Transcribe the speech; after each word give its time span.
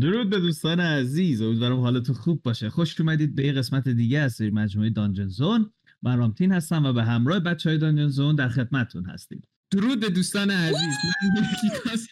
درود 0.00 0.30
به 0.30 0.40
دوستان 0.40 0.80
عزیز. 0.80 1.42
امیدوارم 1.42 1.80
حالتون 1.80 2.14
خوب 2.14 2.42
باشه. 2.42 2.70
خوش 2.70 3.00
اومدید 3.00 3.34
به 3.34 3.46
یه 3.46 3.52
قسمت 3.52 3.88
دیگه 3.88 4.18
از 4.18 4.32
سری 4.32 4.50
مجموعه 4.50 4.90
دانجن 4.90 5.28
زون. 5.28 5.72
من 6.02 6.18
رامتین 6.18 6.52
هستم 6.52 6.84
و 6.84 6.92
به 6.92 7.04
همراه 7.04 7.40
بچه 7.40 7.70
های 7.70 7.78
دانجن 7.78 8.08
زون 8.08 8.34
در 8.34 8.48
خدمتتون 8.48 9.04
هستیم. 9.04 9.42
درود 9.70 10.00
به 10.00 10.10
دوستان 10.10 10.50
عزیز. 10.50 10.94
من 11.36 11.44
یکی 11.52 11.78
کاس 11.84 12.06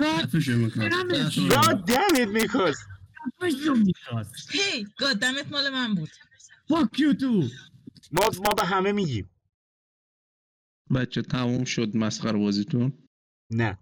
God 0.00 1.78
damn 1.86 2.16
it 2.16 2.28
میکوس 2.28 2.76
هی 4.50 4.86
گادمت 4.98 5.52
مال 5.52 5.70
من 5.70 5.94
بود. 5.94 6.08
Fuck 6.72 6.98
you 6.98 7.20
too. 7.20 7.52
ما 8.12 8.30
ما 8.46 8.54
به 8.56 8.64
همه 8.64 8.92
میگیم. 8.92 9.30
بچه 10.94 11.22
تموم 11.22 11.64
شد 11.64 11.96
مسخره 11.96 12.38
بازیتون؟ 12.38 12.92
نه. 13.50 13.78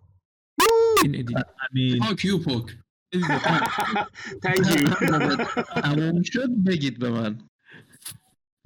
این 1.02 1.18
ادیت 1.18 1.46
همین 1.58 1.98
پاک 1.98 2.24
یو 2.24 2.42
you. 2.42 2.87
تموم 5.82 6.22
شد 6.22 6.48
بگید 6.66 6.98
به 6.98 7.10
من 7.10 7.38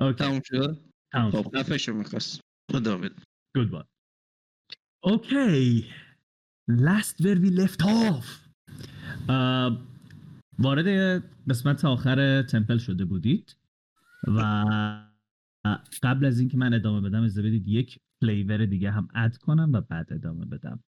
اوکی 0.00 0.24
تموم 0.24 0.40
شد. 0.44 0.80
خب 1.12 1.56
نفشو 1.56 1.94
می‌خواست 1.94 2.40
خدا 2.72 2.98
بد 2.98 3.12
Goodbye. 3.58 3.84
Okay. 5.04 5.84
Last 6.68 7.20
where 7.20 7.36
we 7.36 7.50
left 7.50 7.82
off. 7.82 8.48
Uh, 9.28 9.70
وارد 10.58 11.22
قسمت 11.50 11.84
آخر 11.84 12.42
تمپل 12.42 12.78
شده 12.78 13.04
بودید 13.04 13.56
و 14.26 14.40
قبل 16.02 16.24
از 16.24 16.40
اینکه 16.40 16.56
من 16.56 16.74
ادامه 16.74 17.08
بدم 17.08 17.22
اجازه 17.22 17.42
بدید 17.42 17.68
یک 17.68 17.98
فلیور 18.20 18.66
دیگه 18.66 18.90
هم 18.90 19.08
اد 19.14 19.36
کنم 19.36 19.72
و 19.72 19.80
بعد 19.80 20.12
ادامه 20.12 20.44
بدم. 20.44 20.84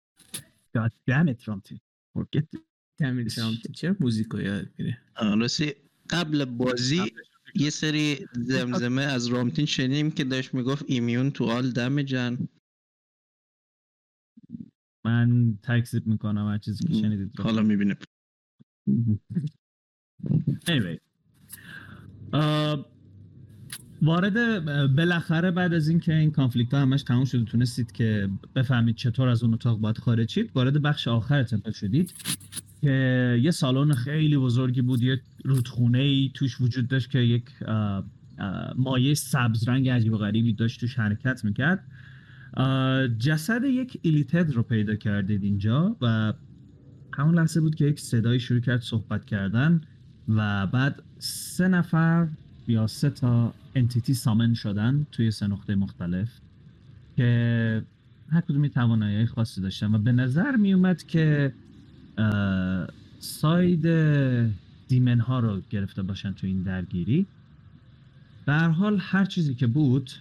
God 0.78 0.92
damn 1.10 1.28
it, 1.28 1.42
Ronti. 1.44 1.80
Forget 2.18 2.46
it. 2.54 2.71
تعمیر 3.02 3.30
شامتی 3.30 3.74
چرا 3.74 3.96
موزیکو 4.00 4.40
یاد 4.40 4.68
میره 4.78 4.98
راستی 5.22 5.74
قبل 6.10 6.46
بازی 6.46 7.02
یه 7.56 7.70
سری 7.70 8.28
زمزمه 8.34 9.02
از 9.02 9.28
رامتین 9.28 9.66
شنیدیم 9.66 10.12
که 10.12 10.24
داشت 10.24 10.54
می‌گفت 10.54 10.86
ایمیون 10.88 11.32
تو 11.32 11.46
آل 11.46 11.72
دمجن 11.72 12.38
من 15.06 15.58
تکذیب 15.64 16.08
می‌کنم 16.08 16.48
هر 16.48 16.58
چیزی 16.58 16.88
که 16.88 16.94
شنیدید. 16.94 17.40
حالا 17.40 17.62
می‌بینه 17.62 17.98
anyway. 20.66 20.98
وارد 24.02 24.66
بالاخره 24.96 25.52
بعد 25.52 25.74
از 25.74 25.88
اینکه 25.88 26.14
این 26.14 26.32
کانفلیکت 26.32 26.74
ها 26.74 26.80
همش 26.80 27.04
تموم 27.04 27.26
شد 27.26 27.44
تونستید 27.44 27.92
که 27.92 28.30
بفهمید 28.56 28.96
چطور 28.96 29.28
از 29.28 29.44
اون 29.44 29.54
اتاق 29.54 29.80
باید 29.80 29.98
خارج 29.98 30.30
شید 30.30 30.52
وارد 30.56 30.82
بخش 30.82 31.08
آخر 31.08 31.44
تمپل 31.44 31.72
شدید. 31.72 32.14
که 32.82 33.40
یه 33.44 33.52
سالن 33.52 33.94
خیلی 33.94 34.38
بزرگی 34.38 34.82
بود 34.82 35.04
یک 35.04 35.22
رودخونه 35.44 35.98
ای 35.98 36.32
توش 36.34 36.62
وجود 36.62 36.88
داشت 36.88 37.10
که 37.10 37.20
یک 37.20 37.44
مایه 38.76 39.14
سبز 39.14 39.68
رنگ 39.68 39.90
عجیب 39.90 40.14
و 40.14 40.18
غریبی 40.18 40.54
داشت 40.54 40.80
توش 40.80 41.00
حرکت 41.00 41.46
می‌کرد. 41.46 41.84
جسد 43.20 43.64
یک 43.64 44.00
ایلیتد 44.02 44.52
رو 44.52 44.64
پیدا 44.64 44.96
کردید 44.96 45.44
اینجا 45.44 45.96
و 46.02 46.34
همون 47.14 47.36
لحظه 47.36 47.62
بود 47.62 47.76
که 47.76 47.86
یک 47.86 48.00
صدایی 48.00 48.40
شروع 48.40 48.60
کرد 48.60 48.82
صحبت 48.82 49.26
کردن 49.26 49.82
و 50.30 50.68
بعد 50.68 51.04
سه 51.20 51.68
نفر 51.68 52.28
یا 52.68 52.88
سه 52.88 53.10
تا 53.10 53.54
انتیتی 53.76 54.14
سامن 54.14 54.54
شدن 54.54 55.06
توی 55.12 55.32
سه 55.32 55.48
نقطه 55.48 55.76
مختلف 55.76 56.30
که 57.18 57.84
هر 58.30 58.42
کدومی 58.42 58.70
توانایی 58.70 59.26
خاصی 59.26 59.62
داشتن 59.62 59.96
و 59.96 59.98
به 59.98 60.12
نظر 60.12 60.56
می 60.56 60.74
اومد 60.74 61.04
که 61.04 61.54
ساید 63.20 63.88
دیمن 64.88 65.20
ها 65.20 65.40
رو 65.40 65.62
گرفته 65.70 66.02
باشن 66.02 66.32
تو 66.32 66.48
این 66.48 66.64
درگیری. 66.64 67.26
به 68.46 68.54
حال 68.54 68.98
هر 69.02 69.26
چیزی 69.26 69.56
که 69.56 69.68
بود 69.68 70.12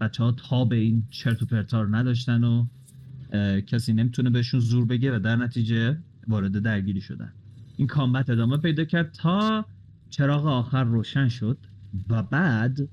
بچه 0.00 0.24
ها 0.24 0.32
تاب 0.32 0.72
این 0.72 1.02
چرت 1.10 1.42
و 1.42 1.46
پرتا 1.46 1.82
رو 1.82 1.94
نداشتن 1.94 2.44
و 2.44 2.66
کسی 3.60 3.92
نمی‌تونه 3.92 4.30
بهشون 4.30 4.60
زور 4.60 4.84
بگه 4.84 5.16
و 5.16 5.18
در 5.18 5.36
نتیجه 5.36 5.98
وارد 6.28 6.58
درگیری 6.58 7.00
شدن. 7.00 7.32
این 7.76 7.86
کامبت 7.86 8.30
ادامه 8.30 8.56
پیدا 8.56 8.84
کرد 8.84 9.12
تا 9.12 9.64
چراغ 10.10 10.46
آخر 10.46 10.84
روشن 10.84 11.28
شد 11.28 11.58
و 12.08 12.22
بعد 12.22 12.88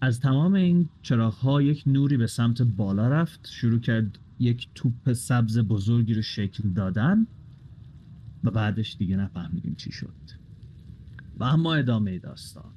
از 0.00 0.20
تمام 0.20 0.54
این 0.54 0.88
چراغ 1.02 1.34
ها 1.34 1.62
یک 1.62 1.82
نوری 1.86 2.16
به 2.16 2.26
سمت 2.26 2.62
بالا 2.62 3.08
رفت 3.08 3.48
شروع 3.50 3.80
کرد 3.80 4.18
یک 4.38 4.68
توپ 4.74 5.12
سبز 5.12 5.58
بزرگی 5.58 6.14
رو 6.14 6.22
شکل 6.22 6.68
دادن 6.68 7.26
و 8.44 8.50
بعدش 8.50 8.96
دیگه 8.96 9.16
نفهمیدیم 9.16 9.74
چی 9.74 9.92
شد. 9.92 10.14
و 11.38 11.44
اما 11.44 11.74
ادامه 11.74 12.18
داستان. 12.18 12.72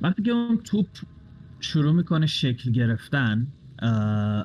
وقتی 0.00 0.22
که 0.22 0.30
اون 0.30 0.56
توپ 0.56 0.88
شروع 1.60 1.92
می‌کنه 1.92 2.26
شکل 2.26 2.70
گرفتن 2.70 3.46
uh, 3.82 4.44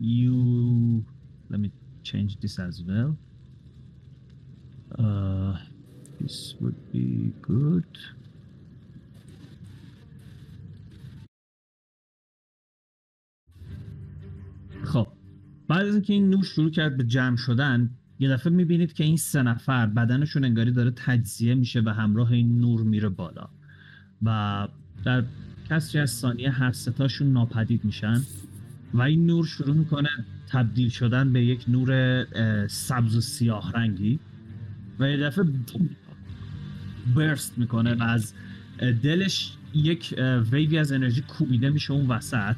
you 0.00 1.02
let 1.50 1.58
me 1.58 1.70
change 2.02 2.32
this 2.40 2.58
as 2.58 2.82
well. 2.88 3.16
uh, 4.98 5.56
this 6.20 6.54
would 6.60 6.92
be 6.92 7.32
good. 7.42 7.98
خب 14.84 15.06
بعد 15.68 15.86
از 15.86 15.94
اینکه 15.94 16.12
این 16.12 16.30
نور 16.30 16.44
شروع 16.44 16.70
کرد 16.70 16.96
به 16.96 17.04
جمع 17.04 17.36
شدن 17.36 17.90
یه 18.18 18.28
دفعه 18.28 18.52
می‌بینید 18.52 18.92
که 18.92 19.04
این 19.04 19.16
سه 19.16 19.42
نفر 19.42 19.86
بدنشون 19.86 20.44
انگاری 20.44 20.72
داره 20.72 20.90
تجزیه 20.90 21.54
میشه 21.54 21.80
و 21.80 21.88
همراه 21.88 22.32
این 22.32 22.60
نور 22.60 22.82
میره 22.82 23.08
بالا 23.08 23.48
و 24.22 24.68
در 25.04 25.24
کسری 25.70 26.00
از 26.00 26.10
ثانیه 26.10 26.50
هر 26.50 26.72
ستاشون 26.72 27.32
ناپدید 27.32 27.84
میشن 27.84 28.22
و 28.94 29.02
این 29.02 29.26
نور 29.26 29.46
شروع 29.46 29.76
می‌کنه 29.76 30.08
تبدیل 30.48 30.88
شدن 30.88 31.32
به 31.32 31.44
یک 31.44 31.64
نور 31.68 32.24
سبز 32.66 33.16
و 33.16 33.20
سیاه 33.20 33.72
رنگی 33.72 34.18
و 34.98 35.10
یه 35.10 35.16
دفعه 35.16 35.44
برست 37.16 37.58
می‌کنه 37.58 37.94
و 37.94 38.02
از 38.02 38.32
دلش 39.02 39.52
یک 39.74 40.14
ویوی 40.52 40.78
از 40.78 40.92
انرژی 40.92 41.20
کوبیده 41.20 41.70
میشه 41.70 41.92
اون 41.92 42.06
وسط 42.06 42.56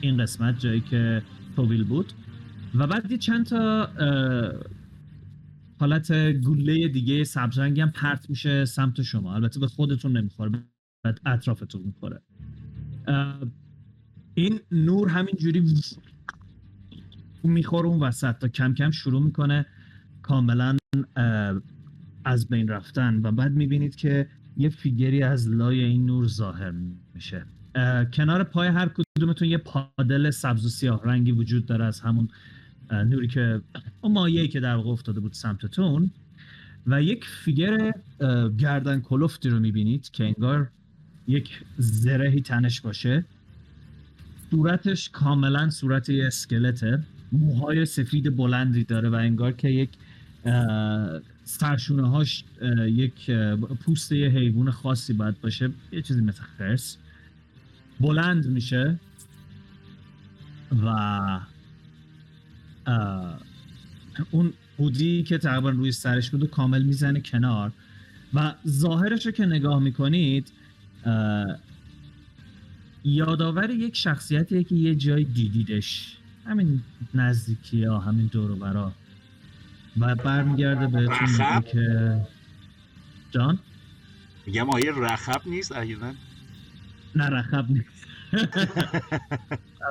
این 0.00 0.16
قسمت 0.22 0.60
جایی 0.60 0.80
که 0.80 1.22
توویل 1.56 1.84
بود. 1.84 2.12
و 2.74 2.86
بعد 2.86 3.10
یه 3.10 3.18
چند 3.18 3.46
تا 3.46 3.88
حالت 5.80 6.12
گوله 6.32 6.88
دیگه 6.88 7.24
سبز 7.24 7.58
رنگی 7.58 7.80
هم 7.80 7.90
پرت 7.90 8.30
میشه 8.30 8.64
سمت 8.64 9.02
شما. 9.02 9.34
البته 9.34 9.60
به 9.60 9.66
خودتون 9.66 10.16
نمی‌خوره 10.16 10.50
بعد 11.04 11.20
اطرافتون 11.26 11.82
می‌خوره. 11.82 12.22
این 14.34 14.60
نور 14.72 15.08
همینجوری 15.08 15.74
می‌خوره 17.44 17.88
اون 17.88 18.00
وسط 18.00 18.38
تا 18.38 18.48
کم 18.48 18.74
کم 18.74 18.90
شروع 18.90 19.22
می‌کنه 19.22 19.66
کاملا 20.22 20.76
از 22.24 22.48
بین 22.48 22.68
رفتن. 22.68 23.20
و 23.22 23.32
بعد 23.32 23.52
می‌بینید 23.52 23.96
که 23.96 24.28
یه 24.56 24.68
فیگری 24.68 25.22
از 25.22 25.48
لای 25.48 25.84
این 25.84 26.06
نور 26.06 26.26
ظاهر 26.26 26.74
میشه. 27.14 27.46
کنار 28.12 28.44
پای 28.44 28.68
هر 28.68 28.90
کدومتون 29.16 29.48
یه 29.48 29.58
پادل 29.58 30.30
سبز 30.30 30.66
و 30.66 30.68
سیاه 30.68 31.02
رنگی 31.04 31.32
وجود 31.32 31.66
داره 31.66 31.84
از 31.84 32.00
همون 32.00 32.28
نوری 32.90 33.28
که 33.28 33.60
اون 34.00 34.12
مایه‌ای 34.12 34.48
که 34.48 34.60
در 34.60 34.74
واقع 34.74 34.90
افتاده 34.90 35.20
بود 35.20 35.32
سمتتون. 35.32 36.10
و 36.86 37.02
یک 37.02 37.24
فیگر 37.24 37.94
گردن 38.58 39.00
کلفتی 39.00 39.48
رو 39.48 39.60
می‌بینید 39.60 40.10
که 40.10 40.24
انگار 40.24 40.68
یک 41.26 41.60
زرهی 41.78 42.40
تنش 42.40 42.80
باشه. 42.80 43.24
صورتش 44.50 45.08
کاملا 45.08 45.70
صورت 45.70 46.08
یه 46.08 46.26
اسکلته. 46.26 47.02
موهای 47.32 47.86
سفید 47.86 48.36
بلندی 48.36 48.84
داره 48.84 49.08
و 49.08 49.14
انگار 49.14 49.52
که 49.52 49.68
یک 49.68 49.90
سرشونه 51.44 52.08
هاش 52.08 52.44
یک 52.86 53.12
اه، 53.28 53.56
پوست 53.56 54.12
یه 54.12 54.28
حیوان 54.28 54.70
خاصی 54.70 55.12
باید 55.12 55.40
باشه. 55.40 55.70
یه 55.92 56.02
چیزی 56.02 56.20
مثل 56.20 56.42
خرس. 56.42 56.96
بلند 58.00 58.46
میشه 58.46 58.98
و 60.84 61.40
اون 64.30 64.52
هودی 64.78 65.22
که 65.22 65.38
تقریبا 65.38 65.70
روی 65.70 65.92
سرش 65.92 66.30
بود 66.30 66.42
و 66.42 66.46
کامل 66.46 66.82
می‌زنه 66.82 67.20
کنار 67.20 67.72
و 68.34 68.54
ظاهرش 68.68 69.26
رو 69.26 69.32
که 69.32 69.46
نگاه 69.46 69.82
می‌کنید 69.82 70.52
یادآور 73.04 73.70
یک 73.70 73.96
شخصیتیه 73.96 74.64
که 74.64 74.74
یه 74.74 74.94
جای 74.94 75.24
دیدیدش. 75.24 76.16
همین 76.46 76.82
نزدیکی 77.14 77.84
ها 77.84 77.98
همین 77.98 78.26
دور 78.26 78.50
و 78.50 78.56
برا. 78.56 78.92
و 79.98 80.14
برمیگرده 80.14 80.86
بهتون 80.86 81.30
میگه؟ 81.30 81.62
که 81.72 82.20
جان؟ 83.30 83.58
میگم 84.46 84.70
آیه 84.70 84.92
رخب 84.96 85.42
نیست 85.46 85.72
احیانا. 85.72 86.12
نه 87.17 87.25
رخب 87.29 87.65
نیست 87.71 88.07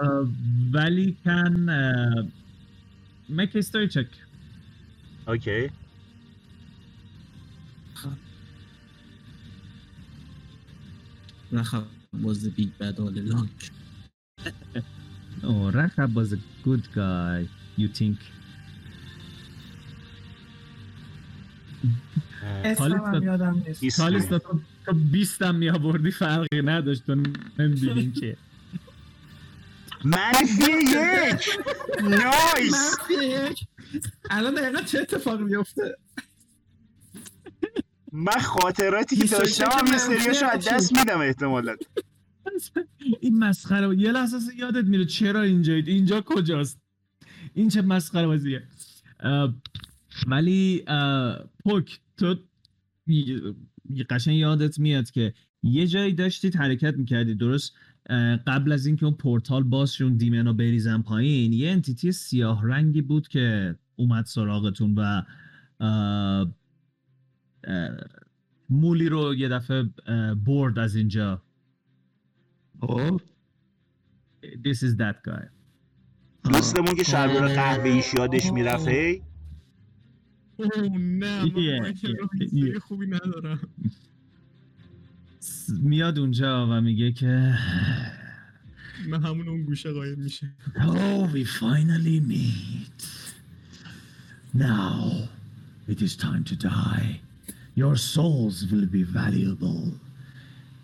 اه، 0.02 0.26
ولی 0.72 1.16
کن 1.24 1.68
اه، 1.68 2.26
make 3.30 3.50
a 3.54 3.58
history 3.62 3.88
check 3.94 4.10
اوکی 5.28 5.70
Racha 11.52 11.84
was 12.26 12.42
the 12.44 12.50
big 12.58 12.70
bad 12.78 12.98
all 12.98 13.08
along. 13.24 13.48
oh 15.44 15.70
Rahab 15.70 16.10
was 16.20 16.32
a 16.32 16.40
good 16.66 16.84
guy 16.94 17.46
you 17.76 17.88
think 17.88 18.18
اسمم 22.64 23.00
هم 23.14 23.22
یادم 23.22 23.62
نیست 23.68 24.34
تو 24.87 24.93
20 24.93 25.41
هم 25.41 25.55
میآوردی 25.55 26.11
فرقی 26.11 26.61
نداشت. 26.61 27.05
تو 27.05 27.15
نمی‌دونی 27.59 28.11
که 28.11 28.37
منفی 30.03 30.71
یک. 30.71 31.59
نایس 32.01 32.97
الان 34.29 34.53
دقیقا 34.53 34.81
چه 34.81 34.99
اتفاقی 34.99 35.43
میفته 35.43 35.97
من 38.11 38.39
خاطراتی 38.39 39.15
که 39.15 39.27
داشتم 39.27 39.85
یه 39.87 39.97
سریاشو 39.97 40.45
از 40.45 40.67
دست 40.67 40.97
میدم 40.97 41.19
احتمالا. 41.19 41.75
این 43.19 43.39
مسخره 43.39 43.97
یه 43.97 44.11
لحظه 44.11 44.37
یادت 44.55 44.85
میره 44.85 45.05
چرا 45.05 45.41
اینجایید 45.41 45.87
اینجا 45.87 46.21
کجاست؟ 46.21 46.79
این 47.53 47.69
چه 47.69 47.81
مسخره 47.81 48.27
بازیه. 48.27 48.63
ولی 50.27 50.85
پوک 51.63 51.99
تو 52.17 52.35
قشنگ 54.09 54.35
یادت 54.35 54.79
میاد 54.79 55.11
که 55.11 55.33
یه 55.63 55.87
جایی 55.87 56.13
داشتید 56.13 56.55
حرکت 56.55 56.97
می‌کردی 56.97 57.35
درست؟ 57.35 57.73
قبل 58.47 58.71
از 58.71 58.85
اینکه 58.85 59.05
اون 59.05 59.15
پورتال 59.15 59.63
باز 59.63 59.93
شه، 59.93 60.03
اون 60.03 60.17
دیمنو 60.17 60.53
بریزن 60.53 61.01
پایین 61.01 61.53
یه 61.53 61.69
انتیتی 61.69 62.11
سیاه 62.11 62.63
رنگی 62.63 63.01
بود 63.01 63.27
که 63.27 63.75
اومد 63.95 64.25
سراغتون 64.25 64.95
و 64.95 65.23
اه، 65.79 66.53
اه، 67.63 67.97
مولی 68.69 69.09
رو 69.09 69.35
یه 69.35 69.49
دفعه 69.49 69.83
برد 70.45 70.79
از 70.79 70.95
اینجا. 70.95 71.41
خب. 72.81 73.21
This 74.43 74.77
is 74.77 74.95
that 74.97 75.29
guy. 75.29 75.47
دوستمون 76.51 76.95
که 76.95 77.03
شلوار 77.03 77.47
قهوه 77.47 77.89
ایش 77.89 78.13
یادش 78.13 78.51
می‌رفت 78.51 78.87
هی؟ 78.87 79.11
اوه 79.11 79.36
نه 80.59 81.45
من. 81.45 81.93
خوبی 82.79 83.07
ندارم 83.07 83.59
میاد 85.69 86.19
اونجا 86.19 86.67
و 86.67 86.81
میگه 86.81 87.11
که 87.11 87.55
من 89.09 89.23
همون 89.23 89.47
اون 89.49 89.63
گوشه 89.63 89.91
قایم 89.91 90.19
میشه 90.19 90.53
Oh, 90.75 91.27
we 91.33 91.43
finally 91.45 92.19
meet. 92.19 93.01
Now, 94.53 95.29
it 95.87 96.01
is 96.01 96.15
time 96.15 96.43
to 96.51 96.55
die. 96.55 97.19
Your 97.75 97.95
souls 97.95 98.65
will 98.71 98.87
be 98.87 99.03
valuable. 99.03 99.93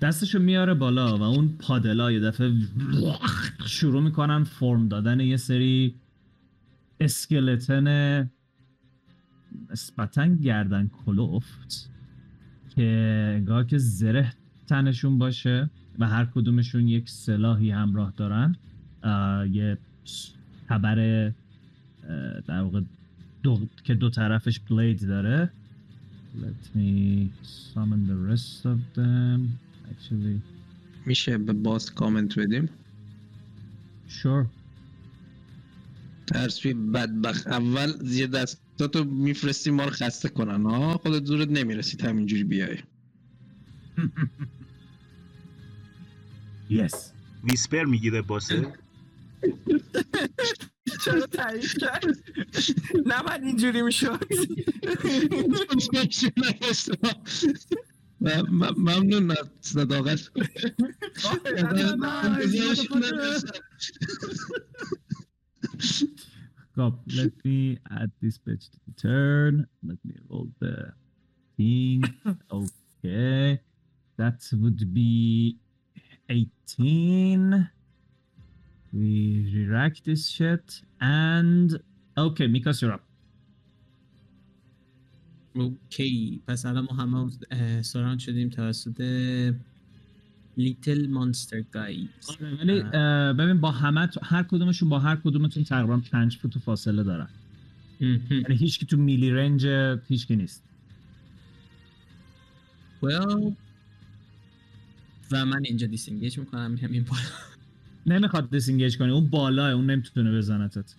دستشو 0.01 0.39
میاره 0.39 0.73
بالا 0.73 1.17
و 1.17 1.21
اون 1.21 1.57
پادلا 1.59 2.11
یه 2.11 2.19
دفعه 2.19 2.53
شروع 3.65 4.01
می‌کنن 4.03 4.43
فرم 4.43 4.87
دادن 4.87 5.19
یه 5.19 5.37
سری 5.37 5.95
اسکلتن 6.99 8.29
نسبتا 9.71 10.27
گردن 10.27 10.91
کلوفت 11.05 11.89
که 12.75 12.83
انگار 13.38 13.63
که 13.63 13.77
زره 13.77 14.33
تنشون 14.67 15.17
باشه 15.17 15.69
و 16.00 16.07
هر 16.07 16.25
کدومشون 16.25 16.88
یک 16.88 17.09
سلاحی 17.09 17.71
همراه 17.71 18.13
دارن 18.17 18.55
یه 19.51 19.77
تبر 20.69 21.00
اه، 21.00 22.41
در 22.41 22.61
واقع 22.61 22.81
دو 23.44 23.67
که 23.83 23.94
دو 23.94 24.09
طرفش 24.09 24.59
بلید 24.59 25.07
داره. 25.07 25.51
Let 26.41 26.77
me 26.77 27.29
summon 27.44 28.01
the 28.09 28.17
rest 28.29 28.65
of 28.65 28.79
them. 28.97 29.39
Actually 29.91 30.39
میشه 31.06 31.38
به 31.38 31.53
باز 31.53 31.91
کامنت 31.91 32.39
بدیم؟ 32.39 32.69
Sure. 34.09 34.45
ترسوی 36.27 36.73
بدبخت. 36.73 37.47
اول 37.47 37.94
یه 38.73 38.87
دستاتو 38.87 39.03
میفرستی 39.05 39.71
ما 39.71 39.85
رو 39.85 39.91
خسته 39.91 40.29
کنن 40.29 40.63
ها 40.65 40.97
خودت 40.97 41.25
زورت 41.25 41.49
نمی‌رسید 41.49 42.01
همینجوری 42.05 42.43
بیای. 42.43 42.77
Yes. 46.71 46.95
ویسپر 47.43 47.85
می‌گیره 47.85 48.21
باسه. 48.21 48.73
چرا 51.05 51.27
تایید 51.27 51.79
کرد؟ 51.79 52.05
نه 53.07 53.21
من 53.23 53.43
اینجوری 53.43 53.81
می‌شد. 53.81 54.27
ممنون 58.77 59.31
از 59.31 59.49
صداقت. 59.61 60.21
Stop. 66.72 67.00
Let 67.14 67.32
me 67.44 67.78
add 67.90 68.10
this 68.22 68.38
page 68.38 68.70
to 68.70 68.78
the 68.87 68.94
turn. 69.00 69.66
Let 69.87 69.99
me 70.05 70.14
roll 70.28 70.49
the 70.60 70.93
thing. 71.56 72.05
okay. 72.52 73.60
That 74.16 74.40
would 74.52 74.94
be 74.94 75.56
18. 76.28 77.69
We 78.93 79.50
re-rack 79.55 80.02
this 80.05 80.28
shit. 80.28 80.81
And 81.00 81.81
okay, 82.16 82.46
Mikas, 82.49 82.82
you're 82.82 82.93
up. 82.93 83.02
اوکی 85.56 86.43
پس 86.46 86.66
الان 86.66 86.84
ما 86.84 87.05
همه 87.05 87.31
اه، 87.50 87.82
سران 87.82 88.19
شدیم 88.19 88.49
توسط 88.49 89.00
little 90.57 91.07
monster 91.07 91.62
guys 91.62 92.07
ولی 92.59 92.81
ببین 93.33 93.61
با 93.61 93.71
همه 93.71 94.09
هر 94.23 94.44
کدومشون 94.44 94.89
با 94.89 95.00
هر 95.00 95.15
کدومتون 95.15 95.63
تقریبا 95.63 96.01
5 96.11 96.38
فوت 96.38 96.57
فاصله 96.57 97.03
دارن. 97.03 97.27
یعنی 98.00 98.55
هیچ 98.55 98.79
کی 98.79 98.85
تو 98.85 98.97
melee 98.97 99.31
range 99.31 99.65
هیچ 100.07 100.27
کی 100.27 100.35
نیست. 100.35 100.63
Well 103.03 103.53
و 105.31 105.45
من 105.45 105.61
اینجا 105.65 105.88
disengage 105.88 106.39
می‌کنم 106.39 106.71
میرم 106.71 106.91
این 106.91 107.03
بالا. 107.03 107.21
نمی‌خواد 108.06 108.49
disengage 108.50 108.97
کنی 108.97 109.11
اون 109.11 109.27
بالاه 109.27 109.71
اون 109.71 109.89
نمی‌تونه 109.89 110.37
بزنتت 110.37 110.95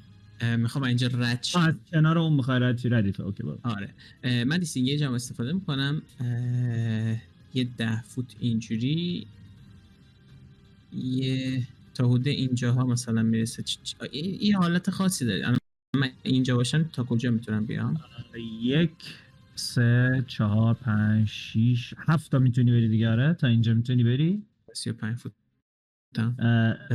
می‌خوام 0.59 0.85
اینجا 0.85 1.07
رد 1.07 1.47
از 1.55 1.75
کنار 1.93 2.19
اون 2.19 2.33
می‌خوای 2.33 2.61
رد 2.61 2.95
ردیفه 2.95 3.23
okay 3.23 3.43
برو. 3.43 3.59
آره. 3.63 3.95
من 4.45 4.59
disengage 4.59 5.03
هم 5.03 5.13
استفاده 5.13 5.53
می‌کنم. 5.53 6.03
یه 7.55 7.69
ده 7.77 8.03
فوت 8.03 8.37
اینجوری. 8.41 9.27
یه 10.95 11.63
تا 11.95 12.09
حدود 12.09 12.29
اینجاها 12.29 12.85
مثلا 12.87 13.23
می‌رسه 13.23 13.63
چ- 13.63 13.79
چ- 13.85 14.09
این 14.13 14.37
این 14.41 14.55
حالت 14.55 14.91
خاصی 14.91 15.25
داره. 15.27 15.47
الان 15.47 15.59
من 15.97 16.11
اینجا 16.23 16.57
باشم 16.57 16.83
تا 16.83 17.05
کجا 17.05 17.31
می‌تونم 17.31 17.67
بیام؟ 17.67 18.01
یک 18.63 18.91
سه 19.55 20.25
چهار 20.27 20.75
پنج 20.75 21.29
شیش 21.29 21.95
هفت 21.99 22.31
تا 22.31 22.39
می‌تونی 22.39 22.71
بری 22.71 22.89
دیگه 22.89 23.09
آره؟ 23.11 23.35
تا 23.35 23.47
اینجا 23.47 23.75
می‌تونی 23.75 24.05
بری؟ 24.05 24.43
35 24.75 25.17
فوت. 25.17 25.33
اه، 26.19 26.37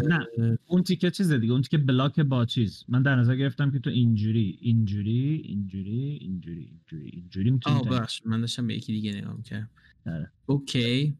نه 0.04 0.28
اون 0.68 0.84
تیکه 0.84 1.12
چیزه 1.12 1.38
دیگه 1.38 1.54
اون 1.54 1.62
تیکه 1.62 1.78
بلاک 1.78 2.20
با 2.20 2.46
چیز. 2.46 2.84
من 2.88 3.02
در 3.02 3.16
نظر 3.16 3.36
گرفتم 3.36 3.72
که 3.72 3.80
تو 3.80 3.90
اینجوری 3.90 4.58
اینجوری 4.62 5.42
اینجوری 5.46 6.18
اینجوری 6.22 6.60
اینجوری 6.62 7.10
اینجوری 7.14 7.52
می‌تونی 7.52 7.76
آه 7.76 7.90
بخش 7.90 8.22
من 8.26 8.42
داشتم 8.42 8.68
به 8.68 8.76
یکی 8.76 8.94
دیگه 8.94 9.14
نگاه 9.14 9.34
می‌کردم. 9.38 9.70
آره. 10.08 10.32
اوکی. 10.46 11.14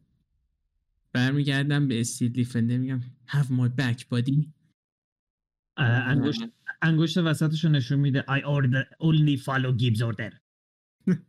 برمیگردم 1.12 1.88
به 1.88 2.00
استیل 2.00 2.32
دیفنده 2.32 2.78
میگم 2.78 3.00
have 3.28 3.46
my 3.46 3.80
back 3.80 3.98
buddy. 4.12 4.48
انگشت 5.76 6.40
انگشت 6.82 7.18
وسطش 7.18 7.64
رو 7.64 7.70
نشون 7.70 8.00
میده. 8.00 8.24
I 8.28 8.40
order 8.42 8.84
only 9.00 9.42
follow 9.42 9.72
Gibbs 9.80 10.00
order. 10.02 10.32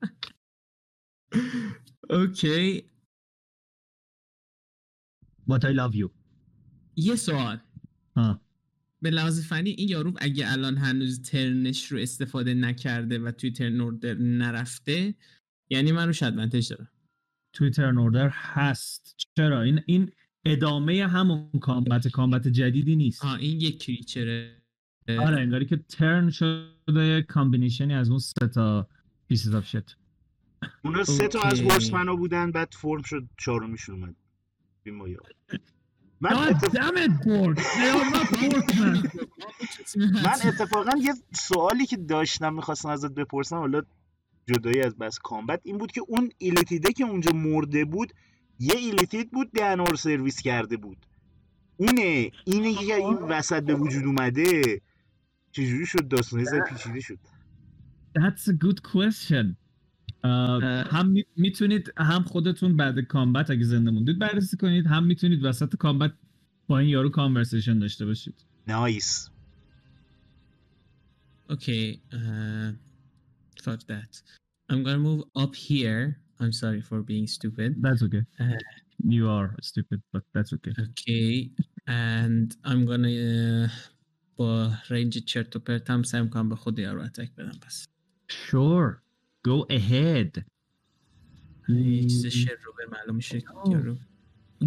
Okay 2.09 2.83
but 5.49 5.63
I 5.63 5.73
love 5.73 5.95
you. 5.95 6.09
یه 6.95 7.15
سوال. 7.15 7.59
ها. 8.15 8.41
به 9.01 9.09
لحاظ 9.09 9.47
فنی 9.47 9.69
این 9.69 9.89
یارو 9.89 10.13
اگه 10.19 10.51
الان 10.51 10.77
هنوز 10.77 11.21
turn 11.21 11.68
ش 11.68 11.91
رو 11.91 11.99
استفاده 11.99 12.53
نکرده 12.53 13.19
و 13.19 13.31
توی 13.31 13.51
turn 13.51 13.81
order 13.81 14.13
نرفته 14.13 15.15
یعنی 15.69 15.91
من 15.91 16.07
روش 16.07 16.23
advantage 16.23 16.69
دارم. 16.69 16.89
توی 17.53 17.69
turn 17.69 17.96
order 17.96 18.29
هست. 18.29 19.15
چرا؟ 19.37 19.61
این 19.61 19.81
این 19.85 20.11
ادامه 20.45 21.07
همون 21.07 21.49
combat 21.61 22.07
combat 22.07 22.47
جدیدی 22.47 22.95
نیست. 22.95 23.25
آه 23.25 23.39
این 23.39 23.61
یک 23.61 23.83
creature 23.83 24.52
ه 24.52 24.61
آره 25.09 25.41
انگاری 25.41 25.65
که 25.65 25.77
turn 25.77 26.29
شده 26.29 27.21
combination 27.21 27.87
ی 27.87 27.93
از 27.93 28.09
اون 28.09 28.19
سه 28.19 28.47
تا 28.47 28.87
پیسز 29.27 29.55
اف 29.55 29.67
شت 29.67 29.97
اونا 30.85 31.03
سه 31.03 31.27
تا 31.27 31.41
از 31.41 31.63
گورسمنا 31.63 32.15
بودن 32.15 32.51
بعد 32.51 32.73
فرم 32.77 33.01
شد 33.01 33.23
چهارمیشون 33.37 34.03
اومد. 34.03 34.15
بی 34.83 34.91
من 34.91 35.15
من 40.23 40.37
اتفاقا 40.45 40.91
یه 40.97 41.13
سوالی 41.33 41.85
که 41.85 41.97
داشتم 41.97 42.53
می‌خواستم 42.53 42.89
ازت 42.89 43.11
بپرسم 43.11 43.57
حالا 43.57 43.81
جدایی 44.47 44.81
از 44.81 44.97
بس 44.97 45.19
کامبت 45.19 45.61
این 45.63 45.77
بود 45.77 45.91
که 45.91 46.01
اون 46.07 46.29
ایلیتیده 46.37 46.93
که 46.93 47.03
اونجا 47.03 47.31
مرده 47.31 47.85
بود 47.85 48.13
یه 48.59 48.75
ایلیتید 48.75 49.31
بود 49.31 49.51
دنور 49.51 49.95
سرویس 49.95 50.41
کرده 50.41 50.77
بود. 50.77 50.97
اونه 51.77 52.31
اینه 52.45 52.73
که 52.73 52.95
این 52.95 53.17
وسط 53.17 53.63
به 53.63 53.75
وجود 53.75 54.03
اومده 54.03 54.81
چجوری 55.51 55.85
شد؟ 55.85 56.07
داستانه 56.07 56.43
زر 56.43 56.61
پیچیده 56.61 56.99
شد. 56.99 57.19
That's 58.17 58.47
a 58.47 58.53
good 58.65 58.81
question. 58.91 59.55
Uh, 60.23 60.25
هم 60.93 61.13
می‌تونید 61.35 61.93
هم 61.97 62.23
خودتون 62.23 62.77
بعد 62.77 62.99
کامبت 62.99 63.49
اگه 63.49 63.63
زنده 63.63 63.91
موندید 63.91 64.19
بررسی 64.19 64.57
کنید 64.57 64.87
هم 64.87 65.05
می‌تونید 65.05 65.45
وسط 65.45 65.75
کامبت 65.75 66.13
با 66.67 66.79
این 66.79 66.89
یارو 66.89 67.09
کانورسیشن 67.09 67.79
داشته 67.79 68.05
باشید. 68.05 68.45
نایس 68.67 69.29
اوکی 71.49 72.01
uh, 72.11 72.15
fuck 73.65 73.81
that. 73.93 74.11
I'm 74.69 74.81
gonna 74.85 75.05
move 75.09 75.23
up 75.43 75.53
here. 75.55 76.03
I'm 76.41 76.53
sorry 76.63 76.81
for 76.81 76.99
being 77.11 77.27
stupid. 77.37 77.69
That's 77.85 78.01
okay. 78.07 78.23
Uh, 78.39 78.61
you 79.15 79.23
are 79.37 79.49
stupid, 79.61 79.99
but 80.13 80.23
that's 80.33 80.51
okay. 80.55 80.73
Okay, 80.89 81.51
and 81.87 82.55
I'm 82.69 82.81
gonna 82.85 83.65
uh, 83.65 83.69
با 84.35 84.71
رنج 84.89 85.17
چرت 85.17 85.55
و 85.55 85.59
پرت 85.59 85.89
هم 85.89 86.03
سعی 86.03 86.21
می‌کنم 86.21 86.49
به 86.49 86.55
خود 86.55 86.79
یارو 86.79 87.01
اتک 87.01 87.35
بدم 87.35 87.59
پس 87.61 87.85
Sure, 88.31 89.01
go 89.47 89.65
ahead. 89.69 90.43
یه 91.69 92.01
چیز 92.01 92.25
شر 92.25 92.55
رو 92.63 92.73
به 92.77 92.97
معلوم 92.97 93.15
میشه 93.15 93.43
یارو 93.71 93.97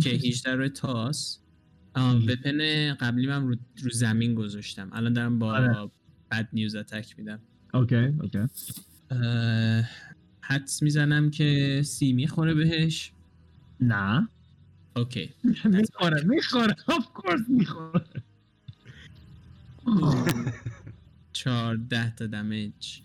که 0.02 0.10
18 0.10 0.54
رو 0.54 0.68
تاس 0.68 1.40
وپن 1.96 2.94
قبلی 2.94 3.26
من 3.26 3.48
رو, 3.48 3.56
رو 3.82 3.90
زمین 3.90 4.34
گذاشتم 4.34 4.90
الان 4.92 5.12
دارم 5.12 5.38
با 5.38 5.90
بد 6.30 6.48
نیوز 6.52 6.74
اتک 6.74 7.18
میدم 7.18 7.40
اوکی 7.74 7.96
اوکی. 7.96 8.38
حدس 10.40 10.82
می‌زنم 10.82 11.30
که 11.30 11.80
سی 11.84 12.12
می‌خوره 12.12 12.54
بهش. 12.54 13.12
نه. 13.80 14.28
okay. 14.96 15.30
می‌خوره 15.64 16.24
می‌خوره 16.24 16.76
of 16.86 17.06
course 17.14 17.40
می‌خوره. 17.48 18.22
چارده 21.32 22.14
تا 22.16 22.26
damage. 22.26 23.00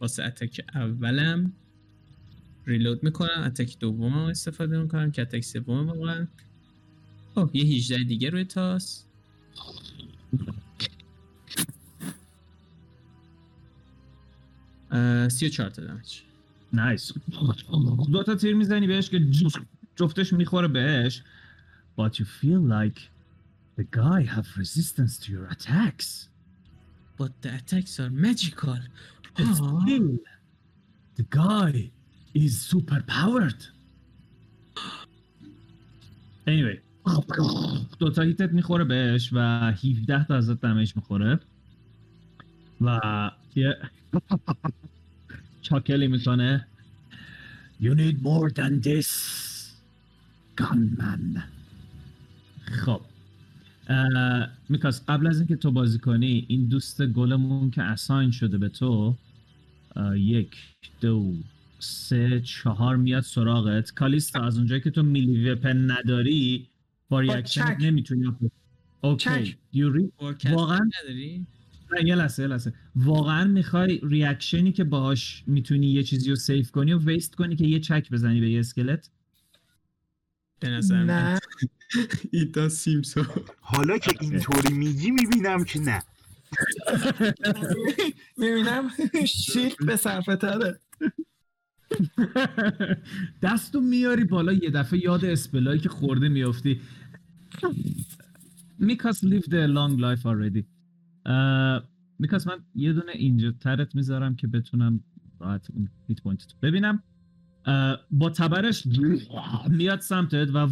واسه 0.00 0.24
attack 0.24 0.64
اولم 0.74 1.52
reload 2.66 3.04
می‌کنم 3.04 3.42
attack 3.46 3.78
دوم 3.78 4.12
استفاده 4.12 4.82
می‌کنم 4.82 5.10
که 5.10 5.22
attack 5.22 5.40
سوم 5.40 5.86
واقعا. 5.86 6.26
اوه 7.36 7.50
یه 7.56 7.64
18 7.76 8.04
دیگه 8.04 8.30
روی 8.30 8.44
تاس. 8.44 9.04
34 14.90 15.70
تا 15.70 15.82
دمج 15.82 16.22
نایس 16.72 17.12
دو 18.12 18.22
تا 18.22 18.34
تیر 18.34 18.54
می‌زنی 18.54 18.86
بهش 18.86 19.10
که 19.10 19.26
جفتش 19.96 20.32
می‌خوره 20.32 20.68
بهش 20.68 21.22
but 21.98 22.12
you 22.18 22.24
feel 22.24 22.62
like 22.78 22.98
the 23.78 23.84
guy 23.84 24.22
have 24.36 24.46
resistance 24.56 25.18
to 25.18 25.26
your 25.32 25.46
attacks 25.50 26.28
but 27.18 27.30
the 27.42 27.50
attacks 27.58 28.00
are 28.00 28.10
magical 28.10 28.80
it's 29.38 29.56
still 29.56 30.08
the 31.18 31.26
guy 31.42 31.90
is 32.34 32.52
super 32.72 33.00
powered 33.06 33.62
anyway 36.46 36.78
دو 37.98 38.10
تا 38.10 38.22
هیتت 38.22 38.52
می‌خوره 38.52 38.84
بهش 38.84 39.30
و 39.32 39.38
17 39.38 40.24
تا 40.24 40.36
ازت 40.36 40.60
دمج 40.60 40.96
می‌خوره 40.96 41.40
و 42.80 43.00
یه 43.56 43.76
چاکلی 45.62 46.08
می‌کنه 46.08 46.66
You 47.82 47.94
need 47.94 48.16
more 48.22 48.50
than 48.50 48.72
this 48.82 49.10
gunman. 50.56 51.38
خب. 52.64 53.00
میکاس 54.68 55.04
قبل 55.08 55.26
از 55.26 55.38
اینکه 55.38 55.56
تو 55.56 55.70
بازی 55.70 55.98
کنی 55.98 56.44
این 56.48 56.68
دوست 56.68 57.06
گلمون 57.06 57.70
که 57.70 57.82
اساین 57.82 58.30
شده 58.30 58.58
به 58.58 58.68
تو 58.68 59.16
یک 60.14 60.56
دو 61.00 61.34
سه 61.78 62.40
چهار 62.40 62.96
میاد 62.96 63.22
سراغت. 63.22 63.90
کالیستا 63.90 64.42
از 64.42 64.58
اونجایی 64.58 64.80
که 64.80 64.90
تو 64.90 65.02
میلی 65.02 65.50
وپن 65.50 65.90
نداری 65.90 66.68
با 67.08 67.20
ریاکشن 67.20 67.76
نمی‌تونی. 67.80 68.36
اوکی. 69.00 69.56
واقعا 70.50 70.90
نداری؟ 71.02 71.46
آره، 71.92 72.04
یه 72.06 72.14
لحظه 72.14 72.46
لحظه. 72.46 72.72
واقعا 72.96 73.44
می‌خوای 73.44 74.00
ریاکشنی 74.02 74.72
که 74.72 74.84
باهاش 74.84 75.44
می‌تونی 75.46 75.86
یه 75.86 76.02
چیزی 76.02 76.30
رو 76.30 76.36
سیف 76.36 76.70
کنی 76.70 76.92
و 76.92 76.98
ویست 76.98 77.34
کنی 77.34 77.56
که 77.56 77.64
یه 77.64 77.80
چک 77.80 78.10
بزنی 78.10 78.40
به 78.40 78.50
یه 78.50 78.60
اسکلت؟ 78.60 79.10
به 80.60 80.68
نظر 80.68 81.04
نه. 81.04 81.38
ایتا 82.32 82.68
سیمسون 82.68 83.26
حالا 83.60 83.98
که 83.98 84.10
آره. 84.10 84.18
اینطوری 84.22 84.74
میگی 84.74 85.10
می‌بینم 85.10 85.64
که 85.64 85.80
نه. 85.80 86.02
می‌بینم 88.38 88.90
شیلد 89.26 89.86
به 89.86 89.96
صرفه 89.96 90.36
تره. 90.36 90.80
دستو 93.42 93.80
میاری 93.80 94.24
بالا 94.24 94.52
یه 94.52 94.70
دفعه 94.70 95.04
یاد 95.04 95.24
اسپلایی 95.24 95.80
که 95.80 95.88
خورده 95.88 96.28
میافتی. 96.28 96.80
میکاس 98.78 99.24
لیف 99.24 99.48
ده 99.48 99.66
لانگ 99.66 100.00
لایف 100.00 100.26
already. 100.26 100.79
میکاس 102.18 102.46
من 102.46 102.58
یه 102.74 102.92
دونه 102.92 103.12
اینجا 103.12 103.50
ترت 103.50 103.94
می‌ذارم 103.94 104.36
که 104.36 104.46
بتونم 104.46 105.04
راحت 105.40 105.70
اون 105.70 105.88
هیت 106.08 106.22
پوینت 106.22 106.54
ببینم. 106.62 107.02
با 108.10 108.30
تبرش 108.30 108.86
میاد 109.68 110.00
سمتت 110.00 110.48
و 110.54 110.68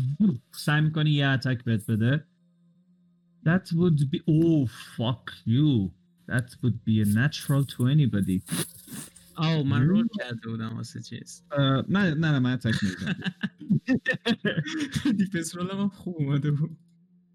سعی 0.52 0.80
می‌کنی 0.80 1.10
یه 1.10 1.26
اتک 1.26 1.64
بهت 1.64 1.90
بده. 1.90 2.24
That 3.46 3.68
would 3.68 4.00
be 4.12 4.18
oh 4.28 4.66
fuck 4.96 5.32
you. 5.46 5.90
That 6.32 6.48
would 6.62 6.78
be 6.88 6.94
a 7.04 7.08
natural 7.22 7.64
to 7.74 7.86
anybody. 7.86 8.42
Oh, 9.38 9.66
من 9.66 9.86
رول 9.86 10.08
کرده 10.18 10.48
بودم 10.48 10.76
واسه 10.76 11.02
چیز. 11.02 11.44
نه 11.58 11.82
نه 11.88 12.14
نه 12.14 12.38
من 12.38 12.52
اتک 12.52 12.74
می‌زنم 12.82 13.14
دیفنس 15.16 15.56
رولم 15.56 15.88
خوب 15.88 16.16
اومده 16.18 16.50
بود. 16.50 16.76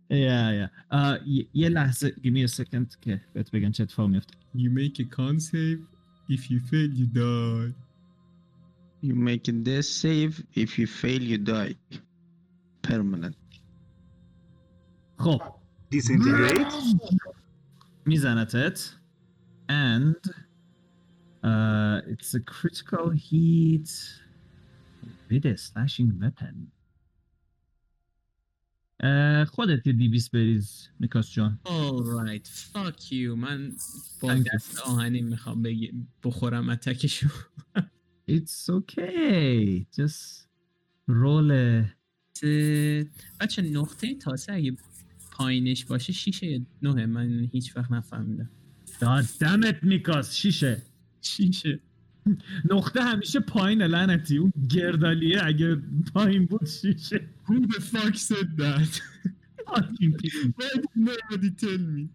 Yeah, 0.10 0.52
yeah. 0.52 0.68
Uh, 0.92 1.18
yeah, 1.26 1.70
لحظه. 1.70 2.12
Give 2.22 2.34
me 2.34 2.44
a 2.44 2.48
second. 2.48 2.96
Okay, 3.02 3.20
بهت 3.36 3.76
chat 3.76 3.92
for 3.92 4.08
me 4.08 4.18
after. 4.18 4.36
You 4.54 4.70
make 4.70 5.00
a 5.00 5.06
con 5.06 5.40
save. 5.40 5.82
If 6.30 6.50
you 6.50 6.60
fail, 6.60 6.90
you 6.90 7.08
die. 7.08 7.74
You 9.02 9.16
make 9.16 9.48
a 9.48 9.52
death 9.52 9.86
save. 9.86 10.44
If 10.54 10.80
you 10.80 10.88
fail, 10.88 11.22
you 11.22 11.38
die. 11.38 11.76
Permanent. 12.82 13.36
Oh. 15.20 15.40
Disintegrate. 15.90 16.58
Mm. 16.58 17.18
میزنتت. 18.06 18.96
And 19.70 20.16
uh, 21.44 22.02
it's 22.08 22.34
a 22.34 22.40
critical 22.40 23.10
hit 23.10 23.90
with 25.30 25.46
a 25.46 25.58
slashing 25.58 26.20
weapon. 26.22 26.72
خودت 29.52 29.88
یه 29.88 29.94
دیویس 29.94 30.30
بریز 30.30 30.88
میکاس 31.00 31.32
جان. 31.32 31.60
Alright 31.66 32.48
fuck 32.48 33.02
you. 33.12 33.14
من 33.38 33.72
با 34.22 34.34
دست 34.34 34.80
آهنی 34.80 35.22
می‌خوام 35.22 35.64
بخورم 36.24 36.70
اتکشو. 36.70 37.28
It's 38.32 38.70
okay. 38.70 39.86
Just 39.98 40.48
roll 41.10 41.52
بچه 43.40 43.62
نقطه 43.62 44.16
تاسه 44.16 44.54
اگه 44.54 44.78
پایینش 45.32 45.86
باشه 45.86 46.14
شیشه 46.14 46.48
یا 46.48 46.60
نوه 46.82 47.06
من 47.06 47.50
هیچ 47.52 47.78
وقت 47.78 47.92
نفهمیدم. 47.92 48.50
God 49.00 49.26
damn 49.26 49.64
it 49.72 49.84
میکاس 49.84 50.36
شیشه. 50.36 50.82
شیشه. 51.22 51.80
نقطه 52.72 53.01
همیشه 53.01 53.39
پایین 53.39 53.82
لعنتی 53.82 54.38
اون 54.38 54.53
گردالیه 54.70 55.42
اگه 55.44 55.77
پایین 56.13 56.46
بود 56.46 56.68
شیشه 56.68 57.27
Who 57.48 57.68
the 57.68 57.82
fuck 57.82 58.15
said 58.15 58.58
that? 58.58 59.01
Why 59.68 59.82
did 60.22 60.86
nobody 60.96 61.51
tell 61.63 61.84
me? 61.96 62.10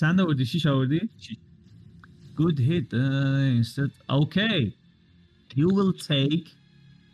چند 0.00 0.20
آوردی؟ 0.20 0.46
شیش 0.46 0.66
آوردی؟ 0.66 1.00
Good 2.36 2.58
hit 2.58 2.92
uh, 2.92 3.58
instead. 3.58 3.90
Okay. 4.10 4.74
You 5.54 5.68
will 5.68 5.94
take 5.94 6.46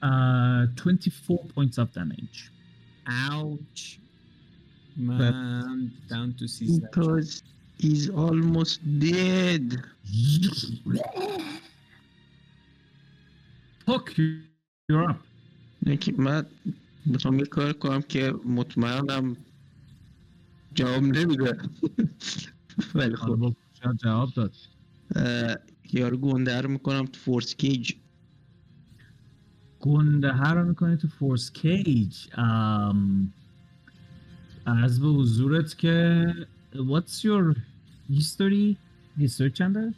uh, 0.03 0.67
24 0.75 1.39
points 1.55 1.79
of 1.79 1.93
damage. 1.93 2.51
Ouch. 3.07 4.01
Man, 4.97 5.93
down 6.11 6.35
to 6.39 6.49
6 6.49 6.79
Because 6.79 7.43
he's 7.79 8.11
almost 8.11 8.81
dead. 8.99 9.81
Fuck 13.87 14.21
یکی 15.87 16.13
من 16.13 16.47
می‌خوام 17.07 17.39
یه 17.39 17.45
کار 17.47 17.73
کنم 17.73 18.03
که 18.03 18.35
مطمئنم 18.47 19.37
جواب 20.75 21.03
نمیده. 21.03 21.59
ولی 22.95 23.17
خب. 23.17 23.55
جواب 24.03 24.33
داد. 24.35 24.55
یارو 25.93 26.17
گنده 26.17 26.61
رو 26.61 26.69
می‌کنم 26.71 27.07
تو 27.07 27.21
فورس 27.21 27.55
کیج. 27.55 27.93
گنده 29.81 30.33
هر 30.33 30.55
رو 30.55 30.69
می‌کنی 30.69 30.97
تو 30.97 31.09
فورس 31.09 31.53
کیج؟ 31.53 32.27
از 34.67 35.01
به 35.01 35.09
حضورت 35.09 35.79
که 35.79 36.27
what's 36.75 37.25
your 37.25 37.57
history? 38.11 38.77
History 39.19 39.53
چنده؟ 39.53 39.95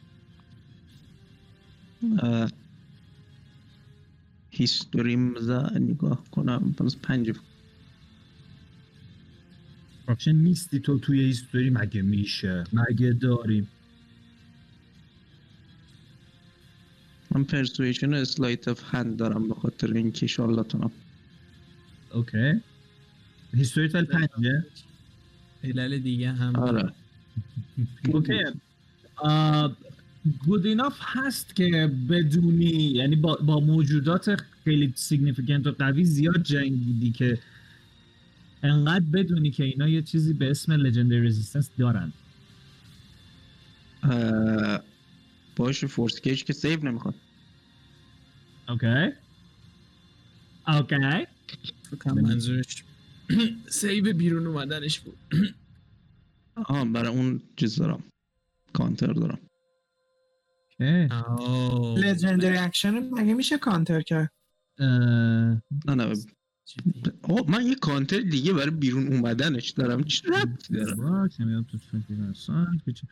هیستوریم 4.50 5.34
نگاه 5.80 6.25
کنم. 6.30 6.75
پس 6.78 6.96
پنج. 6.96 7.32
چه 10.18 10.32
نیستی 10.32 10.80
تو 10.80 10.99
توی 10.99 11.20
هیستوری 11.20 11.70
مگه 11.70 12.02
میشه؟ 12.02 12.64
مگه 12.73 13.12
داریم 13.12 13.68
من 17.30 17.44
پرسویشن 17.44 18.14
و 18.14 18.16
اسلایت 18.16 18.68
اف 18.68 18.94
هند 18.94 19.16
دارم 19.16 19.49
به 19.49 19.54
خاطر 19.54 19.92
اینکه 19.92 20.26
شالاتونم 20.26 20.90
okay. 22.12 22.52
هیستوریت 23.54 23.94
ولی 23.94 24.06
پنجه؟ 24.06 24.66
علل 25.64 25.99
دیگه 25.99 26.32
هم. 26.32 26.56
آره. 26.56 26.92
okay. 28.12 28.45
good 30.33 30.66
enough 30.66 30.99
هست 31.00 31.57
که 31.57 31.90
بدونی 32.09 32.93
یعنی 32.95 33.16
با, 33.16 33.35
با 33.35 33.61
موجودات 33.61 34.43
خیلی 34.64 34.93
significant 34.97 35.66
و 35.66 35.73
قوی 35.73 36.04
زیاد 36.04 36.43
جنگیدی 36.43 37.12
که 37.12 37.38
انقدر 38.62 39.04
بدونی 39.12 39.50
که 39.50 39.64
اینا 39.64 39.88
یه 39.88 40.02
چیزی 40.02 40.33
به 40.33 40.50
اسم 40.50 40.73
legendary 40.73 41.26
resistance 41.26 41.71
دارن. 41.78 42.12
اه، 44.02 44.81
باشه 45.57 45.87
forcecage 45.87 46.45
که 46.45 46.52
save 46.52 46.85
نمی‌خواد. 46.85 47.14
okay 48.69 49.12
okay 50.69 52.11
منظورش. 52.14 52.85
save 53.69 54.09
بیرون 54.09 54.47
اومدنش 54.47 55.00
بود. 55.00 55.16
آها 56.57 56.85
برای 56.85 57.09
اون 57.09 57.40
چیز 57.57 57.76
دارم. 57.76 58.02
کانتر 58.73 59.12
دارم. 59.12 59.38
آه. 59.38 59.53
legendary 61.97 62.57
action 62.57 62.90
مگه 62.99 63.35
میشه 63.35 63.59
کانتر 63.59 64.00
کرد؟ 64.00 64.31
نه 64.81 65.61
نه. 65.88 66.12
آه 67.23 67.50
من 67.50 67.66
یه 67.66 67.75
کانتر 67.75 68.21
دیگه 68.21 68.52
برای 68.52 68.71
بیرون 68.71 69.07
اومدنش 69.12 69.71
دارم. 69.71 70.02
چه 70.04 70.28
ربطی 70.28 70.75
which 72.87 73.02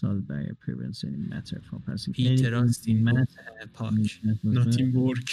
solved 0.00 0.26
by 0.28 0.42
appearance 0.54 0.98
any 1.04 1.22
matter 1.32 1.58
from 1.68 1.80
passing? 1.88 2.12
پیتر 2.12 2.54
آستین 2.54 3.10
matter 3.10 3.66
پاک 3.74 4.20
ناتین 4.44 4.92
بورگ 4.92 5.28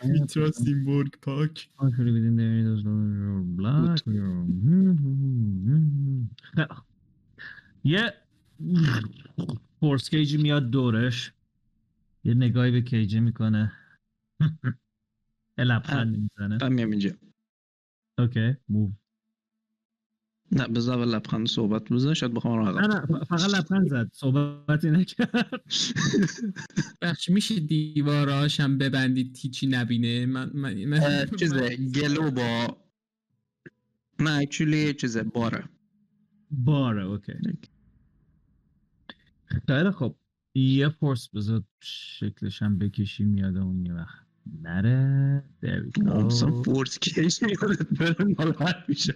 پیتر 0.00 0.42
آستین 0.42 0.84
بورگ 0.84 1.10
پاک 1.22 1.68
of 1.78 1.92
your 1.98 3.42
blood, 3.58 3.98
your- 4.06 4.46
خیلی 6.54 6.66
خوب. 6.68 6.84
یه 7.84 8.12
فورس 9.80 10.10
کیجی 10.10 10.36
میاد 10.36 10.70
دورش. 10.70 11.32
یه 12.24 12.34
نگاهی 12.34 12.70
به 12.70 12.80
کیجی 12.82 13.20
می‌کنه. 13.20 13.72
لبخند 15.58 16.16
می‌زنه. 16.16 16.58
من 16.62 16.72
میام 16.72 16.90
اینجا. 16.90 17.10
اوکی 18.18 18.56
موو 18.68 18.92
نه 20.52 20.68
بذار 20.68 20.98
اول 20.98 21.14
لبخند 21.14 21.46
صحبت 21.46 21.92
بزن 21.92 22.14
شاید 22.14 22.34
بخوام 22.34 22.58
رو 22.58 22.80
نه 22.80 22.86
نه 22.86 23.24
فقط 23.24 23.54
لبخند 23.54 23.88
زد. 23.88 24.10
صحبتی 24.12 24.90
نکرد 24.90 25.50
بخش 27.02 27.28
میشه 27.28 27.60
دیواراش 27.60 28.60
هم 28.60 28.78
ببندید 28.78 29.38
هیچی 29.40 29.66
نبینه؟ 29.66 30.26
من 30.26 30.50
من, 30.54 30.84
من 30.84 31.26
چیزه 31.38 31.76
گلو 31.76 32.30
با 32.30 32.76
نه 34.20 34.30
اکچولی 34.30 34.94
چیزه 34.94 35.22
باره. 35.22 35.64
باره 36.50 37.02
اوکی. 37.04 37.32
خیلی 39.66 39.90
خب 39.90 40.16
یه 40.54 40.88
فورس 40.88 41.28
بذار 41.28 41.62
شکلش 41.80 42.62
هم 42.62 42.78
بکشیم 42.78 43.38
یادمون 43.38 43.86
یه 43.86 43.94
وقت. 43.94 44.28
نره. 44.62 45.44
مثلا 46.06 46.62
فورس 46.62 46.98
کیش 46.98 47.42
یادت 47.42 47.88
بره 47.88 48.34
ناراحت 48.38 48.76
میشه 48.88 49.14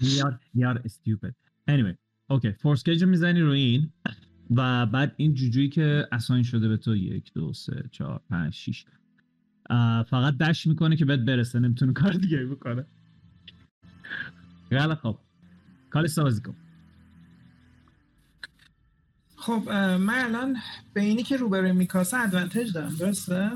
یار 0.00 0.40
یار 0.54 0.82
استیوپد 0.84 1.34
anyway 1.70 1.94
اوکی 2.30 2.52
فورس 2.52 2.84
کیج 2.84 3.04
می‌زنی 3.04 3.40
رو 3.40 3.50
این 3.50 3.92
و 4.50 4.86
بعد 4.86 5.14
این 5.16 5.34
جوجویی 5.34 5.68
که 5.68 6.08
اساین 6.12 6.42
شده 6.42 6.68
به 6.68 6.76
تو 6.76 6.96
یک 6.96 7.32
دو 7.32 7.52
سه 7.52 7.84
چهار 7.90 8.20
پنج 8.30 8.52
شیش. 8.52 8.84
فقط 10.06 10.36
دش 10.38 10.66
می‌کنه 10.66 10.96
که 10.96 11.04
بهت 11.04 11.20
برسه 11.20 11.58
نمی‌تونه 11.58 11.92
کار 11.92 12.12
دیگه 12.12 12.46
بکنه. 12.46 12.84
خیلی 14.68 14.94
خب 14.94 15.18
کالی 15.90 16.08
سازی 16.08 16.42
کن. 16.42 16.54
خب 19.48 19.68
من 20.00 20.24
الان 20.24 20.56
به 20.94 21.00
اینی 21.00 21.22
که 21.22 21.36
روبروی 21.36 21.72
میکاسه 21.72 22.20
advantage 22.20 22.72
دارم 22.72 22.96
درسته؟ 22.96 23.50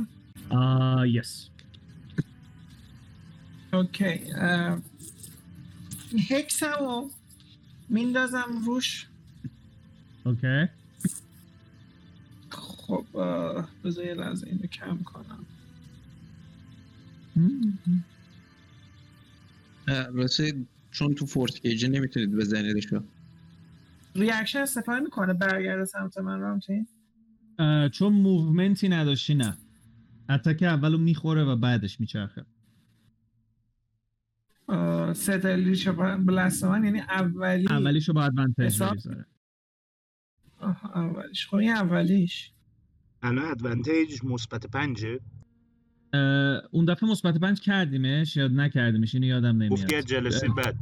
آه 0.51 1.09
yes 1.09 1.49
okay 3.73 4.33
اه، 4.35 4.79
hex 6.31 6.65
م 6.65 6.77
رو 6.81 7.11
میندازم 7.89 8.63
روش. 8.67 9.07
okay. 10.25 10.69
خب 12.51 13.07
بذار 13.85 14.05
یه 14.05 14.15
لحظه 14.15 14.47
اینو 14.47 14.67
کم 14.67 14.99
کنم. 15.03 15.47
راسه 20.15 20.55
چون 20.91 21.15
تو 21.15 21.27
forcecage 21.27 21.61
ه 21.61 21.89
نمی‌تونید 21.89 22.33
بزنیدشو 22.33 23.03
ریاکشن 24.15 24.59
استفاده 24.59 25.01
می‌کنه 25.01 25.35
برگرده 25.35 25.85
سمت 25.85 26.19
من 26.19 26.41
رامتین؟ 26.41 26.87
چون 27.93 28.13
موومنتی 28.13 28.89
نداشتی 28.89 29.35
نه. 29.35 29.57
اتک 30.29 30.63
اولو 30.63 30.99
می‌خوره 30.99 31.45
و 31.45 31.57
بعدش 31.57 32.01
میچرخه. 32.01 32.45
ستلیش 35.13 35.89
بلست 35.89 36.65
من 36.65 36.85
یعنی 36.85 37.01
اولی 37.01 37.67
اولیشو 37.71 38.13
با 38.13 38.25
ادوانتج 38.25 38.63
حساب- 38.65 38.91
بریزاره 38.91 39.27
آها، 40.59 41.03
اولیش. 41.03 41.47
خب 41.47 41.57
این 41.57 41.71
اولیش. 41.71 42.53
الان 43.23 43.45
ادوانتیج 43.51 44.25
مثبت 44.25 44.67
پنجه. 44.67 45.21
اون 46.71 46.85
دفعه 46.85 47.11
مثبت 47.11 47.39
پنج 47.39 47.61
کردیمش 47.61 48.37
یا 48.37 48.49
نکردیمش؟ 48.49 49.15
اینو 49.15 49.27
یادم 49.27 49.69
گفت 49.69 49.87
که 49.89 49.97
نمیاد 49.97 50.07
جلسه 50.07 50.49
بعد. 50.49 50.77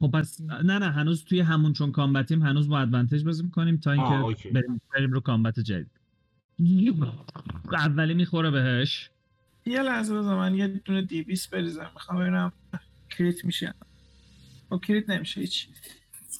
خب 0.00 0.10
پس 0.10 0.40
نه 0.40 0.78
نه 0.78 0.90
هنوز 0.90 1.24
توی 1.24 1.40
همون 1.40 1.72
چون 1.72 1.92
کامبتیم 1.92 2.42
هنوز 2.42 2.68
با 2.68 2.78
ادوانتج 2.78 3.24
بازی 3.24 3.42
می‌کنیم 3.42 3.76
تا 3.76 3.92
اینکه. 3.92 4.50
بریم, 4.50 4.80
بریم 4.94 5.12
رو 5.12 5.20
کامبت 5.20 5.60
جدید. 5.60 5.90
اولی 7.72 8.14
می‌خوره 8.14 8.50
بهش. 8.50 9.10
یه 9.66 9.82
لحظه 9.82 10.14
بذار 10.14 10.38
من 10.38 10.54
یه 10.54 10.68
دونه 10.68 11.02
دی 11.02 11.22
20 11.22 11.50
بریزم. 11.50 11.90
می‌خوام 11.94 12.20
ببینم 12.20 12.52
کریت 13.10 13.44
میشه 13.44 13.74
خب 14.70 14.80
کریت 14.80 15.10
نمیشه 15.10 15.40
هیچ. 15.40 15.68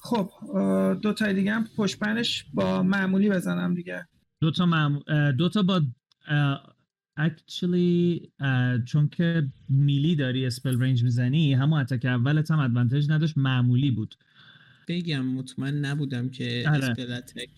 خب 0.01 0.29
دو 1.01 1.13
تا 1.13 1.31
دیگه 1.31 1.53
هم 1.53 1.67
پشت 1.77 1.99
با 2.53 2.83
معمولی 2.83 3.29
بزنم 3.29 3.75
دیگه. 3.75 4.07
دو 4.41 4.51
تا 4.51 4.65
معمو... 4.65 4.99
اه، 5.07 5.31
دو 5.31 5.49
تا 5.49 5.61
با 5.61 5.81
اکچولی 7.19 8.31
چون 8.85 9.07
که 9.07 9.47
melee 9.69 10.15
داری 10.15 10.45
spell 10.45 10.81
range 10.81 11.03
می‌زنی 11.03 11.53
همون 11.53 11.79
attack 11.79 12.05
اولت 12.05 12.51
هم 12.51 12.59
advantage 12.59 13.11
نداشت 13.11 13.37
معمولی 13.37 13.91
بود. 13.91 14.15
بگم 14.87 15.25
مطمئن 15.25 15.85
نبودم 15.85 16.29
که 16.29 16.65
آره. 16.67 16.77
اسپل 16.77 17.11
اتک. 17.11 17.49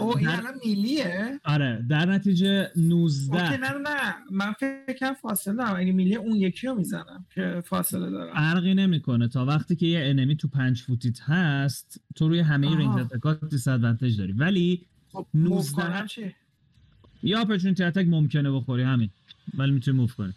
او 0.00 0.18
این. 0.18 0.28
الان 0.28 0.54
melee 0.66 1.19
ه؟ 1.19 1.40
آره 1.44 1.84
در 1.88 2.06
نتیجه 2.06 2.70
okay 2.76 2.88
19 2.88 3.56
نه 3.56 3.56
نه 3.56 3.78
نه. 3.78 4.14
من 4.30 4.52
فکر 4.52 5.12
فاصله 5.12 5.54
دارم. 5.54 5.76
اگه 5.76 5.92
melee 5.92 6.12
ه 6.12 6.16
اون 6.18 6.36
یکی 6.36 6.66
رو 6.66 6.74
می‌زنم 6.74 7.26
که 7.34 7.62
فاصله 7.64 8.10
دارم. 8.10 8.34
فرقی 8.34 8.74
نمی‌کنه. 8.74 9.28
تا 9.28 9.44
وقتی 9.44 9.76
که 9.76 9.86
یه 9.86 10.00
enemy 10.04 10.36
تو 10.36 10.48
پنج 10.48 10.82
فوتیت 10.82 11.20
هست 11.20 12.00
تو 12.14 12.28
روی 12.28 12.40
همه. 12.40 12.76
range 12.76 12.98
attack 13.00 13.41
ات 13.41 13.48
disadvantage 13.50 14.18
داری. 14.18 14.32
ولی 14.32 14.86
خب 15.12 15.26
19 15.34 15.54
move 15.54 15.62
کنم 15.62 16.06
چی؟ 16.06 16.34
یا 17.22 17.40
opportunity 17.40 17.84
attack 17.84 18.06
ممکنه 18.08 18.50
بخوری 18.50 18.82
همین. 18.82 19.10
ولی 19.54 19.72
می‌تونی 19.72 19.96
move 19.96 20.14
کنی. 20.14 20.32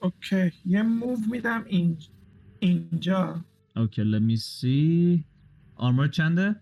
okay. 0.00 0.52
یه 0.66 0.82
move 0.82 1.16
میدم 1.30 1.64
این 1.66 1.96
اینجا. 2.60 3.44
okay 3.76 4.02
let 4.12 4.22
me 4.22 4.40
see. 4.40 5.24
armor 5.76 6.08
چنده؟ 6.08 6.56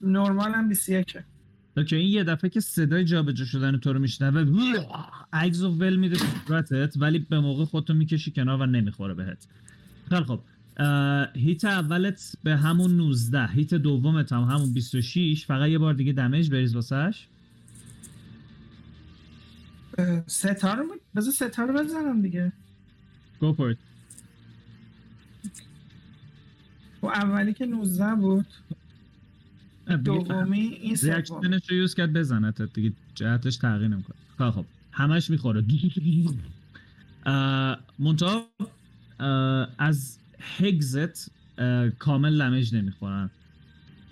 نورمال 0.00 0.52
هم 0.52 0.68
21 0.68 1.16
اه، 1.16 1.22
okay 1.76 1.96
این 1.96 2.08
یه 2.08 2.24
دفعه 2.24 2.50
که 2.50 2.60
صدای 2.60 3.04
جابجا 3.04 3.44
شدن 3.44 3.76
تو 3.78 3.92
رو 3.92 3.98
میشنوه. 3.98 4.44
عگز 5.32 5.62
و 5.62 5.68
ول 5.68 5.96
میده 5.96 6.16
صورتت 6.46 6.94
ولی 6.96 7.18
به 7.18 7.40
موقع 7.40 7.64
خودتو 7.64 7.94
می‌کشی 7.94 8.30
کنار 8.30 8.60
و 8.60 8.66
نمی‌خوره 8.66 9.14
بهت. 9.14 9.48
خیلی 10.08 10.24
خب 10.24 10.40
هیت 11.34 11.64
اولت 11.64 12.36
به 12.42 12.56
همون 12.56 12.96
19 12.96 13.46
هیت 13.46 13.74
دومت 13.74 14.32
هم 14.32 14.42
همون 14.42 14.72
26 14.72 15.46
فقط 15.46 15.68
یه 15.68 15.78
بار 15.78 15.94
دیگه 15.94 16.12
دمیج 16.12 16.50
بریز 16.50 16.74
واسش. 16.74 17.26
اه، 19.98 20.22
ستاره 20.26 20.82
بود 20.82 21.00
بذار 21.16 21.32
ستاره 21.32 21.72
بزنم 21.72 22.22
دیگه. 22.22 22.52
Go 23.42 23.54
for 23.56 23.74
it. 23.74 23.76
و 27.02 27.06
اولی 27.06 27.52
که 27.52 27.66
19 27.66 28.14
بود. 28.14 28.46
دومی 30.04 30.60
این 30.60 30.96
سوم. 30.96 31.10
ریاکشنش 31.10 31.70
رو 31.70 31.76
یوز 31.76 31.94
کرد 31.94 32.12
بزنتت 32.12 32.72
دیگه 32.72 32.92
جهتش 33.14 33.56
تغییر 33.56 33.88
نمی‌کنه. 33.88 34.16
خیلی 34.38 34.50
خب. 34.50 34.64
همش 34.92 35.30
می‌خوره. 35.30 35.64
منتها 37.98 38.46
از 39.78 40.18
هگزت 40.40 41.30
کامل 41.98 42.38
دمیج 42.38 42.74
نمی‌خورن. 42.74 43.30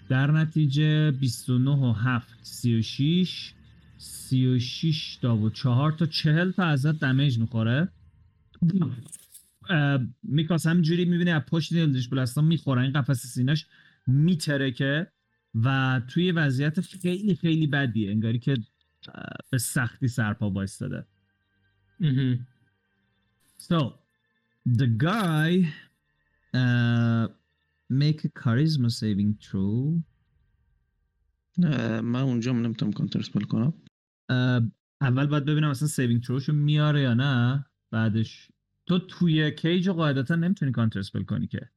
در 0.09 0.31
نتیجه 0.31 1.11
29 1.11 1.71
و 1.71 1.93
7 1.93 2.39
36 2.43 3.53
36 3.99 5.17
تا 5.17 5.37
و 5.37 5.51
4 5.51 5.93
تا 5.93 6.07
40 6.07 6.51
تا 6.51 6.65
ازت 6.65 7.01
دمیج 7.01 7.39
می‌خوره. 7.39 7.89
میکاس 10.23 10.67
همینجوری 10.67 11.05
می‌بینی 11.05 11.31
از 11.31 11.43
پشت 11.43 11.73
نیلدش 11.73 12.09
بلستان 12.09 12.45
می‌خوره. 12.45 12.83
این 12.83 12.93
قفس 12.93 13.27
سینش 13.27 13.67
میترکه 14.07 15.07
و 15.55 16.01
توی 16.09 16.33
وضعیت 16.33 16.81
خیلی 16.81 17.35
خیلی 17.35 17.67
بدیه. 17.67 18.11
انگاری 18.11 18.39
که 18.39 18.57
به 19.51 19.59
سختی 19.59 20.09
سرپا 20.09 20.51
بایستاده. 20.51 21.07
So, 23.69 23.79
the 24.79 24.89
guy 25.03 25.67
uh, 26.59 27.25
make 28.03 28.21
a 28.25 28.31
charisma 28.41 28.91
saving 29.01 29.33
throw. 29.45 30.03
من 32.03 32.21
اونجا 32.21 32.53
نمی‌تونم 32.53 32.93
counterspell 32.93 33.41
کنم. 33.41 33.73
Uh, 34.33 34.65
اول 35.01 35.27
باید 35.27 35.45
ببینم 35.45 35.71
اصلا 35.71 35.89
saving 35.89 36.23
throw 36.23 36.41
شو 36.42 36.53
میاره 36.53 37.01
یا 37.01 37.15
نه 37.15 37.67
بعدش. 37.91 38.49
تو 38.87 38.99
توی 38.99 39.51
cage 39.51 39.89
قاعدتا 39.89 40.35
نمی‌تونی 40.35 40.73
counterspell 40.73 41.23
کنی 41.23 41.47
که. 41.47 41.71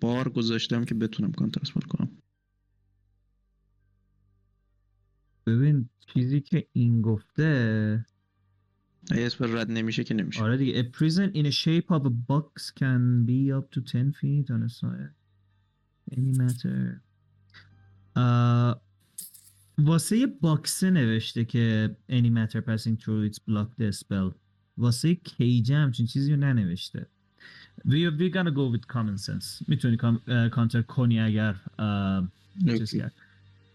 بار 0.00 0.28
گذاشتم 0.28 0.84
که 0.84 0.94
بتونم 0.94 1.32
کانتر 1.32 1.64
سپل 1.64 1.80
کنم. 1.80 2.08
ببین 5.46 5.88
چیزی 6.14 6.40
که 6.40 6.66
این 6.72 7.02
گفته 7.02 8.06
اگه 9.10 9.26
اسپل 9.26 9.56
رد 9.56 9.70
نمیشه 9.70 10.04
که 10.04 10.14
نمیشه 10.14 10.42
آره 10.42 10.56
دیگه 10.56 10.82
a 10.82 10.86
prison 10.86 11.34
in 11.34 11.46
a 11.46 11.50
shape 11.50 11.90
of 11.90 12.06
a 12.06 12.12
box 12.30 12.70
can 12.70 13.26
be 13.26 13.52
up 13.52 13.70
to 13.70 13.80
10 13.80 14.12
feet 14.12 14.50
on 14.50 14.62
a 14.62 14.68
side 14.68 15.12
any 16.12 16.32
matter 16.38 17.00
uh, 18.16 18.80
واسه 19.78 20.26
باکسه 20.26 20.90
نوشته 20.90 21.44
که 21.44 21.96
any 22.10 22.30
matter 22.30 22.60
passing 22.60 22.96
through 22.96 23.30
its 23.30 23.38
block 23.38 23.68
the 23.80 23.98
spell 23.98 24.34
واسه 24.76 25.14
کیجه 25.14 25.76
همچین 25.76 26.06
چیزی 26.06 26.32
رو 26.32 26.40
ننوشته 26.40 27.06
we, 27.86 28.10
we 28.18 28.30
gonna 28.30 28.50
go 28.50 28.76
with 28.76 28.86
common 28.92 29.18
sense 29.18 29.68
می‌تونی 29.68 29.96
کانتر 30.52 30.82
کنی 30.82 31.20
اگر 31.20 31.54
uh. 31.54 32.28
کرد 32.92 33.12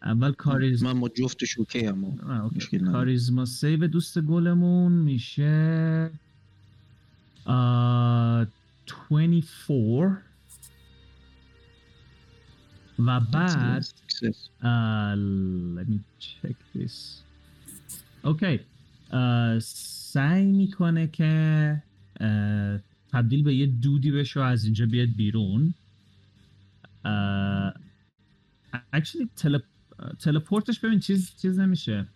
اول 0.04 0.32
charisma 0.32 0.94
من 0.94 1.00
با 1.00 1.10
جفتش 1.10 1.58
okay. 1.60 1.86
هم. 1.86 2.92
charisma 2.92 3.46
save 3.46 3.88
دوست 3.88 4.20
گلمون 4.20 4.92
میشه 4.92 6.12
آه، 7.46 8.48
24 9.10 10.22
و 13.00 13.20
بعد 13.20 13.84
uh, 13.84 15.16
let 15.78 15.88
me 15.90 16.00
check 16.20 16.56
this. 16.76 17.24
okay. 18.24 18.58
uh, 18.58 19.60
سعی 19.60 20.52
می‌کنه 20.52 21.08
که 21.08 21.84
uh, 22.16 22.22
تبدیل 23.12 23.44
به 23.44 23.56
یه 23.56 23.66
دودی 23.68 24.12
بشه 24.12 24.40
و 24.40 24.44
از 24.44 24.64
اینجا 24.66 24.86
بیاد 24.86 25.10
بیرون. 25.18 25.74
uh, 27.06 27.74
actually 28.96 29.28
تل... 29.36 29.60
تلپورتش 30.20 30.80
ببین 30.80 31.00
چیز 31.00 31.36
چیز 31.42 31.60
نمیشه 31.60 32.08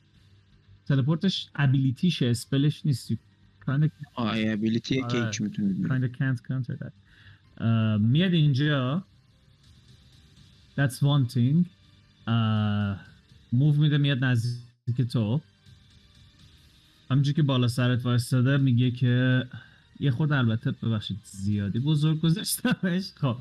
تلپورتش 0.88 1.50
ابیلیتیشه 1.56 2.26
اسپلش 2.26 2.86
نیست 2.86 3.14
You 3.14 3.16
kinda 3.66 3.90
آه 4.16 4.36
ابیلیتی 4.38 5.02
آره. 5.02 5.26
کیج 5.32 5.42
می‌تونید 5.42 5.88
kind 5.88 6.04
of 6.04 6.18
can't 6.18 6.42
counter 6.48 6.76
that. 6.84 6.92
Uh, 7.58 8.02
میاد 8.02 8.34
اینجا 8.34 9.04
That's 10.78 10.98
one 11.02 11.26
thing. 11.34 11.66
Uh, 12.28 12.98
move 13.54 13.78
میده 13.80 13.98
میاد 13.98 14.24
نزدیک 14.24 15.02
تو 15.12 15.42
همینجور 17.12 17.34
که 17.34 17.44
بالا 17.44 17.68
سرت 17.68 18.06
وایستاده 18.06 18.58
میگه 18.58 18.92
که 18.92 19.46
یه 20.00 20.12
خود 20.12 20.32
البته 20.32 20.72
ببخشید 20.72 21.18
زیادی 21.24 21.80
بزرگ 21.80 22.22
گذاشتمش 22.22 23.12
خب 23.16 23.38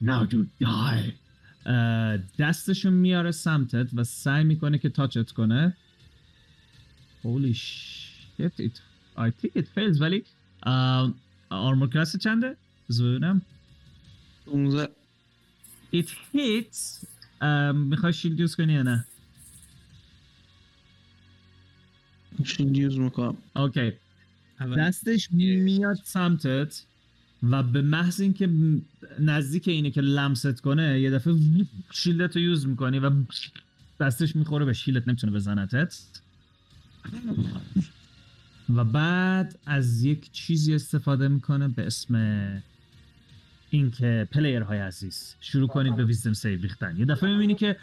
Now 0.00 0.22
you 0.32 0.46
die. 0.60 1.23
Uh, 1.64 1.68
دستشو 2.38 2.90
میاره 2.90 3.30
سمتت 3.30 3.88
و 3.94 4.04
سعی 4.04 4.44
می‌کنه 4.44 4.78
که 4.78 4.88
تاچت 4.88 5.30
کنه. 5.30 5.76
Holy 7.24 7.54
shit 7.54 8.60
it 8.60 8.80
I 9.16 9.30
think 9.30 9.56
it 9.56 9.66
fails 9.76 10.00
ولی 10.00 10.24
آرمور 11.50 11.88
کلاس 11.88 12.16
چنده؟ 12.16 12.56
ببینم 13.00 13.42
15 14.46 14.88
It 15.92 16.06
hits 16.06 17.04
um, 17.40 17.74
می‌خوای 17.74 18.12
shield 18.12 18.40
use 18.40 18.56
کنی 18.56 18.72
یا 18.72 18.82
نه؟ 18.82 19.04
shield 22.44 22.76
use 22.76 22.98
می‌کنم. 22.98 23.36
okay 23.56 23.92
اول. 24.60 24.76
دستش 24.76 25.28
میاد 25.32 25.96
سمتت. 26.04 26.82
و 27.50 27.62
به 27.62 27.82
محض 27.82 28.20
اینکه 28.20 28.48
نزدیک 29.20 29.68
اینه 29.68 29.90
که 29.90 30.00
لمست 30.00 30.60
کنه 30.60 31.00
یه 31.00 31.10
دفعه 31.10 31.34
shield 31.92 32.30
ت 32.30 32.36
رو 32.36 32.42
use 32.42 32.66
می‌کنی 32.66 32.98
و 32.98 33.10
دستش 34.00 34.36
می‌خوره 34.36 34.64
به 34.64 34.72
shield 34.72 35.03
ت 35.03 35.08
نمی‌تونه 35.08 35.32
بزنتت 35.32 35.94
و 38.74 38.84
بعد 38.84 39.58
از 39.66 40.04
یک 40.04 40.32
چیزی 40.32 40.74
استفاده 40.74 41.28
می‌کنه 41.28 41.68
به 41.68 41.86
اسم 41.86 42.62
اینکه 43.70 44.28
player 44.32 44.62
های 44.62 44.78
عزیز 44.78 45.34
شروع 45.40 45.68
کنید 45.68 45.96
به 45.96 46.04
wisdom 46.04 46.32
save 46.32 46.60
ریختن. 46.60 46.96
یه 46.96 47.04
دفعه 47.04 47.30
می‌بینی 47.30 47.54
که 47.54 47.76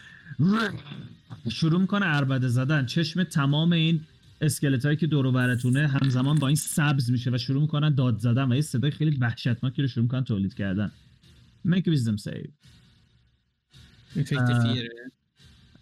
شروع 1.50 1.82
می‌کنه 1.82 2.06
عربده 2.06 2.48
زدن. 2.48 2.86
چشم 2.86 3.24
تمام 3.24 3.72
این 3.72 4.02
اسکلت 4.42 4.86
هایی 4.86 4.98
که 4.98 5.08
دور 5.08 5.26
و 5.26 5.32
برتونه 5.32 5.88
همزمان 5.88 6.40
با 6.40 6.48
این 6.48 6.56
سبز 6.56 7.12
میشه 7.12 7.32
و 7.32 7.38
شروع 7.38 7.62
می‌کنن 7.62 7.96
داد 7.96 8.18
زدن 8.18 8.52
و 8.52 8.56
یه 8.56 8.62
صدای 8.62 8.92
خیلی 8.92 9.18
وحشتناکی 9.18 9.82
رو 9.82 9.88
شروع 9.88 10.04
می‌کنن 10.04 10.24
تولید 10.24 10.54
کردن. 10.54 10.92
Make 11.68 11.88
a 11.88 11.92
wisdom 11.92 12.18
save. 12.18 12.52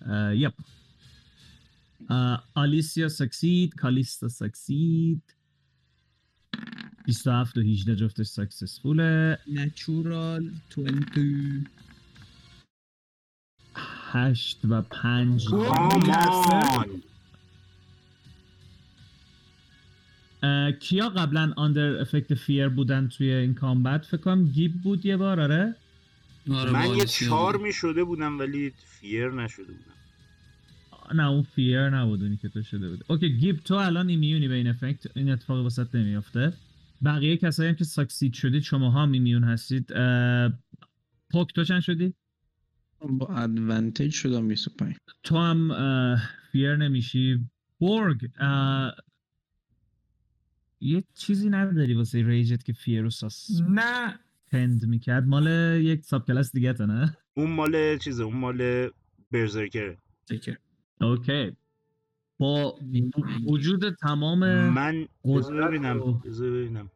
Uh, 0.02 0.32
yep. 0.44 0.56
Uh, 2.10 2.38
Alicia 2.56 3.10
succeed, 3.10 3.70
Kalista 3.82 4.30
succeed. 4.30 5.22
27 7.06 7.58
و 7.58 7.62
18 7.62 7.96
جفتش 7.96 8.26
successful 8.26 9.38
ه 9.48 9.61
natural 9.61 10.52
20 10.76 11.68
8 13.76 14.60
و 14.70 14.82
5 14.82 15.46
come 15.46 16.50
on 16.50 17.02
کیا 20.80 21.10
قبلا 21.10 21.54
under 21.58 22.02
effect 22.02 22.34
fear 22.34 22.70
بودن 22.70 23.08
توی 23.08 23.32
این 23.32 23.54
combat؟ 23.54 24.06
فکر 24.06 24.22
کنم 24.22 24.46
گیب 24.46 24.82
بود 24.82 25.06
یه 25.06 25.18
بار 25.18 25.40
آره؟ 25.40 25.76
آره 26.52 26.72
من 26.72 26.88
یه 26.88 27.06
بود. 27.30 27.62
می 27.62 27.74
شده 27.74 28.04
بودم 28.04 28.40
ولی 28.40 28.74
fear 28.86 29.30
نشده 29.32 29.66
بودم. 29.66 29.94
نه 31.14 31.30
اون 31.30 31.42
fear 31.42 31.90
نبود 31.90 32.24
اونی 32.24 32.38
که 32.38 32.50
تو 32.50 32.64
شده 32.64 32.90
بود 32.90 33.06
okay 33.08 33.38
گیب 33.38 33.60
تو 33.60 33.76
الان 33.76 34.10
immune 34.10 34.42
ی 34.42 34.48
به 34.48 34.54
این 34.54 34.68
effect 34.68 35.18
این 35.18 35.30
اتفاق 35.30 35.64
واسط 35.64 35.96
نمیافته. 35.96 36.54
بقیه 37.06 37.38
کسایی 37.38 37.70
هم 37.70 37.76
که 37.76 37.84
succeed 37.84 38.34
شدید 38.34 38.64
شما 38.64 38.92
هم 38.92 39.12
immune 39.12 39.44
هستید. 39.44 39.88
پوک 41.32 41.54
تو 41.56 41.64
چند 41.64 41.82
شدی؟ 41.82 42.14
با 43.10 43.28
advantage 43.28 44.12
شدم 44.12 44.48
25 44.48 44.96
تو 45.24 45.38
هم 45.38 46.18
fear 46.52 46.76
نمیشی. 46.76 47.40
بورگ 47.80 48.30
یه 50.82 51.04
چیزی 51.14 51.50
نداری 51.50 51.94
واسه 51.94 52.28
rage 52.28 52.56
ت 52.56 52.64
که 52.64 52.74
fear 52.74 53.00
رو 53.00 53.06
نه. 53.06 53.10
suspend 53.10 54.86
می‌کرد. 54.86 55.28
مال 55.28 55.48
یک 55.82 56.04
subclass 56.04 56.52
دیگه 56.52 56.74
تا 56.74 56.86
نه؟ 56.86 57.18
اون 57.34 57.52
مال 57.52 57.98
چیزه 57.98 58.24
اون 58.24 58.38
مال 58.38 58.90
berserker 59.32 59.91
ه 59.91 59.98
okay. 61.02 61.56
با 62.38 62.80
وجود 63.48 63.90
تمام 63.96 64.70
من 64.70 65.08
ببینم 65.26 66.22
ببینم. 66.42 66.92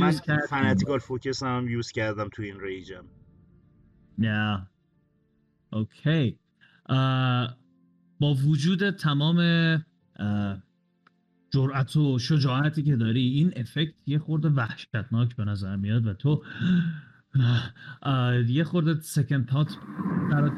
من 0.00 0.10
fanatical 0.48 0.98
focus 0.98 1.42
هم 1.42 1.68
use 1.68 1.92
کردم 1.92 2.28
تو 2.32 2.42
این 2.42 2.60
rage 2.60 2.89
م. 2.89 3.04
نه 4.18 4.66
okay 5.72 6.38
با 8.20 8.34
وجود 8.46 8.90
تمام 8.90 9.36
جرأت 11.54 11.96
و 11.96 12.18
شجاعتی 12.18 12.82
که 12.82 12.96
داری 12.96 13.28
این 13.28 13.52
effect 13.56 13.94
یه 14.06 14.18
خورده 14.18 14.48
وحشتناک 14.48 15.36
به 15.36 15.44
نظر 15.44 15.76
میاد 15.76 16.06
و 16.06 16.14
تو 16.14 16.42
یه 18.48 18.64
خورده 18.64 19.00
سکند 19.00 19.48
تات 19.48 19.76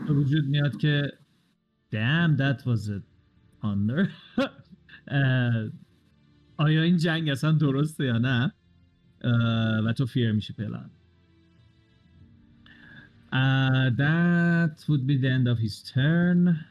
به 0.06 0.12
وجود 0.12 0.44
میاد 0.44 0.76
که 0.76 1.12
damn 1.92 2.36
that 2.38 2.60
was 2.62 2.90
a 2.90 3.00
آیا 6.56 6.82
این 6.82 6.96
جنگ 6.96 7.28
اصلا 7.28 7.52
درسته 7.52 8.04
یا 8.04 8.18
نه 8.18 8.52
و 9.86 9.92
تو 9.92 10.06
فیر 10.06 10.32
میشی 10.32 10.54
Uh, 13.32 13.90
that 13.90 14.76
would 14.88 15.04
be 15.06 15.16
the 15.18 15.28
end 15.28 15.46
of 15.48 15.58
his 15.58 15.82
turn. 15.94 16.64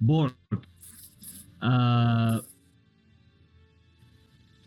Borg. 0.00 0.34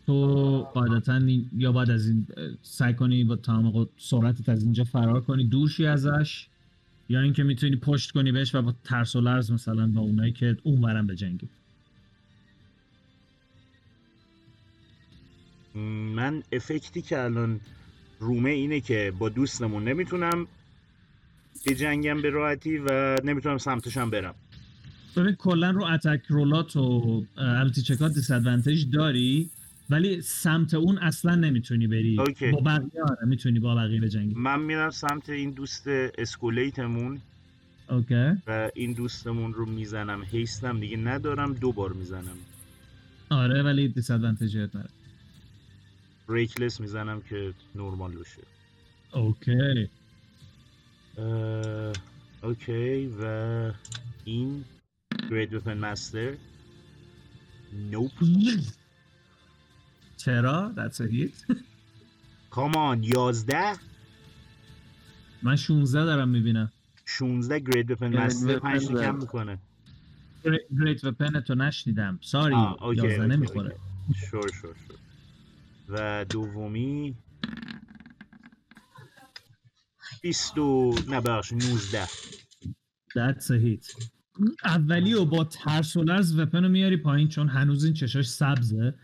تو 0.06 0.62
قاعدتا 0.74 1.20
یا 1.56 1.72
باید 1.72 1.90
از 1.90 2.08
این 2.08 2.26
سعی 2.62 2.94
کنی 2.94 3.24
با 3.24 3.36
تمام 3.36 3.88
سرعتت 3.96 4.48
از 4.48 4.62
اینجا 4.62 4.84
فرار 4.84 5.20
کنی 5.20 5.44
دور 5.44 5.68
شی 5.68 5.86
ازش 5.86 6.46
یا 7.08 7.20
اینکه 7.20 7.42
می‌تونی 7.42 7.76
پشت 7.76 8.10
کنی 8.10 8.32
بهش 8.32 8.54
و 8.54 8.62
با 8.62 8.74
ترس 8.84 9.16
و 9.16 9.20
لرز 9.20 9.50
مثلا 9.50 9.86
با 9.86 10.00
اونایی 10.00 10.32
که 10.32 10.56
اونورن 10.62 11.06
به 11.06 11.16
جنگی. 11.16 11.48
من 16.14 16.42
افکتی 16.52 17.02
که 17.02 17.22
الان 17.22 17.60
رومه 18.20 18.50
اینه 18.50 18.80
که 18.80 19.12
با 19.18 19.28
دوستمون 19.28 19.84
نمی‌تونم 19.84 20.46
به 21.66 21.74
جنگم 21.74 22.22
به 22.22 22.30
راحتی 22.30 22.78
و 22.78 23.16
نمی‌تونم 23.24 23.58
سمتشم 23.58 24.10
برم. 24.10 24.34
ببین 25.16 25.34
کلا 25.34 25.70
رو 25.70 25.84
اتک 25.84 26.22
رولات 26.28 26.76
و 26.76 27.24
البته 27.36 27.82
چکات 27.82 28.14
دیسادوانتیج 28.14 28.90
داری؟ 28.90 29.50
ولی 29.90 30.20
سمت 30.20 30.74
اون 30.74 30.98
اصلا 30.98 31.34
نمی‌تونی 31.34 31.86
بری. 31.86 32.20
okay. 32.20 32.50
با 32.50 32.60
بقیه 32.60 33.02
آره 33.02 33.26
می‌تونی 33.26 33.60
با 33.60 33.74
بقیه 33.74 34.00
بجنگی 34.00 34.34
من 34.34 34.60
میرم 34.60 34.90
سمت 34.90 35.30
این 35.30 35.50
دوست 35.50 35.88
skeleton 35.88 36.76
مون. 36.76 37.20
okay. 37.90 38.32
و 38.46 38.70
این 38.74 38.92
دوستمون 38.92 39.54
رو 39.54 39.66
می‌زنم. 39.66 40.22
haste 40.22 40.70
م 40.70 40.80
دیگه 40.80 40.96
ندارم 40.96 41.54
دو 41.54 41.72
بار 41.72 41.92
می‌زنم. 41.92 42.36
آره 43.30 43.62
ولی 43.62 43.88
disadvantage 43.88 44.56
نداره 44.56 44.88
reckless 46.28 46.80
می‌زنم 46.80 47.20
که 47.20 47.54
نورمال 47.74 48.12
بشه 48.12 48.42
okay. 49.12 49.88
اه، 51.18 51.92
okay. 52.42 53.06
و 53.06 53.72
این 54.24 54.64
گرید 55.30 55.54
وپن 55.54 55.78
مستر 55.78 56.34
نوپ 57.90 58.12
چرا؟ 60.26 60.72
That's 60.76 61.00
a 61.00 61.04
hit. 61.12 61.56
کامان 62.50 63.02
یازده؟ 63.02 63.72
من 65.42 65.56
16 65.56 66.04
دارم 66.04 66.28
می‌بینم. 66.28 66.72
16 67.04 67.58
گرید 67.60 67.90
وپن 67.90 68.12
Great 68.12 68.32
weapon 68.32 68.60
5 68.62 68.78
زد. 68.82 69.02
کم 69.02 69.16
می‌کنه. 69.16 69.58
گریت 70.80 71.04
وپن 71.04 71.40
تو 71.40 71.54
نشنیدم. 71.54 72.18
ساری 72.22 72.54
اوکی، 72.54 72.96
11 72.96 73.22
اوکی، 73.22 73.36
نمی‌خوره. 73.36 73.76
شور 74.30 74.52
شور 74.52 74.74
شور 74.88 74.98
و 75.88 76.24
دومی؟ 76.24 77.14
بیست 80.22 80.58
و 80.58 80.94
نه 81.08 81.20
بخش 81.20 81.52
19 81.52 82.06
That's 82.06 83.46
a 83.50 83.58
hit. 83.64 84.06
اولی 84.64 85.14
و 85.14 85.24
با 85.24 85.44
ترس 85.44 85.96
و 85.96 86.02
لرز 86.02 86.38
وپن 86.38 86.62
رو 86.62 86.68
میاری 86.68 86.96
پایین 86.96 87.28
چون 87.28 87.48
هنوز 87.48 87.84
این 87.84 87.94
چشاش 87.94 88.28
سبزه. 88.28 88.94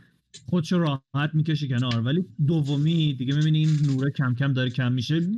خودشو 0.49 0.79
راحت 0.79 1.31
می‌کشی 1.35 1.68
کنار. 1.68 2.01
ولی 2.01 2.25
دومی 2.47 3.14
دیگه 3.14 3.35
می‌بینی 3.35 3.59
این 3.59 3.79
نوره 3.87 4.11
کم 4.11 4.35
کم 4.35 4.53
داره 4.53 4.71
کم 4.71 4.92
میشه. 4.92 5.29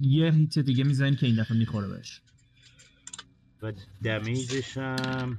یه 0.00 0.32
هیت 0.32 0.58
دیگه 0.58 0.84
می‌زنی 0.84 1.16
که 1.16 1.26
این 1.26 1.36
دفعه 1.36 1.56
می‌خوره 1.58 1.88
بهش. 1.88 2.20
و 3.62 3.72
دمیجش 4.02 4.76
هم 4.76 5.38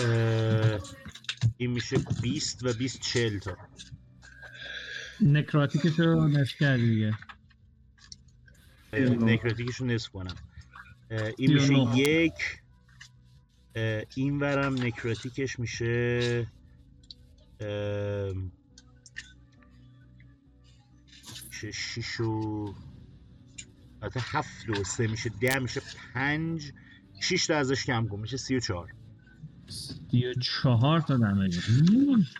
اه، 0.00 0.80
این 1.56 1.70
میشه 1.70 1.96
20 2.22 2.64
و 2.64 2.72
20 2.72 3.00
40 3.00 3.38
تا. 3.38 3.56
نکراتیکش 5.20 6.00
رو 6.00 6.28
نصف 6.28 6.56
کردی 6.60 6.94
دیگه. 6.94 7.18
نکراتیکش 9.08 9.76
رو 9.76 9.86
نصف 9.86 10.08
کنم. 10.08 10.34
این 11.38 11.52
میشه. 11.52 11.96
یک 11.96 12.32
این 14.16 14.40
ورم 14.40 14.74
نکراتیکش 14.74 15.58
میشه 15.58 16.46
میشه 21.48 21.70
شیش 21.72 22.20
و 22.20 22.74
البته 24.02 24.20
هفت 24.24 24.68
و 24.68 24.84
سه 24.84 25.06
میشه 25.06 25.30
ده 25.40 25.58
میشه 25.58 25.82
پنج 26.14 26.72
شیش 27.20 27.46
تا 27.46 27.56
ازش 27.56 27.84
کم 27.84 28.08
کن 28.08 28.20
میشه 28.20 28.36
سی 28.36 28.56
و 28.56 28.60
چهار. 28.60 28.94
سی 29.68 30.26
و 30.26 30.34
چهار 30.34 31.00
تا 31.00 31.16
دمیج. 31.16 31.58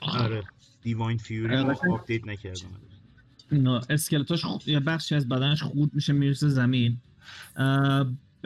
آره 0.02 0.42
divine 0.82 1.18
fury 1.18 1.56
رو. 1.56 1.92
update 1.92 2.26
نکردم. 2.26 2.80
نه 3.52 3.80
اسکلتاش 3.90 4.44
خ- 4.44 4.68
یه 4.68 4.80
بخشی 4.80 5.14
از 5.14 5.28
بدنش 5.28 5.62
خورد 5.62 5.94
میشه 5.94 6.12
می‌رسه 6.12 6.48
زمین. 6.48 7.00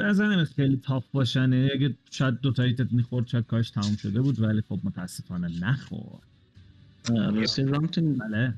نظر 0.03 0.27
نمیاد 0.27 0.47
خیلی 0.47 0.77
tough 0.77 1.05
باشن 1.13 1.69
اگه 1.75 1.95
شاید 2.11 2.41
دو 2.41 2.53
تاییتت 2.53 2.93
می‌خورد 2.93 3.27
شاید 3.27 3.47
کارش 3.47 3.71
تموم 3.71 3.97
شده 3.97 4.21
بود 4.21 4.41
ولی 4.41 4.63
خب 4.69 4.81
متاسفانه 4.85 5.49
نخورد. 5.61 6.23
بله. 8.19 8.55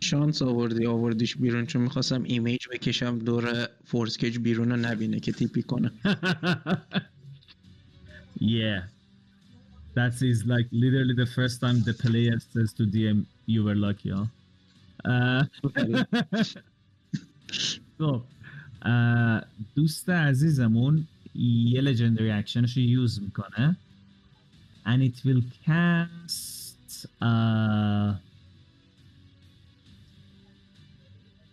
شانس 0.00 0.42
آوردی 0.42 0.86
آوردیش 0.86 1.36
بیرون 1.36 1.66
چون 1.66 1.82
می‌خواستم 1.82 2.22
image 2.22 2.68
بکشم 2.72 3.18
دور 3.18 3.68
forcecage 3.84 4.38
بیرون 4.38 4.70
رو 4.70 4.76
نبینه 4.76 5.20
که 5.20 5.32
TP 5.32 5.62
کنه. 5.62 5.90
Yeah. 8.40 8.82
That 9.94 10.20
is 10.22 10.44
like 10.44 10.66
literally 10.72 11.14
the 11.14 11.26
first 11.26 11.60
time 11.60 11.80
the 11.82 11.94
player 11.94 12.36
says 12.52 12.72
to 12.74 12.82
DM 12.84 13.24
you 13.46 13.62
were 13.64 13.76
lucky 13.76 14.10
huh? 14.10 14.26
خب 15.62 15.72
اه، 15.76 16.06
دوست 19.74 20.10
عزیزمون 20.10 21.06
یه 21.34 21.80
لژندری 21.80 22.30
اکشنش 22.30 22.76
رو 22.76 22.82
یوز 22.82 23.22
می‌کنه 23.22 23.76
and 24.86 25.02
it 25.02 25.16
will 25.24 25.42
cast 25.64 27.06
uh, 27.22 28.12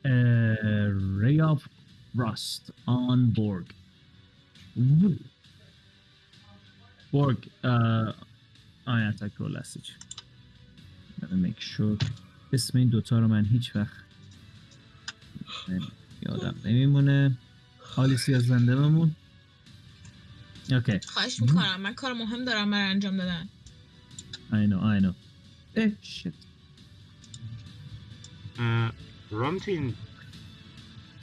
a 0.06 0.90
ray 1.22 1.40
of 1.40 1.68
rust 2.16 2.72
on 2.88 3.32
Borg. 3.32 3.74
Borg, 7.12 7.38
uh, 7.64 8.12
I 8.88 9.02
attack 9.10 9.32
roll 9.40 9.50
message. 9.50 9.96
Let 11.22 11.32
me 11.32 11.38
make 11.38 11.60
sure 11.60 11.98
اسم 12.54 12.78
این 12.78 12.90
دوتا 12.90 13.20
رو 13.20 13.28
من 13.28 13.46
هیچ 13.46 13.76
وقت 13.76 14.04
یادم 16.22 16.56
نمیمونه. 16.66 17.38
آلیسیا 17.96 18.40
زنده 18.40 18.76
بمون. 18.76 19.16
اوکی. 20.72 21.00
خواهش 21.08 21.42
می‌کنم. 21.42 21.82
من 21.82 21.94
کار 21.94 22.14
مهم 22.14 22.46
دارم 22.46 22.72
برای 22.72 22.90
انجام 22.90 23.18
دادن. 23.18 23.50
I 24.52 24.54
know 24.54 24.82
I 24.82 25.04
know. 25.04 25.16
اه 25.76 25.92
اه، 28.60 28.92
رامتین 29.32 29.94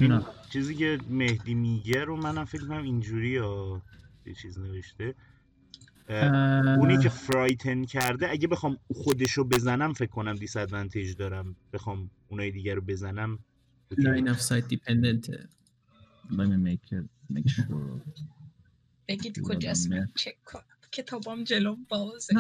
این. 0.01 0.23
چیزی 0.51 0.75
که 0.75 0.99
مهدی 1.09 1.55
میگه 1.55 2.05
رو 2.05 2.17
منم 2.17 2.45
فکر 2.45 2.67
کنم 2.67 2.83
اینجوری 2.83 3.31
یا 3.31 3.83
یه 4.27 4.35
چیز 4.35 4.59
نوشته. 4.59 5.15
اه، 6.09 6.77
اونی 6.77 6.99
که 6.99 7.09
frighten 7.09 7.85
کرده 7.85 8.31
اگه 8.31 8.49
بخوام 8.49 8.79
خودشو 8.95 9.45
بزنم 9.45 9.93
فکر 9.93 10.11
کنم 10.11 10.35
disadvantage 10.35 11.17
دارم. 11.17 11.57
بخوام 11.73 12.11
اونای 12.29 12.51
دیگه 12.51 12.75
رو 12.75 12.81
بزنم 12.81 13.39
okay. 13.91 14.03
line 14.03 14.29
of 14.29 14.41
sight 14.41 14.69
dependent 14.69 15.27
Let 16.31 16.47
me 16.49 16.57
make 16.69 16.93
it 16.93 17.07
make 17.35 17.49
sure 17.49 18.01
بگید 19.09 19.39
یادم 19.39 19.49
کجاست 19.55 19.91
من 19.91 19.97
نه. 19.99 20.09
چک 20.17 20.35
کنم 20.45 20.63
کتابام 20.93 21.45
جلو 21.45 21.77
بازه 21.89 22.35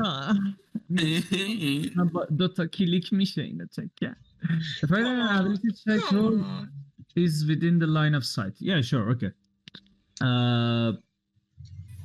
من 1.96 2.08
با 2.12 2.24
دو 2.24 2.48
تا 2.48 2.66
کلیک 2.66 3.12
میشه 3.12 3.42
اینو 3.42 3.66
چک 3.66 3.94
کرد 3.96 4.24
فایل 4.88 5.06
ability 5.06 5.72
check 5.72 6.00
رو 6.12 6.42
آه. 6.44 6.68
is 7.16 7.44
within 7.48 7.78
the 7.80 7.86
line 7.98 8.14
of 8.14 8.24
sight. 8.24 8.54
Yeah, 8.60 8.80
sure, 8.80 9.10
okay. 9.10 9.32
Uh, 10.22 10.98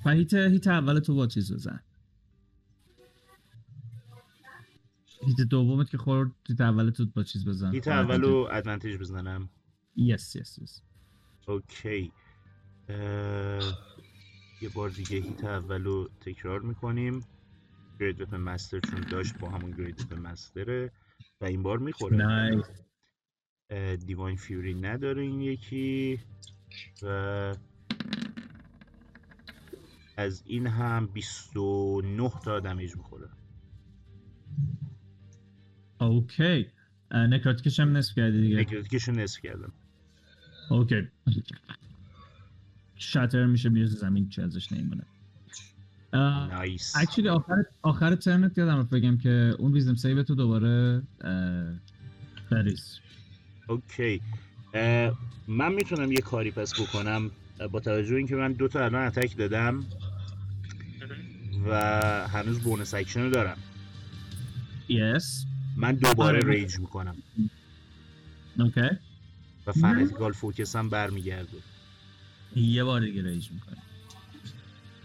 و 0.06 0.10
hit 0.12 0.34
hit 0.34 0.68
اول 0.68 1.00
تو 1.00 1.16
با 1.16 1.28
چیز 1.28 1.54
بزن 1.54 1.80
hit 5.26 5.42
دومت 5.42 5.90
که 5.90 5.98
خورد 5.98 6.32
hit 6.48 6.62
اول 6.62 6.90
تو 6.90 7.06
با 7.06 7.24
چیز 7.24 7.48
بزن. 7.48 7.72
hit 7.72 7.88
اولو 7.88 8.48
advantage 8.52 8.98
بزنم. 8.98 9.50
yes 9.96 10.36
yes 10.36 10.58
yes 10.58 10.82
okay 11.48 12.12
یه 14.62 14.70
بار 14.74 14.90
دیگه 14.90 15.18
hit 15.18 15.44
اولو 15.44 16.08
تکرار 16.22 16.62
می‌کنیم. 16.62 17.26
great 18.00 18.22
weapon 18.22 18.38
master 18.38 18.80
چون 18.80 19.02
داشت 19.02 19.38
با 19.38 19.50
همون 19.50 19.72
great 19.72 20.02
weapon 20.02 20.20
master 20.20 20.81
ه 20.81 20.92
و 21.42 21.46
این 21.46 21.64
بار 21.64 21.78
می‌خوره. 21.78 22.18
nice 22.18 22.66
divine 24.06 24.38
fury 24.38 24.74
نداره 24.74 25.22
این 25.22 25.42
یکی 25.42 26.20
و 27.02 27.56
از 30.18 30.44
این 30.46 30.68
هم 30.68 31.08
29 31.08 32.30
تا 32.30 32.60
damage 32.60 32.96
می‌خوره. 32.96 33.30
okay 36.04 36.68
necrotic 37.12 37.66
ش 37.66 37.80
هم 37.80 37.98
نصف 37.98 38.16
کردی 38.16 38.42
دیگه 38.42 38.58
necrotic 38.58 38.97
شو 38.97 39.12
نصف 39.12 39.42
کردم 39.42 39.72
okay 40.70 41.08
shatter 42.96 43.46
میشه 43.46 43.70
می‌رسه 43.70 43.96
زمین 43.96 44.30
چه 44.30 44.42
ازش 44.44 44.72
نمیمونه 44.72 45.04
nice 46.14 46.96
actually 46.96 47.30
آخر 47.30 47.64
آخر 47.82 48.16
ترنت 48.16 48.58
یادم 48.58 48.84
بگم 48.84 49.18
که 49.18 49.56
اون 49.60 49.74
wisdom 49.74 49.96
save 49.96 50.24
تو 50.24 50.36
دوباره 50.36 51.02
بریز 52.52 53.00
okay 53.68 54.22
من 55.48 55.74
می‌تونم 55.74 56.12
یه 56.12 56.22
کاری 56.22 56.52
پس 56.52 56.82
بکنم 56.82 57.32
اه، 57.60 57.68
با 57.68 57.80
توجه 57.80 58.10
به 58.10 58.18
اینکه 58.18 58.36
من 58.36 58.54
دو 58.54 58.68
تا 58.68 58.86
الان 58.86 59.08
attack 59.08 59.38
دادم 59.38 59.86
و 61.70 61.76
هنوز 62.28 62.60
bonus 62.60 62.94
action 62.94 63.22
رو 63.22 63.30
دارم. 63.30 63.58
yes 64.90 65.46
من 65.76 65.96
دوباره 65.96 66.38
آره. 66.38 66.54
rage 66.54 66.80
می‌کنم. 66.80 67.16
okay. 68.60 68.90
و 69.68 69.72
fanatical 69.72 70.32
focus 70.32 70.76
هم 70.76 70.90
برمیگرده. 70.90 71.58
یه 72.56 72.84
بار 72.84 73.02
دیگه 73.02 73.24
rage 73.24 73.52
می‌کنه 73.52 73.78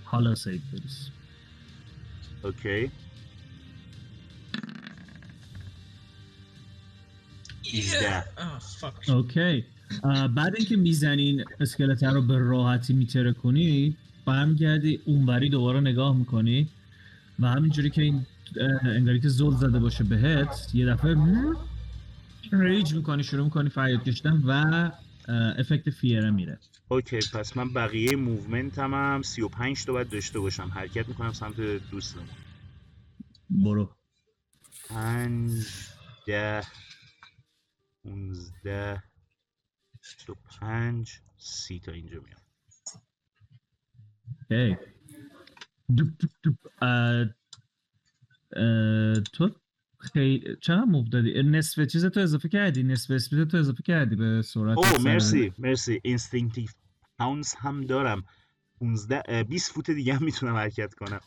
حالا 0.04 0.34
save 0.34 0.60
بریز. 0.72 1.08
okay. 2.42 2.90
18 7.74 8.24
آه 8.36 8.58
fuck 8.58 8.94
okay. 9.08 9.64
اه، 10.04 10.28
بعد 10.28 10.56
اینکه 10.56 10.76
می‌زنین 10.76 11.44
اسکلت 11.60 12.04
رو 12.04 12.22
به 12.22 12.38
راحتی 12.38 12.92
می‌ترکونی 12.92 13.96
برمیگردی 14.24 15.00
اونوری 15.04 15.48
دوباره 15.48 15.80
نگاه 15.80 16.16
می‌کنی 16.16 16.68
و 17.38 17.46
همینجوری 17.46 17.90
که 17.90 18.02
این 18.02 18.26
انگاری 18.82 19.20
که 19.20 19.28
زل 19.28 19.50
زده 19.50 19.78
باشه 19.78 20.04
بهت 20.04 20.70
یه 20.74 20.86
دفعه 20.86 21.16
rage 22.52 22.94
می‌کنی 22.94 23.24
شروع 23.24 23.44
می‌کنی 23.44 23.68
فریاد 23.68 24.04
کشیدن 24.04 24.42
و 24.46 24.90
effect 25.58 25.90
fear 25.90 26.22
ه 26.22 26.30
میره. 26.30 26.58
okay 26.88 27.18
پس 27.18 27.56
من 27.56 27.72
بقیه 27.72 28.16
movement 28.16 28.78
هم, 28.78 28.94
هم 28.94 29.22
35 29.22 29.84
تا 29.84 29.92
باید 29.92 30.08
داشته 30.08 30.40
باشم. 30.40 30.68
حرکت 30.74 31.08
می‌کنم 31.08 31.32
سمت 31.32 31.60
دوستم 31.90 32.28
برو. 33.50 33.96
5 34.88 35.66
ده 36.26 36.62
15 38.04 39.02
25 40.02 41.20
سی 41.38 41.80
تا 41.80 41.92
اینجا 41.92 42.20
میام. 42.20 42.40
okay 44.50 44.76
دوب 45.96 46.08
دوب 46.18 46.30
دوب 46.42 46.56
اه، 46.82 46.88
اه، 46.88 47.26
تو 49.32 49.50
خیلی 49.98 50.56
چقدر 50.60 51.04
دادی؟ 51.12 51.42
نصف 51.42 51.86
چیز 51.86 52.04
تو 52.06 52.20
اضافه 52.20 52.48
کردی؟ 52.48 52.82
نصف 52.82 53.10
speed 53.10 53.44
تو 53.44 53.56
اضافه 53.56 53.82
کردی 53.82 54.16
به 54.16 54.42
سرعت 54.42 54.78
سر- 54.84 54.98
مرسی 54.98 55.52
مرسی. 55.58 56.00
instinctive 56.04 56.68
pounce 57.18 57.54
هم 57.58 57.80
دارم. 57.80 58.24
15 58.80 59.22
اه، 59.28 59.42
20 59.42 59.72
فوت 59.72 59.90
دیگه 59.90 60.14
هم 60.14 60.24
می‌تونم 60.24 60.54
حرکت 60.54 60.94
کنم. 60.94 61.20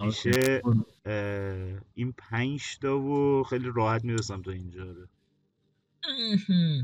میشه 0.00 0.62
اه، 1.06 1.80
این 1.94 2.14
5 2.18 2.78
تا 2.78 2.98
و 2.98 3.42
خیلی 3.42 3.70
راحت 3.74 4.04
می‌رسم 4.04 4.42
تا 4.42 4.50
اینجا. 4.50 4.84
رو 4.84 5.06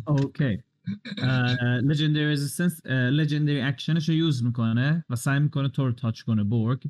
okay. 0.06 0.62
legendary 1.82 2.32
resistance 2.32 2.86
legendary 2.86 3.60
action 3.60 3.96
ش 3.96 4.08
رو 4.08 4.14
use 4.14 4.44
می‌کنه 4.44 5.04
و 5.10 5.16
سعی 5.16 5.40
می‌کنه 5.40 5.68
تو 5.68 5.84
رو 5.84 5.92
touch 5.92 6.22
کنه 6.22 6.44
بورگ 6.44 6.84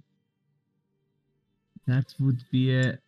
that 1.91 2.09
would 2.21 2.41
be 2.53 2.71
a- 2.71 2.99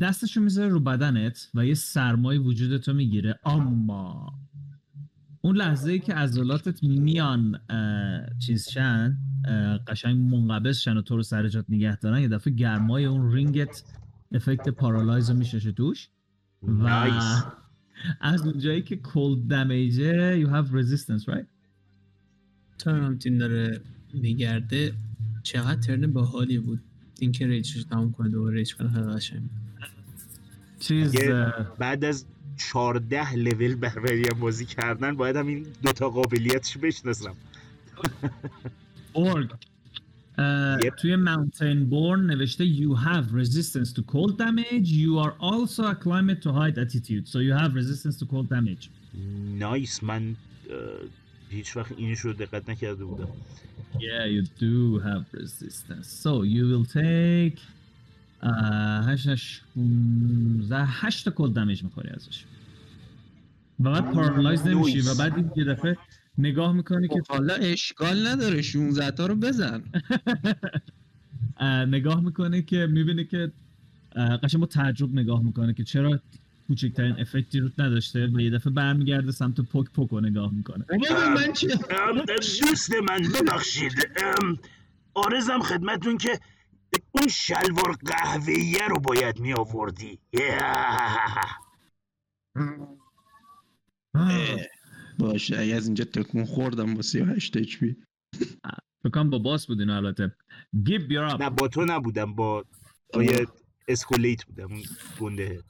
دستشو 0.00 0.40
می‌ذاره 0.40 0.68
رو 0.68 0.80
بدنت 0.80 1.50
و 1.54 1.66
یه 1.66 1.74
سرمای 1.74 2.38
وجودتو 2.38 2.92
می‌گیره. 2.92 3.38
اما 3.44 4.34
اون 5.40 5.56
لحظه 5.56 5.92
ای 5.92 5.98
که 5.98 6.14
عضلاتت 6.14 6.82
میان 6.82 7.60
چیز 8.38 8.68
شن 8.68 9.18
قشنگ 9.86 10.34
منقبض 10.34 10.78
شن 10.78 10.96
و 10.96 11.02
تو 11.02 11.16
رو 11.16 11.22
سر 11.22 11.48
جات 11.48 11.64
نگه 11.68 11.96
دارن 11.96 12.20
یه 12.20 12.28
دفعه 12.28 12.54
گرمای 12.54 13.04
اون 13.04 13.32
ring 13.32 13.72
ت 13.72 13.82
effect 14.32 14.68
paralyze 14.68 15.30
رو 15.30 15.36
میششه 15.36 15.72
توش. 15.72 16.08
و 16.62 16.70
nice 16.70 17.42
از 18.20 18.46
اونجایی 18.46 18.82
که 18.82 18.96
cold 18.96 19.48
damage 19.48 20.30
ه 20.30 20.44
you 20.44 20.48
have 20.48 20.68
resistance 20.72 21.24
right? 21.24 21.46
تا 22.78 22.98
رامتین 22.98 23.38
داره 23.38 23.80
میگرده. 24.14 24.92
چقدر 25.42 25.80
ترن 25.80 26.12
باحالی 26.12 26.58
بود. 26.58 26.80
اینکه 27.22 27.46
ریجش 27.46 27.76
رو 27.76 27.82
تموم 27.82 28.12
کنه 28.12 28.28
دوباره 28.28 28.54
ریج 28.54 28.74
کنه 28.74 28.88
خیلی 28.88 29.06
قشنگ 29.06 29.42
چیز 30.80 31.14
بعد 31.78 32.04
از 32.04 32.24
14 32.56 33.34
لول 33.34 33.74
بربری 33.74 34.24
بازی 34.40 34.64
کردن 34.64 35.16
باید 35.16 35.36
هم 35.36 35.46
این 35.46 35.66
دوتا 35.82 36.10
قابلیتش 36.10 36.78
بشناسم. 36.78 37.34
اورگ. 39.12 39.50
توی 40.96 41.16
ماونتین 41.16 41.84
بورن 41.84 42.26
نوشته 42.26 42.64
you 42.64 42.94
have 42.94 43.32
resistance 43.32 43.92
to 43.92 44.02
cold 44.02 44.38
damage. 44.38 44.88
You 44.88 45.18
are 45.18 45.34
also 45.40 45.82
a 45.84 45.94
climate 45.94 46.40
to 46.42 46.52
height 46.52 46.78
attitude 46.78 47.28
so 47.28 47.38
you 47.38 47.52
have 47.52 47.74
resistance 47.74 48.16
to 48.18 48.26
cold 48.26 48.48
damage. 48.48 48.90
نایس 49.58 50.02
من 50.02 50.36
هیچ 51.50 51.76
وقت 51.76 51.92
اینش 51.96 52.20
رو 52.20 52.32
دقت 52.32 52.70
نکرده 52.70 53.04
بودم. 53.04 53.28
Yeah 53.94 54.26
you 54.34 54.42
do 54.60 55.00
have 55.04 55.24
resistance. 55.40 56.08
So 56.22 56.44
you 56.54 56.64
will 56.70 56.86
take 56.92 57.60
پونزده 59.74 60.84
هشت 60.84 61.28
تا 61.28 61.30
cold 61.30 61.54
damage 61.54 61.84
می‌خوری 61.84 62.08
ازش. 62.08 62.44
و 63.80 63.90
بعد 63.92 64.12
پارالایز 64.12 64.66
نمیشی 64.66 65.00
و 65.00 65.14
بعد 65.14 65.34
این 65.36 65.50
یه 65.56 65.64
دفعه 65.64 65.96
نگاه 66.38 66.72
می‌کنی 66.72 67.08
که 67.08 67.14
خب 67.14 67.32
حالا 67.32 67.54
اشکال 67.54 68.26
نداره 68.26 68.62
16 68.62 69.10
تا 69.10 69.26
رو 69.26 69.34
بزن. 69.34 69.82
اه، 71.60 71.84
نگاه 71.84 72.20
می‌کنه 72.20 72.62
که 72.62 72.86
می‌بینه 72.86 73.24
که 73.24 73.52
قشنگ 74.42 74.60
با 74.60 74.66
تعجب 74.66 75.14
نگاه 75.14 75.42
می‌کنه 75.42 75.74
که 75.74 75.84
چرا 75.84 76.20
کوچکترین 76.68 77.20
افکتی 77.20 77.60
روت 77.60 77.80
نداشته 77.80 78.26
و 78.26 78.40
یه 78.40 78.50
دفعه 78.50 78.72
برمیگرده 78.72 79.32
سمت 79.32 79.60
پوک 79.60 79.90
پوک 79.90 80.10
رو 80.10 80.20
نگاه 80.20 80.52
می‌کنه. 80.52 80.84
من 80.90 80.98
ام، 81.90 82.24
دوست 82.60 82.94
من 82.94 83.22
ببخشید. 83.34 83.92
آرزم 85.14 85.60
خدمتون 85.60 86.18
که 86.18 86.40
اون 87.12 87.28
شلوار 87.28 87.96
قهوه‌ایه 88.06 88.88
رو 88.88 89.00
باید 89.00 89.40
می 89.40 89.52
آوردی 89.52 90.18
باشه 95.18 95.58
اگه 95.58 95.74
از 95.74 95.86
اینجا 95.86 96.04
تکون 96.04 96.44
خوردم 96.44 96.94
با 96.94 97.02
38 97.02 97.56
اچ 97.56 97.76
پی. 97.76 97.96
فکر 99.02 99.10
کنم 99.12 99.30
با 99.30 99.38
باس 99.38 99.66
بود 99.66 99.80
اینو 99.80 99.96
البته 99.96 100.36
گیب 100.84 101.08
up. 101.08 101.40
نه 101.40 101.50
با 101.50 101.68
تو 101.68 101.84
نبودم 101.84 102.34
با 102.34 102.64
با 103.14 103.22
یه 103.22 103.46
اسکلت 103.88 104.44
بودم 104.44 104.72
اون 104.72 104.82
گنده. 105.20 105.62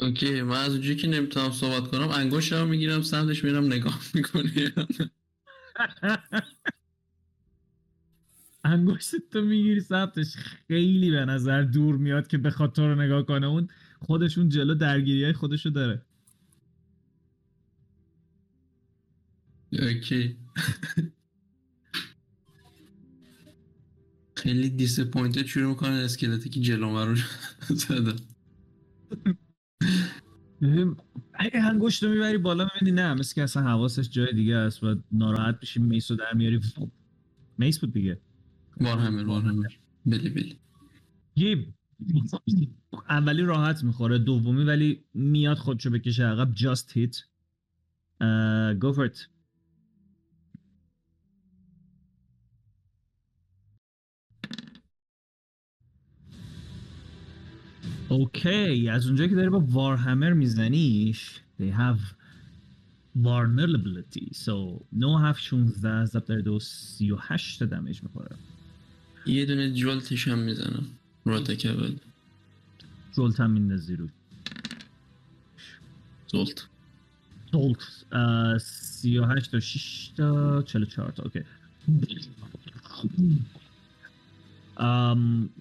okay 0.00 0.42
من 0.42 0.56
از 0.56 0.72
اونجایی 0.72 0.96
که 0.96 1.08
نمی‌تونم 1.08 1.50
صحبت 1.52 1.88
کنم 1.88 2.08
انگشتم 2.08 2.68
می‌گیرم 2.68 3.02
سمتش 3.02 3.44
میرم 3.44 3.64
نگاه 3.66 4.00
می‌کنی. 4.14 4.52
انگشت 8.64 9.16
تو 9.30 9.42
می‌گیری 9.42 9.80
سمتش 9.80 10.36
خیلی 10.68 11.10
به 11.10 11.24
نظر 11.24 11.62
دور 11.62 11.96
میاد 11.96 12.26
که 12.26 12.38
بخواد 12.38 12.72
تو 12.72 12.82
رو 12.88 12.94
نگاه 13.02 13.26
کنه. 13.26 13.46
اون 13.46 13.68
خودشون 14.00 14.48
جلو 14.48 14.74
درگیری 14.74 15.24
های 15.24 15.32
خودشو 15.32 15.70
داره. 15.70 16.02
okay. 19.72 20.36
خیلی 24.36 24.70
disappointed 24.70 25.46
شروع 25.46 25.68
می‌کنه 25.68 25.90
اسکلتی 25.90 26.48
که 26.50 26.60
جلو 26.60 27.04
رو 27.04 27.16
زدم. 27.88 28.16
اگه 31.34 31.64
انگشت 31.64 32.02
رو 32.02 32.10
می‌بری 32.10 32.38
بالا 32.38 32.64
می‌بینی 32.64 32.96
نه 32.96 33.14
مثل 33.14 33.34
که 33.34 33.42
اصلا 33.42 33.62
حواسش 33.62 34.10
جای 34.10 34.32
دیگه 34.32 34.56
است 34.56 34.84
و 34.84 34.96
ناراحت 35.12 35.58
میشی 35.60 35.80
miss 35.80 36.10
رو 36.10 36.16
در 36.16 36.34
میاری. 36.34 36.60
miss 37.58 37.78
بود 37.78 37.92
دیگه. 37.92 38.20
warhammer 38.80 39.26
warhammer. 39.26 39.66
بلی 40.06 40.30
بلی. 40.30 40.58
یه 41.36 41.66
اولی 43.08 43.42
راحت 43.42 43.84
می‌خوره 43.84 44.18
دومی 44.18 44.64
ولی 44.64 45.04
میاد 45.14 45.56
خودشو 45.56 45.90
بکشه 45.90 46.24
عقب 46.24 46.54
just 46.54 46.90
hit. 46.90 47.16
uh, 48.20 48.74
اوکی 58.10 58.88
از 58.88 59.06
اونجایی 59.06 59.30
که 59.30 59.36
داری 59.36 59.48
با 59.48 59.60
وارهمر 59.60 60.32
میزنیش 60.32 61.40
they 61.60 61.72
have 61.78 62.00
vulnerability. 63.22 64.34
So 64.34 64.82
9 64.92 65.20
7 65.20 65.42
16 65.42 66.04
ضرب 66.04 66.24
در 66.24 66.38
دو 66.38 66.60
38 66.60 67.62
دمیج 67.62 68.02
می‌خوره. 68.02 68.36
یه 69.26 69.46
دونه 69.46 69.72
جولتش 69.72 70.28
هم 70.28 70.38
می‌زنم. 70.38 70.86
راتک 71.24 71.66
اول 71.66 71.96
جولت 73.16 73.40
هم 73.40 73.50
میندازی 73.50 73.96
رو 73.96 74.08
زولت 76.26 76.66
دولت 77.52 78.04
اه، 78.12 78.58
38 78.58 79.50
تا 79.50 79.60
6 79.60 80.10
تا 80.16 80.62
44 80.62 81.10
تا. 81.10 81.22
اوکی. 81.22 81.44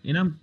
اینم 0.04 0.36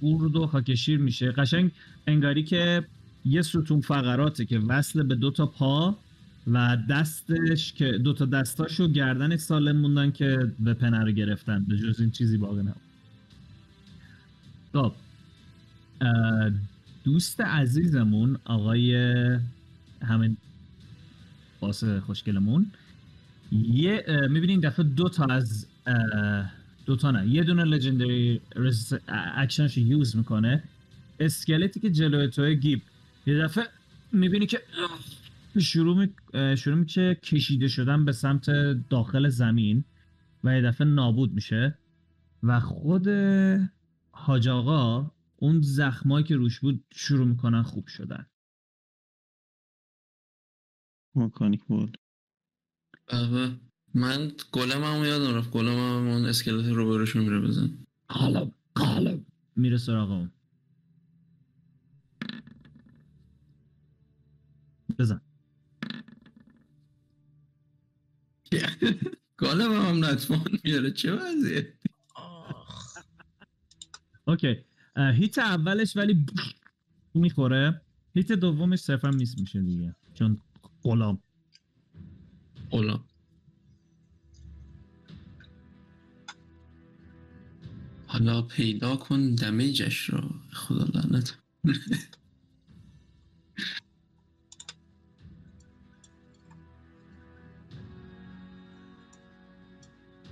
گورد 0.00 0.36
و 0.36 0.46
خاکشیر 0.46 0.98
میشه. 0.98 1.30
قشنگ 1.30 1.70
انگاری 2.06 2.42
که 2.42 2.84
یه 3.24 3.42
ستون 3.42 3.80
فقراته 3.80 4.44
که 4.44 4.58
وصل 4.58 5.02
به 5.02 5.14
دو 5.14 5.30
تا 5.30 5.46
پا 5.46 5.98
و 6.46 6.78
دستش 6.90 7.72
که 7.72 7.92
دو 7.92 8.12
تا 8.12 8.24
دستاش 8.24 8.80
و 8.80 9.36
سالم 9.36 9.76
موندن 9.76 10.10
که 10.10 10.52
وپن 10.64 10.94
رو 10.94 11.12
گرفتن. 11.12 11.64
به 11.68 11.76
جز 11.76 12.00
این 12.00 12.10
چیزی 12.10 12.36
باقی 12.36 12.60
نبود 12.60 12.74
خب. 14.72 14.92
دوست 17.04 17.40
عزیزمون 17.40 18.38
آقای 18.44 18.94
همین 20.02 20.36
باس 21.60 21.84
خوشگلمون 21.84 22.66
یه 23.52 24.04
می‌بینی 24.30 24.52
این 24.52 24.60
دفعه 24.60 24.84
دو 24.84 25.08
تا 25.08 25.24
از 25.24 25.66
اه، 26.90 26.96
دو 26.96 26.96
تا 26.96 27.10
نه. 27.10 27.28
یه 27.28 27.44
دونه 27.44 27.64
legendary 27.64 28.40
action 29.08 29.78
ش 29.78 29.93
use 29.93 30.16
می‌کنه. 30.16 30.62
اسکلتی 31.20 31.80
که 31.80 31.90
جلوی 31.90 32.28
توی 32.28 32.56
گیب. 32.56 32.82
یه 33.26 33.38
دفعه 33.38 33.64
می‌بینی 34.12 34.46
که 34.46 34.62
شروع 35.58 35.96
می... 35.96 36.08
میشه 36.66 37.14
کشیده 37.14 37.68
شدن 37.68 38.04
به 38.04 38.12
سمت 38.12 38.50
داخل 38.88 39.28
زمین 39.28 39.84
و 40.44 40.54
یه 40.54 40.62
دفعه 40.62 40.86
نابود 40.86 41.32
میشه 41.32 41.78
و 42.42 42.60
خود 42.60 43.08
حاج 44.10 44.48
آقا 44.48 45.10
اون 45.36 45.60
زخمایی 45.60 46.24
که 46.24 46.36
روش 46.36 46.60
بود 46.60 46.84
شروع 46.92 47.26
می‌کنن 47.26 47.62
خوب 47.62 47.86
شدن. 47.86 48.26
مکانیک 51.14 51.64
بود. 51.64 51.98
من 53.94 54.32
گلم 54.52 54.84
هم 54.84 55.04
یادم 55.04 55.34
رفت 55.34 55.50
گلم 55.50 55.68
هم 55.78 56.08
اون 56.08 56.24
اسکلت 56.26 56.66
رو 56.66 56.98
برشون 56.98 57.22
میره 57.22 57.40
بزن. 57.40 57.86
قالب 58.08 58.52
قالب. 58.74 59.26
میره 59.56 59.78
سراغ 59.78 60.10
اون. 60.10 60.30
بزن. 64.98 65.20
گلم 69.38 69.72
هم 69.72 70.04
نتوان 70.04 70.58
میاره 70.64 70.90
چه 70.90 71.12
وضعیه؟ 71.12 71.74
اوکی. 74.24 74.64
هیت 74.96 75.38
اولش 75.38 75.96
ولی 75.96 76.26
می‌خوره. 77.14 77.80
هیت 78.14 78.32
دومش 78.32 78.78
صرفا 78.78 79.10
میس 79.10 79.38
میشه 79.38 79.62
دیگه. 79.62 79.96
چون 80.14 80.40
غلام. 80.82 81.22
اولا 82.70 83.04
حالا 88.20 88.42
پیدا 88.42 88.96
کن 88.96 89.34
دمیجش 89.34 90.04
رو. 90.04 90.28
خدا 90.52 90.84
لعنت. 90.94 91.36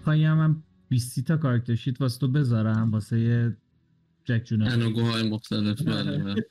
خواهی 0.05 0.25
هم 0.25 0.39
من 0.39 0.63
20 0.89 1.21
تا 1.21 1.37
کارکتر 1.37 1.75
شیت 1.75 2.01
واسه 2.01 2.19
تو 2.19 2.29
بذارم 2.29 2.91
واسه 2.91 3.21
یه 3.21 3.57
جک 4.25 4.45
جونر 4.45 4.69
انوگوهای 4.69 5.31
مختلف 5.31 5.83
بله 5.83 6.19
بله. 6.19 6.45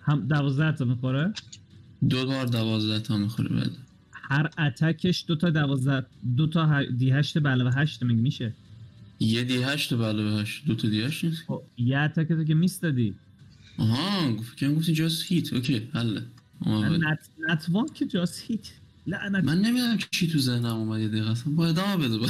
هم 0.00 0.26
دوازده 0.28 0.72
تا 0.72 0.84
می‌خوره؟ 0.84 1.32
دو 2.08 2.26
بار 2.26 2.46
دوازده 2.46 3.00
تا 3.00 3.16
می‌خوره 3.16 3.48
بله 3.48 3.70
هر 4.12 4.50
اتکش 4.58 5.24
دو 5.28 5.36
تا 5.36 5.50
دوازده 5.50 6.06
دو 6.36 6.46
تا 6.46 6.82
دی 6.82 7.10
هشت 7.10 7.38
به 7.38 7.48
علاوه 7.48 7.74
هشت 7.74 8.02
مگه 8.02 8.14
میشه؟ 8.14 8.52
یه 9.20 9.44
دی 9.44 9.62
هشت 9.62 9.94
بله 9.94 10.24
به 10.24 10.30
هشت 10.30 10.66
دو 10.66 10.74
تا 10.74 10.88
دی 10.88 11.02
هشت 11.02 11.24
نیست؟ 11.24 11.44
خب 11.46 11.62
یه 11.78 11.98
اتک 11.98 12.28
تو 12.28 12.44
که 12.44 12.54
میستادی. 12.54 13.14
آها 13.78 14.32
گفت 14.32 14.56
که 14.56 14.68
گفتی 14.68 14.92
جاست 14.92 15.32
هیت 15.32 15.52
اوکی 15.52 15.88
حله. 15.92 16.22
نت 16.66 17.28
نتوان 17.48 17.86
که 17.94 18.06
جاست 18.06 18.44
هیت 18.48 18.72
لعنت. 19.06 19.44
من 19.44 19.58
نمی‌دونم 19.60 19.98
چی 20.10 20.28
تو 20.28 20.38
ذهنم 20.38 20.76
اومد 20.76 21.00
یه 21.00 21.08
دقیقه. 21.08 21.30
اصلا 21.30 21.52
با 21.52 21.66
ادامه 21.66 22.08
بده 22.08 22.18
بوم. 22.18 22.28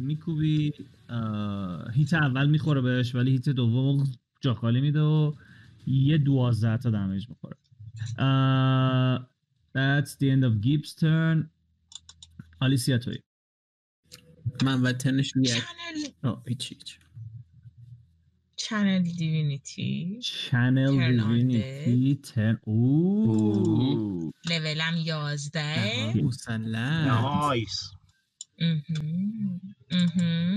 میکوبی. 0.00 0.72
هیت 1.94 2.14
اول 2.14 2.46
می‌خوره 2.46 2.80
بهش 2.80 3.14
ولی 3.14 3.30
هیت 3.30 3.48
دوم 3.48 4.12
جا 4.46 4.54
خالی 4.54 4.80
میده 4.80 5.00
و 5.00 5.32
یه 5.86 6.18
دوازده 6.18 6.76
تا 6.76 6.90
دمیج 6.90 7.28
می‌خوره. 7.28 7.56
اه، 8.18 9.28
That's 9.74 10.10
the 10.10 10.26
end 10.34 10.44
of 10.44 10.64
Gibbs 10.66 10.90
turn. 11.00 11.50
آلیسیا 12.60 12.98
توی 12.98 13.18
من 14.64 14.82
و 14.82 14.92
تنش 14.92 15.32
چنل 15.32 15.56
هیچ 16.46 16.98
چنل 18.56 19.02
دیوینیتی 19.02 20.18
چنل 20.22 21.16
دیوینیتی 21.16 22.14
ترن 22.14 22.58
اوه 22.64 24.32
لولم 24.50 24.96
یازده. 25.04 26.22
مسلم 26.22 27.08
نایس. 27.08 27.90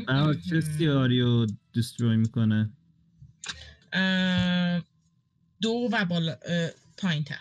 آه، 0.08 0.36
چه. 0.50 0.62
سیاری 0.62 1.22
رو 1.22 1.48
دستروی 1.76 2.18
می‌کنه. 2.18 2.74
دو 5.62 5.90
و 5.92 6.06
بالا 6.06 6.36
پایین 6.98 7.24
تر 7.24 7.40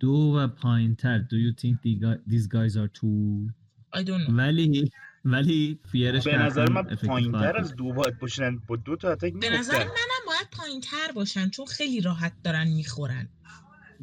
دو 0.00 0.10
و 0.10 0.48
پایین 0.48 0.96
تر 0.96 1.18
Do 1.18 1.36
you 1.36 1.60
think 1.60 1.76
the 1.82 1.94
guy- 2.04 2.30
these 2.32 2.46
guys 2.46 2.76
are 2.76 2.88
too 3.00 3.50
I 3.94 4.02
don't 4.02 4.26
know. 4.26 4.30
ولی 4.30 4.90
ولی 5.24 5.78
فیرش 5.92 6.24
به 6.24 6.36
نظر 6.38 6.68
من 6.68 6.82
پایین 6.82 7.32
تر 7.32 7.56
از 7.56 7.74
دو 7.76 7.92
باید 7.92 8.18
باشن. 8.18 8.58
با 8.66 8.76
دو 8.76 8.96
تا 8.96 9.10
اتک 9.12 9.32
به 9.32 9.50
نظر. 9.50 9.78
منم 9.78 10.24
باید 10.26 10.48
پایین 10.52 10.80
تر 10.80 11.12
باشن 11.14 11.48
چون 11.50 11.66
خیلی 11.66 12.00
راحت 12.00 12.32
دارن 12.44 12.68
می‌خورن. 12.68 13.28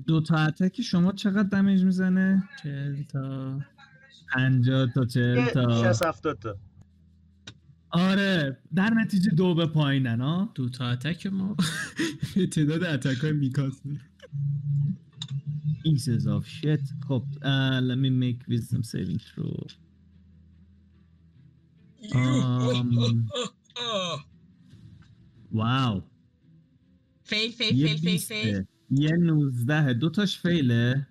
دو 0.07 0.21
تا 0.21 0.37
اتک 0.37 0.81
شما 0.81 1.11
چقدر 1.11 1.43
دمیج 1.49 1.83
می‌زنه؟ 1.83 2.43
چل 2.63 3.03
تا. 3.03 3.59
50 4.33 4.87
تا 4.95 5.05
40 5.05 5.49
تا. 5.49 5.93
60 5.93 6.05
70 6.05 6.39
تا. 6.39 6.55
آره 7.91 8.57
در 8.75 8.89
نتیجه 8.89 9.31
دو 9.31 9.55
به 9.55 9.65
پایینن 9.65 10.21
ها 10.21 10.51
دو 10.55 10.69
تا 10.69 10.89
اتک 10.89 11.27
ما. 11.27 11.55
تعداد 12.53 12.83
اتک 12.83 13.17
های 13.17 13.31
میکاس. 13.31 13.81
Pieces 15.83 16.25
of 16.25 16.47
shit. 16.47 16.93
خب 17.07 17.23
uh, 17.41 17.81
let 17.81 17.97
me 17.97 18.09
make 18.09 18.39
wisdom 18.47 18.83
saving 18.83 19.19
throw. 19.19 19.65
Um, 22.13 23.29
واو 25.51 26.01
فیل 27.23 27.51
فیل 27.51 27.77
یه 27.77 27.87
فیل 27.87 27.97
فیل 27.97 28.17
فیل 28.17 28.51
20 28.51 28.67
یه 28.91 29.11
19 29.11 29.93
دو 29.93 30.09
تاش 30.09 30.39
فیله. 30.39 31.07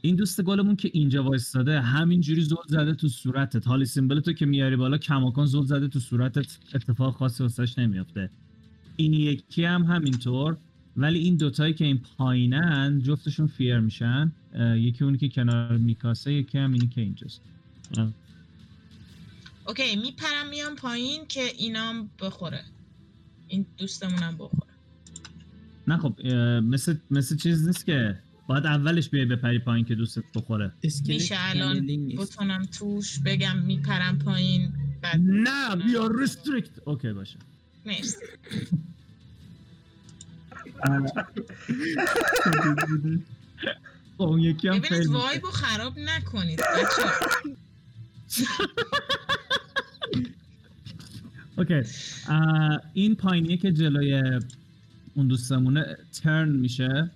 این 0.00 0.16
دوست 0.16 0.42
گلمون 0.42 0.76
که 0.76 0.90
اینجا 0.94 1.24
وایستاده 1.24 1.80
همینجوری 1.80 2.42
زل 2.42 2.56
زده 2.68 2.94
تو 2.94 3.08
صورتت. 3.08 3.66
حالی 3.66 3.84
سیمبل 3.84 4.20
تو 4.20 4.32
که 4.32 4.46
میاری 4.46 4.76
بالا 4.76 4.98
کماکان 4.98 5.46
زل 5.46 5.64
زده 5.64 5.88
تو 5.88 6.00
صورتت. 6.00 6.58
اتفاق 6.74 7.16
خاصی 7.16 7.42
واسش 7.42 7.78
نمیافته. 7.78 8.30
این 8.96 9.12
یکی 9.12 9.64
هم 9.64 9.82
همینطور. 9.82 10.56
ولی 10.96 11.18
این 11.18 11.36
دوتایی 11.36 11.74
که 11.74 11.84
این 11.84 12.00
پایینن 12.18 13.02
جفتشون 13.02 13.46
فیر 13.46 13.78
میشن. 13.78 14.32
یکی 14.76 15.04
اونی 15.04 15.18
که 15.18 15.28
کنار 15.28 15.76
میکاسه 15.76 16.32
یکی 16.32 16.58
هم 16.58 16.72
اینی 16.72 16.86
که 16.86 17.00
اینجاست. 17.00 17.40
اوکی 19.68 19.96
میپرم 19.96 20.48
میام 20.50 20.76
پایین 20.76 21.26
که 21.28 21.42
اینام 21.58 22.10
بخوره. 22.20 22.60
این 23.48 23.66
دوستمونم 23.78 24.34
بخوره. 24.38 24.72
نه 25.88 25.96
خب 25.96 26.26
مثل 26.64 26.96
مثل 27.10 27.36
چیز 27.36 27.66
نیست 27.66 27.86
که 27.86 28.18
باید 28.50 28.66
اولش 28.66 29.08
بیای 29.08 29.24
بپری 29.24 29.58
پایین 29.58 29.84
که 29.84 29.94
دوستت 29.94 30.24
بخوره. 30.34 30.72
میشه 31.08 31.34
الان. 31.38 31.86
بتونم 32.18 32.64
توش 32.64 33.18
بگم 33.18 33.58
میپرم 33.58 34.18
پایین 34.18 34.72
بعد 35.02 35.20
نه 35.24 35.76
بیا 35.76 36.06
ریستریکت 36.06 36.70
اوکی 36.84 37.12
باشه. 37.12 37.38
مرسی. 37.86 38.16
اون 44.16 44.40
یکی 44.40 44.68
هم 44.68 44.78
ببینید. 44.78 45.06
وایب 45.06 45.44
رو 45.44 45.50
خراب 45.50 45.98
نکنید 45.98 46.60
بچه 46.60 47.02
اوکی 51.58 51.82
این 52.92 53.14
پایینیه 53.14 53.56
که 53.56 53.72
جلوی 53.72 54.40
اون 55.14 55.28
دوستمونه 55.28 55.96
ترن 56.22 56.48
میشه. 56.48 57.10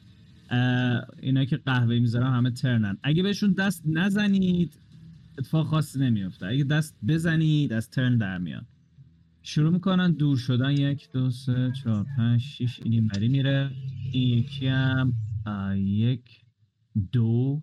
اینا 1.23 1.45
که 1.45 1.57
قهوه 1.57 1.99
می‌ذارم 1.99 2.33
همه 2.33 2.51
ترنن. 2.51 2.99
اگه 3.03 3.23
بهشون 3.23 3.53
دست 3.53 3.83
نزنید 3.87 4.79
اتفاق 5.39 5.67
خاصی 5.67 5.99
نمیفته 5.99 6.47
اگه 6.47 6.65
دست 6.65 6.97
بزنید 7.09 7.73
از 7.73 7.91
ترن 7.91 8.19
در 8.19 8.39
میاد 8.39 8.67
شروع 9.43 9.73
می‌کنن 9.73 10.13
دور 10.13 10.37
شدن. 10.37 10.71
یک 10.71 11.13
دو 11.13 11.31
سه 11.31 11.73
چهار 11.83 12.07
پنج 12.17 12.41
شیش 12.41 12.81
این 12.85 12.93
اینوری 12.93 13.29
میره. 13.29 13.71
این 14.13 14.39
یکی 14.39 14.67
هم 14.67 15.13
یک 15.77 16.41
دو 17.13 17.63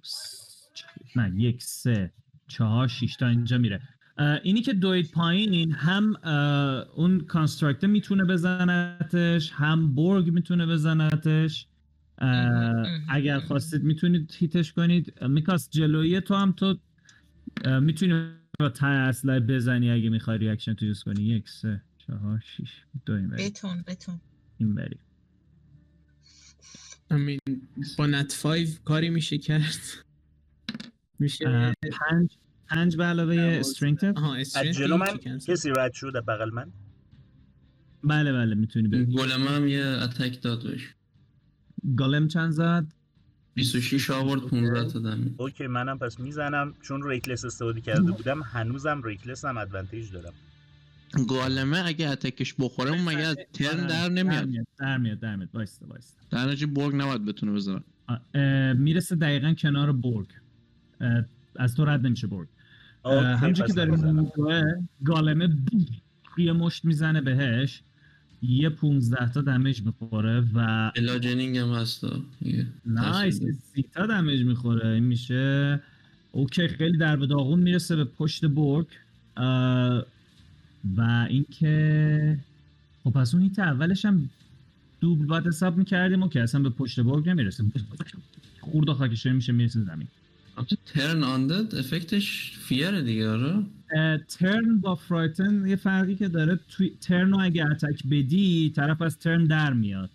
نه 1.16 1.34
یک 1.38 1.64
سه 1.64 2.12
چهار 2.48 2.88
شیش 2.88 3.16
تا 3.16 3.28
اینجا 3.28 3.58
میره. 3.58 3.82
اینی 4.44 4.62
که 4.62 4.74
دوید 4.74 5.12
پایین 5.12 5.72
هم 5.72 6.16
اه، 6.24 6.34
اون 6.96 7.20
کانسترکته 7.20 7.88
می‌تونه 7.88 8.24
بزنتش 8.24 9.52
هم 9.52 9.96
برگ 9.96 10.30
می‌تونه 10.30 10.66
بزنتش. 10.66 11.68
اگر 13.10 13.40
خواستید 13.40 13.84
می‌تونید 13.84 14.34
hit 14.38 14.59
ش 14.59 14.74
کنید. 14.74 15.24
میکاس 15.24 15.70
جلویی 15.70 16.22
تو 16.22 16.36
هم 16.36 16.52
تو 16.52 16.78
می‌تونی 17.82 18.32
با 18.60 18.70
تای 18.70 18.96
اسلحه 18.96 19.40
بزنی 19.40 19.92
اگه 19.92 20.10
می‌خوای 20.10 20.38
reaction 20.38 20.74
تو 20.74 20.86
use 20.86 21.04
کنی. 21.04 21.24
یک 21.24 21.50
سه 21.50 21.82
چهار 21.98 22.44
شیش 22.58 22.72
دو 23.06 23.14
این 23.14 23.30
بری. 23.30 23.50
بتون 23.50 23.84
بتون. 23.88 24.22
این 24.58 24.76
بری. 24.76 25.00
امین 27.10 27.40
با 27.98 28.08
nat 28.08 28.40
5 28.44 28.80
کاری 28.86 29.10
میشه 29.10 29.38
کرد؟ 29.38 29.80
میشه؟ 31.20 31.74
پنج 32.00 32.38
پنج 32.68 32.96
به 32.96 33.04
علاوه 33.04 33.36
دوازده. 33.36 33.60
strength 33.60 34.11
ت 34.11 34.18
آها 34.18 34.36
از 34.36 34.42
strength 34.42 34.72
ت 34.72 34.76
جلو 34.76 34.98
من. 34.98 35.18
کسی 35.48 35.70
رد 35.70 35.94
شد 35.94 36.14
از 36.16 36.26
بغل 36.26 36.50
من؟ 36.54 36.72
بله 38.04 38.34
بله 38.34 38.56
می‌تونی 38.56 38.88
بری. 38.88 39.06
golem 39.06 39.48
هم 39.48 39.68
یه 39.68 39.86
attack 39.86 40.42
داد 40.42 40.64
بهش. 40.64 40.94
golem 41.98 42.28
چند 42.28 42.52
زد؟ 42.52 42.86
26 43.54 44.10
آورد 44.10 44.42
15 44.42 44.86
تا 44.92 45.00
damage 45.00 45.34
okay 45.38 45.68
منم 45.68 45.98
پس 46.00 46.20
می‌زنم. 46.20 46.74
چون 46.82 47.04
reckless 47.04 47.46
استفاده 47.46 47.82
کرده 47.82 48.12
بودم 48.12 48.42
هنوزم 48.44 49.02
reckless 49.06 49.46
هم 49.46 49.58
advantage 49.58 50.12
دارم. 50.12 50.34
golem 51.30 51.75
ه 51.75 51.84
اگه 51.86 52.10
attack 52.10 52.44
ش 52.44 52.56
بخوره 52.60 52.90
اون 52.92 53.02
مگه 53.02 53.18
از 53.20 53.38
turn 53.54 53.80
آره، 53.80 53.88
در 53.88 54.10
نمیاد؟ 54.10 54.48
در 54.80 54.98
میاد 54.98 55.20
در 55.20 55.36
میاد 55.36 55.50
وایستا 55.54 55.86
وایستا. 55.88 56.22
در 56.30 56.46
نتیجه 56.46 56.68
برگ 56.68 56.96
نباید 56.96 57.26
بتونه 57.26 57.52
بزنه 57.52 57.82
می‌رسه 58.74 59.16
دقیقا 59.16 59.54
کنار 59.54 59.92
برگ. 59.92 60.28
از 61.56 61.76
تو 61.76 61.86
رد 61.86 62.06
نمیشه 62.06 62.28
برگ. 62.28 62.48
همونجور 63.06 63.68
که. 63.68 63.86
میگوه 63.86 64.62
golem 65.06 65.41
ه 65.41 65.48
بی- 65.48 66.02
یه 66.38 66.52
مشت 66.54 66.86
می‌زنه 66.86 67.22
بهش. 67.22 67.84
یه 68.42 68.70
15 68.70 69.32
تا 69.32 69.42
damage 69.42 69.82
می‌خوره 69.82 70.44
و 70.54 70.92
الاجنینگ 70.96 71.58
هم 71.58 71.74
هست 71.74 72.06
دیگه. 72.40 72.68
nice. 72.86 73.42
سی 73.74 73.86
تا 73.94 74.06
damage 74.06 74.42
می‌خوره. 74.42 74.88
این 74.88 75.04
میشه. 75.04 75.80
okay 76.32 76.68
خیلی 76.68 76.98
در 76.98 77.16
به 77.16 77.28
داغون 77.28 77.60
می‌رسه 77.60 77.96
به 77.96 78.04
پشت 78.04 78.46
برگ. 78.46 78.86
و 80.98 81.28
اینکه 81.30 82.38
خب 83.04 83.10
پس 83.10 83.34
اون 83.34 83.44
hit 83.44 83.60
اولش 83.60 84.06
هم 84.06 84.30
دوبل 85.02 85.26
باید 85.26 85.48
حساب 85.48 85.78
می‌کردیم. 85.78 86.30
که 86.30 86.42
اصلا 86.42 86.62
به 86.62 86.70
پشت 86.70 87.00
برگ 87.00 87.30
نمی‌رسه. 87.30 87.64
خورد 88.62 88.90
و 88.90 88.94
خاکشیر 88.94 89.32
میشه 89.32 89.54
می‌رسه 89.54 89.82
زمین. 89.82 90.08
turn 90.86 91.24
undead 91.24 91.76
effect 91.76 92.37
ش 92.37 92.58
fear 92.58 92.93
ه 92.93 93.02
دیگه 93.02 93.30
آره 93.30 93.64
turn 94.28 94.78
با 94.78 94.96
frighten 94.96 95.68
یه 95.68 95.76
فرقی 95.76 96.16
که 96.16 96.28
داره 96.28 96.60
توی 96.70 96.92
turn 97.02 97.32
رو 97.32 97.40
اگه 97.42 97.66
attack 97.66 98.04
بدی 98.12 98.74
طرف 98.76 99.02
از 99.02 99.20
turn 99.20 99.46
در 99.46 99.74
میاد 99.74 100.10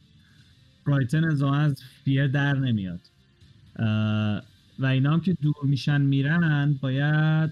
frighten 0.84 1.24
از 1.24 1.42
از 1.42 1.82
fear 2.04 2.26
در 2.26 2.54
نمیاد 2.54 3.00
و 4.78 4.86
اینا 4.86 5.12
هم 5.12 5.20
که 5.20 5.36
دور 5.42 5.64
میشن 5.64 6.00
میرن 6.00 6.72
باید 6.80 7.50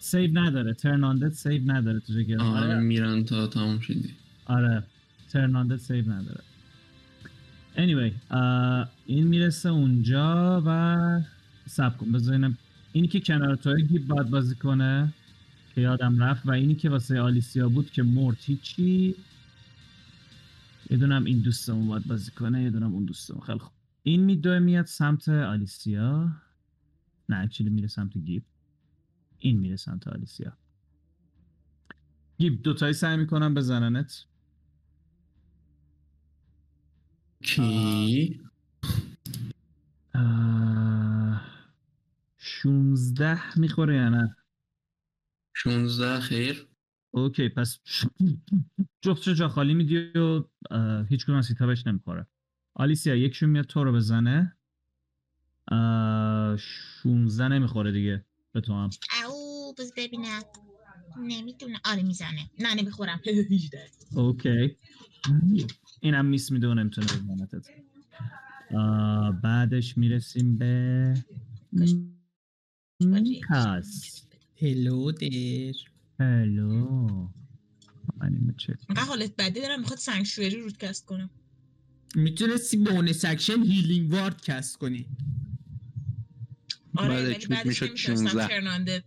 save 0.00 0.38
نداره 0.38 0.74
turn 0.74 1.04
undead 1.04 1.32
save 1.32 1.72
نداره 1.72 2.00
تو 2.00 2.42
آره 2.42 2.80
میرن 2.80 3.24
تا 3.24 3.46
تمام 3.46 3.80
شدی 3.80 4.10
آره 4.46 4.82
turn 5.30 5.56
undead 5.56 5.76
save 5.76 6.12
نداره 6.12 6.40
anyway 7.76 8.12
اه، 8.30 8.90
این 9.06 9.26
می‌رسه 9.26 9.68
اونجا 9.68 10.62
و 10.66 11.20
سب 11.66 11.96
کن. 11.96 12.12
بذارینم 12.12 12.58
اینی 12.92 13.08
که 13.08 13.20
کنار 13.20 13.56
توی 13.56 13.82
گیب 13.82 14.06
باید 14.06 14.30
بازی 14.30 14.54
کنه 14.54 15.12
که 15.74 15.80
یادم 15.80 16.22
رفت. 16.22 16.46
و 16.46 16.50
اینی 16.50 16.74
که 16.74 16.90
واسه 16.90 17.20
آلیسیا 17.20 17.68
بود 17.68 17.90
که 17.90 18.02
مرد 18.02 18.36
هیچی. 18.40 19.14
یه 20.90 20.96
دونم 20.96 21.24
این 21.24 21.40
دوستمون 21.40 21.88
باید 21.88 22.06
بازی 22.06 22.30
کنه 22.30 22.62
یه 22.62 22.70
دونم 22.70 22.94
اون 22.94 23.04
دوستمون. 23.04 23.40
خیلی 23.40 23.58
خوب. 23.58 23.72
این 24.02 24.20
میدوه 24.20 24.58
میاد 24.58 24.86
سمت 24.86 25.28
آلیسیا. 25.28 26.32
نه 27.28 27.36
اکچولی 27.36 27.70
میره 27.70 27.88
سمت 27.88 28.18
گیب. 28.18 28.42
این 29.38 29.58
میره 29.58 29.76
سمت 29.76 30.08
آلیسیا. 30.08 30.52
گیب 32.38 32.62
دوتایی 32.62 32.92
سعی 32.92 33.16
می‌کنم 33.16 33.54
بزننت. 33.54 34.24
کی؟ 37.44 38.40
آه، 40.14 41.42
16 42.38 43.58
می‌خوره 43.58 43.96
یا 43.96 44.08
نه؟ 44.08 44.36
16 45.56 46.20
خیر. 46.20 46.66
اوکی 47.10 47.48
پس 47.48 47.80
جفتش 49.02 49.28
جا 49.38 49.48
خالی 49.48 49.74
میدی 49.74 49.96
و 50.18 50.44
هیچ 51.08 51.24
کدوم 51.24 51.36
از 51.36 51.48
هیتا 51.48 51.66
بهش 51.66 51.86
نمی‌خوره. 51.86 52.26
آلیسیا 52.74 53.14
یکشون 53.14 53.50
میاد 53.50 53.64
تو 53.64 53.84
رو 53.84 53.92
بزنه. 53.92 54.56
اه، 55.68 56.56
16 56.56 57.48
نمی‌خوره 57.48 57.92
دیگه 57.92 58.24
به 58.52 58.60
تو 58.60 58.72
هم. 58.72 58.90
او 59.28 59.74
بز 59.78 59.92
ببینم. 59.96 60.42
نمی‌دونم 61.18 61.78
آره 61.84 62.02
می‌زنه. 62.02 62.50
نه 62.58 62.74
نمی‌خورم. 62.74 63.20
18 63.26 63.90
okay. 64.16 64.76
اینم 66.00 66.26
miss 66.26 66.50
میده 66.50 66.68
و 66.68 66.74
نمی‌تونه 66.74 67.06
بزنتت 67.06 67.68
بعدش 69.42 69.98
می‌رسیم 69.98 70.58
به 70.58 71.14
میکاس 73.00 74.26
hello 74.62 75.12
there 75.12 75.28
hello. 76.20 77.28
من 78.16 78.34
اینو 78.34 78.52
چک 78.52 78.76
حالت 78.96 79.32
بدی 79.38 79.60
دارم 79.60 79.80
می‌خواد 79.80 79.98
sanctuary 79.98 80.60
رو 80.60 80.78
cast 80.78 81.06
کنم. 81.06 81.30
می‌تونستی 82.14 82.76
bonus 82.76 83.24
action 83.24 83.62
healing 83.62 84.12
word 84.12 84.42
cast 84.42 84.76
کنی. 84.76 85.06
آره 86.96 87.08
بعد 87.08 87.24
ولی 87.24 87.46
بعدش 87.46 87.66
می‌شد 87.66 87.86
نمی‌تونستم 87.86 88.28
16. 88.28 88.48
turn 88.48 88.68
undead 88.68 88.99
ه 88.99 89.04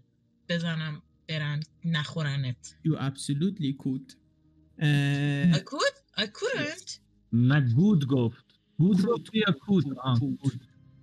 بزنم 0.49 1.01
برن 1.27 1.59
نخورنت. 1.85 2.75
You 2.87 2.91
absolutely 2.91 3.83
could. 3.83 4.11
I 4.11 4.83
اه، 4.83 5.59
could? 5.59 5.96
I 6.17 6.23
couldn't 6.23 6.99
نه 7.33 7.73
could 7.73 8.07
گفت 8.07 8.45
could 8.77 9.05
گفت 9.05 9.35
یا 9.35 9.55
could. 9.61 9.85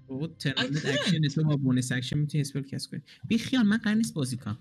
بابا 0.06 0.26
couldn't. 0.26 0.86
action 0.86 1.28
تو 1.28 1.44
با 1.44 1.56
bonus 1.56 1.92
action 1.92 2.18
می‌تونی 2.18 2.40
spell 2.40 2.62
cast 2.62 2.90
کنی. 2.90 3.02
بی 3.28 3.38
خیال 3.38 3.66
من 3.66 3.76
قرار 3.76 3.94
نیست 3.96 4.14
بازی 4.14 4.36
کنم. 4.36 4.58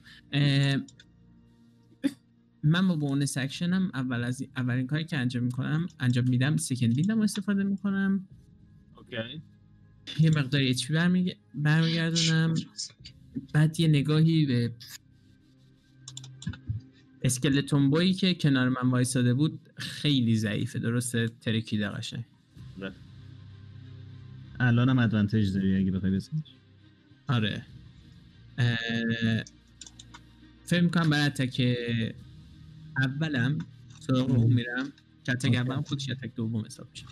من 2.63 2.87
با 2.87 2.95
bonus 2.95 3.37
action 3.37 3.84
م 3.84 3.91
اول 3.93 4.23
از 4.23 4.43
اولین 4.57 4.87
کاری 4.87 5.03
که 5.03 5.17
انجام 5.17 5.43
می‌کنم 5.43 5.87
انجام 5.99 6.29
میدم 6.29 6.57
second 6.57 6.95
wind 6.95 7.16
م 7.16 7.21
استفاده 7.21 7.63
می‌کنم. 7.63 8.27
okay. 8.97 9.41
یه 10.19 10.29
مقدار 10.29 10.61
اچ 10.63 10.87
پی 10.87 11.35
برمیگردونم. 11.55 12.53
بعد 13.53 13.79
یه 13.79 13.87
نگاهی 13.87 14.45
به 14.45 14.73
اسکلتون 17.21 17.89
بایی 17.89 18.13
که 18.13 18.33
کنار 18.33 18.69
من 18.69 18.89
وایساده 18.89 19.33
بود. 19.33 19.62
خیلی 19.75 20.35
ضعیفه. 20.35 20.79
درسته؟ 20.79 21.29
ترکیده 21.41 21.89
قشنگ. 21.89 22.23
الانم 24.59 24.99
ادوانتج 24.99 25.53
داری 25.53 25.75
اگه 25.77 25.91
بخوای 25.91 26.11
بزنیش. 26.11 26.43
آره. 27.27 27.65
اه، 28.57 28.77
فکر 30.65 30.81
می‌کنم 30.81 31.09
برای 31.09 31.25
اتک 31.25 31.77
اولم 33.01 33.57
سراغ 33.99 34.31
اون 34.31 34.53
میرم 34.53 34.91
که 35.23 35.31
اتک. 35.31 35.55
اولم 35.55 35.81
خودش 35.81 36.09
اتک 36.09 36.35
دوم 36.35 36.65
حساب 36.65 36.87
میشه. 36.91 37.05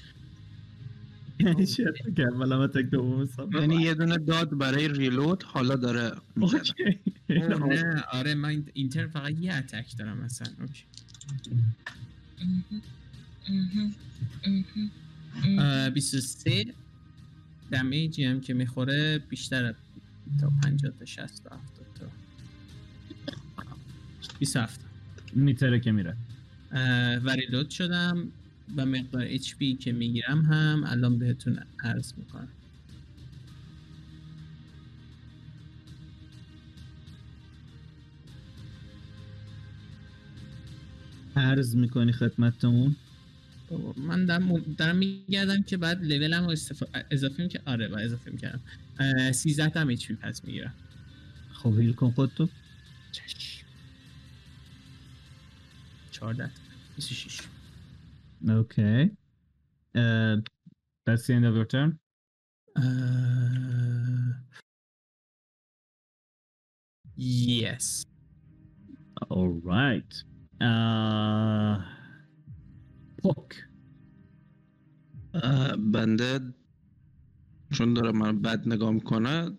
یعنی 1.39 1.66
چی 1.66 1.84
که 2.16 2.24
اول 2.24 2.51
هم 2.53 2.68
تک 2.68 2.86
دوم 2.86 3.22
حساب 3.22 3.55
یعنی 3.55 3.76
یه 3.76 3.93
دونه 3.93 4.18
داد 4.18 4.57
برای 4.57 4.88
ریلود 4.88 5.43
حالا 5.43 5.76
داره 5.76 6.12
نه 6.38 8.03
آره 8.12 8.36
من 8.36 8.49
این- 8.49 8.70
این 8.74 8.89
ترم 8.89 9.09
فقط 9.09 9.32
یه 9.39 9.53
اتک 9.53 9.97
دارم 9.97 10.18
مثلا. 10.18 10.53
اوکی. 10.62 10.84
مهم. 12.45 12.81
مهم. 13.49 13.95
مهم. 14.47 14.91
مهم. 15.35 15.59
اه، 15.59 15.89
23 15.89 16.65
دمیجی 17.71 18.23
هم 18.23 18.41
که 18.41 18.53
می‌خوره 18.53 19.19
بیشتر 19.29 19.75
تا 20.39 20.51
50 20.63 20.93
تا 20.99 21.05
60 21.05 21.43
تا 21.43 21.55
70 21.55 21.85
تا 21.99 22.05
27 24.39 24.79
میتره 25.33 25.79
که 25.79 25.91
میره 25.91 26.17
و 27.23 27.29
ریلود 27.29 27.69
شدم 27.69 28.31
و 28.77 28.85
مقدار 28.85 29.37
HP 29.37 29.77
که 29.79 29.91
می‌گیرم 29.91 30.41
هم 30.41 30.83
الان 30.85 31.19
بهتون 31.19 31.59
عرض 31.83 32.13
می‌کنم 32.17 32.47
عرض 41.36 41.75
می‌کنی 41.75 42.11
خدمتمون 42.11 42.95
بابا، 43.69 43.93
من 43.97 44.25
دارم, 44.25 44.57
دارم 44.57 44.95
میگردم 44.95 45.61
که 45.61 45.77
بعد 45.77 46.03
لولم 46.03 46.43
رو 46.43 46.49
استفا... 46.49 46.86
اضافه 47.11 47.43
می‌کنم 47.43 47.63
آره 47.65 47.88
و 47.88 47.95
اضافه 47.95 48.32
می‌کردم. 48.32 48.61
13 49.32 49.69
تا 49.69 49.95
HP 49.95 50.11
پس 50.21 50.45
می‌گیرم. 50.45 50.73
خب 51.53 51.79
هیل 51.79 51.93
کن 51.93 52.11
خودتو. 52.11 52.49
چشم 53.11 53.65
14 56.11 56.47
تا. 56.47 56.53
26 56.95 57.41
اوکی. 58.47 59.11
that's 61.05 61.25
the 61.27 61.34
end 61.34 61.45
of 61.45 61.55
your 61.55 61.65
turn. 61.65 61.99
Uh, 62.77 64.32
yes. 67.17 68.05
all 69.29 69.49
right. 69.63 70.11
اه، 70.62 71.86
بنده 75.78 76.53
چون 77.72 77.93
داره 77.93 78.12
من 78.12 78.41
بد 78.41 78.68
نگاه 78.68 78.91
می‌کنه 78.91 79.57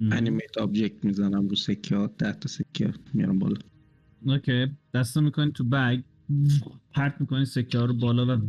animate 0.00 0.58
object 0.58 1.04
می‌زنم 1.04 1.48
رو 1.48 1.56
سکه 1.56 1.96
ها 1.96 2.06
ده 2.06 2.32
تا 2.32 2.48
سکه 2.48 2.92
میارم 3.14 3.38
بالا. 3.38 3.56
okay 4.26 4.76
دستو 4.94 5.20
می‌کنی 5.20 5.52
تو 5.52 5.64
bag 5.64 6.02
پرت 6.94 7.20
می‌کنی 7.20 7.44
سکه 7.44 7.78
ها 7.78 7.84
رو 7.84 7.94
بالا 7.94 8.36
و 8.36 8.40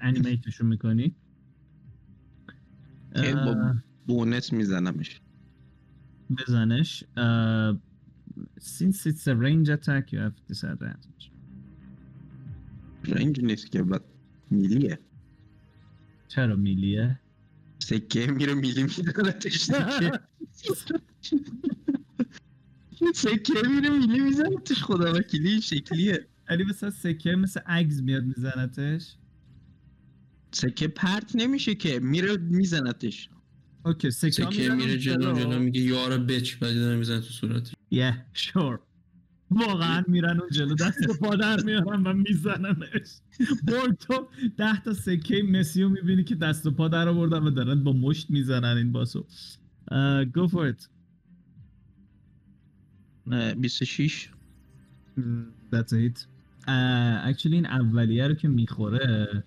animate 0.00 0.42
شون 0.42 0.66
می‌کنی. 0.66 1.16
که 3.14 3.34
با 3.34 3.74
bonus 4.06 4.44
ت 4.44 4.52
میزنمش. 4.52 5.20
بزنش. 6.38 7.04
Since 8.58 9.06
it's 9.06 9.26
a 9.26 9.34
range 9.36 9.68
attack 9.68 10.12
you 10.12 10.18
have 10.18 10.36
disadvantage. 10.50 11.30
range 13.04 13.40
نیست 13.40 13.72
که 13.72 13.82
بعد 13.82 14.04
میلیه. 14.50 14.98
چرا 16.28 16.56
میلیه؟ 16.56 17.20
سکه 17.78 18.26
میره 18.26 18.54
میلی 18.54 18.82
میزنتش. 18.82 19.58
سکه 19.64 20.20
سکه 23.14 23.68
میره 23.68 23.90
میلی 23.90 24.20
میزنتش 24.20 24.82
خدا 24.82 25.12
وکیلی 25.12 25.48
این 25.48 25.60
شکلیه. 25.60 26.26
علی 26.48 26.64
مثلا 26.64 26.90
سکه 26.90 27.30
مثل 27.30 27.60
عگز 27.60 28.02
میاد 28.02 28.24
میزنتش؟ 28.24 29.16
سکه 30.52 30.88
پرت 30.88 31.36
نمیشه 31.36 31.74
که 31.74 32.00
میره 32.00 32.36
میزنتش. 32.36 33.30
اوکی 33.84 34.10
سکه 34.10 34.30
سکه 34.30 34.68
میره 34.68 34.98
جلو 34.98 35.38
جلو 35.38 35.58
میگه 35.58 35.80
یار 35.80 36.18
بچ 36.18 36.56
بعد 36.56 36.76
می‌زنه 36.76 37.20
تو 37.20 37.26
صورتش. 37.26 37.75
Yeah 37.96 38.14
sure. 38.46 38.78
واقعا 39.50 40.04
میرن 40.08 40.40
اون 40.40 40.48
جلو 40.52 40.74
دست 40.74 41.08
و 41.10 41.12
پا 41.14 41.36
در 41.36 41.62
میارن 41.64 42.02
و 42.06 42.12
میزننش. 42.12 43.08
برد 43.66 43.96
تو 43.98 44.28
ده 44.56 44.80
تا 44.82 44.92
سکه 44.94 45.42
مسیو 45.42 45.88
می‌بینی 45.88 46.24
که 46.24 46.34
دست 46.34 46.66
و 46.66 46.70
پا 46.70 46.88
در 46.88 47.08
آوردن 47.08 47.42
و 47.42 47.50
دارن 47.50 47.84
با 47.84 47.92
مشت 47.92 48.30
می‌زنن 48.30 48.76
این 48.76 48.92
باسو. 48.92 49.26
Uh, 49.90 50.24
go 50.36 50.48
for 50.48 50.72
it. 50.72 50.88
اه، 53.32 53.54
26 53.54 54.30
Mm, 55.18 55.20
That's 55.72 55.92
a 55.92 55.96
hit. 55.96 56.18
Uh, 56.68 57.32
actually 57.32 57.52
این 57.52 57.66
اولیه 57.66 58.28
رو 58.28 58.34
که 58.34 58.48
می‌خوره 58.48 59.44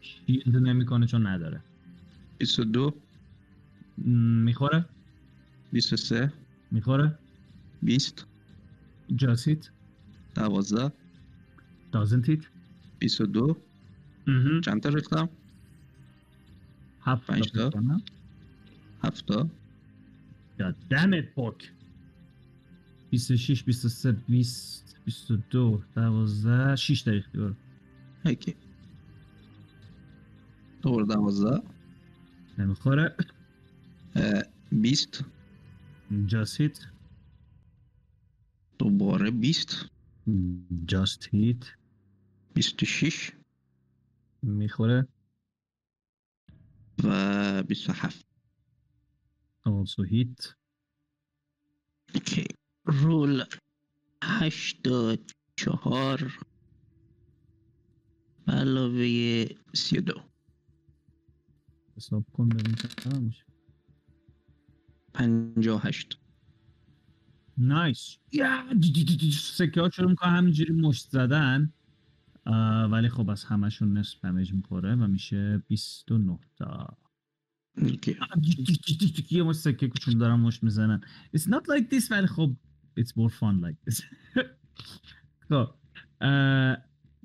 شیلد 0.00 0.56
نمی‌کنه 0.56 1.06
چون 1.06 1.26
نداره. 1.26 1.60
22 2.38 2.90
Mm, 2.90 4.02
می‌خوره؟ 4.44 4.84
23 5.72 6.32
می‌خوره؟ 6.70 7.18
20 7.82 8.26
just 9.16 9.44
hit 9.46 9.70
12 10.34 10.92
doesn't 11.92 12.26
hit 12.26 12.46
22 13.00 13.56
مهم. 14.26 14.60
چند 14.60 14.82
تا 14.82 14.88
ریختم؟ 14.88 15.28
هفت 17.00 17.26
پنج 17.26 17.52
تا. 17.52 17.70
7 19.04 19.26
تا. 19.26 19.48
It 20.58 21.34
پوک 21.34 21.72
26 23.12 23.62
23 23.64 24.12
20 24.12 24.96
22 25.06 25.82
12 25.94 26.76
6 26.76 27.02
تا 27.02 27.10
ریختی 27.10 27.38
برو. 27.38 27.54
اوکی. 28.24 28.54
دوباره 30.82 31.04
12 31.04 31.62
نمی‌خوره. 32.58 33.16
اه، 34.16 34.42
20 34.72 35.24
just 38.76 38.76
hit 38.76 38.78
دوباره 38.78 39.30
20 39.30 39.90
just 40.86 41.28
hit. 41.32 41.66
26 42.54 43.32
می‌خوره. 44.42 45.08
و 47.04 47.62
27 47.62 48.26
also 49.66 50.02
hit. 50.10 50.54
اوکی 52.14 52.44
رول 52.84 53.44
84 54.22 56.38
به 58.46 58.52
علاوه 58.52 59.46
32 59.74 60.20
حساب 61.96 62.24
کن 62.32 62.48
ببین 62.48 62.74
چقدر 62.74 63.18
میشه. 63.18 63.44
58 65.14 66.18
نایس 67.58 68.18
سکه 69.32 69.80
ها 69.80 69.90
شروع 69.90 70.10
می‌کنه 70.10 70.30
همینجوری 70.30 70.72
مشت 70.72 71.10
زدن. 71.10 71.72
ولی 72.90 73.08
خب 73.08 73.30
از 73.30 73.44
همشون 73.44 73.98
نصف 73.98 74.24
دمیج 74.24 74.52
می‌خوره 74.52 74.94
و 74.94 75.06
میشه 75.06 75.62
29 75.68 76.38
تا. 76.56 76.96
یه 79.30 79.42
مشت 79.42 79.58
سکه 79.58 79.88
کوچول 79.88 80.18
دارن 80.18 80.34
مشت 80.34 80.62
می‌زنن. 80.62 81.00
It's 81.36 81.42
not 81.42 81.62
like 81.68 81.96
this 81.96 82.10
ولی 82.10 82.26
خب 82.26 82.56
It's 83.00 83.12
more 83.16 83.30
fun 83.30 83.60
like 83.60 83.76
this. 83.86 84.02
خب. 85.48 85.68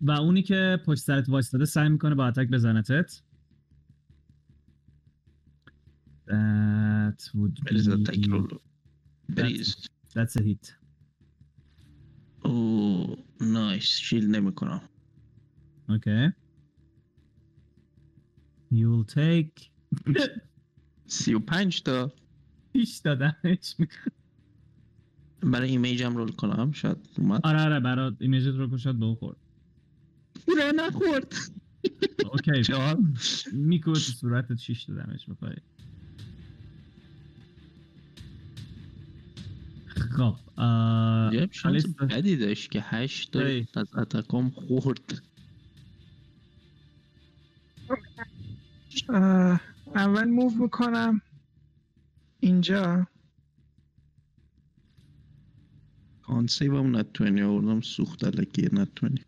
و 0.01 0.11
اونی 0.11 0.41
که 0.43 0.79
پشت 0.85 1.01
سرت 1.01 1.29
وایستاده 1.29 1.65
سعی 1.65 1.89
می‌کنه 1.89 2.15
با 2.15 2.27
اتک 2.27 2.47
بزنتت. 2.47 3.21
That 6.27 7.21
would 7.35 7.55
be... 9.35 9.51
That's 10.15 10.35
a 10.35 10.43
hit. 10.43 10.73
او 12.45 13.15
نایس 13.41 13.83
شیل 13.85 14.27
نمی 14.35 14.51
کنم. 14.53 14.81
Okay. 15.89 16.31
You 18.73 18.87
will 18.91 19.05
take 19.13 19.71
35 21.07 21.83
تا. 21.83 22.11
6 22.77 22.99
تا 22.99 23.15
دمج 23.15 23.75
برای 25.43 25.69
ایمیجم 25.69 26.17
رول 26.17 26.31
کنم. 26.31 26.71
شاید 26.71 26.97
اومد. 27.17 27.41
آره 27.43 27.61
آره 27.61 27.79
برات 27.79 28.15
ایمیجت 28.19 28.47
رو 28.55 28.69
کشاد 28.69 28.95
به 28.95 29.05
اون 29.05 29.15
خورد. 29.15 29.37
را 30.57 30.71
نخورد. 30.75 31.33
اوکی 32.31 32.63
چهار 32.63 32.97
میکوه 33.53 33.93
تو 33.93 33.99
صورتت 33.99 34.55
6 34.55 34.85
تا 34.85 34.93
دمج 34.93 35.29
می‌خوری. 35.29 35.61
خب 40.29 40.37
آه، 40.55 41.33
یه 41.35 41.49
شانس. 41.51 41.85
بدی 41.85 42.37
داشت 42.37 42.71
که 42.71 42.81
8 42.81 43.31
تا 43.31 43.39
ای. 43.39 43.67
از 43.75 43.95
اتکام 43.97 44.49
خورد. 44.49 45.21
اول 49.95 50.29
موو 50.29 50.51
می‌کنم. 50.63 51.21
اینجا. 52.39 53.07
آن 56.23 56.47
سیوم 56.47 56.97
نتونی 56.97 57.41
آوردم 57.41 57.81
سوخت 57.81 58.23
علکی 58.23 58.69
نتونی. 58.73 59.21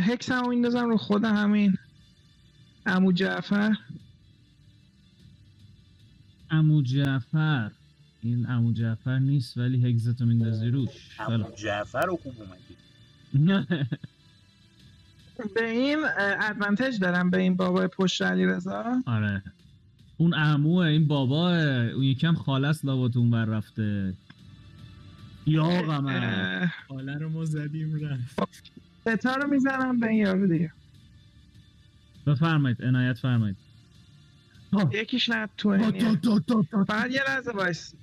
هکس 0.00 0.32
هم 0.32 0.48
میندازم 0.48 0.88
رو 0.88 0.96
خود 0.96 1.24
همین. 1.24 1.76
امو 2.86 3.12
جعفر. 3.12 3.74
امو 6.50 6.82
جعفر. 6.82 7.70
این 8.22 8.46
امو 8.50 8.72
جعفر 8.72 9.18
نیست 9.18 9.58
ولی 9.58 9.86
هگزتو 9.90 10.26
میندازی 10.26 10.68
روش. 10.68 11.20
همون 11.20 11.54
جعفر 11.56 12.06
رو 12.06 12.16
خوب 12.16 12.34
اومدی. 12.42 12.76
به 15.54 15.70
این 15.70 15.98
ادوانتج 16.40 17.00
دارم 17.00 17.30
به 17.30 17.38
این 17.38 17.56
بابای 17.56 17.88
پشت 17.88 18.22
علی 18.22 18.46
رضا؟ 18.46 19.02
آره. 19.06 19.42
اون 20.18 20.34
عموه 20.34 20.86
این 20.86 21.08
بابا 21.08 21.50
اون 21.94 22.02
یکم 22.02 22.34
خالص 22.34 22.84
لابات 22.84 23.16
اون 23.16 23.30
بر 23.30 23.44
رفته. 23.44 24.14
یا 25.46 25.82
قمر 25.82 26.66
حالا 26.88 27.14
رو 27.14 27.30
ما 27.30 27.44
زدیم 27.44 28.06
رفت. 28.06 28.40
ستا 29.08 29.36
رو 29.36 29.50
می‌زنم 29.50 30.00
به 30.00 30.08
این 30.08 30.18
یارو 30.18 30.46
دیگه. 30.46 30.72
بفرمایید 32.26 32.84
عنایت 32.84 33.18
فرمایید. 33.18 33.58
یکیش 34.92 35.28
نه 35.28 35.48
تو 35.56 36.62
فقط 36.84 37.10
یه 37.10 37.22
لحظه 37.28 37.50
وایس. 37.50 37.94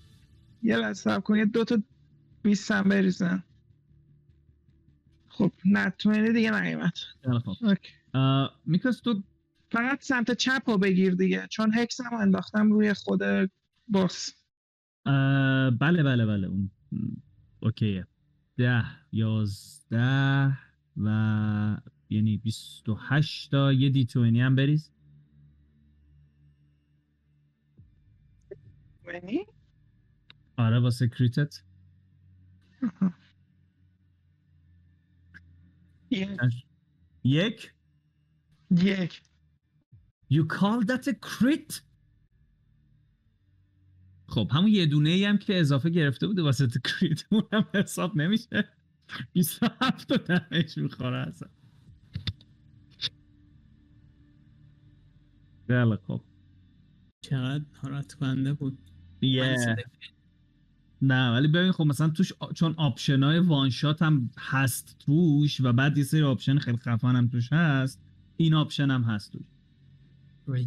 یه 0.63 0.77
لحظه 0.77 0.93
صبر 0.93 1.19
کن 1.19 1.35
یه 1.35 1.45
دوتا 1.45 1.77
بیست 2.43 2.71
هم 2.71 2.83
بریزن 2.83 3.43
خب 5.29 5.51
دیگه 6.33 6.51
خیلی 7.23 7.39
خوب. 7.39 7.55
اوکی. 7.61 7.89
اه، 8.13 8.59
میکاس 8.65 8.99
تو 8.99 9.23
فقط 9.71 10.03
سمت 10.03 10.31
چپ 10.31 10.61
رو 10.65 10.77
بگیر 10.77 11.15
دیگه 11.15 11.47
چون 11.49 11.71
هکس 11.73 12.01
هم 12.01 12.13
انداختم 12.13 12.71
روی 12.71 12.93
خود 12.93 13.19
باس 13.87 14.33
بله 15.79 16.03
بله 16.03 16.25
بله 16.25 16.47
اون 16.47 16.71
اوکیه. 17.59 18.07
ده 18.57 18.85
یازده 19.11 20.57
و 20.97 21.77
یعنی 22.09 22.37
بیست 22.37 22.89
و 22.89 22.97
هشت 23.01 23.51
تا 23.51 23.73
یه 23.73 23.89
دی 23.89 24.05
توینی 24.05 24.41
هم 24.41 24.55
بریز. 24.55 24.91
یعنی 29.13 29.45
آره 30.57 30.79
واسه 30.79 31.07
کریتت 31.07 31.63
یک. 37.23 37.73
یک. 38.71 39.21
You 40.31 40.43
call 40.47 40.83
that 40.85 41.07
a 41.07 41.13
crit? 41.13 41.81
خب 44.27 44.49
همون 44.51 44.67
یه 44.67 44.85
دونه 44.85 45.09
ای 45.09 45.25
هم 45.25 45.37
که 45.37 45.59
اضافه 45.59 45.89
گرفته 45.89 46.27
بوده 46.27 46.41
واسه 46.43 46.67
تو 46.67 46.79
کریت 46.79 47.23
اونم 47.31 47.67
حساب 47.73 48.17
نمیشه. 48.17 48.69
27 49.33 50.07
تا 50.07 50.17
دمیج 50.17 50.79
می‌خوره 50.79 51.17
اصلا. 51.17 51.49
خیلی 55.67 55.97
خب. 56.07 56.21
چقدر 57.21 57.65
حالت 57.81 58.13
کننده 58.13 58.53
بود. 58.53 58.91
نه 61.01 61.31
ولی 61.31 61.47
ببین 61.47 61.71
خب 61.71 61.83
مثلا 61.83 62.09
توش 62.09 62.33
آ- 62.39 62.51
چون 62.51 62.73
option 62.77 63.23
های 63.23 63.39
one 63.39 63.69
shot 63.69 64.01
هم 64.01 64.29
هست 64.37 64.95
توش 64.99 65.61
و 65.61 65.73
بعد 65.73 65.97
یه 65.97 66.03
سری 66.03 66.21
option 66.21 66.57
خیلی 66.59 66.77
خفن 66.77 67.15
هم 67.15 67.27
توش 67.27 67.53
هست 67.53 68.01
این 68.37 68.53
option 68.53 68.91
هم 68.91 69.03
هست 69.03 69.31
توش. 69.31 69.41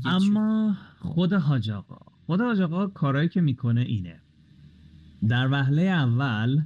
اما 0.04 0.76
خود 0.98 1.32
حاج 1.32 1.70
آقا 1.70 1.98
خود 2.26 2.40
حاج 2.40 2.60
آقا 2.60 2.86
کارهایی 2.86 3.28
که 3.28 3.40
می‌کنه 3.40 3.80
اینه. 3.80 4.20
در 5.28 5.48
وهله 5.52 5.82
اول 5.82 6.62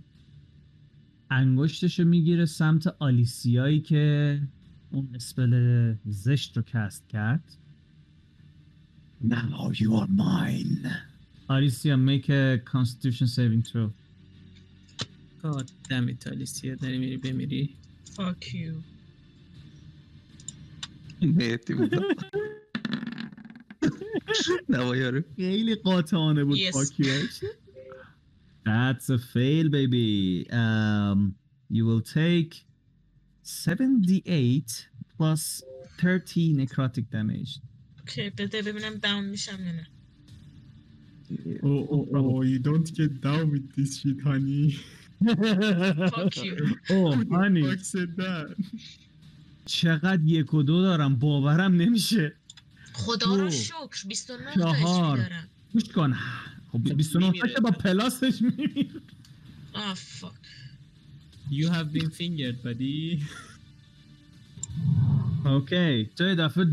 انگشتشو 1.31 2.05
می‌گیره 2.05 2.45
سمت 2.45 2.87
آلیسیایی 2.87 3.81
که 3.81 4.41
اون 4.91 5.09
اسپل 5.15 5.95
زشت 6.05 6.57
رو 6.57 6.63
کست 6.63 7.09
کرد. 7.09 7.57
Now 9.29 9.71
you 9.73 9.91
are 9.95 10.09
mine. 10.09 10.89
آلیسیا 11.52 11.96
make 11.98 12.30
a 12.30 12.58
constitution 12.74 13.28
saving 13.28 13.64
throw 13.64 13.90
God 15.44 15.72
damn 15.90 16.10
it 16.10 16.28
آلیسیا 16.28 16.76
داری 16.76 16.98
میری 16.98 17.18
بمیری 17.18 17.76
Fuck 18.16 18.46
you. 18.54 18.74
نیتی 21.22 21.74
بودم 21.74 22.02
نوایاره 24.70 25.24
خیلی 25.36 25.76
قاطعانه 25.76 26.44
بود 26.44 26.58
Yes. 26.58 26.74
fuck 26.76 27.00
you. 27.00 27.52
That's 28.66 29.10
a 29.10 29.18
fail 29.34 29.70
baby 29.70 30.46
um, 30.52 31.20
You 31.78 31.84
will 31.90 32.02
take 32.20 32.52
7d8 33.46 34.70
plus 35.18 35.64
30 36.00 36.56
necrotic 36.66 37.06
damage 37.12 37.60
اوکی 38.00 38.30
بده 38.30 38.62
ببینم 38.62 38.94
داون 38.96 39.26
میشم 39.26 39.66
یا 39.66 39.72
نه 39.72 39.88
Oh, 41.63 41.87
oh, 41.95 42.07
oh, 42.19 42.43
you 42.51 42.59
don't 42.59 42.89
get 43.01 43.13
down 43.21 43.45
with 43.55 43.67
this 43.77 43.91
shit, 44.01 44.21
honey. 44.29 44.67
Fuck 46.15 46.37
you. 46.47 46.57
oh 46.91 47.13
honey 47.37 47.63
Fuck 47.63 47.85
said 47.93 48.11
that. 48.17 48.47
چقدر 49.67 50.23
یک 50.25 50.55
و 50.55 50.63
دو 50.63 50.83
دارم 50.83 51.17
باورم 51.17 51.75
نمیشه 51.75 52.33
خدا 52.93 53.35
رو. 53.37 53.51
شکر 53.51 54.05
29 54.09 54.55
چهار. 54.55 55.17
تا 55.17 55.23
دارم 55.23 55.49
گوش 55.73 55.85
کن 55.85 56.17
خب 56.73 56.95
29 56.95 57.27
تا 57.27 57.33
میمیره. 57.33 57.55
که 57.55 57.61
با 57.61 57.71
پلاسش 57.71 58.43
میمیره 58.43 58.87
آه 59.73 59.95
فاک 59.95 60.33
You 61.51 61.69
have 61.69 61.93
been 61.99 62.11
fingered, 62.11 62.59
buddy. 62.65 63.23
اوکی 65.47 66.05
تو 66.17 66.25
یه 66.25 66.35
دفعه 66.35 66.67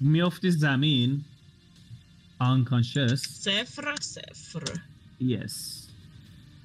میافتی 0.00 0.50
زمین 0.50 1.24
unconscious 2.41 3.13
صفر 3.15 3.95
صفر 4.01 4.63
Yes. 5.21 5.53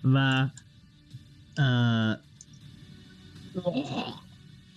و 0.05 0.49
اه، 1.59 2.19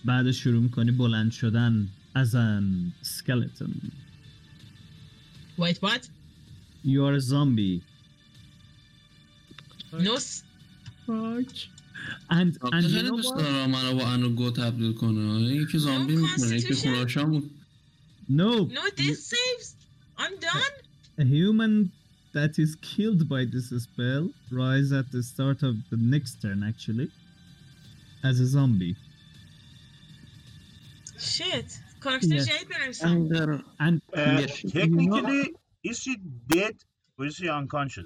بعد 0.04 0.30
شروع 0.30 0.62
میکنی 0.62 0.90
بلند 0.90 1.32
شدن 1.32 1.88
از 2.14 2.34
ان 2.34 2.92
skeleton. 3.04 3.70
Wait 5.58 5.76
what? 5.82 6.08
You 6.84 7.00
are 7.06 7.14
a 7.16 7.20
zombie. 7.20 7.82
No 9.92 10.14
s- 10.16 10.42
Fuck. 11.06 11.50
And, 12.30 12.50
and 12.74 12.82
you 12.84 12.88
خیلی 12.88 13.08
know 13.08 13.16
دوست 13.16 13.28
what? 13.28 13.38
دارم 13.42 13.70
منو 13.70 13.94
با 13.98 14.06
انو 14.08 14.28
گو 14.28 14.50
تبدیل 14.50 14.92
کنه 14.92 15.20
این 15.20 15.66
که 15.66 15.78
زامبی 15.78 16.14
No 16.16 16.18
میکنه 16.18 16.46
این 16.52 16.60
که 16.62 16.74
constitution. 16.74 16.78
خوناشامو 16.78 17.40
No. 18.30 18.68
no 18.74 18.90
this 18.96 19.30
saves. 19.30 19.68
I'm 20.18 20.34
done. 20.40 20.74
A 21.19 21.23
human 21.23 21.91
that 22.33 22.59
is 22.59 22.75
killed 22.75 23.27
by 23.27 23.43
this 23.45 23.69
spell 23.85 24.29
rise 24.51 24.91
at 24.91 25.07
the 25.11 25.23
start 25.23 25.59
of 25.63 25.75
the 25.91 25.97
next 26.13 26.33
turn 26.43 26.61
actually 26.71 27.09
as 28.23 28.39
a 28.39 28.45
zombie. 28.45 28.95
Shit. 31.17 31.79
کاراکتر 31.99 32.37
Yes. 32.37 32.45
جدید 32.47 32.67
بنویسم. 32.69 33.29
And 33.79 34.01
Yes. 34.15 34.61
technically 34.71 35.53
is 35.83 35.97
she 36.03 36.15
dead 36.53 36.75
or 37.17 37.25
is 37.25 37.35
she 37.35 37.47
unconscious 37.49 38.05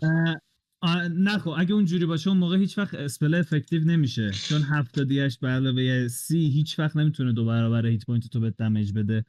آه، 0.83 1.07
نه 1.07 1.37
خب 1.37 1.49
اگه 1.57 1.73
اونجوری 1.73 2.05
باشه 2.05 2.27
اون 2.29 2.37
موقع 2.37 2.57
هیچ 2.57 2.77
وقت 2.77 2.93
spell 2.95 3.35
effective 3.35 3.83
نمیشه 3.83 4.31
چون 4.31 4.61
هفت 4.63 4.91
d 4.91 5.00
هشت 5.00 5.37
به 5.37 5.47
علاوه 5.47 6.07
سی 6.07 6.37
هیچ 6.49 6.79
وقت 6.79 6.95
نمی‌تونه 6.95 7.33
دو 7.33 7.45
برابر 7.45 7.85
hit 7.85 8.05
point 8.05 8.27
تو 8.27 8.39
به 8.39 8.49
damage 8.49 8.91
بده 8.93 9.25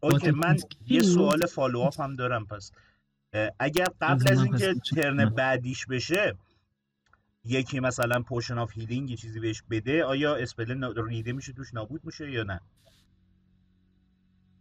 okay 0.00 0.30
But 0.30 0.34
من 0.34 0.56
یه. 0.88 1.00
سوال 1.02 1.46
follow 1.46 1.90
هم 1.98 2.16
دارم 2.16 2.46
پس 2.46 2.72
اگر 3.58 3.86
قبل 4.00 4.32
از 4.32 4.42
اینکه 4.42 4.74
turn. 4.74 5.28
بعدیش 5.28 5.86
بشه 5.86 6.36
یکی 7.44 7.80
مثلا 7.80 8.22
potion 8.22 8.58
of 8.58 8.72
healing 8.72 9.10
یه 9.10 9.16
چیزی 9.16 9.40
بهش 9.40 9.62
بده 9.70 10.04
آیا 10.04 10.34
spell 10.34 10.94
ریده 11.08 11.32
میشه 11.32 11.52
توش 11.52 11.74
نابود 11.74 12.04
میشه 12.04 12.30
یا 12.30 12.42
نه 12.42 12.60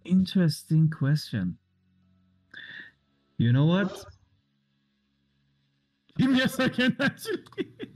Interesting 0.06 0.90
question. 0.90 1.58
You 3.38 3.52
know 3.54 3.66
what? 3.66 3.92
Give 6.18 6.30
me 6.32 6.42
a 6.42 6.50
second 6.50 6.96
actually. 7.00 7.90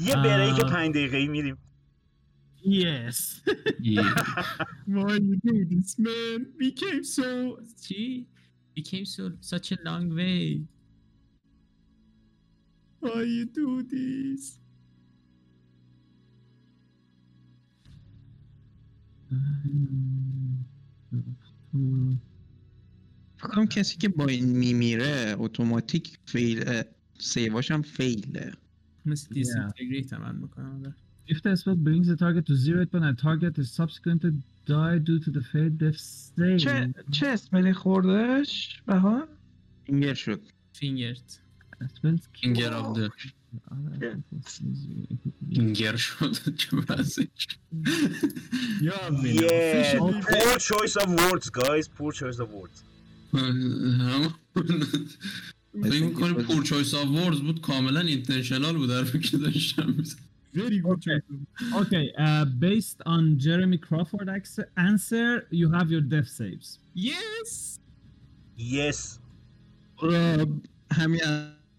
یه 0.00 0.14
بریک 0.16 0.64
آه. 0.64 0.70
پنج 0.70 0.94
دقیقه 0.94 1.26
میریم 1.26 1.58
yes. 2.66 3.40
Why 4.86 5.14
you 5.26 5.36
do 5.44 5.64
this, 5.64 5.98
man? 5.98 6.52
We 6.58 6.72
came 6.72 7.04
so... 7.04 7.58
Gee, 7.82 8.26
we 8.76 8.82
came 8.82 9.06
so 9.06 9.32
such 9.40 9.72
a 9.72 9.78
long 9.84 10.14
way. 10.14 10.60
Why 13.00 13.22
you 13.22 13.46
do 13.46 13.82
this? 13.82 14.58
کنم 23.40 23.66
کسی 23.66 23.96
که 23.96 24.08
با 24.08 24.26
این 24.26 24.44
میمیره 24.44 25.36
اتوماتیک 25.38 26.18
فیل 26.26 26.82
سیواش 27.18 27.70
هم 27.70 27.82
فیله 27.82 28.52
مثل 29.04 29.26
Yeah. 29.26 29.32
دیسینتگریت 29.34 30.12
عمل 30.12 30.36
می‌کنم 30.36 30.94
If 31.33 31.37
the 31.43 31.55
spell 31.61 31.75
brings 31.87 32.07
the 32.11 32.17
target 32.25 32.43
to 32.49 32.55
zero 32.65 32.79
hit 32.81 32.91
point 32.91 33.05
and 33.09 33.17
target 33.29 33.53
is 33.63 33.67
subsequently 33.81 34.31
die 34.75 34.97
due 35.09 35.19
to 35.25 35.29
the 35.37 35.43
fate 35.51 35.75
death 35.83 35.99
save. 35.99 36.57
چه 36.57 36.93
چه 37.11 37.27
اسملی 37.27 37.73
خوردش 37.73 38.81
بهان 38.87 39.27
اینگر 39.85 40.13
شد 40.13 40.41
فینگرت 40.73 41.39
Spells 41.83 42.21
kill 42.35 42.43
اینگر 42.43 42.73
آف 42.73 42.97
ده 42.97 43.09
other 43.71 44.15
people's- 44.15 44.61
اینگر 45.49 45.95
شد 45.95 46.55
چه 46.57 46.77
وضعش 46.77 47.47
Yeah, 48.81 48.91
Yeah, 48.91 49.51
officially- 49.71 50.21
poor 50.33 50.55
choice 50.69 50.95
of 51.03 51.07
words 51.23 51.49
guys 51.49 51.85
poor 51.97 52.11
choice 52.21 52.39
of 52.43 52.49
words 52.59 52.77
هم- 53.33 54.33
فکر 55.83 56.03
میکنی 56.05 56.33
پور 56.33 56.63
چویس 56.63 56.93
آف 56.93 57.07
وردز 57.07 57.39
بود 57.41 57.61
کاملا 57.61 57.99
اینتنشنال 57.99 58.77
بود 58.77 58.91
حرفی 58.91 59.19
که 59.19 59.37
داشتم 59.37 59.89
می‌زدم. 59.97 60.21
Very 60.60 60.78
good. 60.86 61.02
Okay, 61.82 62.06
uh, 62.26 62.44
based 62.66 62.98
on 63.14 63.22
Jeremy 63.44 63.78
Crawford 63.86 64.28
ex- 64.38 64.58
answer, 64.90 65.28
you 65.60 65.66
have 65.76 65.88
your 65.94 66.04
death 66.14 66.28
saves. 66.40 66.78
یس 66.94 67.78
yes 68.58 69.18
را 70.00 70.46
همین 70.92 71.20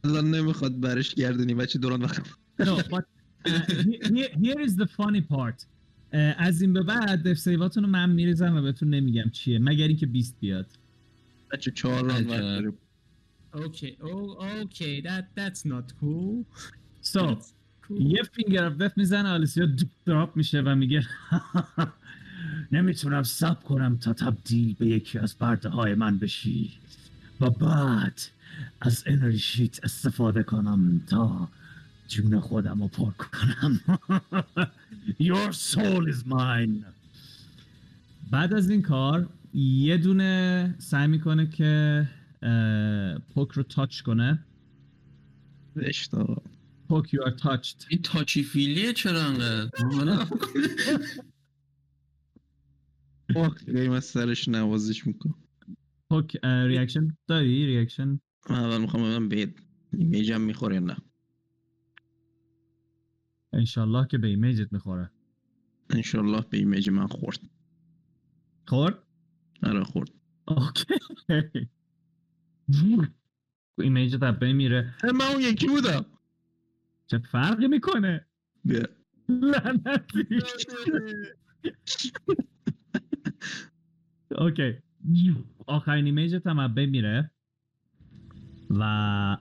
الان 0.04 0.32
نمی‌خواد 0.32 0.80
برش 0.80 1.16
گردونی 1.16 1.54
بچه 1.54 1.80
دوران 1.80 2.02
وقت 2.04 2.22
No, 2.62 2.64
but 2.94 3.04
uh, 3.46 3.50
he- 3.90 4.00
here, 4.16 4.32
here 4.46 4.60
is 4.68 4.74
the 4.76 4.88
funny 5.00 5.22
part. 5.22 5.60
Uh, 6.14 6.16
از 6.38 6.62
این 6.62 6.74
به 6.74 6.84
بعد 6.84 7.28
دف 7.28 7.38
سیواتون 7.40 7.84
رو 7.84 7.90
من 7.90 8.10
میریزم 8.10 8.56
و 8.56 8.62
بهتون 8.62 8.90
نمیگم 8.90 9.30
چیه 9.30 9.60
مگر 9.60 9.88
اینکه 9.88 10.06
بیست 10.06 10.36
بیاد 10.40 10.68
بچه 11.52 11.72
چهار 11.72 12.04
ران 12.06 12.28
وقت 12.28 12.34
عجب. 12.34 12.40
داره. 12.42 12.74
okay 13.54 13.98
او 14.02 14.44
okay 14.44 15.02
that 15.04 15.24
that's 15.40 15.60
not 15.66 15.94
cool 16.02 16.46
So, 17.02 17.20
That's 17.20 17.48
cool. 17.52 17.57
یه 17.90 18.24
finger 18.24 18.70
death 18.70 18.98
می‌زنه 18.98 19.30
آلیسیا 19.30 19.68
drop 20.06 20.38
میشه 20.38 20.62
و 20.62 20.76
میگه 20.76 21.06
نمی‌تونم 22.72 23.24
صبر 23.24 23.64
کنم 23.64 23.98
تا 23.98 24.14
تبدیل 24.14 24.76
به 24.80 24.88
یکی 24.88 25.20
از 25.20 25.36
برده 25.36 25.70
های 25.70 25.96
من 25.96 26.18
بشی. 26.18 26.72
و 27.42 27.50
بعد 27.50 28.22
از 28.82 29.04
انرژی 29.06 29.40
شیت 29.40 29.84
استفاده 29.84 30.44
کنم 30.44 31.02
تا 31.08 31.50
جون 32.08 32.40
خودم 32.40 32.82
رو 32.82 32.88
پر 32.88 33.12
کنم. 33.12 33.80
Your 35.30 35.52
soul 35.52 36.14
is 36.14 36.26
mine. 36.26 36.86
بعد 38.32 38.54
از 38.54 38.70
این 38.70 38.82
کار 38.82 39.30
یه 39.54 39.98
دونه 39.98 40.76
سعی 40.78 41.08
می‌کنه 41.08 41.48
که 41.50 42.08
پوک 43.34 43.52
رو 43.52 43.64
تاچ 43.64 44.02
کنه. 44.02 44.40
پوک 46.90 47.16
you 47.16 47.20
are 47.28 47.36
touched. 47.36 47.88
این 47.90 48.02
تاچی 48.02 48.44
فیلیه 48.44 48.94
چرا 48.94 49.22
انقدر؟ 49.24 49.70
خیلی 53.66 53.90
من 53.90 54.00
سرش 54.00 54.48
نوازش 54.48 55.08
می‌کنم. 55.08 55.44
پوک 56.10 56.38
reaction 56.46 57.18
داری 57.28 57.66
reaction 57.66 58.20
من 58.50 58.60
اول 58.60 58.82
می‌خوام 58.82 59.04
ببینم 59.04 59.30
به 59.30 59.54
ایمیجم 59.94 60.42
می‌خوره 60.42 60.76
یا 60.76 60.82
نه. 60.82 60.98
انشالله 63.54 64.08
که 64.08 64.18
به 64.18 64.28
image 64.28 64.66
ت 64.66 64.74
می‌خوره. 64.74 65.12
انشالله 65.90 66.42
به 66.50 66.58
image 66.58 66.90
من 66.90 67.08
خورد. 67.08 67.40
خورد؟ 68.68 69.04
آره 69.64 69.84
خورد. 69.84 70.10
okay. 70.48 70.86
image 73.80 74.17
ت 74.17 74.24
از 74.24 74.40
بین 74.40 74.56
میره. 74.56 74.96
من 75.04 75.26
اون 75.26 75.42
یکی 75.42 75.68
بودم. 75.68 76.06
چه 77.08 77.18
فرقی 77.18 77.68
می‌کنه. 77.68 78.26
لعنتی. 79.30 80.40
okay. 84.38 84.74
آخرین 85.68 86.04
از 86.58 86.76
بین 86.76 86.90
میره. 86.90 87.32
و 88.70 89.38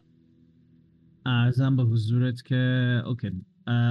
عرضم 1.27 1.77
به 1.77 1.83
حضورت 1.83 2.43
که 2.43 3.03
okay. 3.07 3.31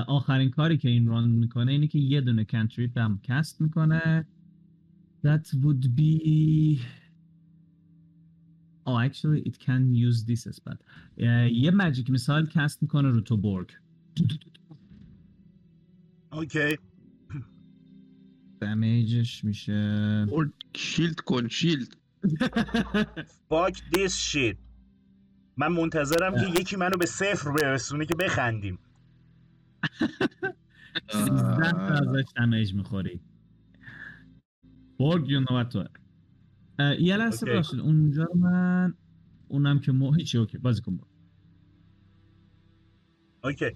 آخرین 0.07 0.49
کاری 0.49 0.77
که 0.77 0.89
این 0.89 1.07
round 1.07 1.29
می‌کنه 1.29 1.71
اینه 1.71 1.87
که 1.87 1.99
یه 1.99 2.21
دونه 2.21 2.45
cantrip 2.45 2.97
هم 2.97 3.19
cast 3.23 3.61
می‌کنه. 3.61 4.27
That 5.25 5.47
would 5.47 5.85
be 5.97 6.79
oh 8.87 8.97
actually 9.07 9.41
it 9.49 9.59
can 9.59 9.93
use 10.07 10.25
this 10.25 10.47
as 10.47 10.59
well 10.67 10.77
اه، 11.17 11.49
یه 11.51 11.71
magic 11.71 12.09
missile 12.09 12.47
cast 12.47 12.81
می‌کنه 12.81 13.09
رو 13.09 13.21
تو 13.21 13.37
برگ 13.37 13.71
okay 16.31 16.77
damage 18.61 19.23
ش 19.23 19.43
میشه. 19.43 20.25
shield 20.75 21.19
کن 21.19 21.47
shield 21.47 21.95
fuck 23.49 23.75
this 23.93 24.31
shit. 24.31 24.57
من 25.57 25.67
منتظرم 25.67 26.35
که 26.35 26.61
یکی 26.61 26.75
منو 26.75 26.97
به 26.99 27.05
صفر 27.05 27.51
برسونه 27.51 28.05
که 28.05 28.15
بخندیم. 28.15 28.79
13 31.11 31.71
تا 31.71 31.93
ازش 31.93 32.23
damage 32.35 32.73
می‌خوری. 32.73 33.19
برگ 34.99 35.29
یو 35.29 35.39
نوبت 35.39 35.69
توه 35.69 35.81
اه، 35.81 35.87
یه 36.79 37.17
لحظه. 37.17 37.53
باشید 37.53 37.79
اونجا 37.79 38.27
من 38.35 38.93
اونم 39.47 39.79
که 39.79 39.91
مو 39.91 40.13
هیچی 40.13 40.37
okay 40.37 40.57
بازی 40.57 40.81
کن 40.81 40.97
برو. 40.97 41.07
اوکی. 43.43 43.71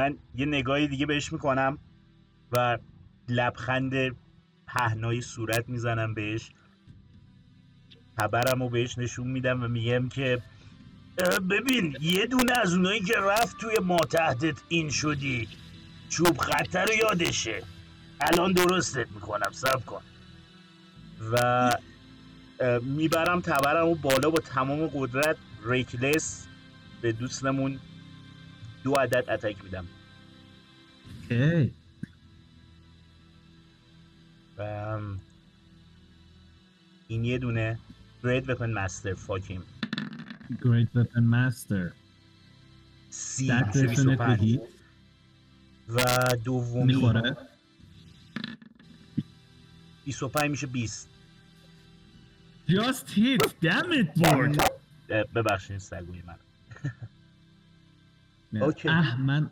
من 0.00 0.16
یه 0.34 0.46
نگاهی 0.46 0.88
دیگه 0.88 1.06
بهش 1.06 1.32
می‌کنم 1.32 1.78
و 2.52 2.78
لبخند 3.28 4.16
پهنای 4.66 5.20
صورت 5.20 5.68
می‌زنم 5.68 6.14
بهش. 6.14 6.50
خبرم 8.18 8.62
رو 8.62 8.68
بهش 8.68 8.98
نشون 8.98 9.26
میدم 9.26 9.62
و 9.62 9.68
میگم 9.68 10.08
که 10.08 10.42
ببین 11.50 11.96
یه 12.00 12.26
دونه 12.26 12.52
از 12.52 12.74
اونایی 12.74 13.00
که 13.00 13.14
رفت 13.20 13.58
توی 13.58 13.74
ما 13.84 13.98
تحتت 13.98 14.62
این 14.68 14.90
شدی. 14.90 15.48
چوب 16.08 16.36
خطر 16.38 16.84
رو 16.84 16.94
یادشه. 16.94 17.62
الان 18.20 18.52
درستت 18.52 19.12
می‌کنم 19.12 19.50
سب 19.52 19.86
کن. 19.86 20.02
و 21.32 21.70
می‌برم 22.82 23.40
تبرم 23.40 23.86
رو 23.86 23.94
بالا 23.94 24.30
با 24.30 24.38
تمام 24.38 24.86
قدرت 24.86 25.36
ریکلس 25.64 26.46
به 27.02 27.12
دوستمون 27.12 27.80
دو 28.84 28.92
عدد 28.92 29.30
اتک 29.30 29.64
میدم. 29.64 29.86
اوکی. 31.22 31.72
و 34.58 34.62
این 37.08 37.24
یه 37.24 37.38
دونه 37.38 37.78
گرید 38.24 38.50
وپن 38.50 38.70
مستر 38.72 39.14
فاکیم. 39.14 39.62
Great 40.50 40.88
Weapon 40.96 41.24
Master. 41.34 41.92
سی 43.10 43.48
That 43.48 43.76
میشه 43.76 43.86
definitely 43.86 43.96
25 43.96 44.40
hit. 44.40 44.60
و 45.88 46.04
دومی 46.44 46.94
می‌خوره؟ 46.94 47.36
25 50.04 50.50
میشه 50.50 50.66
20 50.66 51.09
Just 52.70 53.06
hit 53.10 53.42
damn 53.62 53.90
it 54.00 54.22
برگ 54.22 54.56
اه، 55.10 55.24
ببخشید 55.24 55.78
سگوی 55.78 56.22
من 56.26 56.36
اوکی. 58.62 58.88
اه 58.88 59.20
من. 59.20 59.50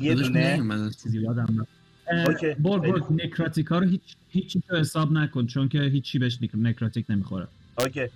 یه 0.00 0.14
دونه. 0.14 0.90
چیزی 1.02 1.20
یادم 1.20 1.60
رفت. 1.60 2.58
خوب. 3.02 3.22
نکراتیکا 3.24 3.78
رو 3.78 3.86
هیچ 3.86 4.16
هیچی 4.30 4.60
تو 4.68 4.76
حساب 4.76 5.12
نکن 5.12 5.46
چون 5.46 5.68
که 5.68 5.80
هیچی 5.80 6.18
بهش 6.18 6.38
نک- 6.42 6.54
نکراتیک 6.54 7.06
نمی‌خوره 7.10 7.48
اوکی 7.78 8.08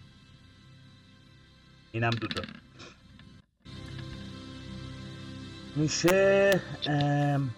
اینم 1.92 2.10
دوتا 2.10 2.42
میشه 5.76 6.60
ام، 6.86 7.50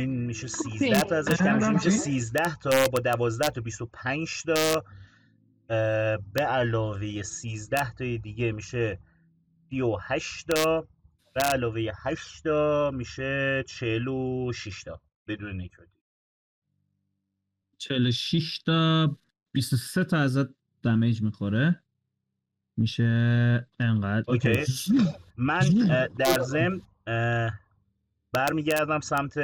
این 0.00 0.26
میشه 0.26 0.46
13 0.46 1.00
تا 1.00 1.16
ازش 1.16 1.36
کم. 1.36 1.56
میشه 1.56 1.70
میشه 1.70 1.90
13 1.90 2.56
تا 2.56 2.88
با 2.92 2.98
12 2.98 3.48
تا 3.48 3.60
25 3.60 4.42
تا 4.42 4.84
به 6.32 6.42
علاوه 6.48 7.22
13 7.22 7.90
تا 7.90 8.04
دیگه 8.04 8.52
میشه 8.52 8.98
38 9.70 10.46
تا 10.46 10.88
به 11.34 11.40
علاوه 11.40 11.92
8 12.02 12.44
تا 12.44 12.90
میشه 12.94 13.64
46 13.68 14.82
تا 14.82 15.00
بدون 15.28 15.60
نکراتیک 15.60 16.02
46 17.78 18.58
تا 18.58 19.16
23 19.52 20.04
تا 20.04 20.18
ازت 20.18 20.48
دمیج 20.82 21.22
می‌خوره. 21.22 21.82
میشه 22.76 23.68
انقدر 23.80 24.24
اوکی. 24.28 24.64
من 25.36 25.60
در 26.18 26.42
ضمن 26.42 26.82
برمیگردم 28.36 29.00
سمت 29.00 29.38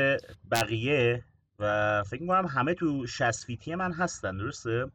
بقیه 0.51 1.25
و 1.59 2.03
فکر 2.07 2.23
می‌کنم 2.23 2.47
همه 2.47 2.75
تو 2.75 3.07
60 3.07 3.45
feet 3.45 3.69
ی 3.69 3.75
من 3.75 3.93
هستن 3.93 4.37
درسته؟ 4.37 4.87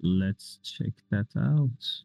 Let's 0.00 0.68
check 0.70 0.94
that 1.12 1.36
out. 1.36 2.04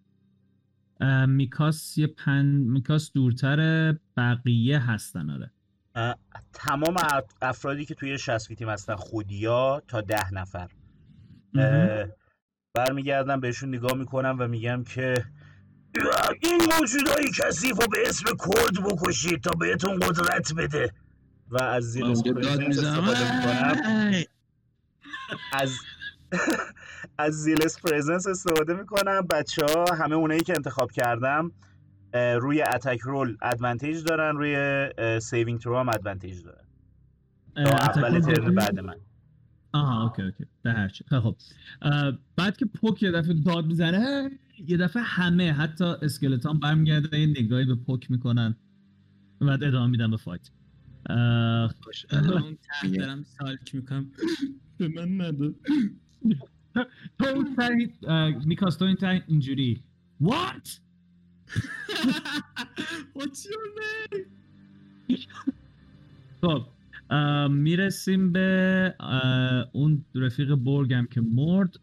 اه، 1.02 1.26
میکاس 1.26 1.98
یه 1.98 2.08
پن... 2.08 2.46
میکاس 2.46 3.12
دورتر 3.12 3.92
بقیه 4.18 4.80
هستن 4.80 5.30
آره. 5.30 5.52
اه، 5.96 6.16
تمام 6.54 6.98
اف- 6.98 7.34
افرادی 7.42 7.86
که 7.86 7.96
توی 7.96 8.18
60 8.18 8.48
feet 8.48 8.62
یم 8.62 8.70
هستن 8.70 8.96
خودیا 8.96 9.82
تا 9.88 10.02
ده 10.02 10.34
نفر. 10.34 10.70
اه، 11.56 12.06
برمیگردم 12.74 13.40
بهشون 13.40 13.70
نگاه 13.70 13.94
می‌کنم 13.94 14.36
و 14.40 14.48
میگم 14.48 14.84
که 14.84 15.26
این 16.42 16.62
موجودای 16.80 17.32
کثیف 17.40 17.82
رو 17.82 17.88
به 17.88 18.10
اسم 18.10 18.26
کرد 18.26 18.86
بکشید 18.86 19.42
تا 19.42 19.52
بهتون 19.52 20.00
قدرت 20.00 20.54
بده. 20.54 20.94
و 21.50 21.64
از 21.64 21.84
زیر 21.84 22.06
استفاده 22.06 22.48
از 25.54 25.70
از 27.18 27.34
zealous 27.34 27.82
presence 27.82 28.28
استفاده 28.28 28.74
می‌کنم. 28.74 29.22
بچه 29.22 29.66
ها 29.66 29.96
همه 29.96 30.16
اونایی 30.16 30.42
که 30.42 30.54
انتخاب 30.56 30.92
کردم 30.92 31.52
روی 32.14 32.62
attack 32.62 33.00
roll 33.00 33.38
advantage 33.42 34.04
دارن 34.04 34.38
روی 34.38 34.90
saving 35.22 35.60
throw 35.60 35.80
هم 35.80 35.90
advantage 35.90 36.44
دارن. 36.44 36.66
تا 37.56 37.72
اول 37.72 38.20
turn؟ 38.20 38.56
بعد 38.56 38.80
من. 38.80 38.96
آها 39.74 40.04
okay 40.04 40.22
okay 40.22 40.46
به 40.62 40.74
هر 40.74 40.90
چی. 40.90 41.04
خیلی 41.10 41.22
خب. 41.22 41.36
اه، 41.82 42.18
بعد 42.36 42.58
که 42.58 42.66
پوک 42.66 43.04
یه 43.04 43.12
دفعه 43.12 43.34
داد 43.34 43.66
می‌زنه 43.66 44.32
یه 44.68 44.78
دفعه 44.78 45.04
همه 45.04 45.52
حتی 45.52 45.84
اسکلتان 45.84 46.60
برمیگرده 46.60 47.20
یه 47.20 47.26
نگاهی 47.26 47.66
به 47.66 47.76
پوک 47.76 48.12
می‌کنن 48.12 48.56
و 49.42 49.46
بعد 49.46 49.64
ادامه 49.64 49.92
میدن 49.92 50.12
به 50.12 50.18
فایت. 50.18 50.50
الان 51.10 52.58
ته 52.64 52.88
میگه. 52.88 52.98
دارم 53.00 53.24
سالک 53.24 53.76
می‌کنم. 53.76 54.12
به 54.78 54.88
من 54.88 55.22
نده. 55.22 55.54
تو 57.20 57.26
اون 57.26 58.36
میکاس 58.46 58.76
تو 58.76 58.86
این 58.86 58.96
ته 58.96 59.24
اینجوری. 59.28 59.84
What? 60.24 60.68
What's 63.18 63.46
your 63.46 63.66
name? 63.80 64.26
خب. 66.42 66.66
می‌رسیم 67.50 68.32
به 68.32 68.96
اون 69.72 70.06
رفیق 70.16 70.56
برگم 70.56 71.08
که 71.12 71.22
مرد. 71.22 71.80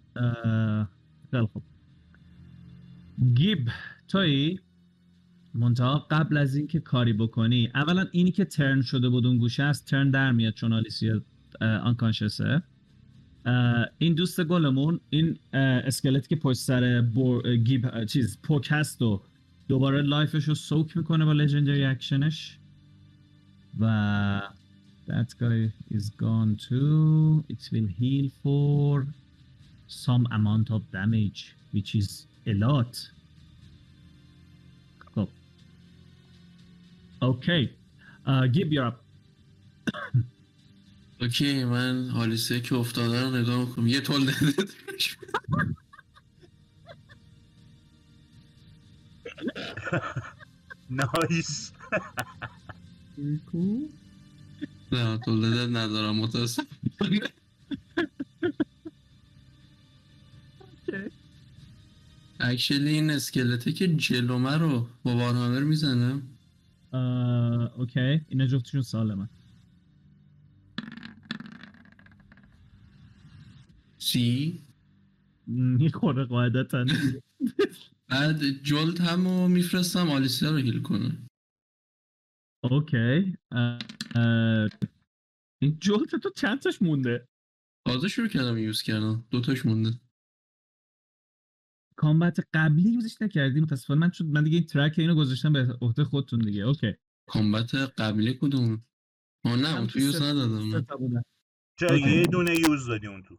خیلی 1.30 1.46
خوب. 1.52 1.62
گیب 3.34 3.68
توی 4.08 4.58
منتها 5.54 6.06
قبل 6.10 6.36
از 6.36 6.56
اینکه 6.56 6.80
کاری 6.80 7.12
بکنی 7.12 7.70
اولا 7.74 8.06
اینی 8.12 8.30
که 8.30 8.44
turn 8.44 8.82
شده 8.82 9.08
بود 9.08 9.26
اون 9.26 9.38
گوشه 9.38 9.62
است 9.62 9.86
turn 9.86 10.10
در 10.10 10.32
میاد 10.32 10.54
چون 10.54 10.72
آلیسیا 10.72 11.20
unconscious 11.60 12.54
ه 12.54 12.62
این 13.98 14.14
دوست 14.14 14.44
گلمون 14.44 15.00
این 15.10 15.38
اه، 15.52 15.60
اسکلتی 15.60 16.28
که 16.28 16.36
پشت 16.36 16.58
سر 16.58 17.02
گیب 17.64 18.04
چیز 18.04 18.38
پوک 18.42 18.68
هست 18.70 19.02
و 19.02 19.22
دوباره 19.68 20.02
life 20.02 20.30
ش 20.30 20.44
رو 20.44 20.54
suck 20.54 20.96
می‌کنه 20.96 21.24
با 21.24 21.32
legendary 21.32 21.84
action 21.84 22.40
ش 22.40 22.58
و 23.80 24.42
that 25.07 25.29
guy 25.39 25.71
is 25.91 26.09
gone 26.09 26.57
too 26.69 27.43
it 27.49 27.69
will 27.71 27.87
heal 27.99 28.29
for 28.41 29.05
some 29.87 30.27
amount 30.31 30.71
of 30.71 30.81
damage 30.91 31.55
which 31.73 31.95
is 31.95 32.25
a 32.47 32.53
lot 32.53 33.11
خب 35.15 35.29
اوکی 37.21 37.69
گیب 38.51 38.73
یور 38.73 38.85
اپ 38.85 38.95
اوکی 41.21 41.63
من 41.63 42.09
آلیسه 42.09 42.59
که 42.59 42.75
افتاده 42.75 43.21
رو 43.21 43.29
نگاه 43.37 43.59
میکنم 43.59 43.87
یه 43.87 44.01
تول 44.01 44.25
داده 44.25 44.63
نایس 50.89 51.71
نه 54.92 55.18
داده 55.26 55.66
ندارم 55.66 56.16
متاسف 56.16 56.66
اکشلی 62.40 62.88
این 62.88 63.10
اسکلته 63.10 63.72
که 63.72 63.88
جلومه 63.88 64.56
رو 64.56 64.88
با 65.02 65.16
وارهامر 65.16 65.60
می‌زنه. 65.60 66.22
اوکی. 67.76 68.20
اینا 68.28 68.46
جفتشون 68.46 68.82
سالمه. 68.82 69.28
سی 73.98 74.60
می‌خوره 75.46 76.24
قاعدتا. 76.24 76.84
بعد 78.10 78.62
جلد 78.62 79.00
هم 79.00 79.28
رو 79.28 79.48
میفرستم 79.48 80.10
آلیسیا 80.10 80.50
رو 80.50 80.56
heal 80.56 80.82
کنه. 80.82 81.27
okay. 82.70 83.36
این 85.62 85.78
جلت 85.80 86.16
تو 86.22 86.30
چند 86.36 86.58
تاش 86.60 86.82
مونده؟ 86.82 87.28
تازه 87.86 88.08
شروع 88.08 88.28
کردم 88.28 88.58
use 88.58 88.82
کردم 88.82 89.24
دوتاش 89.30 89.66
مونده. 89.66 89.90
combat 91.96 92.48
قبلی 92.54 92.90
use 92.90 93.09
ش 93.09 93.22
نکردی 93.22 93.60
متاسفانه 93.60 94.00
من 94.00 94.10
شد 94.10 94.24
من 94.24 94.44
دیگه 94.44 94.58
این 94.58 94.66
track 94.66 94.94
اینو 94.98 95.14
گذاشتم 95.14 95.52
به 95.52 95.78
عهده 95.80 96.04
خودتون 96.04 96.40
دیگه. 96.40 96.62
okay. 96.62 96.94
combat 97.28 97.74
قبلی 97.74 98.34
کدوم؟ 98.34 98.82
آه 99.44 99.56
نه 99.56 99.78
اون 99.78 99.86
تو 99.86 99.98
use 99.98 100.22
ندادم. 100.22 100.74
okay. 101.80 102.10
یه 102.10 102.26
دونه 102.26 102.54
use 102.68 102.86
دادی 102.86 103.06
اون 103.06 103.22
تو. 103.22 103.38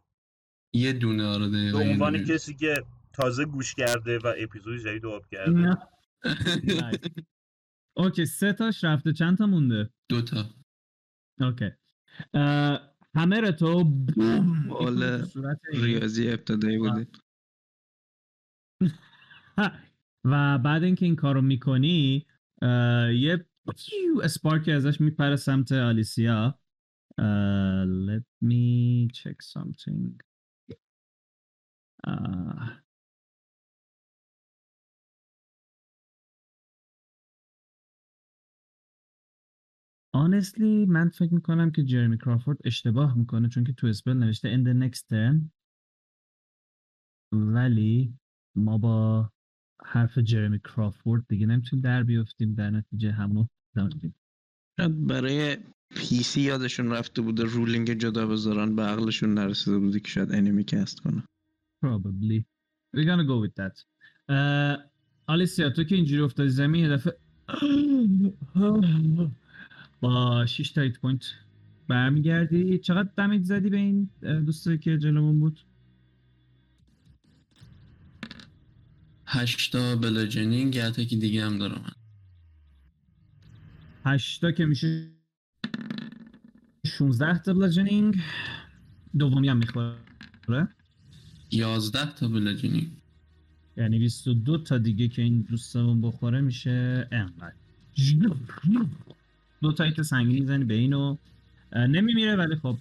یه 0.74 0.92
دونه 0.92 1.24
آره 1.24 1.48
به 1.48 1.78
عنوان 1.78 2.12
دونه. 2.12 2.24
کسی 2.24 2.54
که 2.54 2.84
تازه 3.12 3.44
گوش 3.44 3.74
کرده 3.74 4.18
و 4.18 4.34
اپیزود 4.38 4.80
جدید 4.80 5.06
آب 5.06 5.26
کرده. 5.26 5.76
اوکی 8.00 8.26
سه 8.26 8.52
تاش 8.52 8.84
رفته. 8.84 9.12
چند 9.12 9.38
تا 9.38 9.46
مونده؟ 9.46 9.90
دوتا 10.08 10.44
اوکی. 11.40 11.70
اه، 12.34 12.94
همه 13.14 13.52
تو 13.52 13.84
بوم 13.84 14.70
حالا 14.70 15.22
تو 15.22 15.42
این. 15.72 15.84
ریاضی 15.84 16.28
ابتدایی 16.30 16.78
بوده. 16.78 17.06
ها. 19.58 19.70
و 20.24 20.58
بعد 20.58 20.82
اینکه 20.82 21.06
این 21.06 21.16
کارو 21.16 21.42
می‌کنی 21.42 22.26
یه 23.12 23.46
اسپارکی 24.22 24.72
ازش 24.72 25.00
میپره 25.00 25.36
سمت 25.36 25.72
آلیسیا. 25.72 26.60
let 27.84 28.24
me 28.44 29.08
check 29.12 29.36
something. 29.42 30.22
Honestly 40.16 40.88
من 40.88 41.08
فکر 41.08 41.34
می‌کنم 41.34 41.70
که 41.70 41.84
جرمی 41.84 42.18
کرافورد 42.18 42.58
اشتباه 42.64 43.18
می‌کنه 43.18 43.48
چون 43.48 43.64
که 43.64 43.72
تو 43.72 43.86
اسپل 43.86 44.12
نوشته 44.12 44.56
in 44.56 44.66
the 44.66 44.82
next 44.82 45.00
turn 45.00 45.50
ولی 47.32 48.14
ما 48.56 48.78
با 48.78 49.30
حرف 49.84 50.18
جرمی 50.18 50.58
کرافورد 50.60 51.24
دیگه 51.28 51.46
نمی‌تونیم 51.46 51.82
در 51.82 52.02
بیفتیم 52.02 52.54
در 52.54 52.70
نتیجه 52.70 53.12
همونو 53.12 53.46
میدیم 53.76 54.14
شاید 54.80 55.06
برای 55.06 55.56
PC 55.90 56.40
یادشون 56.40 56.90
رفته 56.90 57.22
بوده 57.22 57.44
ruling 57.44 57.92
جدا 57.92 58.26
بذارن 58.26 58.76
به 58.76 58.82
عقلشون 58.82 59.34
نرسیده 59.34 59.78
بوده 59.78 60.00
که 60.00 60.08
شاید 60.08 60.32
enemy 60.32 60.64
cast 60.64 61.00
کنه 61.00 61.22
Probably. 61.84 62.44
We're 62.94 63.04
gonna 63.04 63.24
go 63.24 63.38
with 63.44 63.54
that. 63.60 63.74
Uh, 64.28 64.76
آلیسیا 65.26 65.70
تو 65.70 65.84
که 65.84 65.94
اینجوری 65.94 66.22
افتادی 66.22 66.48
زمین 66.48 66.84
یه 66.84 66.88
دفعه 66.88 67.16
با 70.00 70.46
6 70.46 70.70
تا 70.70 70.80
hit 70.80 70.98
point 70.98 71.24
برمیگردی. 71.88 72.78
چقدر 72.78 73.08
damage 73.16 73.44
زدی 73.44 73.70
به 73.70 73.76
این 73.76 74.10
دوستی 74.20 74.78
که 74.78 74.98
جلومون 74.98 75.40
بود؟ 75.40 75.60
هشتا 79.26 79.96
bludgeoning 79.96 80.76
یه 80.76 80.84
attack 80.84 81.11
ی 81.11 81.16
دیگه 81.16 81.46
هم 81.46 81.58
دارم. 81.58 81.82
من 81.82 81.92
8 84.12 84.40
تا 84.40 84.52
که 84.52 84.66
میشه 84.66 85.10
16 86.86 87.38
تا 87.38 87.54
bludgeoning 87.54 88.20
دومی 89.18 89.48
هم 89.48 89.56
می‌خوره. 89.56 90.68
یازده 91.50 92.14
تا 92.14 92.28
bludgeoning 92.28 92.90
یعنی 93.76 93.98
22 93.98 94.58
تا 94.58 94.78
دیگه 94.78 95.08
که 95.08 95.22
این 95.22 95.42
دوستمون 95.42 96.00
بخوره 96.00 96.40
میشه. 96.40 97.08
انقدر 97.12 97.54
دو 99.62 99.72
تا 99.72 99.84
hit 99.84 100.02
سنگین 100.02 100.38
می‌زنی 100.40 100.64
به 100.64 100.74
اینو. 100.74 101.16
نمیمیره 101.76 102.36
ولی 102.36 102.56
خب 102.56 102.78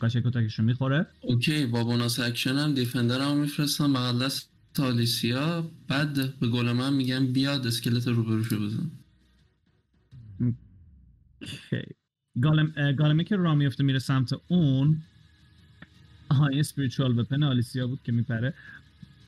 قشنگ 0.00 0.22
کتکشو 0.26 0.62
می‌خوره. 0.62 1.06
okay 1.20 1.66
با 1.66 1.84
bonus 1.84 2.20
action 2.20 2.54
هم 2.54 2.74
defender 2.74 3.20
هم 3.20 3.40
میفرستم 3.40 3.92
بغل 3.92 4.24
دست 4.24 4.52
آلیسیا. 4.74 5.70
بعد 5.88 6.38
به 6.38 6.48
golem 6.48 6.72
م 6.72 6.92
میگم 6.94 7.32
بیاد 7.32 7.66
اسکلت 7.66 8.08
روبروشو 8.08 8.66
بزن. 8.66 8.90
okay. 10.40 11.82
golem 12.42 12.92
golem 12.92 13.19
ه 13.19 13.24
که 13.24 13.36
را 13.36 13.54
میفته 13.54 13.84
میره 13.84 13.98
سمت 13.98 14.34
اون 14.48 15.02
آها 16.28 16.46
این 16.46 16.60
spiritual 16.60 17.18
weapon 17.18 17.42
آلیسیا 17.42 17.86
بود 17.86 18.00
که 18.04 18.12
میپره. 18.12 18.54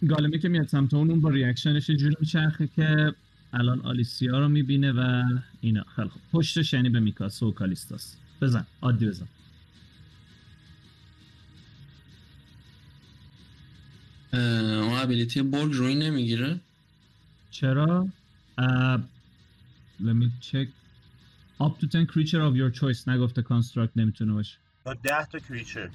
golem 0.09 0.34
ه 0.34 0.39
که 0.39 0.49
میاد 0.49 0.69
سمت 0.69 0.95
اون 0.95 1.11
اون 1.11 1.21
با 1.21 1.31
reaction 1.31 1.77
ش 1.77 1.89
یه 1.89 1.97
جوری 1.97 2.17
میچرخه 2.21 2.67
که 2.67 3.15
الان 3.55 3.81
آلیسیا 3.81 4.39
رو 4.39 4.49
می‌بینه 4.49 4.93
و 4.93 5.25
اینا. 5.61 5.85
خیلی 5.97 6.09
خوب. 6.09 6.23
پشتش 6.33 6.73
یعنی 6.73 6.89
به 6.89 7.01
میکاس 7.01 7.43
و 7.43 7.53
کالیستاس 7.53 8.17
بزن. 8.43 8.67
عادی 8.83 9.07
بزن. 9.07 9.29
اون 14.33 14.99
ابیلیتی 14.99 15.43
برگ 15.43 15.73
روی 15.73 15.95
نمی‌گیره. 15.95 16.61
چرا؟ 17.51 18.09
uh, 18.61 18.99
let 20.01 20.15
me 20.21 20.29
check. 20.41 20.69
Up 21.61 21.79
to 21.81 21.87
10 21.87 22.07
creature 22.07 22.43
of 22.49 22.55
your 22.57 22.71
choice. 22.81 23.09
نگفته 23.09 23.43
construct 23.43 23.91
نمی‌تونه 23.97 24.33
باشه. 24.33 24.59
تا 24.85 24.95
10 24.95 25.25
تا 25.25 25.39
کریچر 25.39 25.91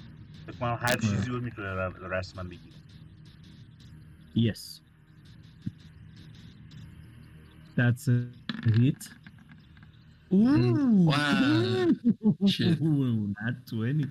فکر 0.46 0.56
کنم 0.56 0.78
هر 0.82 0.98
چیزی 0.98 1.30
رو 1.30 1.42
می‌تونه 1.42 1.68
رسما 2.12 2.44
بگیره. 2.44 2.76
Yes. 4.36 4.60
That's 7.80 8.06
a 8.10 8.18
hit. 8.78 9.02
Ooh, 10.34 11.08
Wow. 11.10 11.88
Shit. 12.46 12.78
not 13.40 13.56
20 13.72 14.08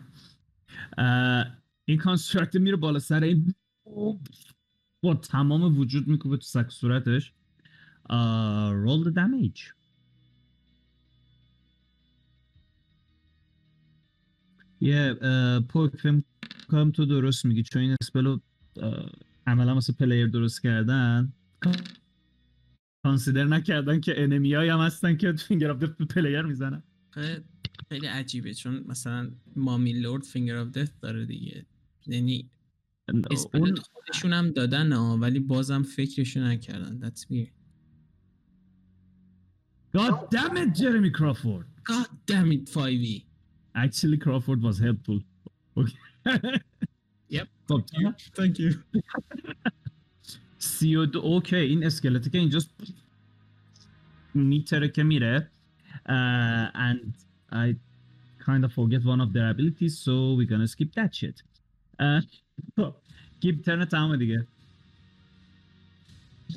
uh, 0.98 1.44
این 1.84 1.98
construct 1.98 2.56
میره 2.56 2.76
بالا 2.76 2.98
سر 2.98 3.22
این 3.24 3.54
با 5.02 5.14
تمام 5.14 5.78
وجود 5.78 6.08
میکوبه 6.08 6.36
تو 6.36 6.42
سر 6.42 6.61
و 6.61 6.70
صورتش. 6.70 7.32
Uh, 8.10 8.72
roll 8.84 9.04
the 9.04 9.12
damage. 9.14 9.74
یه 14.80 15.14
yeah, 15.14 15.62
پوک 15.68 15.96
فکر 15.96 16.22
کنم 16.68 16.90
تو 16.90 17.06
درست 17.06 17.44
میگی 17.44 17.62
چون 17.62 17.82
این 17.82 17.96
spell 18.02 18.32
و 18.32 18.38
اه، 18.82 19.10
عملا 19.46 19.74
واسه 19.74 19.92
player 19.92 20.26
درست 20.26 20.62
کردن. 20.62 21.32
consider 23.08 23.44
نکردن 23.44 24.00
که 24.00 24.22
enemy 24.22 24.54
هم 24.54 24.80
هستن 24.80 25.16
که 25.16 25.32
finger 25.32 25.70
of 25.70 25.82
player 25.84 26.42
می‌زنن. 26.42 26.82
خیلی- 27.10 27.44
خیلی 27.88 28.06
عجیبه 28.06 28.54
چون 28.54 28.84
مثلا 28.86 29.30
مامی 29.56 29.92
لورد 29.92 30.22
finger 30.22 30.56
of 30.56 30.68
death 30.68 30.90
داره 31.00 31.26
دیگه. 31.26 31.66
یعنی 32.06 32.50
اون 33.54 33.74
خودشون 33.76 34.32
هم 34.32 34.50
دادن 34.50 34.92
ها 34.92 35.16
ولی 35.16 35.40
بازم 35.40 35.82
فکرشو 35.82 36.40
نکردن. 36.40 37.00
That's 37.10 37.20
weird. 37.30 37.52
God 39.96 40.14
damn 40.34 40.56
it 40.56 40.70
Jeremy 40.80 41.10
Crawford. 41.18 41.66
God 41.92 42.08
damn 42.30 42.52
it 42.52 42.68
5e 42.68 43.22
Actually 43.84 44.18
Crawford 44.24 44.60
was 44.62 44.78
helpful. 44.86 45.18
Okay. 45.76 46.60
Yep. 47.30 47.48
خب 47.68 47.84
چرا؟ 47.92 48.14
Thank 48.36 48.58
you. 48.58 48.70
سی 50.58 50.96
و 50.96 51.06
دو 51.06 51.18
okay 51.18 51.56
این 51.56 51.86
اسکلتی 51.86 52.30
که 52.30 52.38
اینجاست 52.38 52.70
میتره 54.34 54.88
که 54.88 55.02
میره 55.02 55.50
uh, 55.94 56.70
and 56.74 57.12
I 57.52 57.76
kind 58.46 58.64
of 58.64 58.72
forget 58.72 59.02
one 59.04 59.20
of 59.20 59.32
their 59.32 59.48
abilities 59.50 59.98
so 60.04 60.34
we're 60.36 60.50
gonna 60.52 60.68
skip 60.68 60.92
that 60.94 61.14
shit. 61.14 61.42
گیب 63.40 63.62
ترن 63.62 63.84
تمام 63.84 64.16
دیگه 64.16 64.46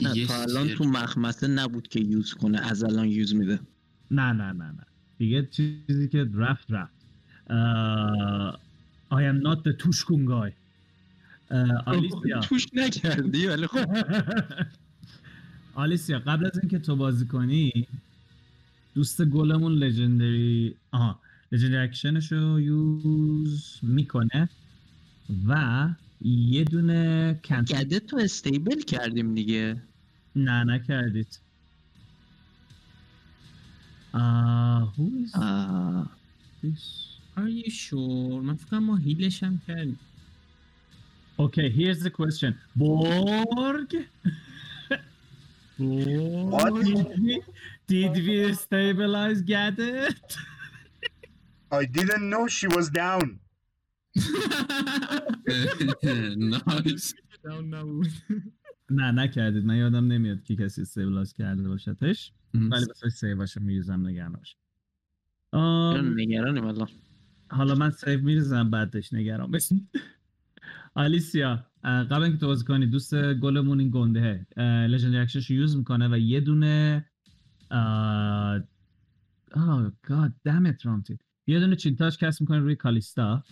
نه 0.01 0.25
تا 0.25 0.41
الان. 0.41 0.67
تو 0.67 0.83
مخمسه 0.83 1.47
نبود 1.47 1.87
که 1.87 1.99
یوز 1.99 2.33
کنه 2.33 2.59
از 2.59 2.83
الان 2.83 3.07
یوز 3.07 3.35
میده. 3.35 3.59
نه 4.11 4.31
نه 4.31 4.51
نه 4.51 4.71
نه 4.71 4.85
دیگه 5.17 5.45
چیزی 5.51 6.07
که 6.07 6.29
رفت 6.35 6.71
رفت. 6.71 7.01
Uh, 7.49 8.55
I 9.11 9.21
am 9.31 9.41
not 9.47 9.63
the 9.63 9.73
توشکون 9.77 10.25
guy 10.25 10.60
آلیسیا. 11.85 12.39
توش 12.49 12.67
نکردی 12.73 13.47
ولی 13.47 13.67
خب. 13.67 13.85
آلیسیا 15.75 16.19
قبل 16.19 16.45
از 16.45 16.59
اینکه 16.59 16.79
تو 16.79 16.95
بازی 16.95 17.25
کنی 17.25 17.87
دوست 18.93 19.25
گلمون 19.25 19.73
legendary 19.73 20.75
آها 20.91 21.19
legendary 21.51 21.77
action 21.83 22.19
ش 22.19 22.31
رو 22.31 22.59
use 22.59 23.79
می‌کنه 23.81 24.49
و 25.47 25.89
یه 26.21 26.63
دونه 26.63 27.33
کنسل 27.43 27.83
گده 27.83 27.99
تو 27.99 28.17
stable 28.17 28.81
کردیم 28.81 29.35
دیگه. 29.35 29.81
نه 30.35 30.63
نکردید. 30.63 31.39
آه 34.13 34.93
who 34.97 35.27
is 35.27 35.35
آه. 35.35 36.09
this? 36.63 37.11
Are 37.37 37.49
you 37.49 37.71
sure? 37.71 38.43
من 38.43 38.55
فکر 38.55 38.67
کنم 38.67 38.83
ما 38.83 38.95
heal 38.95 39.27
ش 39.27 39.43
هم 39.43 39.61
کردیم. 39.67 39.99
Okay, 41.39 41.69
here's 41.69 41.99
the 42.01 42.09
question. 42.11 42.57
Borg? 42.75 43.95
What? 45.77 46.73
Did 46.85 47.19
we, 47.19 47.41
did 47.87 48.13
we 48.13 48.53
stabilize 48.53 49.41
Gadet? 49.41 50.37
I 51.71 51.85
didn't 51.85 52.29
know 52.29 52.47
she 52.47 52.67
was 52.67 52.89
down. 52.89 53.39
نه 58.89 59.11
نکردید 59.11 59.65
من 59.65 59.75
یادم 59.75 60.07
نمیاد 60.07 60.43
که 60.43 60.55
کسی 60.55 60.81
استیبلایز 60.81 61.33
کرده 61.33 61.67
باشدش 61.69 62.31
ولی 62.53 62.85
بسای 62.89 63.09
سیواشو 63.09 63.59
میریزم 63.59 64.07
نگران 64.07 64.33
باشه 64.33 64.55
آم، 65.51 66.13
نگرانیم 66.19 66.65
الان 66.67 66.87
حالا 67.49 67.75
من 67.75 67.91
سیو 67.91 68.21
میریزم 68.21 68.69
بعدش 68.69 69.13
نگران 69.13 69.51
بشین 69.51 69.87
آلیسیا 70.95 71.65
قبل 71.83 72.23
اینکه 72.23 72.37
تو 72.37 72.47
بازی 72.47 72.65
کنی 72.65 72.85
دوست 72.85 73.33
گلمون 73.33 73.79
این 73.79 73.89
گنده 73.93 74.47
لژندری 74.89 75.21
اکشنش 75.21 75.49
یوز 75.49 75.77
می‌کنه 75.77 76.07
و 76.07 76.17
یه 76.17 76.39
دونه 76.39 77.05
آه 79.55 79.91
گاد 80.03 80.33
دمت 80.43 80.85
رامتی 80.85 81.17
یه 81.47 81.59
دونه 81.59 81.75
چینتاش 81.75 82.17
کس 82.17 82.41
می‌کنه 82.41 82.59
روی 82.59 82.75
کالیستا. 82.75 83.43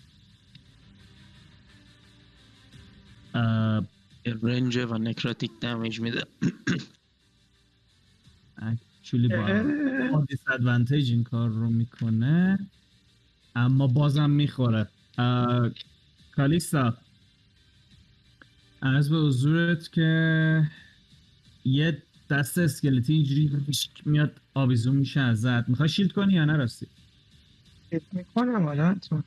رنج 4.43 4.77
و 4.77 4.97
نکراتیک 4.97 5.51
دمیج 5.61 5.99
میده. 5.99 6.23
actually 8.57 9.30
با 9.30 9.64
با 10.11 10.26
disadvantage 10.31 11.09
این 11.09 11.23
کار 11.23 11.49
رو 11.49 11.69
می‌کنه. 11.69 12.59
اما 13.55 13.88
بازم 13.88 14.30
می‌خوره. 14.30 14.88
کالیستا. 16.35 16.97
از 18.81 19.10
به 19.10 19.18
حضورت 19.18 19.91
که 19.91 20.69
یه 21.65 22.03
دست 22.30 22.57
اسکلتی 22.57 23.14
اینجوری 23.14 23.51
میاد 24.06 24.41
آویزون 24.53 24.95
میشه 24.95 25.19
ازت. 25.19 25.69
می‌خوای 25.69 25.89
shield 25.89 26.11
کنی 26.11 26.34
یا 26.34 26.45
نه 26.45 26.53
راستی؟ 26.53 26.88
فکر 27.89 28.03
می‌کنم 28.11 28.65
حالا 28.65 28.95
تو 28.95 29.23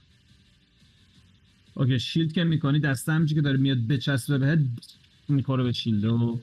okay 1.75 1.99
shield 1.99 2.33
که 2.33 2.45
می‌کنی 2.45 2.81
دست 2.81 3.09
همچی 3.09 3.35
که 3.35 3.41
داره 3.41 3.57
میاد 3.57 3.87
بچسبه 3.87 4.39
بهت 4.39 4.59
می‌خوره 5.29 5.65
به 5.65 5.73
shield 5.73 6.05
و 6.05 6.41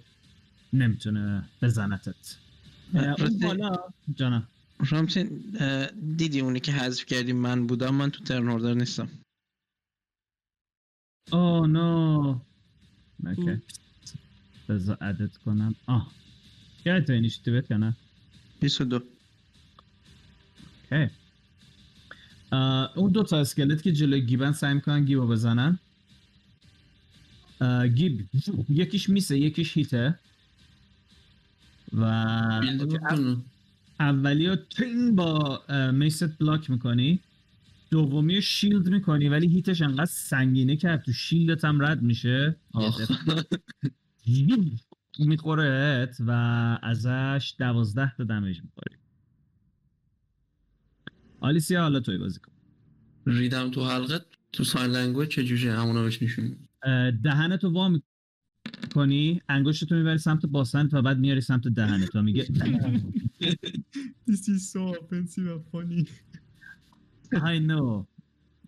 نمی‌تونه 0.73 1.43
بزنتت 1.61 2.37
اون 2.93 3.39
بالا. 3.41 3.75
جانم 4.15 4.47
رامتین 4.79 5.29
دیدی 6.17 6.39
اونی 6.39 6.59
که 6.59 6.71
حذف 6.71 7.05
کردیم 7.05 7.35
من 7.35 7.67
بودم؟ 7.67 7.95
من 7.95 8.09
تو 8.09 8.23
turn 8.23 8.77
نیستم. 8.77 9.09
oh 11.31 11.67
no 11.67 12.39
okay. 13.25 13.61
بذار 14.69 14.97
add 15.01 15.31
کنم. 15.45 15.75
آه. 15.85 16.11
یادت 16.85 17.07
تو 17.07 17.13
اینیشیتیوت 17.13 17.71
یا 17.71 17.77
نه؟ 17.77 17.95
22 18.59 19.01
okay. 20.91 21.13
اون 22.95 23.11
دو 23.11 23.23
تا 23.23 23.39
اسکلت 23.39 23.81
که 23.81 23.91
جلوی 23.91 24.21
گیبن 24.21 24.51
سعی 24.51 24.73
می‌کنن 24.73 25.05
گیبو 25.05 25.27
بزنن. 25.27 25.79
گیب 27.95 28.29
یکیش 28.69 29.09
میسه 29.09 29.37
یکیش 29.37 29.77
هیته. 29.77 30.19
و. 31.93 32.03
اولی 33.99 34.47
رو 34.47 34.55
ترینگ 34.55 35.15
با 35.15 35.61
میست 35.91 36.37
بلاک 36.39 36.69
می‌کنی. 36.69 37.19
دومی 37.91 38.35
رو 38.35 38.41
شیلد 38.41 38.89
می‌کنی 38.89 39.29
ولی 39.29 39.47
هیتش 39.47 39.81
انقدر 39.81 40.05
سنگینه 40.05 40.75
که 40.75 41.01
تو 41.05 41.11
شیلدت 41.11 41.65
هم 41.65 41.81
رد 41.81 42.01
میشه. 42.01 42.55
آخ. 42.73 43.01
میخورهت 45.19 46.17
و 46.27 46.31
ازش 46.83 47.55
دوازده 47.59 48.13
تا 48.17 48.23
دمیج 48.23 48.61
می‌خوری. 48.63 48.95
آلیسیا 51.39 51.81
حالا 51.81 51.99
توی 51.99 52.17
بازی 52.17 52.39
کن. 52.39 52.51
ریدم 53.25 53.71
تو 53.71 53.85
حلقه 53.85 54.19
تو 54.53 54.63
sign 54.63 54.91
language 54.91 55.29
چجوری 55.29 55.67
همونو 55.67 56.03
بهش 56.03 56.23
نشون 56.23 56.57
دهنتو 57.23 57.69
وا 57.69 57.89
می‌کنی 57.89 59.41
انگشتتو 59.49 59.95
می‌بری 59.95 60.17
سمت 60.17 60.45
باسنت 60.45 60.93
و 60.93 61.01
بعد 61.01 61.19
میاری 61.19 61.41
سمت 61.41 61.67
دهنت 61.67 62.15
و 62.15 62.21
میگه 62.21 62.43
This 64.29 64.47
is 64.47 64.61
so 64.73 64.81
offensive 64.99 65.47
and 65.53 65.63
funny. 65.71 66.07
I 67.33 67.59
know. 67.69 68.05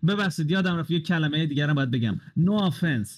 ببخشید 0.06 0.50
یادم 0.50 0.76
رفت 0.76 0.90
یه 0.90 1.00
کلمه 1.00 1.46
دیگرم 1.46 1.74
باید 1.74 1.90
بگم. 1.90 2.20
No 2.38 2.70
offense. 2.70 3.10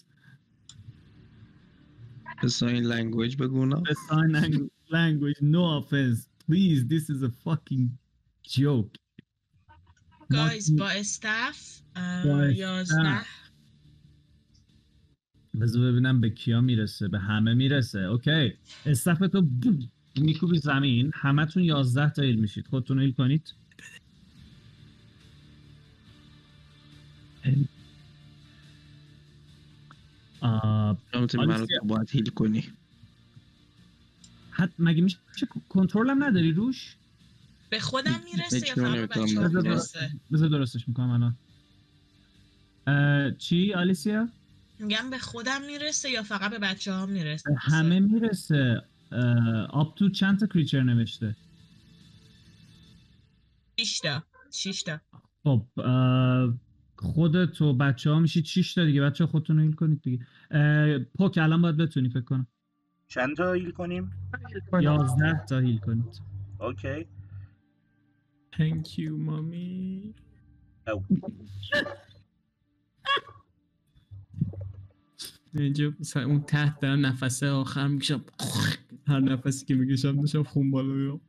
به 2.43 2.49
sign 2.49 2.85
language 2.85 3.37
بگو 3.37 3.67
نه 3.67 3.77
the 3.77 3.95
sign 3.95 4.33
lang- 4.37 4.69
language. 4.91 5.41
No 5.43 5.81
offense. 5.81 6.29
Please 6.51 6.85
this 6.89 7.11
is 7.11 7.23
a 7.23 7.31
fucking 7.45 7.89
joke. 8.49 8.99
guys 10.31 10.77
با 10.77 10.89
staff 10.89 11.81
با 12.25 12.47
یازده. 12.47 13.21
بذار 15.61 15.93
ببینم 15.93 16.21
به 16.21 16.31
کیا 16.31 16.61
می‌رسه. 16.61 17.09
به 17.09 17.19
همه 17.19 17.55
می‌رسه. 17.55 17.99
okay 17.99 18.53
staff 18.87 19.19
تو 19.19 19.47
میکوبی 20.17 20.59
زمین. 20.59 21.11
همتون 21.15 21.63
11 21.63 22.11
تا 22.11 22.23
heal 22.23 22.41
میشید. 22.41 22.67
خودتون 22.67 22.99
heal 22.99 23.13
کنید. 23.13 23.55
آه، 30.41 30.99
تو 31.29 31.47
باید 31.85 32.11
heal 32.11 32.27
کنی. 32.31 32.65
حد 34.51 34.73
مگه 34.79 35.03
میشه 35.03 35.19
کنترل 35.69 36.11
هم 36.11 36.25
نداری 36.25 36.53
روش؟ 36.53 36.97
به 37.71 37.81
خودم 37.81 38.21
می‌رسه 38.25 38.69
یا 38.69 38.75
فقط 38.75 39.09
بذار- 39.19 39.63
می‌رسه؟ 39.63 40.11
بذار 40.33 40.49
درستش 40.49 40.89
می‌کنم 40.89 41.11
الان. 41.11 41.37
چی؟ 43.39 43.75
آلیسیا؟ 43.75 44.29
میگم 44.79 45.11
به 45.11 45.19
خودم 45.19 45.63
می‌رسه 45.63 46.11
یا 46.11 46.23
فقط 46.23 46.51
به 46.51 46.59
بچه 46.59 46.93
ها 46.93 47.07
می‌رسه 47.07 47.57
همه 47.59 48.01
می‌رسه. 48.01 48.83
آپ 49.71 49.97
تو 49.97 50.11
چند 50.11 50.41
تا 50.41 50.47
کریچر 50.47 50.83
نوشته؟ 50.83 51.37
شیشتا 53.81 54.23
شیشتا 54.53 55.01
خب 55.45 55.67
خودت 57.05 57.63
و 57.63 57.73
بچه 57.75 58.11
ها 58.11 58.19
میشید 58.19 58.45
6 58.45 58.75
تا 58.75 58.85
دیگه؟ 58.85 59.03
بچه 59.03 59.27
خودتون 59.27 59.57
رو 59.57 59.63
هیل 59.63 59.73
کنید 59.73 60.03
دیگه. 60.03 60.27
پوک 61.19 61.39
الان 61.43 61.63
باید 61.63 61.77
بتونی 61.77 62.09
فکر 62.09 62.21
کنم. 62.21 62.47
چند 63.09 63.37
تا 63.37 63.53
هیل 63.53 63.71
کنیم؟ 63.71 64.13
11 64.83 65.45
تا 65.49 65.59
هیل 65.59 65.79
کنید. 65.79 66.21
اوکی. 66.61 67.07
Thank 68.57 68.87
you 68.99 69.11
مامی. 69.11 70.15
اینجا 75.55 75.93
مثلا 76.01 76.25
اون 76.25 76.41
تحت 76.41 76.81
دارم 76.81 77.07
نفسه 77.07 77.51
آخر 77.51 77.89
می‌کشم. 77.89 78.25
هر 79.07 79.21
نفسی 79.21 79.67
که 79.67 79.75
می‌کشم 79.75 80.21
داشتم 80.21 80.43
خون 80.43 80.71
بالا 80.71 80.93
میام 80.93 81.21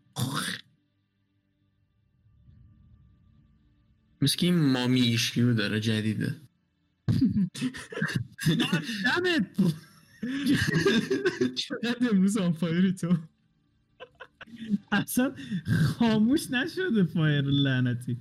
مثل 4.26 4.38
که 4.38 4.46
این 4.46 4.56
مامی 4.72 5.18
داره 5.58 5.80
جدیده. 5.80 6.36
damn 9.06 9.45
it! 9.45 9.74
چقدر 11.56 12.10
امروز 12.12 12.38
unfair 12.38 12.86
ی 12.86 12.94
تو. 12.94 13.18
اصلا 14.92 15.34
خاموش 15.66 16.52
نشده 16.52 17.04
fire 17.04 17.42
لعنتی. 17.42 18.18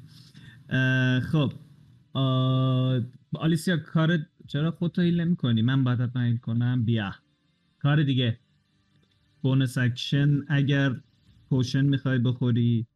خب. 1.33 1.53
آلیسیا 3.35 3.77
کار 3.77 4.19
چرا 4.47 4.71
خودتو 4.71 5.03
heal 5.03 5.21
نمی 5.21 5.37
کنی 5.37 5.63
من 5.63 5.85
باید 5.85 6.01
حتما 6.01 6.23
heal 6.23 6.37
کنم. 6.37 6.85
بیا. 6.85 7.15
کار 7.79 8.03
دیگه. 8.03 8.39
bonus 9.43 9.79
action 9.79 10.45
اگر 10.49 11.01
potion 11.49 11.85
می‌خوای 11.85 12.19
بخوری. 12.19 12.87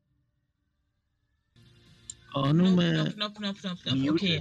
خانوم 2.42 2.80
nope 2.80 3.18
nope 3.18 3.40
nope 3.40 3.66
nope 3.66 3.88
nope 3.88 4.10
okay. 4.10 4.40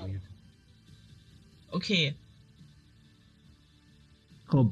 Okay. 1.72 2.14
خب 4.48 4.72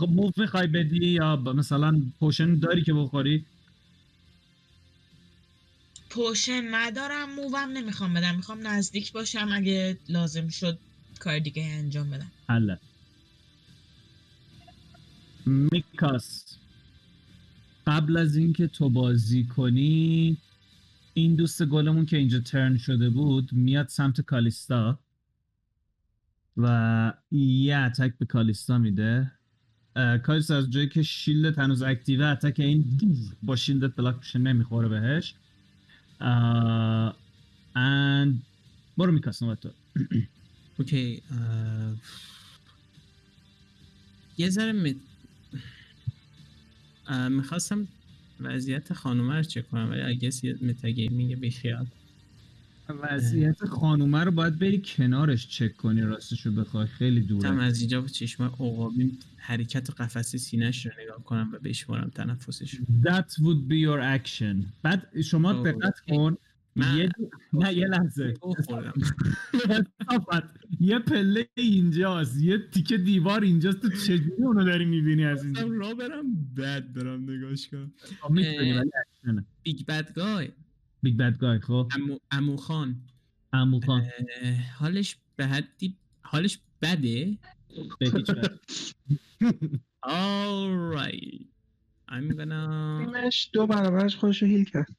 خب 0.00 0.08
move 0.10 0.38
می‌خوای 0.38 0.66
بدی 0.66 1.06
یا 1.06 1.36
مثلا 1.36 2.02
potion 2.20 2.58
داری 2.58 2.82
که 2.82 2.92
بخوری؟ 2.94 3.44
potion 6.10 6.74
ندارم 6.74 7.34
move 7.34 7.61
م 7.61 7.68
نمی‌خوام 7.72 8.14
بدم. 8.14 8.36
می‌خوام 8.36 8.66
نزدیک 8.66 9.12
باشم 9.12 9.48
اگه 9.52 9.98
لازم 10.08 10.48
شد 10.48 10.78
کار 11.20 11.38
دیگه 11.38 11.64
انجام 11.64 12.10
بدم. 12.10 12.32
حله. 12.48 12.78
میکاس 15.46 16.44
قبل 17.86 18.16
از 18.16 18.36
اینکه 18.36 18.66
تو 18.66 18.90
بازی 18.90 19.44
کنی 19.44 20.36
این 21.14 21.34
دوست 21.34 21.62
گلمون 21.64 22.06
که 22.06 22.16
اینجا 22.16 22.40
turn 22.40 22.76
شده 22.76 23.10
بود 23.10 23.52
میاد 23.52 23.88
سمت 23.88 24.20
کالیستا 24.20 24.98
و 26.56 27.12
یه 27.30 27.76
attack 27.76 28.18
به 28.18 28.26
کالیستا 28.26 28.78
میده. 28.78 29.32
کالیستا 30.22 30.56
از 30.56 30.70
جایی 30.70 30.88
که 30.88 31.02
shield 31.02 31.50
ت 31.50 31.58
هنوز 31.58 31.82
active 31.82 32.26
ه 32.26 32.31
attack 32.31 32.60
این 32.60 32.84
با 33.42 33.56
shield 33.56 33.90
ت 33.90 33.96
block 33.96 34.16
میشه 34.16 34.38
نمی‌خوره 34.38 34.88
بهش. 34.88 35.34
and 37.74 38.34
برو 38.98 39.12
میکاس 39.12 39.42
نوبت 39.42 39.60
تو. 39.60 39.70
okay 40.78 41.22
یه 44.38 44.50
ذره 44.50 44.94
می‌خواستم 47.28 47.88
وضعیت 48.44 48.92
خانومه 48.92 49.36
رو 49.36 49.42
چک 49.42 49.68
کنم 49.70 49.90
ولی 49.90 50.02
اگه 50.02 50.30
یه 50.42 50.56
metagaming 50.62 51.40
بیخیال 51.40 51.86
وضعیت 52.88 53.64
خانومه 53.64 54.24
رو 54.24 54.30
باید 54.30 54.58
بری 54.58 54.82
کنارش 54.84 55.48
چک 55.48 55.76
کنی 55.76 56.00
راستش 56.00 56.46
رو 56.46 56.52
بخوای 56.52 56.86
خیلی 56.86 57.20
دوره 57.20 57.62
از 57.62 57.80
اینجا 57.80 58.00
با 58.00 58.06
چشم 58.06 58.44
عقابی 58.44 59.18
حرکت 59.36 59.90
قفسه 59.90 60.38
سینهش 60.38 60.86
رو 60.86 60.92
نگاه 61.04 61.24
کنم 61.24 61.50
و 61.52 61.58
بشمارم 61.58 62.10
تنفسش. 62.14 62.74
That 63.04 63.30
would 63.30 63.68
be 63.68 63.78
your 63.86 64.00
action 64.18 64.66
بعد 64.82 65.20
شما 65.20 65.52
oh. 65.52 65.72
دقت 65.72 66.00
کن 66.00 66.36
من 66.76 66.96
یه 66.96 67.08
نه 67.52 67.74
یه 67.74 67.86
لحظه. 67.86 68.34
یه 70.80 70.98
پله 70.98 71.48
اینجاست. 71.54 72.42
یه 72.42 72.58
تیکه 72.58 72.98
دیوار 72.98 73.42
اینجاست. 73.42 73.82
تو 73.82 73.88
چجوری 73.88 74.42
اونو 74.42 74.64
داری 74.64 74.84
می‌بینی 74.84 75.24
از 75.24 75.44
اینجا؟ 75.44 75.66
را 75.66 75.94
برم 75.94 76.54
بد 76.56 76.92
برم 76.92 77.30
نگاش 77.30 77.68
کنم. 77.68 77.92
بیگ 79.62 79.86
بد 79.86 80.12
گای. 80.12 80.48
بیگ 81.02 81.16
بد 81.16 81.38
گای 81.38 81.58
خب. 81.58 81.88
امو, 81.94 82.18
امو 82.30 82.56
خان. 82.56 82.96
امو 83.52 83.80
خان. 83.80 84.02
حالش 84.78 85.16
به 85.36 85.46
حدی 85.46 85.96
حالش 86.22 86.58
بده. 86.82 87.38
به 88.00 88.06
هیچ 88.06 88.30
alright 90.06 91.44
I'm 92.08 92.28
gonna 92.36 93.50
دو 93.52 93.66
برابرش 93.66 94.16
خودش 94.16 94.42
رو 94.42 94.48
هیل 94.48 94.64
کرد. 94.64 94.96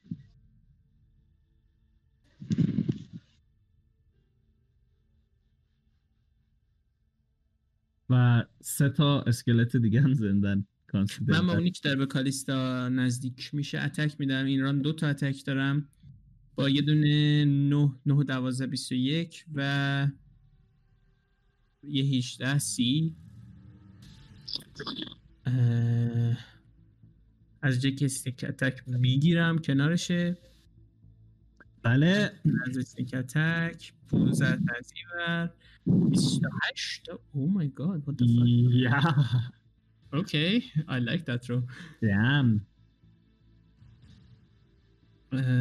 و 8.09 8.43
سه 8.61 8.89
تا 8.89 9.21
اسکلت 9.21 9.77
دیگه 9.77 10.01
هم 10.01 10.13
زندن. 10.13 10.65
من 11.27 11.47
با 11.47 11.53
اونی 11.53 11.71
که 11.71 11.81
داره 11.83 11.95
به 11.95 12.05
کالیستا 12.05 12.89
نزدیک 12.89 13.53
میشه 13.53 13.79
اتک 13.79 14.15
میدم. 14.19 14.45
این 14.45 14.61
ران 14.61 14.81
دو 14.81 14.93
تا 14.93 15.07
اتک 15.07 15.45
دارم. 15.45 15.87
با 16.55 16.69
یه 16.69 16.81
دونه 16.81 17.45
9 17.45 17.91
9 18.05 18.13
و 18.13 18.23
12 18.23 18.67
21 18.67 19.45
و 19.53 20.07
یه 21.83 22.03
18 22.03 22.59
سی. 22.59 23.15
از 27.61 27.79
که 27.79 28.05
استیک 28.05 28.45
اتک 28.49 28.83
می‌گیرم 28.87 29.57
کنارشه. 29.57 30.37
بله 31.83 32.31
از 32.67 32.77
استیک 32.77 33.13
اتک 33.13 33.93
15 34.09 34.45
تزیور 34.45 35.49
28 36.09 37.09
او 37.31 37.51
مای 37.51 37.69
گاد 37.69 38.03
what 38.05 38.13
the 38.13 38.25
fuck 38.25 38.73
یا 38.73 39.01
okay 40.13 40.61
I 40.87 40.99
like 41.09 41.23
that 41.25 41.49
رو 41.49 41.63
دم 42.01 42.61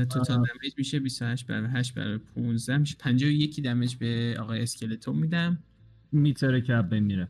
توتال 0.04 0.36
دمیج 0.36 0.74
میشه 0.76 1.00
28 1.00 1.46
بر 1.46 1.66
8 1.66 1.94
بر 1.94 2.18
15 2.18 2.78
میشه 2.78 2.96
51 2.98 3.60
دمیج 3.60 3.96
به 3.96 4.36
آقای 4.40 4.62
اسکلتون 4.62 5.16
میدم. 5.16 5.58
میتره 6.12 6.60
که 6.60 6.74
از 6.74 6.88
بین 6.88 7.02
میره 7.02 7.28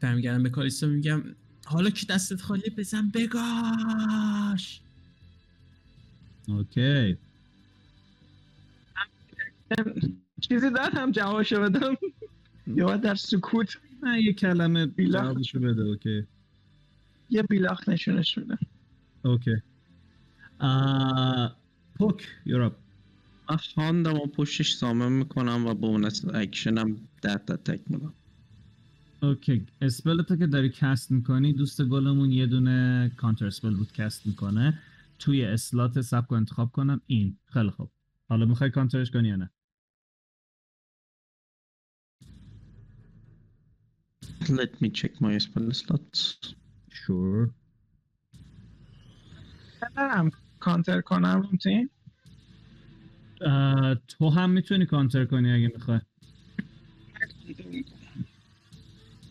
برمیگردم 0.00 0.42
به 0.42 0.50
کالیستا 0.50 0.86
میگم 0.86 1.22
حالا 1.64 1.90
که 1.90 2.06
دستت 2.06 2.40
خالی؟ 2.40 2.70
بزن 2.70 3.08
بگاش 3.14 4.80
اوکی 6.48 7.16
چیزی 10.40 10.70
دارم 10.70 11.10
جوابشو 11.10 11.60
بدم. 11.60 11.96
یا 12.66 12.86
باید 12.86 13.00
در 13.00 13.14
سکوت. 13.14 13.78
نه 14.02 14.22
یه 14.22 14.32
کلمه 14.32 14.86
بیلاخ. 14.86 15.22
جوابشو 15.22 15.60
بده 15.60 15.82
اوکی. 15.82 16.26
یه 17.30 17.42
بیلاخ 17.42 17.88
نشونش 17.88 18.38
میدم 18.38 18.58
اوکی. 19.24 19.56
آه، 20.58 21.56
پوک 21.94 22.28
یورپ. 22.46 22.76
من 23.50 23.56
هاندم 23.76 24.14
و 24.14 24.26
پشتش 24.26 24.72
سامن 24.72 25.12
می‌کنم 25.12 25.66
و 25.66 25.74
بونس 25.74 26.24
اکشنم 26.34 26.96
تا 27.22 27.36
تک 27.38 27.80
میدم 27.86 28.12
اوکی. 29.22 29.66
اسپلتو 29.82 30.36
که 30.36 30.46
داری 30.46 30.68
کست 30.68 31.10
می‌کنی 31.10 31.52
دوست 31.52 31.82
گلمون 31.82 32.30
یه 32.30 32.46
دونه 32.46 33.10
کانتر 33.16 33.46
اسپل 33.46 33.74
بود 33.74 33.92
کست 33.92 34.26
می‌کنه. 34.26 34.78
توی 35.18 35.44
اسلات 35.44 36.00
سب 36.00 36.26
کن 36.26 36.36
انتخاب 36.36 36.72
کنم. 36.72 37.00
این. 37.06 37.36
خیلی 37.46 37.70
خوب. 37.70 37.90
حالا 38.28 38.46
می‌خوای 38.46 38.70
کانترش 38.70 39.10
کنی 39.10 39.28
یا 39.28 39.36
نه؟ 39.36 39.50
Let 44.48 44.80
me 44.80 44.88
check 44.90 45.20
my 45.20 45.38
spell 45.38 45.70
slots. 45.72 46.54
Sure. 46.90 47.50
ندارم 49.82 50.30
کانتر 50.60 51.00
کنم 51.00 51.42
روتین 51.50 51.90
اه، 53.40 53.94
تو 53.94 54.30
هم 54.30 54.50
می‌تونی 54.50 54.86
کانتر 54.86 55.24
کنی 55.24 55.52
اگه 55.52 55.70
می‌خوای. 55.74 56.00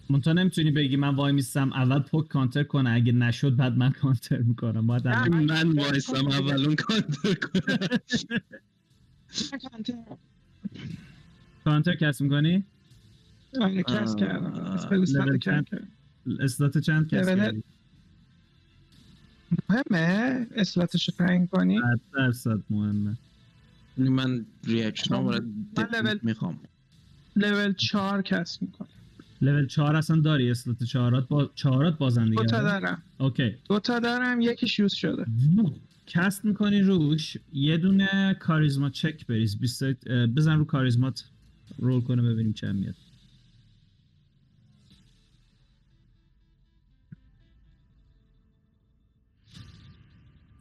منتها 0.10 0.34
نمی‌تونی 0.34 0.72
بگی 0.72 0.96
من 0.96 1.16
وای 1.16 1.34
میستم 1.34 1.74
اول 1.74 2.00
پوک 2.00 2.28
کانتر 2.28 2.64
کنه 2.64 2.90
اگه 2.92 3.12
نشد 3.12 3.56
بعد 3.56 3.78
من 3.78 3.92
کانتر 3.92 4.38
می‌کنم. 4.38 4.88
باید 4.88 5.08
نه، 5.08 5.18
اول- 5.22 5.64
من 5.64 5.72
وایسم 5.80 6.28
اولون 6.28 6.76
کانتر 6.76 7.34
کنم. 7.34 7.88
counter، 9.72 9.94
counter 11.66 11.96
cast 11.96 12.22
می‌کنی؟ 12.22 12.64
آره 13.62 13.84
cast 13.84 14.16
کردم 14.16 14.54
spell؟ 14.54 15.06
کردم 15.38 15.88
slot 16.40 16.78
چند؟ 16.78 17.08
cast 17.08 17.28
کردی؟ 17.28 17.64
مهمه؟ 19.70 20.48
slotش 20.56 21.10
رو 21.10 21.16
تعیین 21.18 21.48
کنی؟ 21.48 21.80
صد 21.80 22.00
درصد 22.18 22.60
مهمه. 22.70 23.18
من 23.98 24.46
reaction 24.64 25.16
هم 25.16 25.24
من 25.24 25.32
لول- 25.94 26.20
می‌خوام. 26.24 26.60
level 27.36 27.74
4 27.74 28.22
cast 28.22 28.62
می‌کنم. 28.62 28.88
لول 29.42 29.68
4 29.68 29.96
اصلا 29.96 30.20
داری؟ 30.22 30.52
slot 30.52 30.84
چهارات 30.84 31.28
با 31.28 31.52
چهارات 31.56 31.98
بازن 31.98 32.24
دیگه 32.30 32.36
دو 32.36 32.44
تا 32.46 32.58
آره؟ 32.58 32.66
دارم. 32.66 33.04
okay. 33.18 33.56
دو 33.70 33.80
تا 33.80 34.00
دارم 34.00 34.42
یکیش 34.42 34.80
use 34.80 34.94
شده. 34.94 35.26
cast 36.08 36.46
می‌کنی 36.46 36.82
روش؟ 36.82 37.38
یه 37.54 37.78
دونه 37.78 38.38
charisma 38.40 38.90
check 38.90 39.28
بریز. 39.28 39.58
بزن 40.36 40.58
رو 40.58 40.66
charismaت 40.66 41.24
roll 41.78 42.02
کنه 42.02 42.22
ببینیم 42.22 42.54
چند 42.54 42.76
میاد 42.76 42.96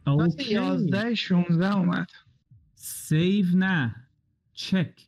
okay. 0.07 0.53
11 0.53 1.15
16 1.15 1.75
اومد. 1.77 2.07
save 2.75 3.45
نه. 3.57 3.95
چک. 4.53 5.07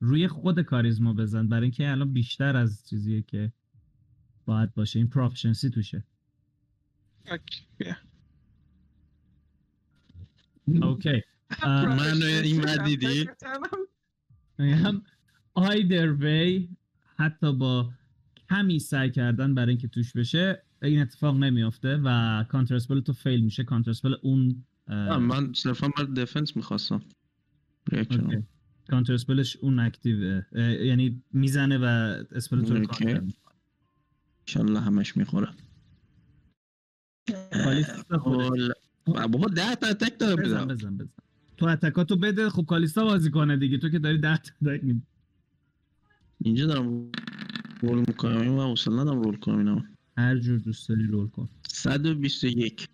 روی 0.00 0.28
خود 0.28 0.60
charisma 0.60 1.12
بزن. 1.12 1.48
برای 1.48 1.62
اینکه 1.62 1.90
الان 1.90 2.12
بیشتر 2.12 2.56
از 2.56 2.88
چیزیه 2.88 3.22
که 3.22 3.52
باید 4.46 4.74
باشه. 4.74 4.98
این 4.98 5.08
proficiency 5.08 5.70
توشه. 5.70 6.04
اوکی، 10.82 11.22
من 11.98 12.22
این 12.22 12.82
دیدی؟ 12.84 13.28
هم 14.58 15.02
either 15.58 16.20
way 16.20 16.68
حتی 17.16 17.52
با 17.52 17.90
کمی 18.50 18.78
سعی 18.78 19.10
کردن 19.10 19.54
برای 19.54 19.68
اینکه 19.68 19.88
توش 19.88 20.12
بشه 20.12 20.62
این 20.82 21.00
اتفاق 21.00 21.36
نمیافته 21.36 22.00
و 22.04 22.44
کانتر 22.48 22.74
اسپل 22.74 23.00
تو 23.00 23.12
فیل 23.12 23.44
میشه. 23.44 23.64
کانتر 23.64 23.90
اسپل 23.90 24.14
اون 24.22 24.64
من 25.20 25.52
صرفا 25.52 25.88
بر 25.88 26.04
دفنس 26.04 26.56
می‌خواستم. 26.56 27.02
کانتر 28.90 29.14
اسپلش 29.14 29.56
اون 29.56 29.78
اکتیو 29.78 30.42
یعنی 30.58 31.22
می‌زنه 31.32 31.78
و 31.78 31.84
اسپل 32.32 32.64
تو. 32.64 32.86
کانتر. 32.86 33.22
انشالله 34.46 34.80
همش 34.80 35.16
می‌خوره. 35.16 35.48
بابا 39.06 39.48
ده 39.48 39.74
تا 39.74 39.86
اتک 39.86 40.18
داره 40.18 40.42
بزن 40.42 40.64
بزن. 40.64 40.74
بزن 40.74 40.96
بزن. 40.96 41.10
تو 41.56 41.66
اتکاتو 41.66 42.16
بده 42.16 42.50
خب 42.50 42.64
کالیستا 42.64 43.04
بازی 43.04 43.30
کنه 43.30 43.56
دیگه. 43.56 43.78
تو 43.78 43.88
که 43.88 43.98
داری 43.98 44.18
ده 44.18 44.36
تا 44.36 44.52
اتک 44.62 44.84
می‌دی. 44.84 45.02
اینجا 46.38 46.66
دارم 46.66 47.10
رول 47.82 47.98
می‌کنم. 47.98 48.40
این 48.40 48.52
من 48.52 48.64
حوصله 48.64 49.00
ندارم 49.00 49.20
رول 49.20 49.36
کنم 49.36 49.58
اینا 49.58 49.84
هر 50.18 50.38
جور 50.38 50.58
دوست 50.58 50.88
داری 50.88 51.06
رول 51.06 51.28
کن. 51.28 51.48
121 51.68 52.88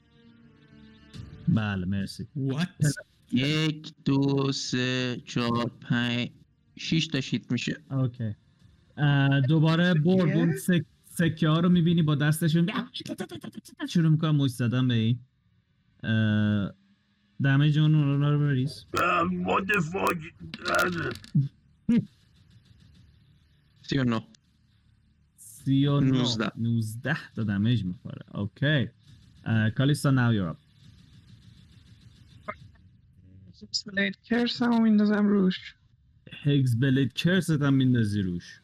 بله 1.49 1.87
مرسی. 1.87 2.29
What? 2.49 2.95
یک 3.33 3.93
دو 4.05 4.53
سه 4.53 5.23
چهار 5.27 5.71
پنج 5.81 6.31
شیش 6.77 7.07
تا 7.07 7.21
شیت 7.21 7.53
میشه. 7.53 7.77
اوکی. 7.91 8.35
اه، 8.97 9.41
دوباره 9.41 9.95
برد؟ 9.95 10.37
اون 10.37 10.57
سک... 10.57 10.85
سکه 11.05 11.49
ها 11.49 11.61
رو 11.61 11.69
می‌بینی 11.69 12.03
با 12.03 12.15
دستشون. 12.15 12.71
شروع 13.89 14.11
می‌کنم 14.11 14.37
موش 14.37 14.51
زدن 14.51 14.89
به 14.89 14.95
این. 14.95 15.19
اه، 16.03 16.73
دمیج 17.43 17.79
اون 17.79 17.95
اونا 17.95 18.31
رو 18.31 18.39
بریز. 18.39 18.87
ما 19.33 19.61
دفاع 19.61 20.15
سی 23.83 23.99
و 25.69 25.71
نو 25.73 25.77
سی 25.77 25.87
و 25.87 26.01
نو- 26.01 26.19
نوزده. 26.19 26.53
نوزده 26.57 27.17
تا 27.37 27.45
دمیج 27.45 27.85
می‌خوره. 27.85 28.23
اوکی 28.35 28.89
اه، 29.45 29.71
کالیستا 29.71 30.11
ناو 30.11 30.35
یور 30.35 30.49
اپ 30.49 30.57
بلید 33.87 34.17
کرس 34.23 34.63
هم 34.63 34.83
میندازم 34.83 35.27
روش. 35.27 35.75
هگز 36.43 36.77
بلید 36.81 37.13
کرست 37.13 37.51
هم 37.51 37.75
میندازی 37.75 38.23
روش. 38.23 38.61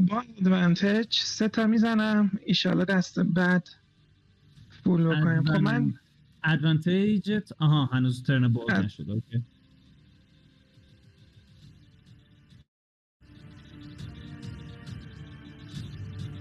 با 0.00 0.20
ادوانتج 0.38 1.12
سه 1.12 1.48
تا 1.48 1.66
می‌زنم. 1.66 2.30
ایشالا 2.44 2.84
دست 2.84 3.18
بعد 3.20 3.68
فول 4.84 5.04
بکنیم 5.04 5.44
خب 5.44 5.60
من 5.60 5.94
ادوانتیجت 6.44 7.52
آها 7.58 7.84
هنوز 7.84 8.22
ترن 8.22 8.44
اد- 8.44 8.70
نشد. 8.84 9.10
اوکی 9.10 9.42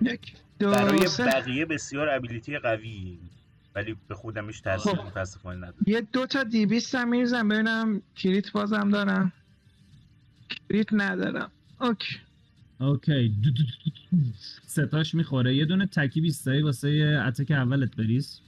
یک 0.06 0.34
دو 0.60 0.72
برای 0.72 1.08
سه. 1.08 1.26
بقیه 1.26 1.66
بسیار 1.66 2.10
ابیلیتی 2.10 2.58
قوی 2.58 3.20
ولی 3.76 3.96
به 4.08 4.16
خودمش 4.16 4.62
تاثیر 4.62 4.94
خب. 4.94 5.06
متاسفانه 5.06 5.58
نداره 5.58 5.84
یه 5.88 6.02
دو 6.02 6.26
تا 6.26 6.44
دی 6.44 6.66
بیست 6.66 6.96
هم 6.96 7.10
میریزم 7.10 7.48
ببینم 7.48 8.02
کریت 8.16 8.52
بازم 8.52 8.90
دارم. 8.90 9.34
کریت 10.70 10.88
ندارم. 10.92 11.52
اوکی. 11.82 12.18
اوکی. 12.80 13.30
دو 13.44 13.50
دو 13.52 13.64
دو 13.64 13.92
دو 14.12 14.18
دو. 14.18 14.32
ستاش 14.68 15.16
می‌خوره. 15.16 15.56
یه 15.56 15.66
دونه 15.66 15.86
تکی 15.86 16.22
بیستایی 16.22 16.62
واسه 16.62 17.24
اتک 17.28 17.52
اولت 17.52 17.96
بریز. 17.96 18.40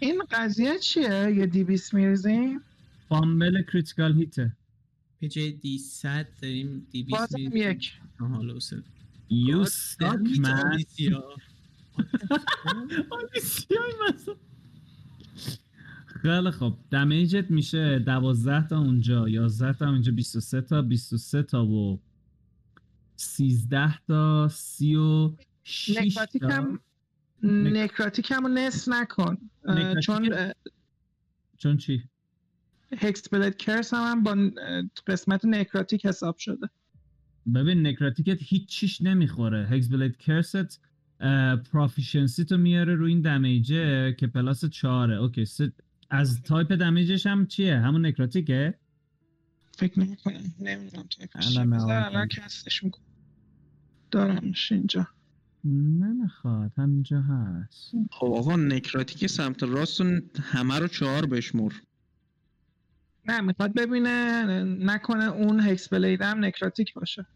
این 0.00 0.22
قضیه 0.30 0.78
چیه؟ 0.78 1.34
یه 1.36 1.46
دی 1.46 1.64
بیست 1.64 1.94
میریزیم؟ 1.94 2.60
فامبل 3.08 3.62
کریتیکال 3.62 4.14
هیته 4.14 4.52
به 5.20 5.28
جای 5.28 5.52
دی 5.52 5.78
100 5.78 6.26
داریم 6.42 6.86
دی 6.90 7.02
20 7.02 7.20
بازم 7.20 7.56
یک. 7.56 7.92
You 9.28 9.66
God 9.98 10.26
it، 10.26 10.38
man. 10.38 10.78
خیلی 16.22 16.50
خب 16.50 16.76
دمیجت 16.90 17.50
میشه 17.50 17.98
دوازده 17.98 18.68
تا 18.68 18.78
اونجا 18.78 19.28
یازده 19.28 19.72
تا 19.72 19.90
اونجا 19.90 20.12
23 20.12 20.60
تا 20.60 20.82
23 20.82 21.42
تا 21.42 21.66
و 21.66 22.00
13 23.16 23.98
تا 24.06 24.48
36 24.48 25.96
نکراتیک 25.96 26.42
تا. 26.42 26.78
نکراتیک 27.42 28.30
هم 28.30 28.46
رو 28.46 28.52
نصف 28.52 28.88
نکن. 28.88 29.36
چون 30.02 30.52
چون 31.58 31.76
چی؟ 31.76 32.02
هکس 32.98 33.28
بلد 33.28 33.56
کرس 33.56 33.94
هم, 33.94 34.02
هم 34.02 34.22
با 34.22 34.50
قسمت 35.06 35.44
نکراتیک 35.44 36.06
حساب 36.06 36.36
شده. 36.36 36.70
ببین 37.54 37.86
نکراتیکت 37.86 38.38
هیچ 38.40 38.68
چیش 38.68 39.02
نمی‌خوره. 39.02 39.66
هکس 39.68 39.88
بلید 39.88 40.16
کرست 40.16 40.80
proficiency 41.72 42.44
تو 42.44 42.56
میاره 42.56 42.94
رو 42.94 43.06
این 43.06 43.20
damageه 43.20 44.12
که 44.12 44.26
plus 44.26 44.64
چهاره. 44.64 45.16
okay 45.16 45.44
ست... 45.44 45.62
از 46.10 46.42
type 46.42 46.72
damageش 46.72 47.26
هم 47.26 47.46
چیه؟ 47.46 47.78
همون 47.78 48.06
necroticه؟ 48.06 48.74
فکر 49.78 50.00
نمی‌کنم. 50.00 50.40
نمی‌دونم 50.60 51.74
نه، 51.74 52.06
الان. 52.06 52.28
castش 52.28 52.84
می‌کنم. 52.84 53.04
دارمش 54.10 54.72
اینجا. 54.72 55.08
نمی‌خواد 55.64 56.72
همینجا 56.76 57.20
هست. 57.20 57.92
خب 58.10 58.26
آقا 58.26 58.56
necrotic 58.56 59.26
سمت 59.26 59.62
راست 59.62 60.00
همه 60.40 60.78
رو 60.78 60.88
چهار 60.88 61.26
بشمر 61.26 61.72
نه 63.28 63.40
می‌خواد 63.40 63.74
ببینه 63.74 64.44
نکنه 64.64 65.24
اون 65.24 65.60
hexblade 65.60 66.22
هم 66.22 66.44
necrotic 66.44 66.94
باشه. 66.94 67.26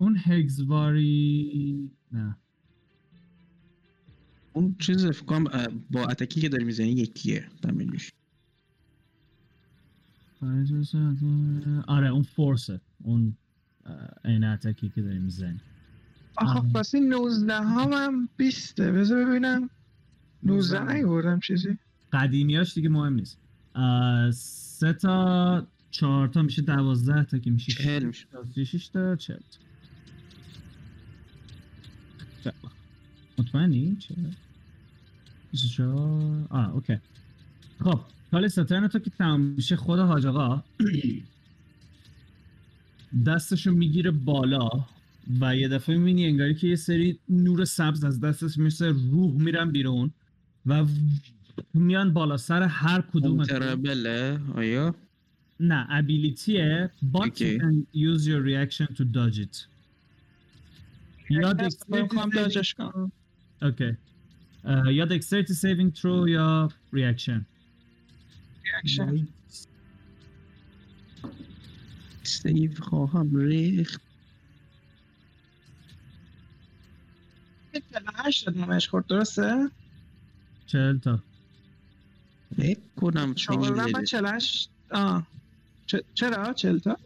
اون 0.00 0.16
هگزواری 0.24 1.90
نه. 2.12 2.36
اون 4.52 4.76
چیز 4.78 5.06
فکر 5.06 5.24
کنم 5.24 5.46
اه، 5.46 5.68
با 5.90 6.06
اتکی 6.06 6.40
که 6.40 6.48
داری 6.48 6.64
می‌زنی 6.64 6.88
یکیه 6.88 7.46
دمیجش 7.62 8.12
آره 11.86 12.08
اون 12.08 12.22
فورسه. 12.22 12.80
اون 13.02 13.36
این 14.24 14.44
اتکی 14.44 14.88
که 14.88 15.02
داری 15.02 15.18
می‌زنی. 15.18 15.60
آخه 16.36 16.58
آه. 16.58 16.72
واسه 16.72 17.00
19 17.00 17.54
هم 17.54 17.92
هم 17.92 18.28
20 18.36 18.80
بذار 18.80 19.24
ببینم. 19.24 19.70
19 20.42 20.92
نیوردم 20.92 21.40
چیزی. 21.40 21.78
قدیمیاش 22.12 22.74
دیگه 22.74 22.88
مهم 22.88 23.14
نیست. 23.14 23.38
سه 24.32 24.92
تا 24.92 25.66
چهار 25.90 26.28
تا 26.28 26.42
میشه 26.42 26.62
دوازده 26.62 27.24
تا 27.24 27.38
که 27.38 27.50
میشه 27.50 27.72
چهل 27.72 28.04
میشه. 28.04 28.26
تا 28.92 29.16
چهل 29.16 29.38
مطمئنی؟ 33.40 33.96
چه 34.00 34.14
24 35.52 36.46
آه 36.50 36.74
اوکی. 36.74 36.96
خب 37.84 38.00
حال 38.32 38.48
سترن 38.48 38.88
تو 38.88 38.98
که 38.98 39.10
تمام 39.10 39.40
میشه 39.40 39.76
خود 39.76 39.98
حاج 39.98 40.26
آقا. 40.26 40.62
دستشو 43.26 43.70
می‌گیره 43.72 44.10
بالا 44.10 44.68
و 45.40 45.56
یه 45.56 45.68
دفعه 45.68 45.96
می‌بینی 45.96 46.26
انگاری 46.26 46.54
که 46.54 46.66
یه 46.66 46.76
سری 46.76 47.18
نور 47.28 47.64
سبز 47.64 48.04
از 48.04 48.20
دستش 48.20 48.58
مثل 48.58 48.86
روح 49.10 49.32
میرن 49.42 49.70
بیرون 49.70 50.10
و 50.66 50.86
میان 51.74 52.12
بالا. 52.12 52.36
سر 52.36 52.62
هر 52.62 53.00
کدوم 53.00 53.44
ترابله 53.44 54.40
آیا؟ 54.54 54.94
نه 55.60 55.86
abilityه 55.90 56.90
but 57.14 57.20
Okay. 57.20 57.38
you 57.38 57.60
can 57.60 57.76
use 57.94 58.26
your 58.26 58.42
reaction 58.50 58.86
to 58.96 59.04
dodge 59.04 59.38
it. 59.38 59.66
یا 61.30 61.52
کنم 61.52 61.68
dexterity 61.68 62.08
saving- 62.10 62.34
dodgeش 62.34 62.74
کنم. 62.74 63.12
okay 63.62 63.96
یا 64.86 65.06
dexterity 65.06 65.54
saving 65.54 65.90
throw 65.98 66.28
یا 66.28 66.68
reaction? 66.92 67.40
ریاکشن 68.64 69.28
سیو 72.22 72.74
خواهم 72.74 73.36
ریخت 73.36 74.00
48 77.92 78.44
شد 78.44 78.58
نمش 78.58 78.88
خورد 78.88 79.06
درسته؟ 79.06 79.70
چهل 80.66 80.98
تا 80.98 81.22
فکر 82.56 82.80
کنم 82.96 83.34
شما 83.36 83.70
من. 83.70 84.04
48 84.04 84.70
آه 84.90 85.26
چرا 86.14 86.52
40 86.52 86.78
تا 86.78 86.96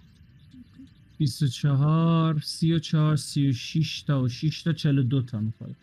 24 1.18 2.40
34 2.40 3.16
36 3.16 4.02
تا 4.02 4.22
و 4.22 4.28
6 4.28 4.62
تا 4.62 4.72
42 4.72 5.22
تا 5.22 5.40
می‌خواد 5.40 5.76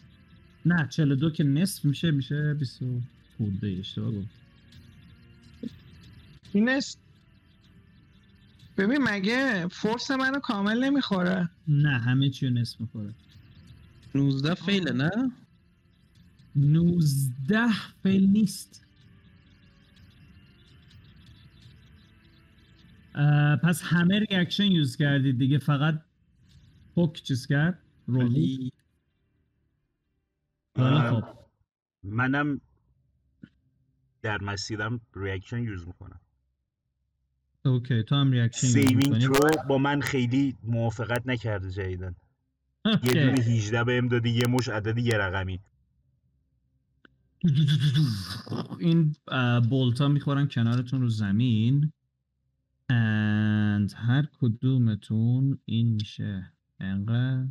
نه 0.66 0.88
42 0.88 1.30
که 1.30 1.44
نصف 1.44 1.86
میشه 1.86 2.12
میشه 2.12 2.54
20 2.54 2.80
خورده 3.38 3.76
اشتباه 3.80 4.12
گفت. 4.12 4.28
این 6.54 6.70
است 6.70 7.00
ببین 8.78 8.98
مگه 9.02 9.68
فورس 9.68 10.12
منو 10.12 10.40
کامل 10.40 10.84
نمی‌خوره؟ 10.84 11.50
نه 11.68 12.00
همه 12.00 12.30
چی 12.30 12.48
رو 12.48 12.54
نصف 12.54 12.82
می‌خوره. 12.82 13.14
19 14.16 14.54
failه 14.54 14.92
نه؟ 14.92 15.32
19 16.56 17.68
fail 18.04 18.28
نیست. 18.28 18.86
پس 23.64 23.82
همه 23.84 24.20
reaction 24.20 24.72
use 24.72 24.96
کردید 24.96 25.38
دیگه 25.40 25.58
فقط 25.58 26.02
پوک 26.96 27.24
چیز 27.24 27.48
کرد؟ 27.48 27.80
roll 28.08 28.24
بود. 28.24 28.34
ولی 28.36 28.46
خیلی 28.46 28.66
اه، 28.66 28.72
خب. 30.76 31.24
منم 32.04 32.62
در 34.22 34.42
مسیرم 34.42 35.02
reaction 35.16 35.64
use 35.64 35.88
می‌کنم. 35.88 36.20
okay 37.66 38.04
تو 38.04 38.16
هم 38.16 38.32
reaction 38.32 38.68
saving. 38.68 39.22
ترو 39.22 39.64
با 39.68 39.78
من 39.78 40.02
خیلی 40.02 40.58
موافقت 40.64 41.28
نکرده 41.28 41.72
جدیدن 41.72 42.16
یه. 42.86 42.98
دونه 43.02 43.42
18 43.42 43.84
بهم 43.84 44.08
دادی 44.08 44.30
یه 44.30 44.48
مش 44.48 44.70
عدد 44.70 44.98
یه 44.98 45.18
رقمی. 45.18 45.60
این 48.80 49.16
بولتا 49.70 50.08
می‌خورن 50.08 50.48
کنارتون 50.48 51.02
رو 51.02 51.10
زمین. 51.10 51.94
And 52.92 53.94
هر 53.96 54.28
کدومتون 54.34 55.60
این 55.66 55.94
میشه. 55.94 56.54
انقدر. 56.80 57.48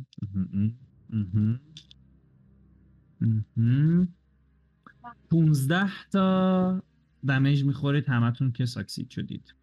15 5.29 5.91
تا 6.11 6.83
damage 7.27 7.63
می‌خورید 7.63 8.09
همتون 8.09 8.51
که 8.51 8.65
succeed 8.65 9.09
شدید. 9.09 9.55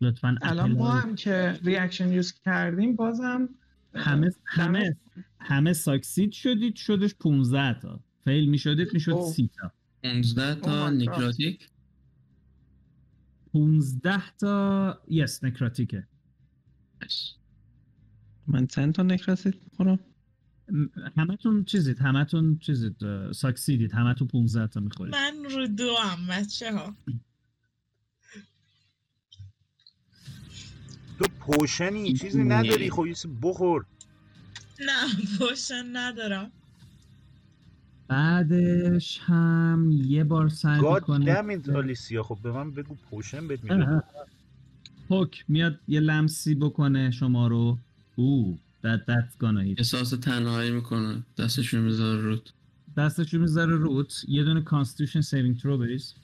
لطفا 0.00 0.36
الان 0.42 0.72
ما 0.72 0.90
هم 0.90 1.14
که 1.14 1.60
reaction 1.64 2.12
use 2.12 2.32
کردیم 2.32 2.96
بازم 2.96 3.48
همه 3.94 4.30
همه 4.44 4.96
همه 5.40 5.72
succeed 5.72 6.32
شدید 6.32 6.76
شدش 6.76 7.14
15 7.14 7.80
تا. 7.80 8.00
fail 8.24 8.50
می‌شدید 8.50 8.88
می‌شد 8.94 9.12
اوه. 9.12 9.32
30 9.32 9.50
تا. 9.60 9.72
15 10.02 10.54
تا. 10.54 10.90
necrotic؟ 10.90 11.68
15 13.52 14.22
تا 14.38 15.02
yes 15.08 15.44
necroticه. 15.44 16.06
من 18.46 18.66
چند 18.66 18.94
تا 18.94 19.02
نکرسید 19.02 19.60
می‌خورم 19.70 19.98
همتون 21.16 21.64
چیزید 21.64 21.98
همتون 21.98 22.58
چیزید 22.58 22.96
ساکسیدید 23.32 23.92
همتون 23.92 24.28
15 24.28 24.66
تا 24.66 24.80
می‌خورید. 24.80 25.14
من 25.14 25.44
رو 25.50 25.66
دو 25.66 25.94
هم 25.96 26.26
بچه 26.26 26.72
ها 26.72 26.96
تو 31.18 31.24
پوشنی 31.40 32.12
چیزی 32.12 32.44
نداری؟ 32.44 32.90
خب 32.90 33.06
بخور. 33.42 33.86
نه 34.80 35.08
پوشن 35.38 35.84
ندارم. 35.92 36.52
بعدش 38.08 39.20
هم 39.22 39.90
یه 39.92 40.24
بار 40.24 40.48
سعی 40.48 40.80
گاد 40.80 41.02
می‌کنه 41.02 41.24
دمید 41.24 41.70
آلیسیا 41.70 42.22
خب 42.22 42.38
به 42.42 42.52
من 42.52 42.70
بگو 42.70 42.94
پوشن 42.94 43.48
بهت 43.48 43.64
پوک 45.08 45.44
میاد 45.48 45.80
یه 45.88 46.00
لمسی 46.00 46.54
بکنه 46.54 47.10
شما 47.10 47.46
رو. 47.46 47.78
oh 48.16 48.58
that 48.82 49.00
that's 49.08 49.34
gonna 49.42 49.64
hit 49.66 49.78
احساس 49.78 50.10
تنهایی 50.10 50.70
می‌کنه. 50.70 51.22
دستشون 51.38 51.80
می‌ذاره 51.80 52.20
رود. 52.20 52.50
دستشو 52.96 53.38
می‌ذاره 53.38 53.76
روت 53.76 54.24
یه 54.28 54.44
دونه 54.44 54.64
constitution 54.64 55.22
saving 55.22 55.60
throw 55.60 55.66
بریز. 55.66 56.14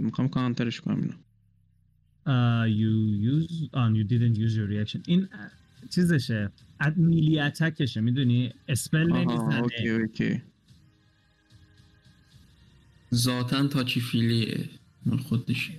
می‌خوام 0.00 0.28
counterش 0.28 0.80
کنم 0.80 1.00
اینو. 1.00 1.12
Uh, 2.26 2.66
you 2.82 2.94
use 3.34 3.52
on 3.72 3.90
you 3.98 4.04
didn't 4.12 4.36
use 4.36 4.54
your 4.56 4.68
reaction. 4.68 5.00
این 5.06 5.28
چیزشه. 5.90 6.50
melee 6.96 7.40
attackشه 7.40 8.00
می‌دونی؟ 8.00 8.52
spell 8.68 9.12
آها 9.12 9.20
نمی‌زنه. 9.20 9.62
اوکی 9.62 9.88
اوکی. 9.88 10.42
ذاتا 13.14 13.66
تاچی 13.66 14.00
فیلیه؟ 14.00 14.68
مال 15.06 15.18
خودش. 15.18 15.70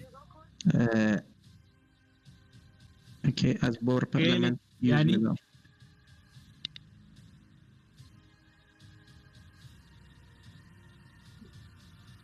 اوکی 3.28 3.58
از 3.62 3.80
پرلمنت 4.06 4.60
یوز 4.82 5.00
یعنی- 5.00 5.18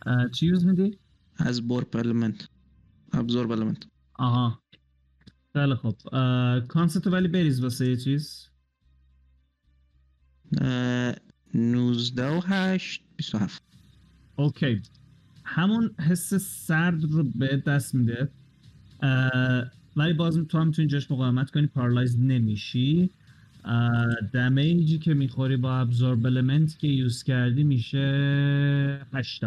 uh, 0.06 0.30
چی 0.34 0.46
یوز 0.46 0.66
میدی؟ 0.66 0.98
از 1.36 1.68
بار 1.68 1.84
پرلمنت 1.84 2.48
ابزور 3.12 3.46
پرلمنت 3.46 3.86
آها. 4.14 4.62
خیلی 5.52 5.74
خوب. 5.74 5.96
کانسپت 6.68 7.06
ولی 7.06 7.28
بریز 7.28 7.60
واسه 7.62 7.88
یه 7.88 7.96
چیز. 7.96 8.48
19 11.54 12.36
و 12.36 12.40
8 12.46 13.04
27 13.16 13.62
okay. 14.36 14.82
همون 15.44 15.94
حس 15.98 16.34
سرد 16.34 17.04
رو 17.04 17.24
به 17.24 17.56
دست 17.56 17.94
میده. 17.94 18.32
ولی 19.96 20.12
باز 20.12 20.38
تو 20.38 20.58
هم 20.58 20.66
می‌تونی 20.66 20.88
جاش 20.88 21.10
مقاومت 21.10 21.50
کنی 21.50 21.66
paralyze 21.66 22.20
نمیشی. 22.20 23.10
damageی 24.32 24.98
که 24.98 25.14
می‌خوری 25.14 25.56
با 25.56 25.78
absorb 25.78 26.26
element 26.26 26.78
که 26.78 26.86
use 26.86 27.22
کردی 27.22 27.64
میشه 27.64 29.06
8 29.12 29.44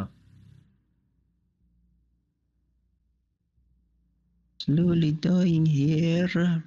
slowly 4.63 5.13
dying 5.25 5.67
here 5.67 6.61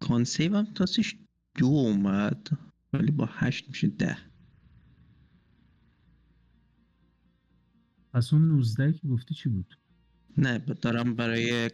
con 0.00 0.24
save 0.24 0.56
هم 0.56 0.64
تاسش 0.64 1.16
دو 1.54 1.66
اومد 1.66 2.48
ولی 2.92 3.10
با 3.10 3.28
هشت 3.32 3.68
میشه 3.68 3.88
ده. 3.88 4.16
پس 8.12 8.32
اون 8.32 8.48
19 8.48 8.92
که 8.92 9.08
گفتی 9.08 9.34
چی 9.34 9.48
بود؟ 9.48 9.78
نه 10.38 10.58
دارم 10.58 11.14
برای 11.14 11.70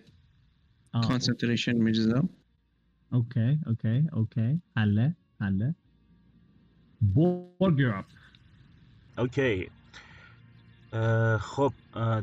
concentration 0.92 1.72
میریزم. 1.72 2.28
okay 3.10 3.58
okay 3.66 4.08
okay. 4.12 4.62
حله 4.76 5.16
حله. 5.40 5.74
بورگ 7.00 8.04
okay. 9.18 9.70
خب 11.40 11.72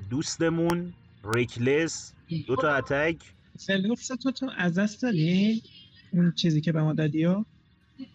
دوستمون 0.09 0.93
ریکلس 1.35 2.13
دو 2.47 2.55
تا 2.55 2.75
اتک. 2.75 3.33
سلوفس 3.57 4.07
تو 4.07 4.31
تو 4.31 4.51
از 4.57 4.79
دست 4.79 5.01
دادی؟ 5.01 5.63
اون 6.11 6.31
چیزی 6.31 6.61
که 6.61 6.71
به 6.71 6.81
ما 6.81 6.93
دادی 6.93 7.25
و؟ 7.25 7.45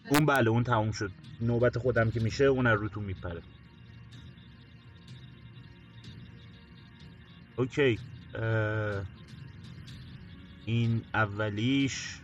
اون 0.09 0.25
بله 0.25 0.49
اون 0.49 0.63
تموم 0.63 0.91
شد. 0.91 1.11
نوبت 1.41 1.77
خودم 1.77 2.11
که 2.11 2.19
میشه 2.19 2.43
اون 2.43 2.67
از 2.67 2.79
روتون 2.79 3.03
میپره. 3.03 3.41
اوکی. 7.57 7.99
این 10.65 11.03
اولیش 11.13 12.21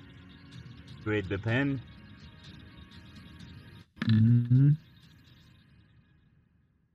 گرید 1.06 1.30
بپن 1.30 1.80
مم. 4.14 4.78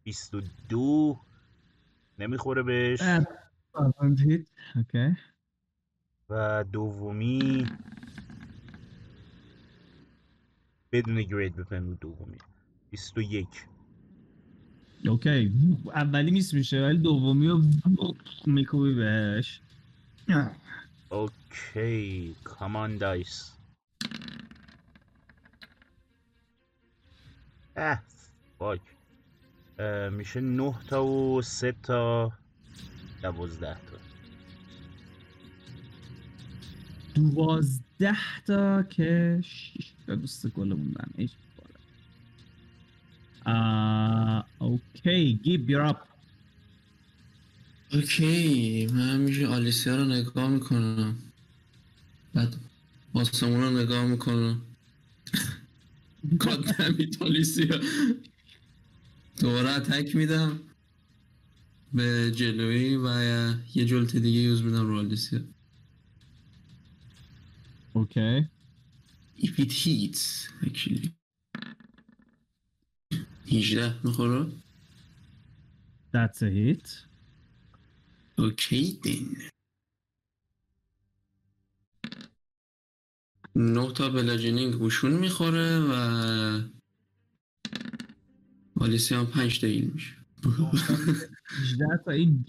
22 0.04 1.20
نمی‌خوره 2.18 2.62
بهش. 2.62 3.00
و 6.30 6.64
دومی. 6.72 7.66
بدون 10.92 11.22
گرید 11.22 11.56
بپن 11.56 11.86
بود 11.86 12.00
دومی. 12.00 12.38
21 12.90 13.48
اوکی. 15.06 15.52
اولی 15.94 16.30
میس 16.30 16.54
میشه 16.54 16.82
ولی 16.82 16.98
دومی 16.98 17.48
رو 17.48 17.62
میکوبی 18.46 18.94
بهش. 18.94 19.60
اوکی. 21.10 22.36
کامان 22.44 22.98
دایس 22.98 23.52
اه 27.76 28.02
اه، 29.78 30.08
میشه 30.08 30.40
نه 30.40 30.74
تا 30.88 31.06
و 31.06 31.42
سه 31.42 31.72
تا 31.82 32.32
دوازده 33.22 33.74
تا. 33.74 33.98
دوازده 37.14 38.42
تا 38.46 38.82
که 38.82 39.40
شیش 39.44 39.92
تا 40.06 40.14
دوست 40.14 40.46
گلمون 40.48 40.92
damage 40.92 41.32
آه، 43.48 44.46
okay 44.60 45.34
give 45.44 45.70
your 45.70 45.82
up 45.82 46.08
okay 47.92 48.86
من 48.86 49.08
همیشه 49.14 49.46
آلیسیا 49.46 49.96
رو 49.96 50.04
نگاه 50.04 50.50
می‌کنم. 50.50 51.32
بعد 52.34 52.56
آسمون 53.14 53.60
رو 53.60 53.70
نگاه 53.82 54.04
می‌کنم. 54.06 54.62
گادمیت 56.38 57.22
آلیسیا. 57.26 57.80
دوباره 59.40 59.70
اتک 59.70 60.16
میدم 60.16 60.60
به 61.94 62.32
جلوی 62.36 62.96
و 62.96 63.08
یه 63.74 63.84
جلت 63.84 64.16
دیگه 64.16 64.40
یوز 64.40 64.62
میدم 64.64 64.86
رو 64.86 64.98
آلیسیا. 64.98 65.40
اوکی 67.94 68.48
If 69.38 69.58
it 69.60 69.72
hits 69.72 70.48
actually. 70.66 71.17
18 73.52 74.06
می‌خوره 74.06 74.46
that's 76.14 76.38
a 76.40 76.50
hit. 76.50 76.88
okay 78.38 78.98
then. 79.02 79.36
نه 83.56 83.92
تا 83.92 84.08
bludgeoning 84.08 84.74
گوشون 84.74 85.12
می‌خوره 85.12 85.80
و 85.80 85.92
و 88.76 88.83
آلیسیا 88.83 89.14
هم 89.14 89.26
پنج 89.26 89.60
تا 89.60 89.66
heal 89.66 89.90
میشه. 89.94 90.14
18 91.48 91.86
تا 92.04 92.10
این 92.10 92.44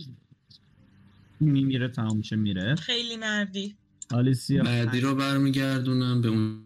میمیره 1.40 1.88
تمام 1.88 2.18
میشه 2.18 2.36
میره. 2.36 2.76
خیلی 2.76 3.18
مردی. 3.18 3.76
آلیسیا 4.12 4.64
بعدی 4.64 5.00
رو 5.00 5.16
برمیگردونم 5.16 6.22
به 6.22 6.28
اون 6.28 6.66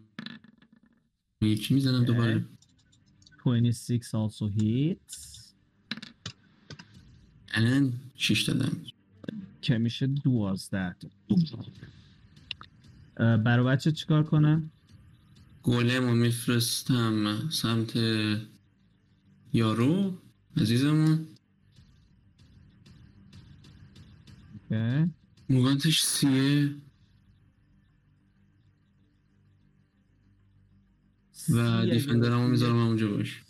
یکی 1.42 1.74
می‌زنم 1.74 2.04
دوباره. 2.04 2.44
26 3.44 4.14
also 4.14 4.48
hits. 4.48 5.34
and 7.54 7.92
6 8.16 8.44
تا 8.44 8.52
دمیج 8.52 8.92
که 9.62 9.78
میشه 9.78 10.06
12 10.06 10.96
تا 11.00 11.08
اه، 13.16 13.36
برای 13.36 13.66
بچه 13.66 13.92
چیکار 13.92 14.22
کنم؟ 14.22 14.70
گولم 15.62 16.04
رو 16.04 16.14
میفرستم 16.14 17.48
سمت 17.50 17.96
یارو 19.52 20.18
عزیزمون. 20.56 21.26
اوکی. 24.70 25.10
موگانتش 25.48 26.02
سیه. 26.02 26.74
و 31.50 31.86
دیفندرم 31.86 32.42
رو 32.42 32.48
می‌ذارم 32.48 32.76
اونجا 32.76 33.08
باش. 33.08 33.42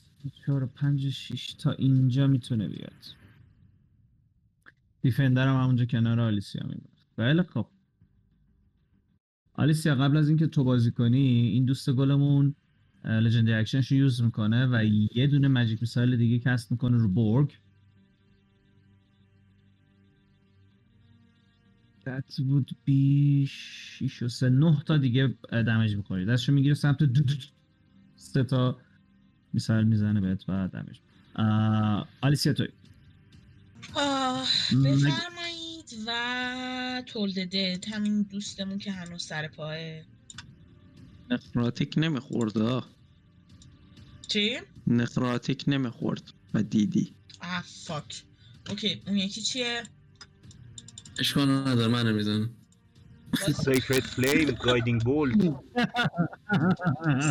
چهار 0.46 0.66
پنج 0.66 1.08
شیش 1.08 1.54
تا 1.54 1.72
اینجا 1.72 2.26
می‌تونه 2.26 2.68
بیاد. 2.68 3.04
defender 5.02 5.50
م 5.50 5.56
همونجا 5.56 5.84
کنار 5.84 6.20
آلیسیا 6.20 6.62
میبود 6.66 6.98
بله 7.16 7.42
خب. 7.42 7.66
آلیسیا 9.54 9.94
قبل 9.94 10.16
از 10.16 10.28
اینکه 10.28 10.46
تو 10.46 10.64
بازی 10.64 10.90
کنی 10.90 11.18
این 11.28 11.64
دوست 11.64 11.90
گلمون 11.90 12.54
legendary 13.04 13.54
action 13.54 13.83
ش 13.83 13.92
رو 13.92 13.98
use 13.98 14.22
می‌کنه 14.22 14.66
و 14.66 14.84
یه 15.14 15.26
دونه 15.26 15.48
magic 15.48 15.80
missile 15.80 16.16
دیگه 16.16 16.38
cast 16.38 16.72
می‌کنه 16.72 16.96
رو 16.96 17.08
بورگ 17.08 17.58
That 22.06 22.34
would 22.38 22.70
be 22.88 23.46
6 23.46 24.22
و 24.22 24.28
3 24.28 24.48
9 24.48 24.82
تا 24.86 24.96
دیگه 24.96 25.34
damage 25.52 25.96
می‌کنی. 25.96 26.24
دستشو 26.24 26.52
می‌گیره 26.52 26.74
سمت 26.74 26.98
دو 26.98 27.06
دو 27.06 27.22
دو. 27.22 27.34
سه 28.24 28.44
تا 28.44 28.76
میسایل 29.52 29.84
می‌زنه 29.84 30.20
بهت 30.20 30.48
و 30.48 30.68
دمیج 30.68 30.98
آه، 31.34 32.08
آلیسیا 32.20 32.52
توی 32.52 32.68
بفرمایید 34.84 35.94
و 36.06 37.02
تولد 37.06 37.38
دد 37.38 37.84
همین 37.88 38.22
دوستمون 38.22 38.78
که 38.78 38.92
هنوز 38.92 39.22
سر 39.22 39.48
پاه 39.48 39.76
نقراتیک 41.30 41.94
نمی‌خورد 41.96 42.58
آه. 42.58 42.88
چی؟ 44.28 44.58
نقراتیک 44.86 45.64
نمی‌خورد 45.66 46.32
و 46.54 46.62
دیدی 46.62 47.12
آه 47.40 47.64
فاک 47.66 48.22
اوکی 48.70 49.02
اون 49.06 49.16
یکی 49.16 49.42
چیه؟ 49.42 49.82
اشکال 51.18 51.50
نداره 51.50 51.88
من 51.88 52.54
می‌زنم 53.48 53.74
sacred 53.74 54.00
flame 54.06 54.50
guiding 54.50 55.00
bolt 55.02 55.32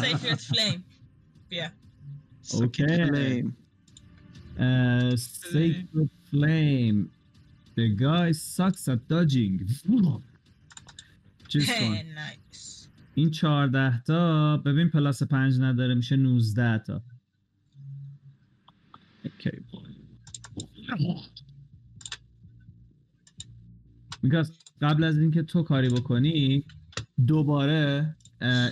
sacred 0.02 0.42
flame 0.42 0.86
بیا 1.50 1.72
okay 2.54 2.84
Flame. 2.86 3.52
Uh, 4.58 5.16
Sacred 5.18 6.10
Flame. 6.30 7.00
The 7.76 7.88
guy 8.06 8.32
sucks 8.34 8.88
at 8.88 9.02
dodging. 9.10 9.56
چیز 11.48 11.70
کن. 11.70 11.96
nice 12.16 12.90
این 13.16 13.32
14 13.32 14.04
تا 14.04 14.58
ببین 14.58 14.90
plus 14.90 15.24
5 15.24 15.60
نداره 15.60 15.94
میشه 15.94 16.16
19 16.16 16.78
تا. 16.78 17.02
okay. 19.24 19.52
میگاس 24.24 24.63
قبل 24.84 25.04
از 25.04 25.20
اینکه 25.20 25.44
تو 25.44 25.64
کاری 25.64 25.90
بکنی 25.90 26.66
دوباره 27.28 28.16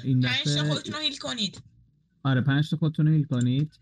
این 0.03 0.21
پنج 0.21 0.41
دفعه 0.45 0.69
خودتون 0.69 0.93
رو 0.93 0.99
هیل 0.99 1.17
کنید. 1.17 1.61
آره 2.23 2.41
پنج 2.41 2.69
تا 2.69 2.77
خودتون 2.77 3.07
رو 3.07 3.13
هیل 3.13 3.23
کنید. 3.23 3.79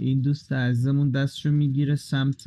این 0.00 0.20
دوست 0.20 0.52
عزیزمون 0.52 1.10
دستشو 1.10 1.50
می‌گیره 1.50 1.96
سمت 1.96 2.44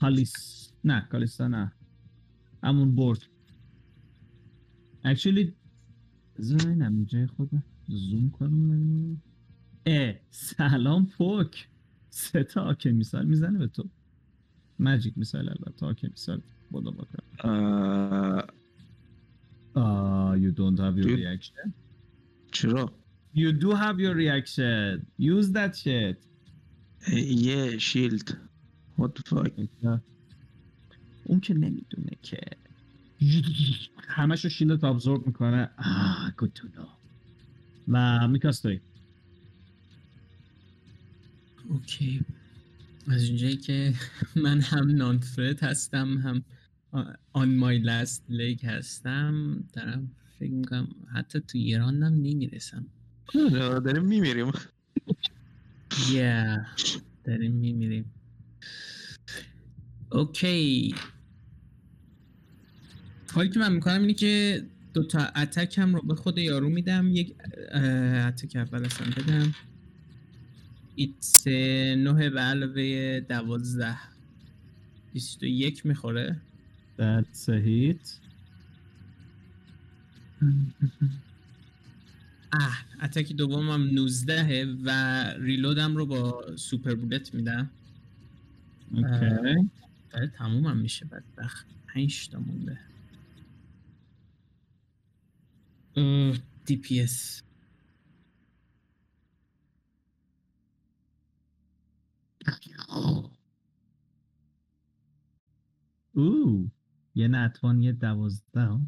کالیس 0.00 0.68
نه 0.84 1.08
کالیستا 1.10 1.48
نه. 1.48 1.72
همون 2.62 2.96
برد. 2.96 3.18
اکچولی 5.04 5.54
بذارین 6.38 6.82
اینجای 6.82 7.26
خود. 7.26 7.50
زوم 7.88 8.30
کنیم 8.30 9.22
اه 9.86 10.14
سلام 10.30 11.06
فوک 11.06 11.68
سه 12.10 12.44
تا 12.44 12.62
آکه 12.62 12.92
میسال 12.92 13.26
می‌زنه 13.26 13.58
به 13.58 13.66
تو. 13.66 13.88
مجیک 14.80 15.18
میسال 15.18 15.48
البته 15.48 15.86
آکه 15.86 16.08
میسال 16.08 16.42
خدا 16.72 16.90
بکن 16.90 17.18
آه، 17.48 18.46
آه 19.74 20.38
you 20.38 20.52
don't 20.52 20.78
have 20.78 21.02
your 21.04 21.16
reaction 21.16 21.70
چرا؟ 22.52 22.92
You 23.34 23.52
do 23.52 23.70
have 23.84 23.96
your 24.04 24.14
reaction. 24.24 25.06
Use 25.18 25.48
that 25.52 25.72
shit. 25.84 26.16
یه 27.18 27.78
شیلد 27.78 28.38
What 28.98 29.08
the 29.08 29.22
fuck 29.30 29.50
اون 31.24 31.40
که 31.40 31.54
نمی‌دونه 31.54 32.10
که. 32.22 32.40
همش 34.08 34.44
رو 34.44 34.50
شیلت 34.50 34.84
ابزورب 34.84 35.26
می‌کنه. 35.26 35.70
آه 35.78 36.32
good 36.40 36.60
to 36.60 36.62
know. 36.64 36.88
و 37.88 38.28
میکاستوی. 38.28 38.80
اوکی 41.68 42.24
از 43.10 43.24
اونجایی 43.28 43.56
که 43.56 43.94
من 44.44 44.60
هم 44.60 44.96
نانفرد 44.96 45.60
هستم 45.60 46.18
هم 46.18 46.44
آن 47.32 47.56
مای 47.56 47.78
لاست 47.78 48.24
لیگ 48.28 48.66
هستم. 48.66 49.64
دارم 49.72 50.10
فکر 50.38 50.50
می‌کنم 50.50 50.88
حتی 51.14 51.40
تو 51.40 51.58
ایران 51.58 52.02
هم 52.02 52.12
نمی‌رسم. 52.12 52.86
آره، 53.34 53.80
داریم 53.80 54.04
میمیریم. 54.04 54.52
Yeah. 55.90 56.68
داریم 57.24 57.52
میمیریم. 57.52 58.04
اوکی 60.12 60.94
کاری 63.26 63.48
که 63.48 63.58
من 63.58 63.72
می‌کنم 63.72 64.00
اینه 64.00 64.14
که 64.14 64.62
دو 64.94 65.04
تا 65.04 65.18
اتک 65.18 65.78
هم 65.78 65.94
رو 65.94 66.02
به 66.02 66.14
خود 66.14 66.38
یارو 66.38 66.68
میدم. 66.68 67.08
یک 67.12 67.34
اتک 68.26 68.56
اول 68.56 68.84
اصلا 68.84 69.06
بدم. 69.16 69.54
ایتس 71.00 71.46
نه 71.46 72.30
به 72.30 72.40
علاوه 72.40 73.20
دوازده. 73.20 73.98
بیست 75.12 75.42
و 75.42 75.46
یک 75.46 75.86
می‌خوره. 75.86 76.36
That's 76.98 77.48
a 77.48 77.58
hit. 77.66 78.04
اه 82.60 82.84
اتک 83.02 83.32
دومم 83.32 83.90
19 83.94 84.66
و 84.84 84.90
ریلودم 85.38 85.96
رو 85.96 86.06
با 86.06 86.56
سوپر 86.56 86.94
بولت 86.94 87.34
میدم. 87.34 87.70
okay 88.94 89.68
داره 90.10 90.26
تمومم 90.26 90.76
میشه 90.76 91.04
بدبخت. 91.06 91.66
5 91.94 92.28
تا 92.28 92.38
مونده. 92.38 92.78
DPS. 96.66 97.42
اوه 106.14 106.70
یه 107.14 107.28
nat 107.28 107.55
one 107.55 107.82
یه 107.82 107.92
دوازده. 107.92 108.78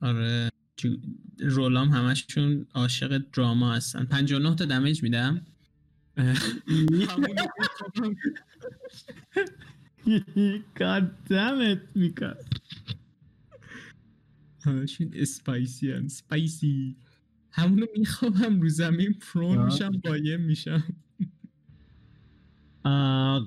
آره. 0.00 0.50
جو- 0.76 0.96
roll 1.40 1.78
ام 1.78 1.88
همشون 1.88 2.66
عاشق 2.74 3.18
drama 3.18 3.74
هستن. 3.74 4.04
59 4.04 4.56
تا 4.56 4.64
damage 4.64 5.02
میدم؟ 5.02 5.46
God 10.78 11.04
damn 11.28 11.60
it 11.74 11.80
میکا. 11.94 12.34
همشون 14.64 15.10
spicy 15.14 15.92
هم 15.92 16.08
spicy. 16.08 16.96
همونو 17.50 17.86
می‌خوام 17.98 18.60
رو 18.60 18.68
زمین 18.68 19.12
prone. 19.12 19.64
میشم 19.64 19.90
قایم 20.04 20.40
میشم. 20.40 20.84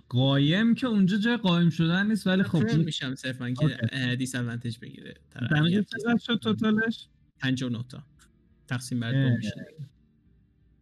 قایم 0.10 0.76
که 0.76 0.88
اونجا 0.88 1.18
جای 1.18 1.38
قایم 1.38 1.70
شدن 1.70 2.08
نیست 2.08 2.28
ولی 2.28 2.44
خب 2.44 2.64
میشم 2.78 3.16
صرفا 3.16 3.50
که. 3.50 4.16
disadvantage 4.16 4.80
بگیره. 4.80 5.14
damage 5.52 5.86
چقدر 5.86 6.18
شد 6.18 6.36
total 6.36 6.87
ش 6.87 7.08
59 7.40 7.84
تا. 7.90 8.04
تقسیم 8.68 9.00
بر. 9.00 9.12
دو 9.12 9.36
میشه. 9.36 9.66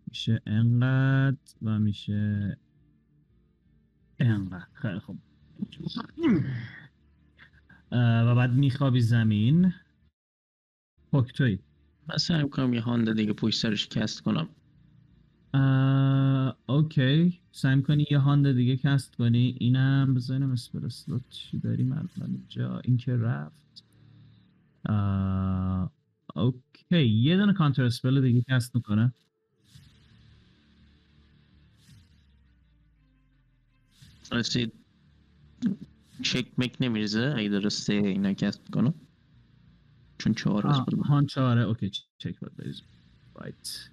میشه 0.07 0.41
انقدر 0.45 1.37
و 1.61 1.79
میشه 1.79 2.57
انقدر. 4.19 4.67
خیلی 4.73 4.99
خوب. 4.99 5.19
و 7.91 8.35
بعد 8.35 8.53
میخوابی 8.53 9.01
زمین. 9.01 9.73
پکتوی. 11.11 11.59
من 12.07 12.17
سعی 12.17 12.43
می‌کنم 12.43 12.73
یه 12.73 12.81
هانده 12.81 13.13
دیگه 13.13 13.33
پشت 13.33 13.59
سرش 13.59 13.87
کست 13.87 14.21
کنم. 14.21 14.49
اوکی. 16.67 17.39
سعی 17.51 17.81
کنی 17.81 18.05
یه 18.11 18.17
هاند 18.17 18.51
دیگه 18.51 18.77
کست 18.77 19.15
کنی؟ 19.15 19.55
اینم 19.59 20.13
بزنیم 20.13 20.51
اسپرسلوت 20.51 21.21
چی 21.29 21.59
داریم 21.59 21.91
الان 21.91 22.09
اینجا؟ 22.19 22.79
این 22.79 22.97
که 22.97 23.17
رفت. 23.17 23.83
اوکی. 26.35 27.05
یه 27.05 27.37
دونه 27.37 27.53
کانتر 27.53 27.83
اسپل 27.83 28.21
دیگه 28.21 28.45
کست 28.49 28.75
می‌کنه. 28.75 29.13
رسید. 34.31 34.73
چک 36.23 36.45
مک 36.57 36.75
نمیرزه 36.79 37.33
اگه 37.37 37.49
درسته 37.49 37.93
اینا 37.93 38.33
کست 38.33 38.71
کنم 38.71 38.93
چون 40.17 40.33
چهار 40.33 40.67
از 40.67 40.81
هان 41.05 41.25
چهاره 41.25 41.61
اوکی 41.61 41.91
چک 42.17 42.39
باید 42.39 42.55
بریزیم. 42.57 42.85
رایت 43.35 43.89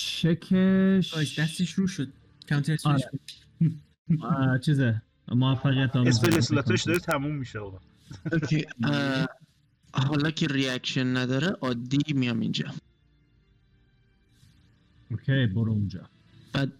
چکش. 0.00 1.38
دستش 1.38 1.72
رو 1.72 1.86
شد. 1.86 2.08
کانتر 2.48 2.76
آره. 2.84 4.58
چیزه. 4.64 5.02
موفقیت 5.28 5.96
آموز 5.96 6.08
اسپل 6.08 6.36
اسلاتش 6.38 6.82
داره 6.82 6.98
تموم 6.98 7.34
میشه 7.36 7.58
آقا. 7.58 7.78
حالا 9.92 10.30
که 10.30 10.46
reaction 10.46 11.16
نداره 11.16 11.46
عادی 11.46 12.12
میام 12.14 12.40
اینجا. 12.40 12.74
okay 15.10 15.46
برو 15.46 15.72
اونجا. 15.72 16.08
بعد 16.52 16.72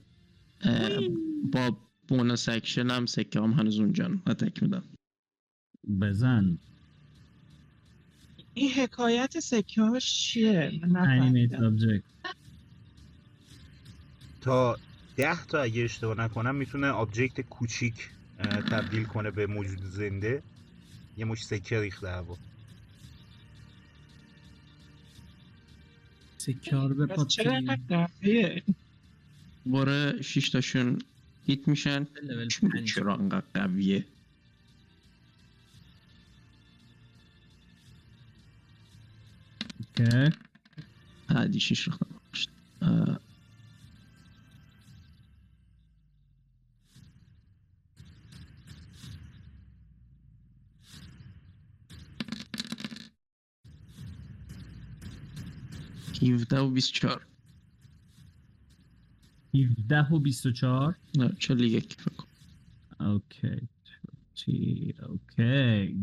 با 1.52 1.76
bonus 2.08 2.48
action 2.48 2.90
هم 2.90 3.06
سکه 3.06 3.40
هم 3.40 3.52
هنوز 3.52 3.78
اونجا 3.78 4.10
attack 4.26 4.62
میدم. 4.62 4.82
بزن. 6.00 6.58
این 8.54 8.70
حکایت 8.70 9.40
سکه 9.40 9.82
هاش 9.82 10.14
چیه؟ 10.14 10.80
من 10.88 11.10
animate. 11.10 11.54
object 11.54 12.02
تا 14.40 14.78
10 15.16 15.44
تا 15.44 15.62
اگه 15.62 15.84
اشتباه 15.84 16.18
نکنم 16.18 16.54
می‌تونه 16.54 16.88
object 16.88 17.40
کوچیک 17.40 18.10
تبدیل 18.70 19.04
کنه 19.04 19.30
به 19.30 19.46
موجود 19.46 19.84
زنده. 19.84 20.42
یه 21.16 21.24
مش 21.24 21.44
سکه 21.44 21.80
ریخته 21.80 22.08
هوا. 22.10 22.36
سکار 26.38 26.92
به 26.92 27.06
پات 27.06 27.34
باره 29.66 30.22
شیشتاشون 30.22 30.98
هیت 31.46 31.68
میشن. 31.68 32.06
چرا 32.86 33.14
انقدر 33.14 33.46
قویه؟ 33.54 34.04
اوکی. 39.98 40.36
بعدی 41.28 41.60
شیش 41.60 41.88
رفتم 41.88 42.06
17 56.22 56.58
و 56.58 56.70
24 56.70 57.26
17 59.54 60.00
و 60.14 60.18
24 60.18 60.96
نه 61.18 61.32
41 61.38 61.94
فکر 61.94 62.24
okay. 63.00 63.68
okay. 65.08 65.96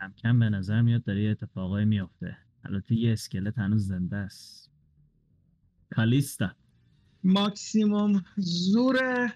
کم 0.00 0.12
کم 0.22 0.38
به 0.38 0.48
نظر 0.48 0.82
میاد 0.82 1.04
داره 1.04 1.22
یه 1.22 1.30
اتفاقای 1.30 1.84
میافته. 1.84 2.36
البته 2.64 2.94
یه 2.94 3.12
اسکلت 3.12 3.58
هنوز 3.58 3.86
زنده 3.86 4.16
است. 4.16 4.70
کالیستا. 5.90 6.50
ماکسیموم 7.24 8.24
زور 8.36 9.28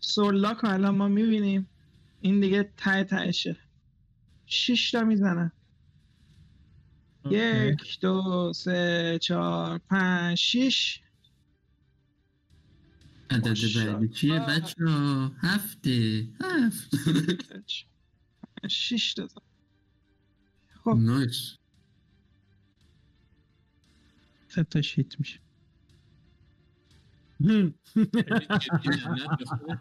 سورلاک 0.00 0.64
الان 0.64 0.96
ما 0.96 1.08
می‌بینیم. 1.08 1.68
این 2.20 2.40
دیگه 2.40 2.72
ته 2.76 3.04
تهشه. 3.04 3.56
شش 4.46 4.90
تا 4.90 5.04
می‌زنن 5.04 5.52
یک 7.32 8.00
دو 8.00 8.52
سه 8.54 9.18
چهار 9.22 9.78
پنج 9.78 10.38
شیش. 10.38 11.00
عدد. 13.30 13.56
بعدی 13.76 14.08
چیه 14.08 14.40
بچه 14.40 14.84
ها 14.84 15.32
هفته. 15.38 16.28
هفت. 16.40 16.94
شیش 18.68 19.14
تا 19.14 19.26
زدن. 19.26 19.42
نایس 20.86 21.56
سه 24.48 24.64
تا 24.64 24.82
شیت 24.82 25.20
میشه. 25.20 25.40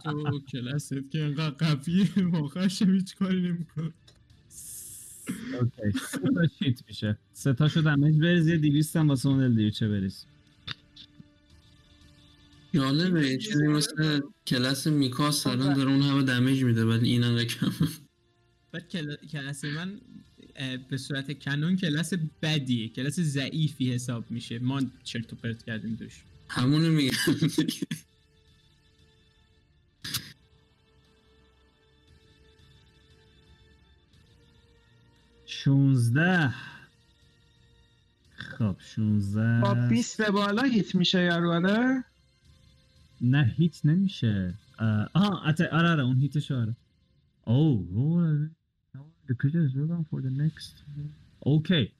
تو 0.03 0.39
کلاست 0.51 0.93
که 1.11 1.23
انقدر 1.23 1.75
قویه. 1.75 2.09
واقعا 2.31 2.67
هیچ 2.67 3.15
کاری 3.15 3.41
نمی‌کنه. 3.41 3.93
okay. 5.59 5.99
سه 5.99 6.17
تا 6.35 6.47
شیت 6.59 6.81
میشه. 6.87 7.17
سه 7.33 7.53
تا 7.53 7.67
شو 7.67 7.81
damage 7.81 8.15
بریز 8.21 8.47
یه 8.47 8.57
200 8.57 8.95
هم 8.95 9.09
واسه 9.09 9.29
اون 9.29 9.55
دیوچه 9.55 9.87
بریز. 9.87 10.25
جالبه 12.73 13.29
یه 13.29 13.37
چیزی 13.37 13.67
مثل 13.67 14.21
کلاس 14.47 14.87
میکاس 14.87 15.47
الان 15.47 15.73
داره 15.73 15.89
اون 15.91 16.01
همه 16.01 16.23
damage 16.23 16.63
میده 16.63 16.85
ولی 16.85 17.09
این 17.09 17.23
انقدر 17.23 17.43
کم. 17.45 17.71
بعد 18.71 18.89
کلا- 18.89 19.25
کلاس 19.31 19.65
من 19.65 20.01
به 20.89 20.97
صورت 20.97 21.39
canon 21.39 21.75
کلاس 21.75 22.13
بدیه 22.41 22.87
کلاس 22.89 23.19
ضعیفی 23.19 23.93
حساب 23.93 24.25
میشه. 24.29 24.59
ما 24.59 24.81
چرت 25.03 25.33
و 25.33 25.35
پرت 25.35 25.63
کردیم 25.63 25.95
دوش 25.95 26.23
همونو 26.49 26.89
میگم. 26.91 27.11
شونزده 35.67 36.53
خب 38.35 38.75
شونزده 38.79 39.61
با 39.61 39.73
20 39.73 40.21
به 40.21 40.31
بالا 40.31 40.63
هیت 40.63 40.95
میشه 40.95 41.23
یارو 41.23 41.51
آره 41.51 42.03
نه 43.21 43.53
هیت 43.57 43.85
نمیشه. 43.85 44.53
آها 45.13 45.41
آره 45.45 45.69
آره 45.71 46.03
اون 46.03 46.17
هیتش 46.19 46.51
آره. 46.51 46.75
او 47.45 47.87
roll 47.93 48.49
the 49.29 49.33
creature 49.33 49.67
is 49.67 49.75
rolled 49.75 50.07
for 50.11 50.21
the 50.21 50.31
next. 50.41 50.73
اوکی. 51.39 51.91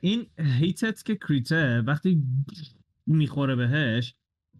این 0.00 0.26
هیتت 0.38 1.02
که 1.04 1.16
کریته 1.16 1.80
وقتی 1.80 2.22
می‌خوره 3.06 3.56
بهش 3.56 4.14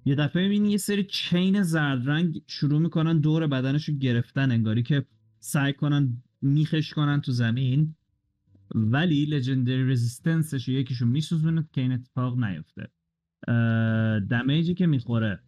یه 0.05 0.15
دفعه 0.15 0.43
می‌بینی 0.43 0.71
یه 0.71 0.77
سری 0.77 1.05
چین 1.05 1.63
زرد 1.63 2.09
رنگ 2.09 2.43
شروع 2.47 2.81
می‌کنن 2.81 3.19
دور 3.19 3.47
بدنش 3.47 3.89
رو 3.89 3.95
گرفتن 3.95 4.51
انگاری 4.51 4.83
که 4.83 5.07
سعی 5.41 5.73
کنن 5.73 6.23
میخش 6.43 6.95
کنن 6.95 7.21
تو 7.21 7.33
زمین. 7.33 7.95
ولی 8.75 9.27
لژندری 9.27 9.91
رزیستنسش 9.91 10.69
یکیشو 10.69 11.07
میسوزونه 11.07 11.69
که 11.73 11.81
این 11.81 11.93
اتفاق 11.93 12.45
نیفته. 12.45 12.89
دمیجی 14.31 14.75
که 14.75 14.87
می‌خوره. 14.87 15.41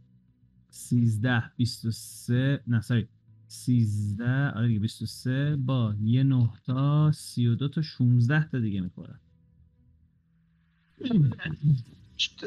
13 0.71 1.43
23 1.57 2.63
نه 2.67 2.81
ساری. 2.81 3.09
13 3.47 4.51
آره 4.51 4.69
دیگه 4.69 4.81
23 4.81 5.57
با 5.57 5.95
یه 6.01 6.23
9 6.23 6.51
تا 6.67 7.13
32 7.13 7.69
تا 7.69 7.83
16 7.83 8.49
تا 8.49 8.59
دیگه 8.59 8.81
می‌خوره. 8.81 9.15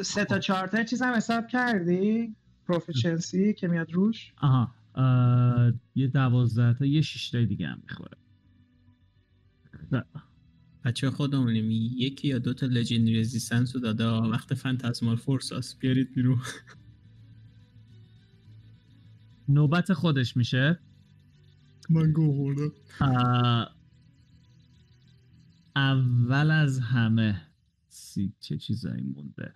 سه 0.01 0.25
تا 0.25 0.39
چهار 0.39 0.67
تا 0.67 0.83
چیز 0.83 1.01
هم 1.01 1.13
حساب 1.13 1.47
کردی؟ 1.47 2.35
proficiency 2.67 3.53
که 3.53 3.67
میاد 3.67 3.93
روش؟ 3.93 4.33
آها. 4.37 4.75
اه، 4.95 5.73
یه 5.95 6.07
12 6.07 6.73
تا 6.73 6.85
یه 6.85 7.01
6 7.01 7.29
تا 7.29 7.45
دیگه 7.45 7.67
هم 7.67 7.81
می‌خوره. 7.81 8.17
بچه 10.85 11.09
خودمونیم 11.09 11.71
یکی 11.97 12.27
یا 12.27 12.39
دو 12.39 12.53
تا 12.53 12.65
legend 12.65 13.09
resistance 13.09 13.75
رو 13.75 13.81
داده. 13.81 14.05
وقت 14.05 14.53
phantasmal 14.53 15.15
force 15.15 15.53
هست 15.53 15.79
بیارید 15.79 16.13
بیرون. 16.13 16.41
نوبت 19.49 19.93
خودش 19.93 20.37
میشه. 20.37 20.79
من 21.89 22.11
گو 22.11 22.33
خوردم. 22.33 22.71
اول 25.75 26.51
از 26.51 26.79
همه 26.79 27.41
سی 27.89 28.33
چه 28.39 28.57
چیزایی 28.57 29.03
مونده؟ 29.03 29.53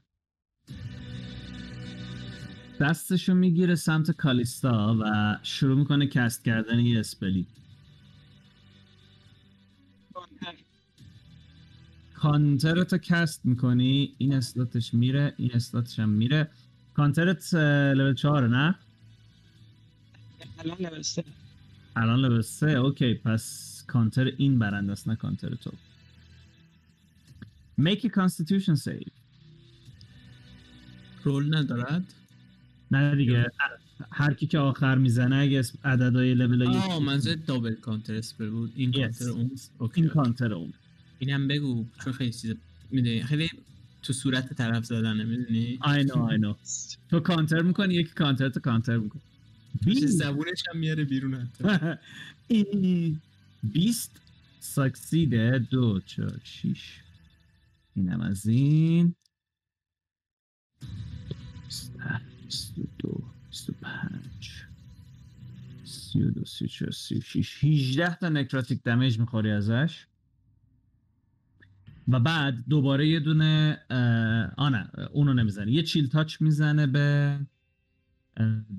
دستشو 2.79 3.33
می‌گیره 3.33 3.75
سمت 3.75 4.11
کالیستا 4.11 4.97
و 5.01 5.37
شروع 5.43 5.77
می‌کنه 5.77 6.07
cast 6.07 6.45
کردن 6.45 6.79
یه 6.79 6.99
spell 6.99 7.47
ی 12.21 12.29
counter 12.29 12.82
تو 12.82 12.97
cast 12.97 13.45
می‌کنی 13.45 14.15
این 14.17 14.33
slot 14.33 14.73
ش 14.73 14.93
میره 14.93 15.33
این 15.37 15.51
slot 15.53 15.84
ش 15.84 15.99
هم 15.99 16.09
میره. 16.09 16.49
counter 16.93 17.46
ت 17.46 17.53
level 17.53 18.13
4 18.13 18.47
نه؟ 18.47 18.75
الان 20.59 20.77
لول 20.79 21.01
سه. 21.01 21.23
الان 21.95 22.19
level 22.19 22.41
3 22.41 22.71
okay 22.71 23.13
پس 23.13 23.83
کانتر 23.87 24.31
این 24.37 24.59
برنده 24.59 24.91
است 24.91 25.07
نه 25.07 25.15
کانتر 25.15 25.55
تو. 25.55 25.71
Make 27.81 27.99
a 27.99 28.09
constitution 28.09 28.75
save. 28.85 29.11
roll 31.23 31.55
ندارد؟ 31.55 32.13
نه 32.91 33.15
دیگه 33.15 33.45
هر 34.11 34.33
کی 34.33 34.47
که 34.47 34.59
آخر 34.59 34.97
می‌زنه 34.97 35.35
اگه 35.35 35.63
عددهای 35.83 36.33
لول 36.33 36.63
آه 36.63 36.99
منظور 36.99 37.35
double 37.35 37.75
counterspell 37.75 38.49
بود. 38.49 38.71
این 38.75 38.91
Yes. 38.91 38.95
counter 38.97 39.29
اون 39.29 39.51
okay 39.77 40.01
این 40.01 40.09
کانتر 40.09 40.53
اون. 40.53 40.73
اینم 41.19 41.47
بگو 41.47 41.85
چون 42.03 42.13
خیلی 42.13 42.33
چیز 42.33 42.55
می‌دونی. 42.91 43.23
خیلی 43.23 43.49
تو 44.03 44.13
صورت 44.13 44.53
طرف 44.53 44.85
زدنه 44.85 45.23
می‌دونی؟ 45.23 45.79
I 45.83 46.03
know 46.07 46.31
I 46.31 46.37
know. 46.41 46.55
تو 47.09 47.19
کانتر 47.19 47.61
می‌کنی 47.61 47.93
یکی 47.93 48.13
کانتر 48.13 48.49
تو 48.49 48.59
کانتر 48.59 48.97
می‌کنی. 48.97 49.21
زبونش 50.07 50.63
هم 50.73 50.79
میاره 50.79 51.03
بیرون 51.03 51.33
حتی. 51.35 51.63
این 52.47 53.21
بیست 53.63 54.21
ساکسیده 54.59 55.59
دو 55.71 55.99
چهار 55.99 56.39
شیش. 56.43 56.99
اینم 57.95 58.21
از 58.21 58.47
این. 58.47 59.15
بیست 61.65 61.93
بیست 62.45 62.79
و 62.79 62.87
دو 62.99 63.21
بیست 63.49 63.69
و 63.69 63.73
پنج. 63.81 64.51
سی 65.85 66.21
و 66.21 66.31
دو 66.31 66.45
سی 66.45 66.65
و 66.65 66.67
چهار 66.67 66.91
سی 66.91 67.15
و 67.15 67.21
شیش 67.21 67.63
هیجده 67.63 68.15
تا 68.15 68.29
نکراتیک 68.29 68.83
دمیج 68.83 69.19
می‌خوری 69.19 69.51
ازش. 69.51 70.05
و 72.11 72.19
بعد 72.19 72.63
دوباره 72.69 73.07
یه 73.07 73.19
دونه 73.19 73.79
آه 74.57 74.69
نه 74.69 74.91
اونو 75.11 75.33
نمی‌زنه. 75.33 75.71
یه 75.71 75.83
چیل 75.83 76.07
تاچ 76.07 76.41
می‌زنه 76.41 76.87
به 76.87 77.39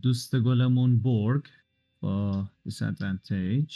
دوست 0.02 0.36
گلمون 0.40 0.98
بورگ 0.98 1.44
با 2.01 2.48
disadvantage. 2.69 3.74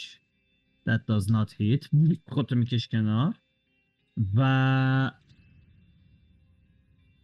That 0.89 1.01
does 1.09 1.27
not 1.27 1.51
hit. 1.59 1.87
خودتو 2.29 2.55
میکش 2.55 2.87
کنار. 2.87 3.35
و 4.35 5.11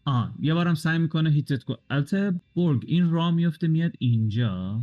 آه 0.06 0.36
یه 0.40 0.54
بارم 0.54 0.76
سعی 0.76 0.98
می‌کنه 0.98 1.30
هیتت 1.30 1.64
کن 1.64 1.76
البته 1.90 2.42
برگ 2.56 2.84
این 2.88 3.10
را 3.12 3.32
میفته 3.32 3.68
میاد 3.68 3.94
اینجا. 4.00 4.82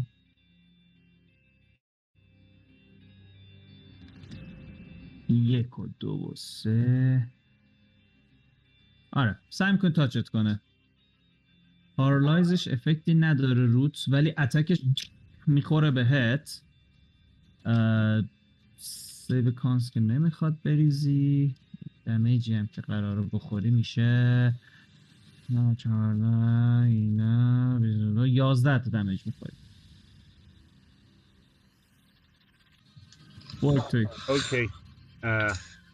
یک 5.29 5.79
و 5.79 5.89
دو 6.01 6.11
و 6.11 6.35
سه. 6.37 7.29
آره 9.13 9.39
سعی 9.51 9.73
می‌کنه 9.73 9.91
تاچت 9.91 10.29
کنه. 10.29 10.61
paralyze 11.97 12.54
ش 12.54 12.69
effect 12.69 13.08
ی 13.08 13.15
نداره 13.15 13.67
روت 13.67 14.05
ولی 14.09 14.35
attack 14.39 14.69
ش 14.69 14.79
می‌خوره 15.47 15.91
بهت. 15.91 16.61
اه، 17.65 18.23
save 18.79 19.51
con 19.51 19.91
که 19.91 20.01
نمی‌خواد 20.01 20.63
بریزی. 20.65 21.55
damage 22.07 22.48
ی 22.48 22.55
هم 22.55 22.67
که 22.67 22.81
قراره 22.81 23.23
بخوری 23.33 23.71
میشه. 23.71 24.55
نه 25.51 25.75
چهارده 25.79 26.27
اینه 26.87 27.79
بیست 27.79 28.01
و 28.01 28.15
دو، 28.15 28.27
یازده 28.27 28.79
تا 28.79 28.91
damage 28.91 29.21
می‌خوری. 29.27 29.57
اوکی. 33.63 34.07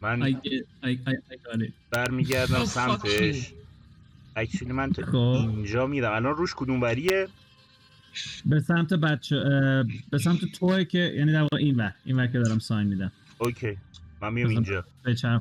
من 0.05 0.23
I 0.23 0.33
get 0.33 0.65
I, 0.83 0.87
I, 0.87 1.13
I 1.33 1.37
got 1.37 1.61
it. 1.69 1.73
برمیگردم 1.91 2.63
Oh, 2.65 2.69
سمتش. 2.69 3.53
اکچولی 4.37 4.73
من 4.73 4.93
تا 4.93 5.03
خب. 5.03 5.15
اینجا 5.17 5.87
میرم. 5.87 6.13
الان 6.13 6.37
روش 6.37 6.55
کدوم 6.57 6.83
وریه 6.83 7.29
به 8.47 8.61
سمت 8.61 8.93
بچه 8.95 9.37
به 10.11 10.19
سمت 10.19 10.45
توی 10.45 10.85
که 10.85 10.99
یعنی 11.17 11.33
در 11.33 11.41
واقع 11.43 11.57
این 11.57 11.77
ور 11.77 11.95
این 12.05 12.17
ور 12.17 12.27
که 12.27 12.39
دارم 12.39 12.59
ساین 12.59 12.87
میدم. 12.89 13.13
اوکی. 13.39 13.77
من 14.21 14.33
میام. 14.33 14.49
اینجا. 14.51 14.85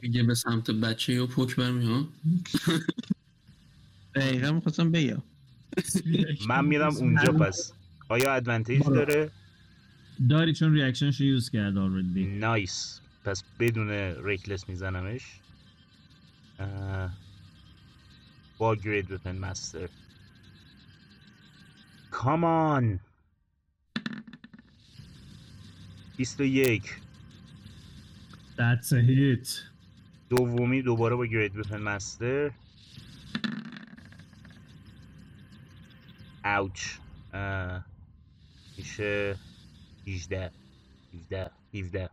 میگه 0.02 0.23
به 0.23 0.35
سمت 0.35 0.72
بچه 0.72 1.14
یا 1.14 1.26
پک 1.27 1.56
برمیاد 1.56 2.06
دقیقا 4.15 4.52
می‌خواستم 4.52 4.91
بگم. 4.91 5.22
من 6.49 6.65
میرم 6.65 6.95
اونجا 6.95 7.31
پس. 7.34 7.73
آیا 8.10 8.34
advantage. 8.34 8.84
داره؟ 8.84 9.31
داری 10.30 10.53
چون 10.53 10.73
reaction 10.73 11.10
ش 11.10 11.19
رو 11.22 11.26
use 11.27 11.49
کرد 11.49 11.77
already 11.77 12.26
nice 12.26 12.99
پس 13.24 13.44
بدون 13.60 13.90
reckless 14.26 14.69
میزنمش. 14.70 15.40
با 18.58 18.76
great 18.76 19.11
weapon 19.11 19.38
master 19.38 19.90
come 22.11 22.70
on 22.70 22.99
21 26.18 26.84
That's 28.58 28.91
a 28.91 29.02
hit. 29.02 29.48
دومی 30.30 30.82
دوباره 30.82 31.16
با 31.16 31.26
great 31.26 31.57
weapon 31.57 31.81
master 31.81 32.52
اوچ 36.45 36.98
اه، 37.34 37.86
میشه 38.78 39.36
18 40.08 40.52
17 41.14 41.52
17 41.74 42.10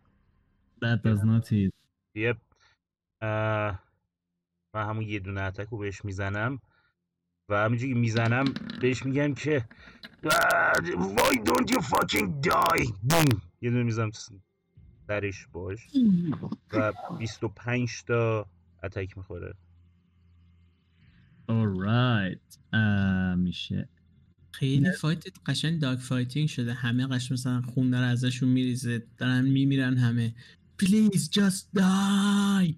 That 0.83 1.03
does 1.05 1.23
not 1.25 1.49
hit 1.49 1.73
یپ 2.15 2.37
اه، 3.23 3.83
من 4.75 4.89
همون 4.89 5.03
یه 5.03 5.19
دونه 5.21 5.41
اتک 5.41 5.69
رو 5.69 5.79
بهش 5.79 6.05
می‌زنم. 6.05 6.61
و 7.49 7.55
همینجوری 7.65 7.93
که 7.93 7.99
می‌زنم 7.99 8.45
بهش 8.81 9.07
میگم 9.07 9.35
که 9.35 9.65
Why 10.25 11.37
don't 11.45 11.71
you 11.71 11.81
fucking 11.81 12.47
die. 12.47 12.93
بوم. 13.03 13.41
یه 13.61 13.71
دونه 13.71 13.83
می‌زنم 13.83 14.11
درش 15.09 15.47
باش. 15.47 15.87
و 16.73 16.93
25 17.19 18.05
تا 18.07 18.47
اتک 18.83 19.17
می‌خوره. 19.19 19.55
Alright. 21.49 22.59
اه، 22.73 23.35
میشه. 23.35 23.89
خیلی 24.53 24.93
فایت 24.93 25.25
قشنگ 25.47 25.81
داگ 25.81 25.99
فایتینگ 25.99 26.49
شده. 26.49 26.73
همه 26.73 27.07
قشنگ 27.07 27.33
مثلا 27.33 27.63
خون 27.63 27.91
داره 27.91 28.07
ازشون 28.07 28.49
میریزه. 28.49 29.07
دارن 29.19 29.45
میمیرن 29.45 29.97
همه. 29.97 30.35
پلیز 30.81 31.31
جاست 31.31 31.71
دای 31.75 32.75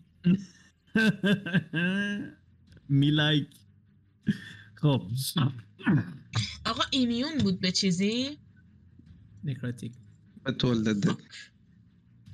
می 2.89 3.11
لایک 3.11 3.49
خب 4.75 5.03
آقا 6.67 6.83
ایمیون 6.91 7.39
بود 7.39 7.61
به 7.61 7.73
چیزی 7.73 8.39
نکراتیک 9.45 9.93
به 10.45 10.53
تولد 10.53 11.19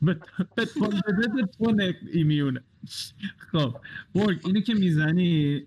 به 0.03 0.21
به 0.57 0.65
تولد 0.65 1.51
تون 1.59 1.95
ایمیونه 2.13 2.61
خب 3.53 3.77
برگ 4.15 4.47
اینو 4.47 4.61
که 4.61 4.75
می‌زنی 4.75 5.63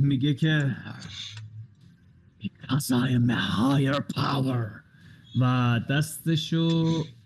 میگه 0.00 0.34
که 0.34 0.76
Because 2.42 2.90
I 2.90 3.10
am 3.18 3.28
a 3.30 3.36
higher 3.36 4.00
power. 4.14 4.80
و 5.40 5.80
دستشو 5.90 6.56
اه، 6.58 7.19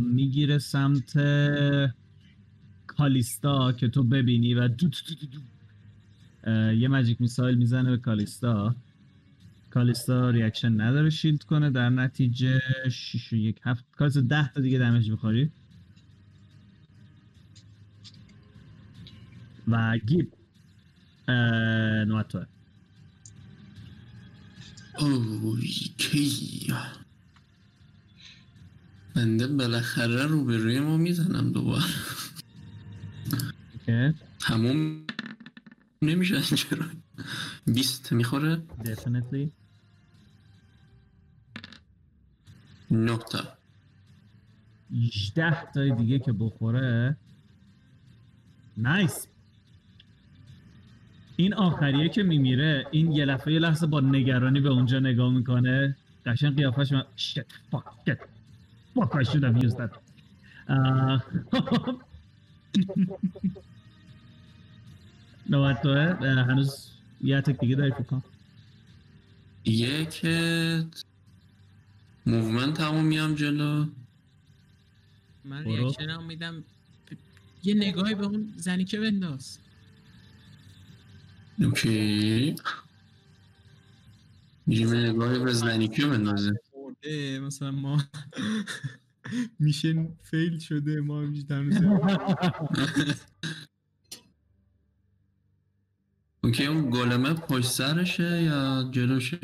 می‌گیره 0.00 0.58
سمت 0.58 1.12
کالیستا 2.86 3.72
که 3.72 3.88
تو 3.88 4.02
ببینی 4.02 4.54
و 4.54 4.68
دو 4.68 4.88
دو 4.88 5.14
دو 5.20 5.26
دو 5.26 5.40
یه 6.72 6.88
magic 6.88 7.20
missile 7.20 7.58
می‌زنه 7.58 7.90
به 7.90 7.96
کالیستا. 7.96 8.74
کالیستا 9.70 10.30
reaction 10.30 10.80
نداره 10.80 11.10
shield 11.10 11.42
کنه. 11.42 11.70
در 11.70 11.90
نتیجه 11.90 12.60
6 12.90 13.32
و 13.32 13.36
یک 13.36 13.60
هفت. 13.64 13.84
کالیستا 13.92 14.20
10 14.20 14.52
تا 14.52 14.60
دیگه 14.60 14.78
damage 14.78 15.10
می‌خوری. 15.10 15.50
و 19.68 19.98
گیب. 19.98 20.32
نوبت 22.08 22.28
توه. 22.28 22.46
اوکی 24.98 26.74
بنده 29.20 29.46
بالاخره 29.46 30.26
رو 30.26 30.44
به 30.44 30.56
روی 30.56 30.80
ما 30.80 30.96
می‌زنم 30.96 31.52
دوباره. 31.52 31.84
تموم 34.40 35.04
نمیشه 36.02 36.42
چرا؟ 36.42 36.86
20 37.66 38.12
می‌خوره؟ 38.12 38.62
Definitely. 38.84 39.48
9 42.90 43.18
تا 43.18 43.48
18 44.92 45.72
تای 45.74 45.94
دیگه 45.94 46.18
که 46.18 46.32
بخوره. 46.32 47.16
نایس 48.76 49.26
این 51.36 51.54
آخریه 51.54 52.08
که 52.08 52.22
میمیره 52.22 52.86
این 52.90 53.12
یه 53.12 53.24
لحظه 53.24 53.52
یه 53.52 53.58
لحظه 53.58 53.86
با 53.86 54.00
نگرانی 54.00 54.60
به 54.60 54.68
اونجا 54.68 54.98
نگاه 54.98 55.32
می‌کنه. 55.32 55.96
قشنگ 56.26 56.56
قیافش 56.56 56.92
من 56.92 57.04
fuck 57.72 58.08
shit. 58.08 58.39
Fuck 58.94 59.14
I 59.20 59.22
should 59.22 59.44
have 59.44 59.56
used 59.66 59.78
that 59.78 59.92
نوبت 65.50 65.82
توه 65.82 66.16
هنوز 66.48 66.90
یه 67.20 67.36
اتک 67.36 67.60
دیگه 67.60 67.76
داری 67.76 67.90
فکر 67.92 68.20
یک 69.64 70.26
موومنت 72.26 72.76
تموم 72.76 73.04
میام 73.04 73.34
جلو. 73.34 73.86
من 75.44 75.64
برو. 75.64 75.76
ریاکشن 75.76 76.10
هم 76.10 76.26
میدم. 76.26 76.64
یه 77.62 77.74
نگاهی 77.74 78.14
به 78.14 78.24
اون 78.24 78.54
زنی 78.56 78.84
که 78.84 79.00
بنداز. 79.00 79.58
اوکی. 81.60 82.54
میریم 84.66 84.94
یه 84.94 85.00
نگاهی 85.00 85.38
به 85.38 85.52
زنی 85.52 85.88
که 85.88 86.06
بندازه. 86.06 86.60
مثلا 87.42 87.70
ما 87.70 87.98
میشن 89.58 90.08
فیل 90.22 90.58
شده 90.58 91.00
ما 91.00 91.20
همینجوری 91.20 91.94
اوکی 96.44 96.66
اون 96.66 96.90
گلمه 96.90 97.34
پشت 97.34 97.66
سرشه 97.70 98.42
یا 98.42 98.88
جلوشه؟ 98.92 99.38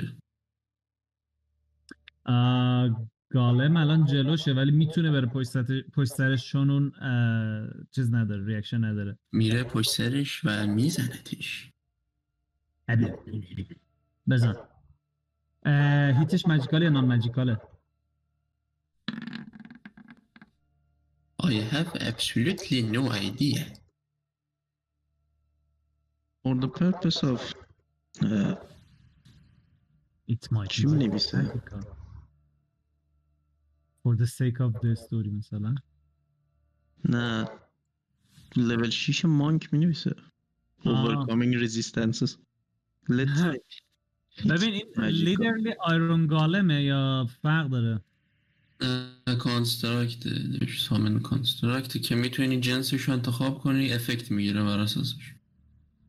گالم 3.30 3.76
الان 3.76 4.04
جلوشه 4.04 4.52
ولی 4.52 4.70
می‌تونه 4.70 5.10
بره 5.10 5.26
پشت 5.26 5.48
سر- 5.48 5.82
پشت 5.94 6.12
سرش 6.12 6.48
چون 6.52 6.70
اون 6.70 6.92
چیز 7.90 8.14
نداره 8.14 8.46
ریاکشن 8.46 8.84
نداره. 8.84 9.18
میره 9.32 9.64
پشت 9.64 9.90
سرش 9.90 10.40
و 10.44 10.66
میزنتش 10.66 11.72
بزن. 14.28 14.54
اه، 15.65 16.19
هیتش 16.19 16.45
ماجیکاله 16.47 16.83
یا 16.85 16.89
نان 16.91 17.05
ماجیکاله 17.05 17.61
I 21.43 21.53
have 21.75 21.91
absolutely 22.11 22.81
no 22.97 23.03
idea 23.11 23.63
For 26.43 26.55
the 26.55 26.67
purpose 26.67 27.23
of 27.23 27.39
اه، 28.23 28.67
It 30.29 30.47
might 30.51 30.67
چی 30.69 30.83
be 30.83 30.89
می‌نویسه؟ 30.89 31.37
magical. 31.43 31.81
For 34.03 34.15
the 34.15 34.27
sake 34.27 34.59
of 34.59 34.73
the 34.81 34.95
story 34.95 35.29
مثلا 35.31 35.75
نه 37.05 37.49
لول 38.57 38.89
6 38.91 39.25
مانک 39.25 39.73
می 39.73 39.79
نویسه 39.79 40.15
آه. 40.85 41.25
Overcoming 41.25 41.53
resistances 41.67 42.37
Let's 43.09 43.39
ها. 43.39 43.53
say 43.53 43.57
ببین 44.44 44.74
این. 44.74 45.04
لیدرلی 45.04 45.74
آیرون 45.80 46.26
گالمه 46.26 46.82
یا 46.82 47.26
فرق 47.42 47.68
داره 47.70 48.00
کانستراکت 49.38 50.26
نمیشه 50.26 50.88
سامن 50.88 51.18
کانستراکت 51.18 52.02
که 52.02 52.14
می‌تونی 52.14 52.60
جنسش 52.60 53.00
رو 53.02 53.12
انتخاب 53.12 53.58
کنی 53.58 53.92
افکت 53.92 54.30
می‌گیره 54.30 54.62
بر 54.62 54.78
اساسش 54.78 55.32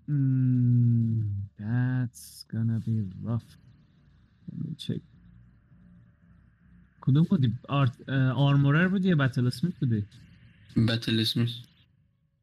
Hmm, 0.10 1.22
that's 1.60 2.45
gonna 2.54 2.80
be 2.88 2.95
rough. 3.28 3.49
Let 4.48 4.58
me 4.64 4.72
check. 4.78 5.02
کدوم 7.02 7.24
بودی؟ 7.24 7.54
armorer 8.36 8.88
بودی 8.88 9.10
یا 9.10 9.16
battle 9.16 9.48
smith 9.48 9.74
بودی؟ 9.80 10.06
battle 10.88 11.20
smith 11.20 11.52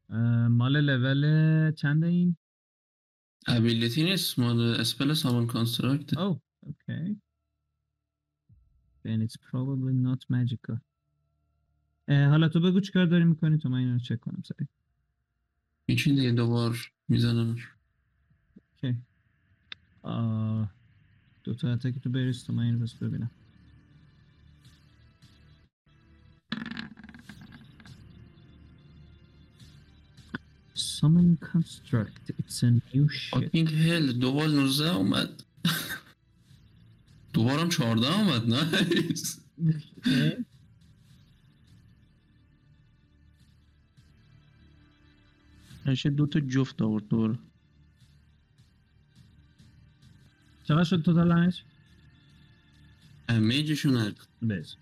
اه، 0.09 0.47
مال 0.47 0.81
لول 0.81 1.71
چند 1.71 2.03
این؟ 2.03 2.35
ability 3.47 4.03
نیست 4.03 4.39
مال 4.39 4.59
spell 4.61 5.13
summon 5.13 5.47
construct 5.47 6.13
Oh, 6.13 6.39
okay. 6.71 7.15
Then 9.03 9.21
it's 9.21 9.37
probably 9.51 9.93
not 9.93 10.19
magical. 10.29 10.77
حالا 12.09 12.47
تو 12.49 12.59
بگو 12.59 12.79
چیکار 12.79 13.05
داری 13.05 13.23
می‌کنی 13.23 13.57
تو 13.57 13.69
من 13.69 13.77
اینو 13.77 13.99
چک 13.99 14.19
کنم 14.19 14.43
سریع. 14.45 14.67
میچین 15.87 16.15
دیگه 16.15 16.31
دوبار 16.31 16.91
میزنمش 17.07 17.67
okay. 18.73 18.97
آه، 20.01 20.69
دو 21.43 21.53
تا 21.53 21.73
attack 21.73 21.99
تو 21.99 22.09
بریز 22.09 22.43
تو 22.45 22.53
من 22.53 22.63
اینو 22.63 22.79
بس 22.79 22.93
ببینم. 22.93 23.31
Summon 30.99 31.37
construct. 31.51 32.31
It's 32.39 32.63
a 32.63 32.71
new 32.71 33.09
shit. 33.09 33.31
fucking 33.31 33.69
hell 33.69 34.13
دوبار 34.19 34.47
19 34.47 34.95
اومد 34.95 35.43
دوبارم 37.33 37.69
14 37.69 38.07
اومد 38.07 38.47
nice 38.49 39.39
میشه 45.85 46.09
دو 46.09 46.25
تا 46.25 46.39
جفت 46.39 46.81
آورد 46.81 47.07
دوباره 47.07 47.39
چقدر 50.63 50.83
شد 50.83 51.01
توتال 51.01 51.29
دمیج؟ 51.29 51.61
امیجشون 53.29 53.97
هر 53.97 54.13
بز. 54.49 54.75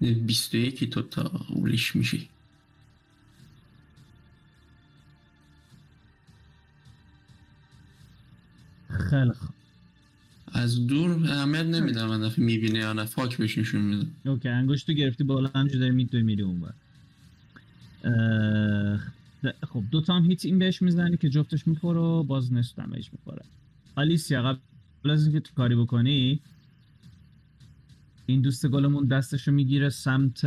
بیست 0.00 0.54
و 0.54 0.56
یکی 0.56 0.86
تو 0.86 1.02
تا 1.02 1.22
اولیش 1.48 1.96
میشی. 1.96 2.28
خیلی 9.10 9.32
خوب. 9.32 9.50
از 10.52 10.86
دور 10.86 11.10
اهمیت 11.10 11.66
نمیدم 11.66 12.06
من 12.06 12.20
دفعه 12.20 12.44
می‌بینه 12.44 12.78
یا 12.78 12.92
نه. 12.92 13.04
fuck 13.04 13.36
بهش 13.36 13.58
نشون 13.58 13.80
میده 13.80 14.06
okay 14.26 14.48
انگشت 14.48 14.86
تو 14.86 14.92
گرفتی 14.92 15.24
بالا 15.24 15.50
همجور 15.54 15.80
داری 15.80 15.92
میدوی 15.92 16.22
میری 16.22 16.42
اون 16.42 16.60
بر 16.60 16.72
خب 19.66 19.82
دو 19.90 20.00
تا 20.00 20.16
هم 20.16 20.24
hit 20.24 20.44
این 20.44 20.58
بهش 20.58 20.82
می‌زنی 20.82 21.16
که 21.16 21.28
جفتش 21.28 21.66
می‌خوره 21.66 22.00
و 22.00 22.22
باز 22.22 22.52
نصف 22.52 22.78
damage 22.78 23.08
می‌خوره. 23.12 23.44
آلیسیا 23.96 24.42
قبل 24.42 25.10
از 25.10 25.22
اینکه 25.24 25.40
تو 25.40 25.54
کاری 25.54 25.74
بکنی 25.76 26.40
این 28.30 28.40
دوست 28.40 28.66
golem 28.66 28.91
مون 28.91 29.06
دستشو 29.06 29.52
می‌گیره 29.52 29.88
سمت 29.88 30.46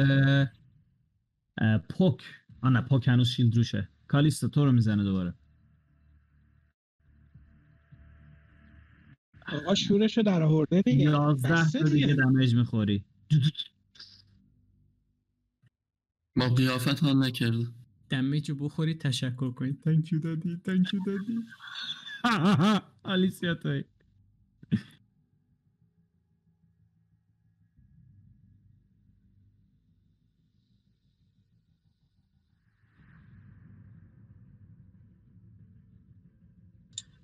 پوک. 1.89 2.21
آه 2.61 2.69
نه 2.69 2.81
پوک 2.81 3.07
هنوز 3.07 3.29
shield 3.29 3.55
روشه. 3.55 3.89
کالیستا 4.07 4.47
تو 4.47 4.65
رو 4.65 4.71
می‌زنه 4.71 5.03
دوباره. 5.03 5.33
آقا 9.47 9.75
شورشو 9.75 10.21
در 10.21 10.43
آورده 10.43 10.81
دیگه. 10.81 11.03
یازده 11.03 11.71
تا 11.71 11.79
دیگه 11.79 12.07
دیگه. 12.07 12.13
دمیج 12.13 12.55
می‌خوری. 12.55 13.05
با 16.35 16.49
قیافت 16.49 17.03
حال 17.03 17.23
نکرده 17.23 17.67
دمیج 18.09 18.49
رو 18.49 18.55
بخورید 18.55 19.01
تشکر 19.01 19.51
کنید 19.51 19.81
تانکیو 19.81 20.19
دادی 20.19 20.61
تانکیو 20.63 20.99
دادی 21.05 21.39
آلیسیا 23.03 23.55
توی. 23.55 23.83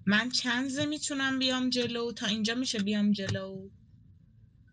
من 0.09 0.29
چند 0.29 0.79
می‌تونم 0.79 1.39
بیام 1.39 1.69
جلو؟ 1.69 2.11
تا 2.11 2.27
اینجا 2.27 2.55
میشه 2.55 2.79
بیام 2.79 3.11
جلو؟ 3.11 3.69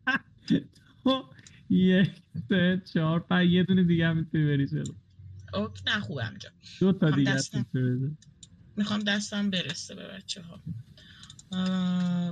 خب، 1.04 1.24
یک 1.70 2.10
سه 2.48 2.82
چهار 2.94 3.20
پنج 3.20 3.50
یه 3.50 3.62
دونه 3.62 3.84
دیگه 3.84 4.06
هم 4.06 4.16
می‌تونی 4.16 4.46
بری 4.46 4.66
جلو. 4.66 4.94
اوک 5.54 5.82
نه 5.86 6.00
خوبم 6.00 6.36
جا 6.38 6.50
دو 6.80 6.92
تا 6.92 7.10
دیگه 7.10 7.32
دستم. 7.32 7.66
می‌خوام 8.76 9.00
دستم 9.00 9.50
برسه 9.50 9.94
به 9.94 10.08
بچه 10.08 10.42
ها 10.42 10.62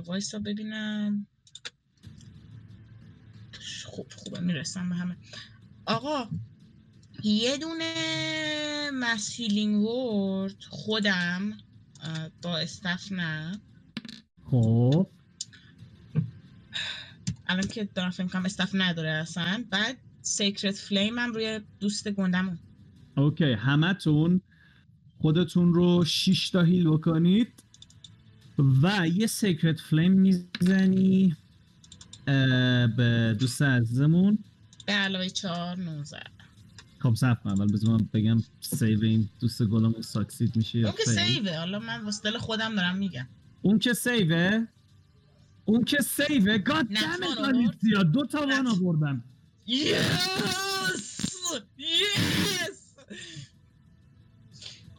وایسا 0.05 0.39
ببینم. 0.39 1.27
خوب 3.85 4.11
خوبه 4.15 4.39
می‌رسم 4.39 4.89
به 4.89 4.95
همه. 4.95 5.17
آقا 5.85 6.29
یه 7.23 7.57
دونه 7.57 7.93
mass 8.93 9.35
healing 9.35 9.81
word 9.81 10.63
خودم 10.69 11.57
اه، 12.05 12.29
با 12.41 12.57
staff 12.57 13.11
نه. 13.11 13.59
خب. 14.51 15.07
الان 17.47 17.67
که 17.67 17.89
دارم 17.95 18.09
فکر 18.09 18.27
کنم 18.27 18.45
staff 18.45 18.69
نداره 18.73 19.09
اصلا. 19.09 19.63
بعد 19.69 19.97
sacred 20.21 20.75
flame 20.75 21.19
هم 21.19 21.33
روی 21.33 21.61
دوست 21.79 22.11
گندمون. 22.11 22.59
okay 23.17 23.51
همتون 23.53 24.41
خودتون 25.21 25.73
رو 25.73 26.05
6 26.05 26.49
تا 26.49 26.61
heal 26.61 26.89
بکنید 26.89 27.47
و 28.81 29.07
یه 29.07 29.27
sacred 29.27 29.79
flame 29.79 30.11
می‌زنی 30.11 31.35
به 32.97 33.35
دوست 33.39 33.61
عزیزمون. 33.61 34.37
به 34.85 34.93
علاوه 34.93 35.29
چهار 35.29 35.77
نوزه 35.77 36.19
خب 36.99 37.13
کن. 37.43 37.49
اول 37.49 37.71
بذار 37.71 37.91
من 37.91 38.07
بگم 38.13 38.43
سیو 38.61 39.03
این 39.03 39.29
دوست 39.39 39.63
گلمون 39.63 40.01
ساکسید 40.01 40.55
میشه 40.55 40.79
یا 40.79 40.87
اون 40.87 40.97
که. 40.97 41.11
سیوه. 41.11 41.57
حالا 41.57 41.79
من 41.79 42.03
واسه 42.05 42.31
خودم 42.31 42.75
دارم 42.75 42.97
میگم. 42.97 43.27
اون 43.61 43.79
که 43.79 43.93
سیوه؟ 43.93 44.67
اون 45.65 45.83
که 45.83 45.97
سیوه؟ 46.01 46.57
گاد 46.57 46.85
دمت. 46.85 47.37
آلیسیا 47.37 48.03
دو 48.03 48.25
تا 48.25 48.39
وان 48.47 48.67
آوردم 48.67 49.23
یس 49.67 50.29
یس 51.77 52.95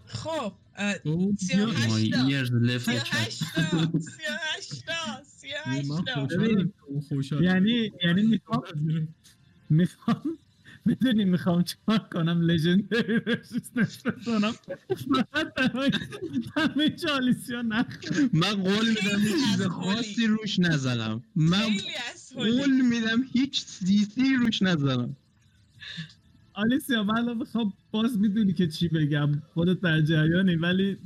خب 0.06 0.52
اه، 0.76 0.94
او 1.04 1.34
سی 1.38 1.60
و 1.60 1.66
هشت 1.70 2.06
My 2.06 2.10
تا. 2.14 2.28
ears 2.28 2.48
left 2.48 2.78
سی 2.78 2.96
و 2.96 3.00
check. 3.00 3.16
هشت 3.16 3.42
تا 3.54 3.98
سی 3.98 4.22
و 4.22 4.38
هشت 4.56 4.84
تا 4.86 5.22
سی 5.24 5.48
و 5.48 5.70
هشت 5.70 5.90
من 5.90 6.04
تا 6.04 6.14
خوشحالم 6.26 6.72
اون 6.86 7.00
خوشحالم. 7.00 7.44
یعنی 7.44 7.92
یعنی 8.04 8.22
می‌خوام 8.22 8.62
می‌خوام 9.70 10.22
می‌دونی 10.86 11.24
می‌خوام 11.24 11.62
چیکار 11.62 11.98
کنم؟ 11.98 12.40
لژندری 12.40 13.20
فقط 13.20 14.20
همه 16.56 16.90
چالیسیا 16.90 17.62
نخ 17.62 17.86
من 18.32 18.54
قول 18.54 18.88
میدم 18.88 19.22
چیز 19.22 19.62
خاصی 19.62 20.26
روش 20.26 20.58
نزنم. 20.58 21.22
من 21.36 21.68
قول 22.34 22.80
میدم 22.80 23.22
هیچ 23.32 23.64
سیسی 23.64 24.36
روش 24.36 24.62
نزنم. 24.62 25.16
آلیسیا 26.54 27.04
من 27.04 27.18
الان 27.18 27.36
می‌خوام 27.36 27.72
باز 27.90 28.18
می‌دونی 28.18 28.52
که 28.52 28.68
چی 28.68 28.88
بگم. 28.88 29.42
خودت 29.54 29.80
در 29.80 30.00
جریانی 30.00 30.56
ولی 30.56 30.96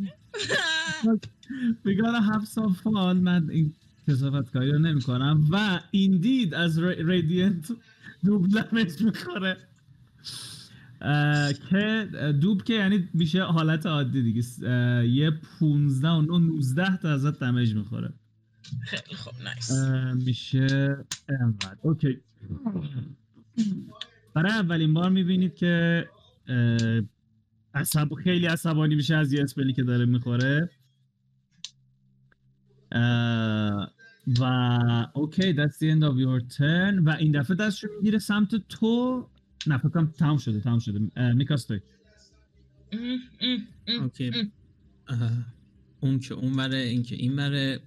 we 1.85 1.91
gotta 2.01 2.23
have 2.33 2.45
some 2.55 2.75
fun. 2.83 3.17
من 3.17 3.51
این 3.51 3.75
کسافت 4.09 4.53
کاری 4.53 4.73
رو 4.73 4.79
نمی 4.79 5.03
کنم 5.03 5.47
و 5.51 5.81
undead 5.91 6.55
از 6.55 6.79
radiant 6.79 7.73
دوبلمش 8.25 9.01
می‌خوره. 9.01 9.57
که 11.71 12.09
دوب 12.41 12.63
که 12.63 12.75
یعنی 12.75 13.09
میشه 13.15 13.43
حالت 13.43 13.87
عادی 13.87 14.23
دیگه. 14.23 14.43
یه 15.09 15.31
15 15.61 16.09
و 16.09 16.23
19 16.23 16.97
تا 16.97 17.11
ازت 17.11 17.41
damage 17.41 17.75
می‌خوره. 17.75 18.13
خیلی 18.83 19.17
خوب 19.17 19.35
nice. 19.45 19.73
میشه 20.27 20.97
انقدر. 21.29 21.77
okay. 21.83 22.19
برای 24.35 24.53
اولین 24.53 24.95
بار 24.95 25.11
می‌بینید 25.11 25.55
که 25.55 26.07
عصب 27.75 28.15
خیلی 28.15 28.47
عصبانی 28.47 28.95
میشه 28.95 29.17
از 29.17 29.33
یه 29.33 29.43
اسپلی 29.43 29.73
که 29.73 29.83
داره 29.83 30.05
می‌خوره. 30.05 30.71
و 34.41 34.45
اوکی 35.15 35.55
that's 35.55 35.75
the 35.75 35.95
end 35.95 36.03
of 36.03 36.17
your 36.17 36.57
turn. 36.57 37.03
و 37.05 37.17
این 37.19 37.33
دفعه 37.41 37.57
دستشو 37.57 37.89
می‌گیره 37.97 38.19
سمت 38.19 38.55
تو. 38.69 39.29
نه 39.67 39.79
فکر 39.79 39.89
کنم 39.89 40.07
تمام 40.07 40.39
شده 40.39 40.61
تمام 40.61 40.79
شده. 40.79 41.11
اه، 41.17 41.33
میکاس 41.33 41.65
توی 41.65 41.81
ام، 42.93 43.19
ام، 43.41 43.67
ام، 43.87 44.03
اوکی 44.03 44.53
اون 46.01 46.19
که 46.19 46.35
اون 46.35 46.57
بره 46.57 46.77
این 46.77 47.03
که 47.03 47.17
این 47.17 47.37
بره. 47.37 47.81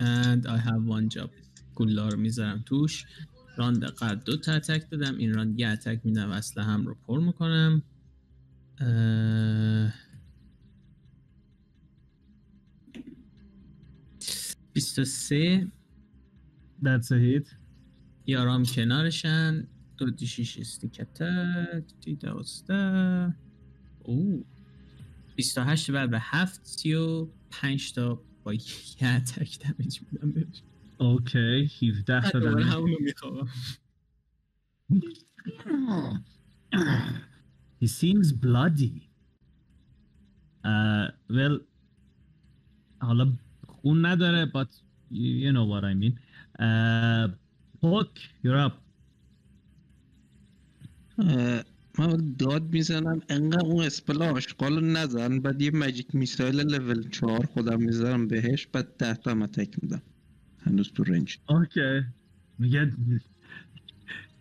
And 0.00 0.46
I 0.46 0.58
have 0.68 0.84
one 0.88 1.08
job. 1.16 1.30
گلا 1.74 2.08
رو 2.08 2.18
می‌ذارم 2.18 2.62
توش. 2.66 3.04
راند 3.56 3.84
قبل 3.84 4.20
دو 4.24 4.36
تا 4.36 4.52
اتک 4.52 4.90
دادم 4.90 5.16
این 5.18 5.34
راند 5.34 5.60
یه 5.60 5.68
اتک 5.68 6.00
میدم. 6.04 6.30
اصلا 6.30 6.64
هم 6.64 6.86
رو 6.86 6.94
پر 6.94 7.20
می‌کنم. 7.20 7.82
اه... 8.80 9.94
23 14.72 15.66
that's 16.82 17.06
a 17.10 17.14
hit. 17.14 17.54
یارام 18.26 18.64
کنارشن. 18.64 19.68
دو 19.98 20.10
دی 20.10 20.26
شیش 20.26 20.58
استیک 20.58 21.00
اتک 21.00 21.84
دی 22.00 22.14
دوازده. 22.14 23.34
او 24.04 24.44
28 25.36 25.90
بعد 25.90 26.10
به 26.10 26.18
7 26.20 26.60
35 26.66 27.92
تا 27.92 28.22
با 28.44 28.54
یه 28.54 28.60
اتک 29.16 29.58
دمیج 29.58 30.00
میدم 30.12 30.32
بهش. 30.32 30.62
اوکی. 30.98 31.70
17 31.82 32.30
تا 32.30 32.38
دمیج. 32.38 32.66
همونو 32.66 32.96
می‌خوام 33.00 33.48
He 37.80 37.86
seems 37.86 38.32
bloody. 38.32 39.08
Uh, 40.64 41.06
well, 41.30 41.60
حالا 43.00 43.32
خون 43.68 44.06
نداره 44.06 44.46
but 44.54 44.68
you, 45.10 45.30
you 45.44 45.52
know 45.52 45.64
what 45.72 45.84
I 45.84 45.94
mean. 45.94 46.14
Uh, 46.58 47.28
Poke, 47.80 48.18
you're 48.42 48.58
up. 48.66 48.76
من 51.18 52.34
داد 52.38 52.62
می‌زنم 52.72 53.22
انقدر 53.28 53.66
اون 53.66 53.84
اسپل 53.84 54.22
آشغال 54.22 54.74
رو 54.74 54.80
نزن 54.80 55.40
بعد 55.40 55.62
یه 55.62 55.70
مجیک 55.70 56.14
میسایل 56.14 56.60
لول 56.60 57.10
چهار 57.10 57.46
خودم 57.46 57.82
می‌ذارم 57.82 58.28
بهش 58.28 58.66
بعد 58.66 58.96
ده 58.96 59.14
تا 59.14 59.30
هم 59.30 59.42
اتک 59.42 59.82
میدم 59.82 60.02
هنوز 60.58 60.92
تو 60.92 61.04
رنج 61.04 61.38
Okay. 61.50 62.04
میگه 62.58 62.92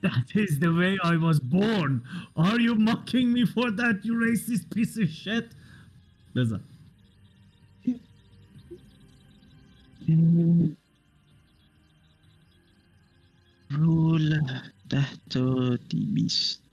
That 0.04 0.36
is 0.36 0.60
the 0.60 0.74
way 0.82 0.98
I 1.04 1.16
was 1.18 1.40
born. 1.40 2.04
Are 2.36 2.60
you 2.60 2.76
mocking 2.76 3.34
me 3.34 3.46
for 3.46 3.72
that, 3.72 4.06
you 4.06 4.14
racist 4.16 4.70
piece 4.76 4.98
of 4.98 5.10
shit? 5.10 5.56
بزن. 6.36 6.62
رول 13.72 14.42
ده 14.90 15.08
تا 15.30 15.76
دی 15.76 16.06
بیست 16.06 16.67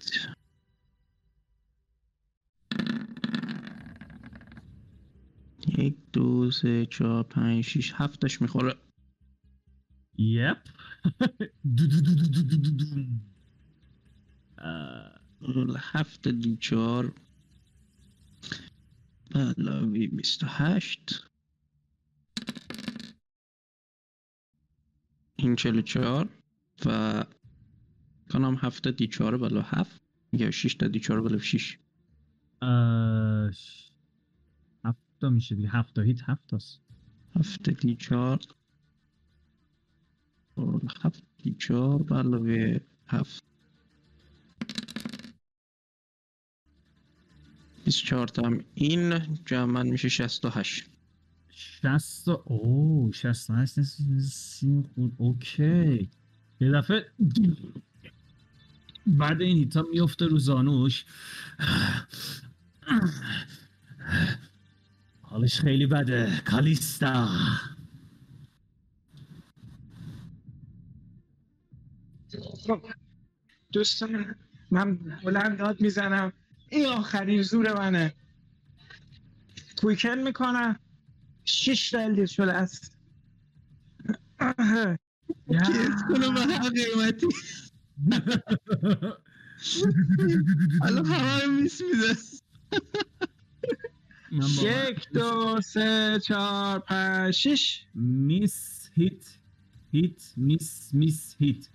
یک 5.79 5.97
دو 6.13 6.51
سه 6.51 6.87
چهار 6.87 7.23
پنج 7.23 7.65
شیش 7.65 7.93
هفتش 7.95 8.43
می‌خوره. 8.43 8.75
یپ. 10.19 10.59
هفت 15.77 16.29
دو 16.29 16.57
چهار. 16.57 17.15
بلاوی 19.31 20.07
بیست 20.07 20.43
و 20.43 20.47
هشت. 20.49 21.31
این 25.37 25.57
چهل 25.57 25.83
چهار 25.83 26.29
و 26.87 27.25
کنم 28.35 28.57
هفته 28.61 28.91
دی 28.91 29.07
چهار 29.07 29.39
بلا 29.39 29.63
7 29.63 30.01
یا 30.33 30.51
6 30.51 30.75
تا 30.75 30.89
دی 30.89 31.01
چهار 31.01 31.21
بلا 31.21 31.39
6 31.39 31.79
7 34.85 34.99
تا 35.21 35.31
میشه 35.31 35.55
دیگه. 35.55 35.69
7 35.69 35.95
تا 35.95 36.03
هیت 36.03 36.21
7 36.23 36.47
تاست 36.47 36.81
7 37.37 37.71
دی 37.71 37.97
4 37.97 38.39
7 41.05 41.23
دی 41.43 41.55
4 41.55 42.03
هفت. 43.07 43.45
7 47.87 47.89
چهار 47.89 48.29
تا 48.29 48.47
هم 48.47 48.65
این 48.75 49.19
جمعا 49.45 49.83
میشه 49.83 50.09
68 50.09 50.91
60 51.49 52.29
اوه 52.29 53.13
68 53.13 53.79
نیست 53.79 54.65
اوکی. 55.17 56.11
یه 56.61 56.73
دفعه 56.73 57.07
بعد 59.07 59.43
این 59.43 59.57
هیتا 59.57 59.83
میفته 59.93 60.27
رو 60.27 60.39
زانوش. 60.39 61.05
حالش 65.23 65.61
خیلی 65.61 65.87
بده 65.87 66.43
کالیستا. 66.45 67.29
دوستان 73.73 74.35
من 74.71 74.95
بلند 74.97 75.59
داد 75.59 75.81
می‌زنم. 75.81 76.33
این 76.69 76.87
آخرین 76.87 77.43
زور 77.43 77.79
منه. 77.79 78.15
کویکن 79.79 80.19
می‌کنم 80.19 80.79
شیش 81.45 81.91
تا 81.91 81.99
الدیر 81.99 82.27
شده 82.27 82.53
است. 82.53 82.99
کیس 85.49 86.03
کنم 86.09 86.35
قیمتی. 86.71 87.27
الان 90.83 91.07
همه 91.07 91.43
رو 91.45 91.53
miss 91.53 91.83
میده 91.83 92.17
یک 94.63 95.09
دو 95.15 95.61
سه 95.61 96.21
چهار 96.25 96.79
پنج 96.79 97.35
شیش 97.35 97.83
miss 97.95 98.91
hit 98.95 99.39
hit 99.93 100.33
miss 100.37 100.91
miss 100.93 101.37
hit 101.39 101.69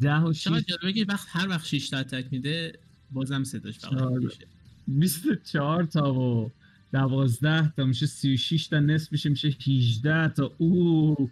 ده 0.00 0.20
و 0.20 0.32
شیش. 0.32 0.52
جالبه 0.52 0.92
که 0.92 1.06
وقت 1.08 1.26
هر 1.30 1.48
وقت 1.48 1.64
6 1.64 1.88
تا 1.88 1.98
attack 1.98 2.26
میده 2.30 2.78
بازم 3.10 3.44
صداش 3.44 3.78
فقط. 3.78 3.90
چهار. 3.90 4.18
میشه. 4.18 4.46
بیست 4.88 5.26
و 5.26 5.34
چهار 5.34 5.84
تا 5.84 6.14
و 6.14 6.52
دوازده 6.92 7.72
تا. 7.76 7.84
میشه 7.84 8.06
سی 8.06 8.34
و 8.34 8.36
شیش 8.36 8.66
تا. 8.66 8.80
نصف 8.80 9.12
میشه 9.12 9.28
میشه 9.28 9.48
18 9.48 10.28
تا. 10.28 10.54
اوه. 10.58 11.30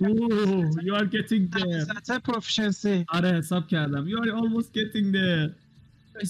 You 0.00 0.94
are 0.94 1.06
getting 1.06 1.48
there. 1.50 2.20
proficiency 2.24 3.04
آره 3.08 3.32
حساب 3.38 3.68
کردم 3.68 4.08
you 4.08 4.18
are 4.18 4.32
almost 4.36 4.72
getting 4.72 5.12
there. 5.12 5.54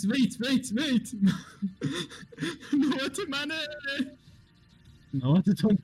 ویت 0.05 0.41
ویت 0.41 0.73
ویت 0.73 1.15
نوبت 2.73 3.19
منه 3.29 3.55
نوات 5.15 5.51
تو 5.51 5.77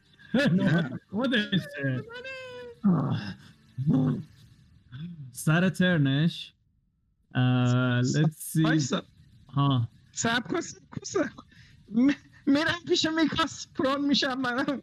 خودشه. 1.11 2.05
سر 5.33 5.69
ترنش 5.69 6.53
let's 8.03 8.59
see. 8.59 8.95
ها 9.49 9.89
سب 10.13 10.49
کن 10.49 10.61
سب 10.61 11.29
میرم 12.47 12.81
پیش 12.89 13.07
میکاس 13.07 13.67
پرون 13.75 14.05
میشم 14.05 14.39
منم 14.41 14.83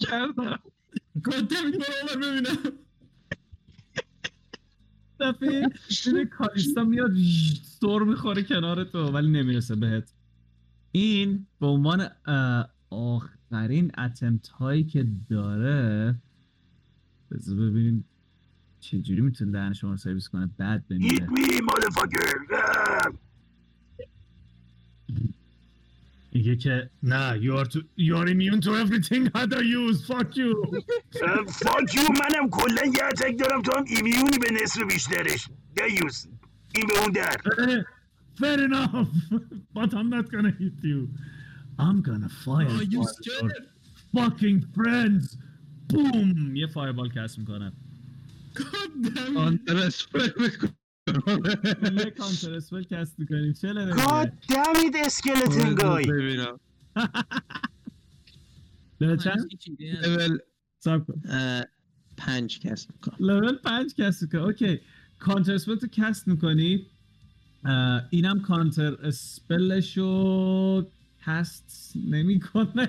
کردم 0.00 0.58
گادم 1.22 1.70
برو 1.70 2.20
ببینم 2.20 2.72
دفعه 5.20 5.68
دیده 6.04 6.24
کالیستا 6.24 6.84
میاد 6.84 7.10
سر 7.62 7.98
می‌خوره 7.98 8.42
کنار 8.42 8.84
تو 8.84 8.98
ولی 8.98 9.28
نمی‌رسه 9.28 9.74
بهت 9.76 10.12
این 10.92 11.46
به 11.60 11.66
عنوان 11.66 12.08
آخرین 12.90 13.92
اتمت 13.98 14.48
هایی 14.48 14.84
که 14.84 15.06
داره 15.30 16.14
بذار 17.30 17.56
ببینیم 17.56 18.04
چجوری 18.80 19.20
می‌تونه 19.20 19.52
دهن 19.52 19.72
شما 19.72 19.90
رو 19.90 19.96
سرویس 19.96 20.28
کنه 20.28 20.46
بد 20.46 20.84
بمیره 20.90 21.28
Eat 26.29 26.35
me, 26.35 26.35
motherfucker! 26.35 26.35
Ah! 26.35 26.35
میگه 26.35 26.55
که 26.55 26.89
نه 27.03 27.41
you 27.41 27.57
are, 27.57 27.69
to, 27.69 27.79
you 27.97 28.15
are 28.17 28.27
immune 28.27 28.61
to 28.61 28.75
everything 28.75 29.29
other 29.35 29.63
use 29.63 30.05
fuck 30.07 30.35
you 30.35 30.81
اه، 31.23 31.45
fuck 31.45 31.93
you 31.93 32.11
منم 32.11 32.49
کلا 32.49 32.81
یه 32.85 33.03
اتک 33.05 33.39
دارم 33.39 33.61
تو 33.61 33.71
هم 33.77 33.85
ایمیونی 33.87 34.37
به 34.37 34.63
نصف 34.63 34.81
بیشترش 34.83 35.47
دیوز 35.75 36.27
این 36.75 36.85
به 36.87 37.01
اون 37.03 37.11
در 37.11 37.31
Eh, 37.33 37.83
fair 38.41 38.59
enough 38.59 39.07
but 39.75 39.93
I'm 39.93 40.09
not 40.09 40.29
gonna 40.31 40.51
hit 40.61 40.83
you 40.83 41.09
I'm 41.79 42.01
gonna 42.01 42.29
fire 42.45 42.67
آه، 42.67 42.83
you 42.83 43.03
for 43.03 43.05
your 43.05 43.07
scared. 43.07 43.65
fucking 44.17 44.61
friends 44.77 45.37
بوم 45.89 46.55
یه 46.55 46.67
فایربال 46.67 47.09
کست 47.09 47.39
میکنم 47.39 47.73
گادم 48.55 49.37
آنتر 49.37 49.77
اسپر 49.77 50.29
میکنم 50.39 50.73
یه 52.04 52.10
کانتر 52.10 52.54
اسپل 52.54 52.82
کست 52.82 53.18
می‌کنی 53.18 53.54
چه 53.54 53.72
لره 53.72 53.92
God 53.92 54.28
damn 54.28 55.06
it 55.06 55.10
skeleton 55.12 55.80
guy 55.80 56.08
ببینم 56.08 56.60
لول 59.00 59.16
چند؟ 59.16 59.50
لول 60.02 60.38
ساب 60.78 61.06
کن 61.06 61.22
پنج 62.16 62.60
کس 62.60 62.86
می‌کنم 62.90 63.16
لول 63.26 63.56
پنج 63.56 63.94
کست 63.94 64.22
می‌کنی 64.22 64.40
اوکی 64.40 64.80
کانتر 65.18 65.54
اسپل 65.54 65.76
تو 65.76 65.86
کست 65.86 66.28
می‌کنی 66.28 66.86
اینم 68.10 68.40
کانتر 68.40 68.94
اسپلشو 68.94 70.86
کست 71.26 71.92
نمی‌کنه 72.10 72.88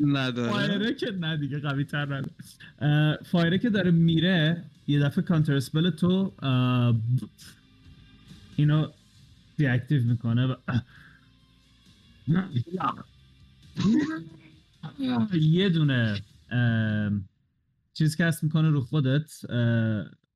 نداره 0.00 0.52
فایره 0.52 0.94
که 0.94 1.10
نه 1.10 1.36
دیگه 1.36 1.58
قوی 1.58 1.84
تر 1.84 2.04
نداره 2.04 3.18
فایره 3.24 3.58
که 3.58 3.70
داره 3.70 3.90
میره 3.90 4.64
یه 4.86 5.00
دفعه 5.00 5.24
کانتر 5.24 5.54
اسپل 5.54 5.90
تو 5.90 6.32
اینو 8.56 8.88
deactive 9.56 10.02
می‌کنه 10.02 10.46
و 10.46 10.56
یه 15.34 15.68
دونه 15.68 16.20
چیز 17.94 18.16
cast 18.16 18.44
می‌کنه 18.44 18.70
رو 18.70 18.80
خودت 18.80 19.40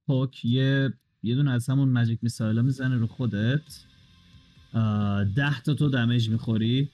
پوک 0.06 0.44
یه 0.44 0.92
یه 1.22 1.34
دونه 1.34 1.50
از 1.50 1.70
همون 1.70 1.88
magic 1.88 2.18
missile 2.22 2.57
ا 2.57 2.62
می‌زنه 2.62 2.96
رو 2.96 3.06
خودت. 3.06 3.84
ده 5.36 5.60
تا 5.64 5.74
تو 5.74 5.88
damage 5.88 6.28
می‌خوری 6.28 6.90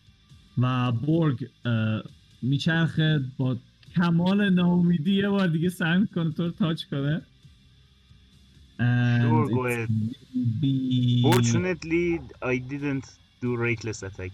و 0.59 0.93
برگ 0.93 1.51
میچرخه 2.43 3.25
با 3.37 3.57
کمال 3.95 4.51
ناامیدی 4.51 5.15
یه 5.15 5.29
بار 5.29 5.49
دیگه 5.49 5.69
سعی 5.69 5.99
می‌کنه 5.99 6.33
تو 6.33 6.43
رو 6.43 6.51
touch 6.51 6.85
کنه. 6.85 7.23
And 8.79 9.23
Sure, 9.23 9.49
go 9.57 9.67
ahead. 9.67 9.89
be- 10.61 11.23
Fortunately 11.23 12.21
I 12.43 12.57
didn't 12.59 13.07
do 13.41 13.57
reckless 13.57 14.03
attack 14.03 14.33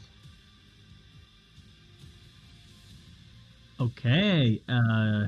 okay 3.78 4.60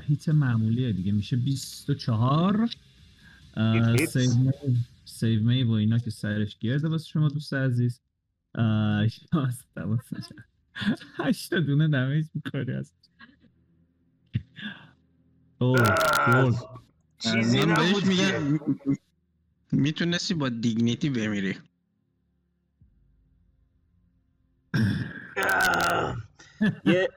hit 0.07 0.29
معمولیه 0.29 0.91
دیگه 0.93 1.11
میشه 1.11 1.35
24 1.37 2.69
اه، 3.57 3.95
It 3.95 3.99
hits. 3.99 4.17
save 5.05 5.43
می 5.43 5.63
و 5.63 5.71
اینا 5.71 5.97
که 5.99 6.09
سرش 6.09 6.57
گرده 6.59 6.87
واسه 6.89 7.05
شما 7.07 7.27
دوست 7.29 7.53
عزیز 7.53 8.01
اه، 8.55 9.07
11 9.33 9.81
واسه 9.83 10.15
شما. 10.21 10.95
هشت 11.17 11.53
دونه 11.53 11.87
damage 11.87 12.25
می‌کنی 12.33 12.71
از 12.71 12.93
گل. 15.59 16.53
چیزی 17.23 17.65
من 17.65 17.73
بهش 17.73 18.05
میگم 18.05 18.59
می‌تونستی 19.71 20.33
با 20.33 20.49
دیگنیتی 20.49 21.09
بمیری. 21.09 21.55
یه 26.85 27.09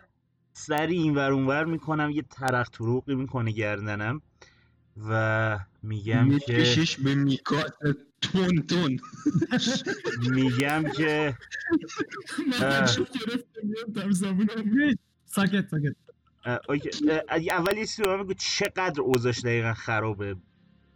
سری 0.52 0.96
این 0.96 1.14
ور 1.14 1.32
اونور 1.32 1.64
می‌کنم 1.64 2.10
یه 2.10 2.22
ترق 2.22 2.68
تروقی 2.68 3.14
می‌کنه 3.14 3.52
گردنم 3.52 4.22
و 5.08 5.58
میگم 5.82 6.28
که 6.28 6.34
میکشیش 6.34 6.96
به 6.96 7.14
میکاست 7.14 7.72
تون 8.20 8.62
تون. 8.62 9.00
میگم 10.30 10.84
که 10.96 11.36
ساکت 15.26 15.68
ساکت. 15.68 15.96
اول 16.46 17.76
یه 17.76 17.86
چیزی 17.86 18.02
به 18.02 18.16
من 18.16 18.22
بگو 18.22 18.34
چقدر 18.34 19.00
اوضاعش 19.00 19.40
دقیقا 19.40 19.74
خرابه؟ 19.74 20.36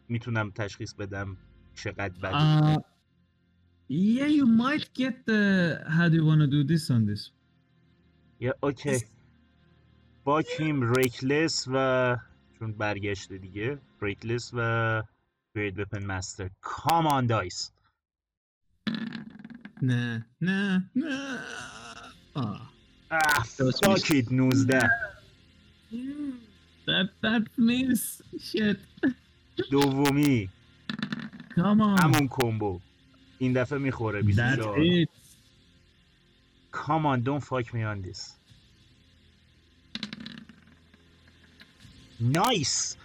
می‌تونم 0.09 0.51
تشخیص 0.51 0.95
بدم 0.95 1.37
چقدر 1.75 2.19
بده. 2.23 2.75
Uh, 2.75 2.79
yeah, 3.89 4.29
you 4.39 4.47
might 4.47 4.87
get 4.95 5.15
the. 5.27 5.41
How 5.97 6.09
do 6.09 6.15
you 6.15 6.27
want 6.31 6.41
to 6.41 6.51
do 6.57 6.63
this 6.65 6.91
on 6.91 7.07
this? 7.07 7.31
yeah 8.41 8.55
okay 8.63 8.99
باکیم 10.25 10.93
reckless 10.93 11.69
و 11.73 12.17
چون 12.59 12.73
برگشته 12.73 13.39
دیگه 13.39 13.79
reckless 14.03 14.51
و 14.55 15.03
great 15.57 15.79
weapon 15.79 16.07
master. 16.07 16.51
come 16.61 17.05
on 17.05 17.27
dice 17.27 17.73
نه 19.83 20.27
نه 20.41 20.91
نه. 20.97 21.39
آه. 22.35 22.73
آه 23.11 23.47
درست 23.59 23.85
فاکید 23.85 24.33
19 24.33 24.91
That 26.87 27.09
that 27.23 27.45
means 27.59 28.23
shit. 28.39 28.79
دومی 29.71 30.49
Come 31.55 31.81
on. 31.81 32.03
همون 32.03 32.29
کمبو 32.31 32.81
این 33.39 33.53
دفعه 33.53 33.79
می‌خوره 33.79 34.23
That's 34.23 34.25
24 34.25 34.79
it. 34.79 35.09
Come 36.73 37.05
on 37.07 37.23
don't 37.25 37.45
fuck 37.45 37.73
me 37.75 37.83
on 37.85 38.03
this 38.09 38.33
نایس 42.21 42.97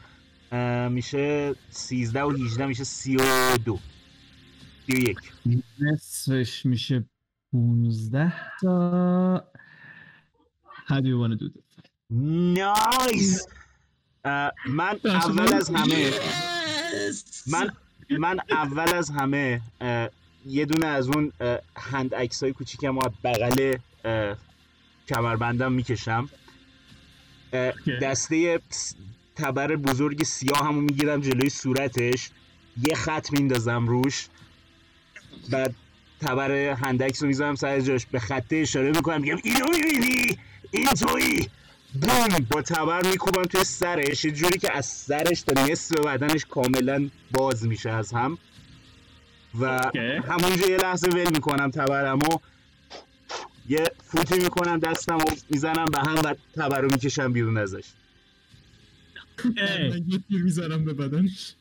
میشه 0.89 1.55
13 1.69 2.23
و 2.23 2.31
18 2.31 2.65
میشه 2.65 2.83
32 2.83 3.79
31 4.87 5.17
نصفش 5.79 6.65
میشه 6.65 7.05
15 7.51 8.33
تا 8.61 9.43
How 10.87 11.01
do 11.01 11.07
you 11.07 11.17
want 11.19 11.31
to 11.33 11.37
do 11.43 11.49
this? 11.49 11.65
نایس 12.09 13.47
من 14.65 14.99
اول 15.05 15.53
از 15.53 15.69
همه! 15.69 16.11
من 17.47 17.71
من 18.19 18.39
اول 18.51 18.95
از 18.95 19.09
همه 19.09 19.61
یه 20.45 20.65
دونه 20.65 20.85
از 20.85 21.07
اون 21.07 21.31
هند 21.75 22.15
عکس 22.15 22.43
های 22.43 22.53
کوچیکم 22.53 22.97
از 22.97 23.11
بغل 23.23 23.75
کمربندم 25.09 25.71
می‌کشم. 25.71 26.29
دسته 28.01 28.59
تبر 29.35 29.75
بزرگ 29.75 30.23
سیاه 30.23 30.67
همو 30.67 30.81
می‌گیرم 30.81 31.21
جلوی 31.21 31.49
صورتش. 31.49 32.29
یه 32.87 32.95
خط 32.95 33.31
میندازم 33.31 33.87
روش. 33.87 34.27
بعد 35.49 35.75
تبر 36.21 36.51
هندکس 36.51 37.21
رو 37.21 37.27
می‌ذارم 37.27 37.55
سر 37.55 37.79
جاش. 37.79 38.05
به 38.05 38.19
خطه 38.19 38.55
اشاره 38.55 38.91
می‌کنم. 38.91 39.21
میگم 39.21 39.37
اینو 39.43 39.65
می‌بینی؟ 39.71 40.37
این 40.71 40.85
تویی؟ 40.85 41.49
بوم 42.01 42.45
با 42.51 42.61
تبر 42.61 43.07
میکوبم 43.11 43.43
توی 43.43 43.63
سرش. 43.63 44.25
یه 44.25 44.31
جوری 44.31 44.59
که 44.59 44.77
از 44.77 44.85
سرش 44.85 45.41
تا 45.41 45.65
نصف 45.65 45.99
بدنش 45.99 46.45
کاملا 46.45 47.09
باز 47.31 47.65
میشه 47.65 47.89
از 47.89 48.11
هم. 48.13 48.37
و. 49.59 49.91
همونجا 50.27 50.67
یه 50.67 50.77
لحظه 50.77 51.07
ول 51.07 51.29
می‌کنم 51.31 51.71
تبرم 51.71 52.19
و 52.19 52.39
یه 53.69 53.91
فوتی 54.03 54.39
می‌کنم 54.39 54.79
دستم 54.79 55.17
و 55.17 55.23
می‌زنم 55.49 55.85
به 55.85 55.99
هم 55.99 56.15
و 56.15 56.35
تبر 56.55 56.81
رو 56.81 56.91
می‌کشم 56.91 57.33
بیرون 57.33 57.57
ازش. 57.57 57.83
یه 60.07 60.19
تیر 60.29 60.43
می‌زنم 60.43 60.85
به 60.85 60.93
بدنش. 60.93 61.55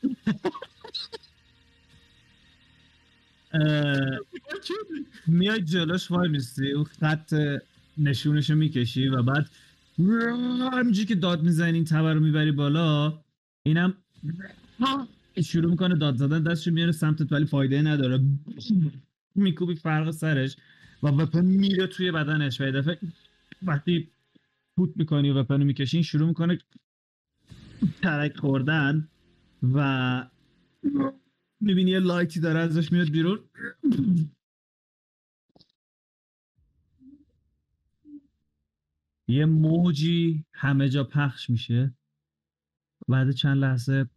میای 5.27 5.61
جلوش 5.61 6.11
وای 6.11 6.29
میستی. 6.29 6.71
اون 6.71 6.83
خط 6.83 7.35
نشونشو 7.97 8.55
می‌کشی 8.55 9.07
و 9.07 9.23
بعد 9.23 9.49
همینجوری 9.97 11.05
که 11.07 11.15
داد 11.15 11.43
می‌زنی 11.43 11.73
این 11.73 11.85
تبر 11.85 12.13
رو 12.13 12.19
می‌بری 12.19 12.51
بالا 12.51 13.23
اینم 13.65 13.93
شروع 15.43 15.71
می‌کنه 15.71 15.95
داد 15.95 16.15
زدن 16.15 16.43
دستشو 16.43 16.71
میاره 16.71 16.91
سمتت 16.91 17.31
ولی 17.31 17.45
فایده 17.45 17.81
نداره. 17.81 18.19
میکوبی 19.35 19.75
فرق 19.75 20.11
سرش 20.11 20.57
و 21.03 21.07
وپن 21.07 21.45
میره 21.45 21.87
توی 21.87 22.11
بدنش. 22.11 22.61
و 22.61 22.71
دفعه 22.71 22.97
وقتی 23.63 24.09
پوت 24.77 24.89
می‌کنی 24.95 25.29
و 25.29 25.39
وپن 25.39 25.59
رو 25.59 25.65
می‌کشی 25.65 25.97
این 25.97 26.03
شروع 26.03 26.27
می‌کنه 26.27 26.57
ترک 28.01 28.37
خوردن 28.37 29.07
و 29.73 30.29
می‌بینی 31.59 31.91
یه 31.91 31.99
لایتی 31.99 32.39
داره 32.39 32.59
ازش 32.59 32.91
میاد 32.91 33.09
بیرون. 33.09 33.39
یه 39.27 39.45
موجی 39.45 40.45
همه 40.53 40.89
جا 40.89 41.03
پخش 41.03 41.49
میشه. 41.49 41.93
بعد 43.07 43.31
چند 43.31 43.57
لحظه 43.57 44.09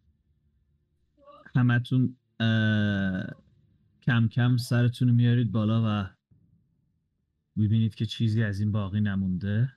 همتون 1.55 2.16
کم 4.02 4.28
کم 4.32 4.56
سرتون 4.56 5.09
رو 5.09 5.14
میارید 5.14 5.52
بالا 5.52 5.82
و 5.86 6.10
می‌بینید 7.56 7.94
که 7.94 8.06
چیزی 8.06 8.43
از 8.43 8.60
این 8.60 8.72
باقی 8.72 9.01
نمونده. 9.01 9.72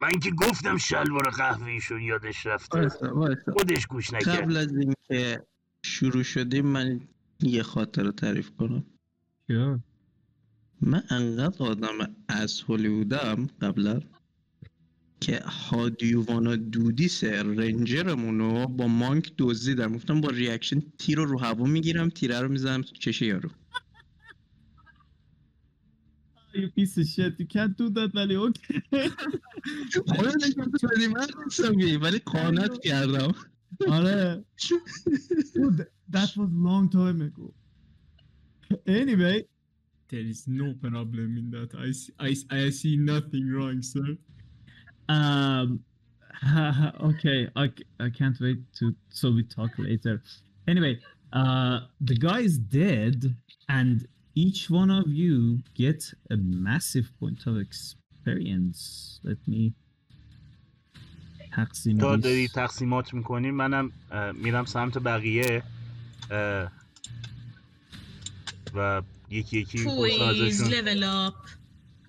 من 0.00 0.10
که 0.22 0.30
گفتم 0.30 0.76
شلوار 0.76 1.30
قهوه‌ایشون 1.30 2.02
یادش 2.02 2.46
رفته. 2.46 2.88
خودش 3.52 3.86
گوش 3.86 4.12
نکرد. 4.12 4.42
قبل 4.42 4.56
از 4.56 4.76
اینکه 4.76 5.46
شروع 5.84 6.22
شدیم 6.22 6.66
من 6.66 7.00
یه 7.40 7.62
خاطره 7.62 8.12
تعریف 8.12 8.50
کنم. 8.50 8.84
Sure. 9.50 9.80
من 10.80 11.02
انقدر 11.10 11.64
آدم 11.64 12.14
از 12.28 12.62
بودم 12.62 13.46
قبلا. 13.60 14.00
که 15.22 15.40
هادیوانا 15.46 16.56
دودیس 16.56 17.24
رنجرمونو 17.24 18.66
با 18.66 18.86
مانک 18.86 19.32
دزدیدم. 19.38 19.94
گفتم 19.94 20.20
با 20.20 20.28
ریاکشن 20.28 20.80
تیر 20.98 21.18
رو 21.18 21.24
رو 21.24 21.38
هوا 21.38 21.66
می‌گیرم 21.66 22.08
تیره 22.08 22.40
رو 22.40 22.48
می‌زنم 22.48 22.82
تو 22.82 22.92
چشه 22.92 23.26
یارو. 23.26 23.50
You 26.54 26.68
piece 26.76 26.96
of 27.00 27.06
shit, 27.14 27.32
you 27.40 27.46
can't 27.54 27.74
do 27.80 27.86
that 27.96 28.10
ولی 28.14 28.34
اوکی. 28.34 28.82
آره 30.18 30.32
ولی 31.96 32.18
قانت 32.18 32.80
کردم. 32.80 33.34
آره. 33.88 34.44
That 36.12 36.30
was 36.36 36.50
long 36.68 36.86
time 36.98 37.20
ago. 37.28 37.46
Anyway. 39.00 39.38
There 40.10 40.26
is 40.34 40.40
no 40.60 40.68
problem 40.84 41.28
in 41.40 41.46
that. 41.54 41.70
I 41.86 41.90
see, 42.00 42.12
I, 42.28 42.30
I 42.58 42.70
see 42.80 42.96
nothing 43.12 43.46
wrong, 43.54 43.78
sir. 43.92 44.08
Um, 45.11 45.67
okay, 47.09 47.39
I, 47.55 47.67
c- 47.75 47.85
I 47.99 48.09
can't 48.19 48.37
wait 48.45 48.59
to 48.79 48.85
so 49.09 49.31
we 49.31 49.43
talk 49.43 49.71
later. 49.77 50.21
Anyway, 50.67 50.93
uh, 51.33 51.77
the 52.09 52.15
guy 52.27 52.39
is 52.49 52.57
dead, 52.57 53.17
and 53.69 54.07
each 54.35 54.69
one 54.69 54.91
of 54.91 55.07
you 55.21 55.59
get 55.83 56.01
a 56.29 56.37
massive 56.37 57.07
point 57.19 57.41
of 57.47 57.53
experience. 57.57 58.81
Let 59.23 59.37
me 59.47 59.73
تقسیم 61.51 61.97
تا 61.97 62.15
this. 62.15 62.23
داری 62.23 62.47
تقسیمات 62.47 63.13
میکنی 63.13 63.51
منم 63.51 63.91
اه، 64.11 64.31
میرم 64.31 64.65
سمت 64.65 64.97
بقیه 64.97 65.63
اه، 66.31 66.71
و 68.73 69.01
یکی 69.29 69.57
یکی 69.59 69.77
میپرسم 69.77 69.95
پویز 69.95 70.61
ازشون 70.61 70.73
لول 70.87 71.03
اپ 71.03 71.33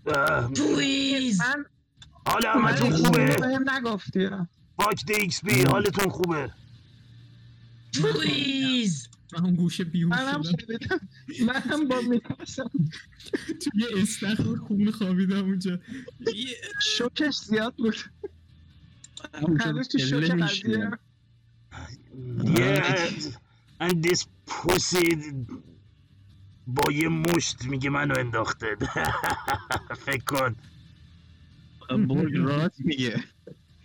اه، 0.06 0.48
پویز 0.48 1.40
من 1.40 1.64
حال 2.27 2.41
من 2.45 2.67
همتون 2.67 2.89
خوبه؟ 2.91 3.35
بهم 3.35 3.69
نگفتی. 3.69 4.29
fuck 4.75 5.05
the 5.05 5.13
XP 5.13 5.63
حالتون 5.63 6.09
خوبه؟ 6.09 6.51
پویز 8.01 9.07
من 9.33 9.45
اون 9.45 9.55
گوشه 9.55 9.83
بیهوش 9.83 10.11
منم 10.13 10.41
شدم. 10.41 10.57
شنیدم. 10.67 10.99
منم 11.53 11.87
با 11.87 12.01
میترسم. 12.01 12.71
تو 13.61 13.69
یه 13.75 13.87
استخر 14.01 14.55
خون 14.55 14.91
خوابیدم 14.91 15.45
اونجا. 15.45 15.79
شوکش 16.81 17.35
زیاد 17.35 17.75
بود. 17.75 17.95
هنوز 19.59 19.87
تو 19.87 19.97
شوک 19.97 20.31
قضیه. 20.31 20.91
Yeah, 22.39 23.83
and 23.83 24.03
this 24.03 24.21
pussy 24.49 25.33
با 26.67 26.91
یه 26.91 27.07
مشت 27.07 27.65
میگه 27.65 27.89
منو 27.89 28.19
انداخته. 28.19 28.77
فکر 30.05 30.23
کن. 30.23 30.55
برگ 31.89 32.35
راست 32.35 32.79
میگه 32.79 33.23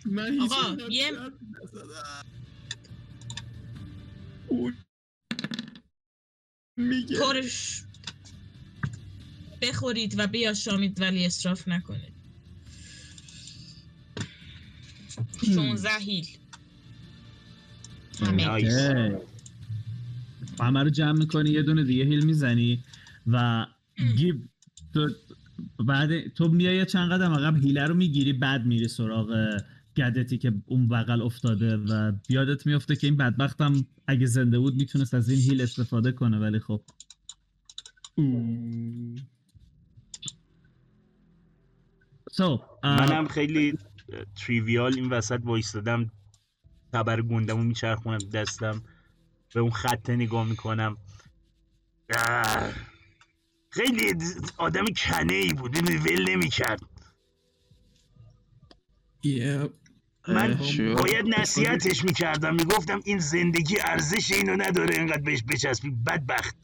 من 0.05 0.39
آقا، 0.41 0.77
یه- 0.89 1.11
میگه 6.77 7.19
پرش 7.19 7.83
بخورید 9.61 10.15
و 10.19 10.27
بیاشامید 10.27 11.01
ولی 11.01 11.25
اصراف 11.25 11.67
نکنید 11.67 12.13
16 15.55 15.89
هیل. 15.99 16.27
همه 20.59 20.83
رو 20.83 20.89
جمع 20.89 21.19
می‌کنی 21.19 21.49
یه 21.49 21.61
دونه 21.63 21.83
دیگه 21.83 22.03
هیل 22.05 22.25
می‌زنی 22.25 22.83
و 23.27 23.65
گیب 24.17 24.49
تو 24.93 25.09
بعد 25.87 26.27
تو 26.27 26.47
میای 26.47 26.85
چند 26.85 27.11
قدم 27.11 27.33
عقب 27.33 27.57
هیله 27.57 27.83
رو 27.83 27.95
می‌گیری 27.95 28.33
بعد 28.33 28.65
میری 28.65 28.87
سراغ 28.87 29.59
گدتی 29.97 30.37
که 30.37 30.53
اون 30.65 30.87
بغل 30.87 31.21
افتاده 31.21 31.77
و 31.77 32.11
یادت 32.29 32.67
میفته 32.67 32.95
که 32.95 33.07
این 33.07 33.17
بدبختم 33.17 33.85
اگه 34.07 34.25
زنده 34.25 34.59
بود 34.59 34.75
می‌تونست 34.75 35.13
از 35.13 35.29
این 35.29 35.39
هیل 35.39 35.61
استفاده 35.61 36.11
کنه 36.11 36.39
ولی 36.39 36.59
خب. 36.59 36.81
So, 42.31 42.59
منم 42.83 43.27
خیلی 43.27 43.77
تریویال 44.35 44.93
این 44.95 45.09
وسط 45.09 45.39
وایستادم. 45.43 46.11
تبر 46.93 47.21
گندمو 47.21 47.63
میچرخونم 47.63 48.17
دستم. 48.17 48.83
به 49.53 49.59
اون 49.59 49.71
خطه 49.71 50.15
نگاه 50.15 50.47
می‌کنم. 50.47 50.97
خیلی 53.69 54.15
آدم 54.57 54.85
کنه 54.85 55.33
ای 55.33 55.53
بود 55.53 55.77
ول 55.77 56.29
نمی‌کرد. 56.29 56.79
یه 59.23 59.69
من. 60.27 60.59
باید 60.77 61.25
نصیحتش 61.39 62.05
می‌کردم 62.05 62.55
می‌گفتم 62.55 62.99
این 63.05 63.19
زندگی 63.19 63.77
ارزش 63.79 64.31
اینو 64.31 64.55
نداره 64.55 64.95
اینقدر 64.95 65.21
بهش 65.21 65.43
بچسبی 65.43 65.89
بدبخت. 65.89 66.57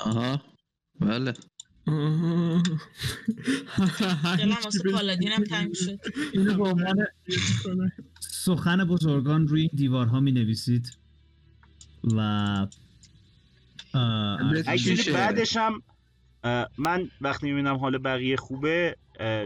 آها. 0.00 0.42
بله. 1.00 1.34
شد 5.74 6.00
اینو 6.32 6.54
به 6.54 6.68
عنوان 6.68 7.06
سخن 8.20 8.84
بزرگان 8.84 9.48
روی 9.48 9.60
این 9.60 9.70
دیوارها 9.74 10.20
می 10.20 10.32
نویسید 10.32 11.01
و؟ 12.04 12.66
بعدش 15.12 15.56
هم 15.56 15.82
من 16.78 17.10
وقتی 17.20 17.46
می‌بینم 17.46 17.76
حال 17.76 17.98
بقیه 17.98 18.36
خوبه 18.36 18.96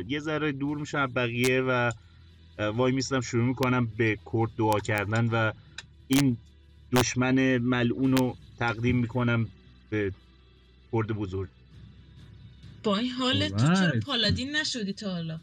یه 0.08 0.20
ذره 0.20 0.52
دور 0.52 0.78
میشم 0.78 0.98
از 0.98 1.14
بقیه 1.14 1.60
و 1.60 1.90
وای 2.58 2.92
میستم 2.92 3.20
شروع 3.20 3.44
می‌کنم 3.44 3.86
به 3.86 4.18
کرد 4.32 4.50
دعا 4.58 4.80
کردن 4.80 5.26
و 5.26 5.52
این 6.08 6.36
دشمن 6.92 7.58
ملعون 7.58 8.16
رو 8.16 8.36
تقدیم 8.58 8.96
می‌کنم 8.96 9.48
به 9.90 10.12
کرد 10.92 11.06
بزرگ. 11.06 11.48
با 12.82 12.96
این 12.96 13.10
حالت 13.10 13.56
تو 13.56 13.74
چرا. 13.74 14.00
پالادین 14.06 14.56
نشدی 14.56 14.92
تا 14.92 15.10
حالا؟ 15.10 15.40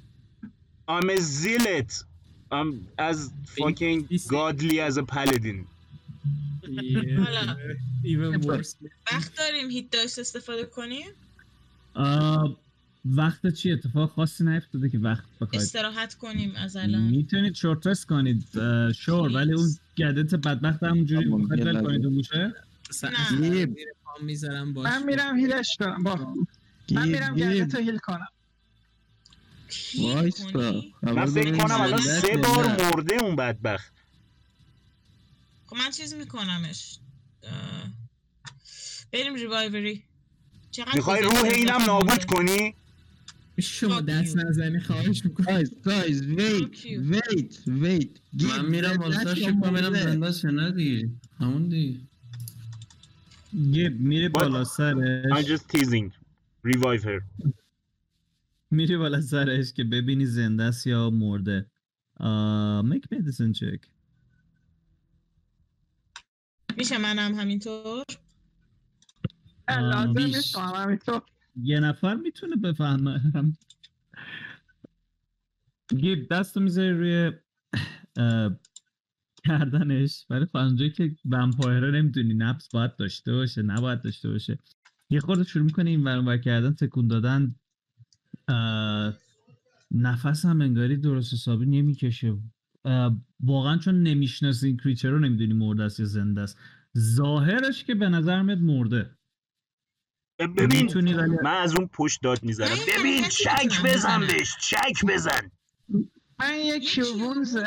I'm 0.88 1.10
a 1.10 1.18
zealot. 1.18 2.04
I'm 2.52 2.72
as 2.98 3.18
fucking 3.58 4.00
godly 4.28 4.80
as 4.80 4.98
a 4.98 5.04
paladin. 5.04 5.68
وقت 9.12 9.38
داریم 9.38 9.70
هیت 9.70 9.92
داشت 9.92 10.20
استفاده 10.20 10.66
کنیم؟ 10.66 11.08
وقت 13.06 13.48
چی؟ 13.48 13.72
اتفاق 13.72 14.12
خاصی 14.12 14.44
نیفتاده 14.44 14.90
که 14.90 14.98
وقت 14.98 15.24
بخواید. 15.42 15.62
استراحت 15.62 16.14
کنیم 16.14 16.54
از 16.56 16.76
الان. 16.76 17.02
می‌تونید 17.02 17.56
شورت 17.56 17.88
رست 17.88 18.08
کنید 18.08 18.44
شور 18.92 19.32
ولی 19.32 19.54
اون 19.54 19.70
گدت 19.98 20.36
بدبخت 20.36 20.84
همونجوری 20.84 21.26
همون 21.26 21.42
می‌خواید 21.42 21.66
ول. 21.66 21.82
کنید 21.84 22.06
اون 22.06 22.16
گوشه 22.16 22.54
پام 24.04 24.26
می‌ذارم 24.26 24.74
باش. 24.74 24.86
من 24.86 25.04
میرم 25.04 25.38
هیلش 25.38 25.78
کنم. 25.80 26.04
با. 26.04 26.36
من 26.92 27.08
میرم 27.08 27.36
گیب 27.36 27.54
گردت 27.54 27.76
هیل 27.76 27.98
کنم. 27.98 28.28
هیل 29.70 30.14
وایستا. 30.14 30.72
کنی؟ 30.72 30.94
من 31.02 31.26
فکر 31.26 31.58
کنم 31.58 31.82
الان 31.82 32.02
سه 32.02 32.38
بار 32.38 32.68
مرده 32.68 33.16
اون 33.24 33.36
بدبخت. 33.36 33.93
من 35.74 35.92
چیز 35.92 36.14
میکنمش. 36.14 37.00
بریم 39.12 39.36
ریوایوری 39.36 40.04
می‌خوای 40.96 41.22
روح 41.22 41.44
اینم 41.44 41.82
نابود؟ 41.82 42.26
کنی؟ 42.26 42.76
شما 43.62 44.02
دست. 44.02 44.38
نزنی 44.38 44.80
خواهش 44.80 45.26
می‌کنم. 45.26 45.64
You. 45.64 45.70
wait 47.14 47.54
wait. 47.68 48.20
گیب 48.38 48.50
من 48.50 48.66
میرم 48.66 49.12
شکر 49.36 49.52
کنم 49.52 49.70
مرده؟ 49.70 50.04
زنده 50.04 50.28
است 50.28 50.44
یا 50.44 50.52
نه 50.52 50.72
دیگه. 50.72 51.10
همون 51.40 51.70
دیگه. 51.70 52.00
گیب 53.72 54.00
میری 54.00 54.30
بالا 54.30 54.64
I'm 54.64 54.68
سرش 54.68 55.46
just 55.46 55.78
teasing. 55.78 56.12
Revive 56.68 57.04
her. 57.04 57.24
میری 58.72 58.98
بالا 58.98 59.22
سرش 59.22 59.74
که 59.74 59.84
ببینی 59.84 60.26
زنده 60.26 60.64
است 60.64 60.88
یا 60.88 61.10
مرده. 61.10 61.66
آه 62.18 62.84
make 62.90 63.16
medicine 63.16 63.54
check. 63.60 63.93
میشه 66.78 66.98
منم 66.98 67.36
همینطور؟ 67.36 68.06
لازم. 69.70 70.20
نیست 70.20 70.58
همینطور. 70.58 71.22
یه 71.56 71.80
نفر 71.80 72.16
می‌تونه 72.16 72.56
بفهمه. 72.56 73.22
گیب 75.98 76.34
دستو 76.34 76.60
می‌ذاری 76.60 76.92
روی 76.92 77.32
کردنش. 79.46 80.26
ولی 80.30 80.46
خب 80.46 80.58
اونجایی 80.58 80.92
که 80.92 81.16
ومپایره 81.30 81.92
نمی‌دونی 81.92 82.34
نفس 82.34 82.70
باید 82.70 82.96
داشته 82.96 83.34
باشه 83.34 83.62
نباید 83.62 84.02
داشته 84.02 84.30
باشه. 84.30 84.60
یه 85.10 85.20
خورده 85.20 85.44
شروع 85.44 85.66
می‌کنه 85.66 85.90
این 85.90 86.04
ور 86.04 86.18
اون 86.18 86.26
ور 86.26 86.38
کردن 86.38 86.74
تکون 86.74 87.08
دادن. 87.08 87.56
نفس 89.92 90.46
هم 90.46 90.62
انگاری 90.62 90.98
درست 90.98 91.34
حسابی 91.34 91.66
نمی‌کشه. 91.66 92.38
واقعا 93.40 93.78
چون 93.78 94.04
نمی‌شناسی 94.04 94.68
این 94.68 94.78
کریچر 94.78 95.10
رو 95.10 95.20
نمی‌دونی 95.20 95.54
مرده 95.54 95.84
است 95.84 96.00
یا 96.00 96.06
زنده 96.06 96.42
است. 96.42 96.58
ظاهرش 96.98 97.84
که 97.84 97.96
به 97.96 98.10
نظر 98.10 98.42
میاد 98.42 98.60
مرده. 98.60 99.18
ببین 100.40 101.12
من 101.44 101.58
از 101.58 101.76
اون 101.76 101.88
پشت 101.88 102.22
داد 102.22 102.44
می‌زنم. 102.44 102.78
ببین 102.88 103.24
چک 103.24 103.82
بزن 103.82 103.90
بزنم. 103.90 104.28
بهش 104.28 104.56
چک 104.62 105.06
بزن. 105.08 105.52
من 106.40 106.60
یه 106.66 106.80
کیوونز 106.80 107.58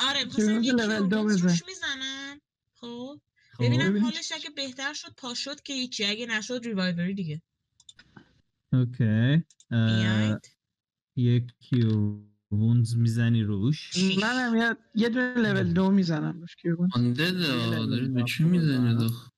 آره 0.00 0.24
کیوونز 0.36 0.74
بزن. 0.74 1.10
روش 1.10 1.62
می‌زنم 1.66 2.40
خب؟ 2.74 3.20
خب 3.52 3.64
ببینم 3.64 3.88
ببینیم 3.88 4.04
حالش 4.04 4.32
اگه 4.34 4.50
بهتر 4.56 4.92
شد 4.92 5.14
پا 5.16 5.34
شد 5.34 5.60
که 5.60 5.72
هیچی. 5.72 6.04
اگه 6.04 6.26
نشد 6.26 6.60
ریوایوری 6.64 7.14
دیگه. 7.14 7.42
اوکی. 8.72 9.44
اه، 9.70 10.34
بیاید. 11.16 11.44
یک 12.54 12.60
کیوونز 12.60 12.96
می‌زنی 12.96 13.42
روش؟ 13.42 13.92
منم 14.22 14.56
یه 14.56 14.76
یه 14.94 15.08
دونه 15.08 15.34
لول 15.34 15.72
دو 15.72 15.90
می‌زنم 15.90 16.40
روش 16.40 16.56
کیوون 16.56 16.88
آنده 16.94 17.30
داری 17.30 18.08
به 18.08 18.24
چی 18.24 18.44
می‌زنی 18.44 18.94
داخل 18.94 19.28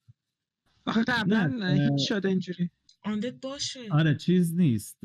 آخه؟ 0.87 1.03
قبلا 1.03 1.69
هیچ. 1.69 2.09
شده 2.09 2.29
اینجوری. 2.29 2.71
undead 3.03 3.35
باشه. 3.43 3.81
آره 3.91 4.17
چیز 4.17 4.55
نیست 4.55 4.99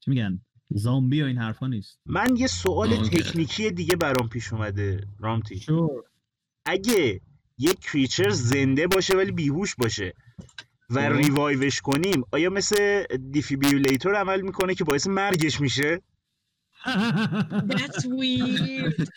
چی 0.00 0.10
میگن؟ 0.10 0.40
زامبی 0.70 1.22
و 1.22 1.24
این 1.24 1.38
حرفا 1.38 1.66
نیست. 1.66 2.00
من 2.06 2.36
یه 2.36 2.46
سوال. 2.46 2.96
تکنیکی 2.96 3.70
دیگه 3.70 3.96
برام 3.96 4.28
پیش 4.28 4.52
اومده 4.52 5.06
رامتی. 5.18 5.60
sure. 5.60 6.04
اگه 6.66 7.20
یک 7.58 7.80
creature 7.80 8.30
زنده 8.30 8.86
باشه 8.86 9.16
ولی 9.16 9.32
بیهوش 9.32 9.74
باشه 9.74 10.14
و 10.90 11.08
خب. 11.08 11.16
revive 11.16 11.64
ش 11.64 11.80
کنیم 11.80 12.22
آیا 12.32 12.50
مثل 12.50 13.04
defibrillator 13.30 14.14
عمل 14.14 14.40
می‌کنه 14.40 14.74
که 14.74 14.84
باعث 14.84 15.06
مرگش 15.06 15.60
میشه؟ 15.60 16.00
That's 16.84 18.04
weird. 18.06 19.08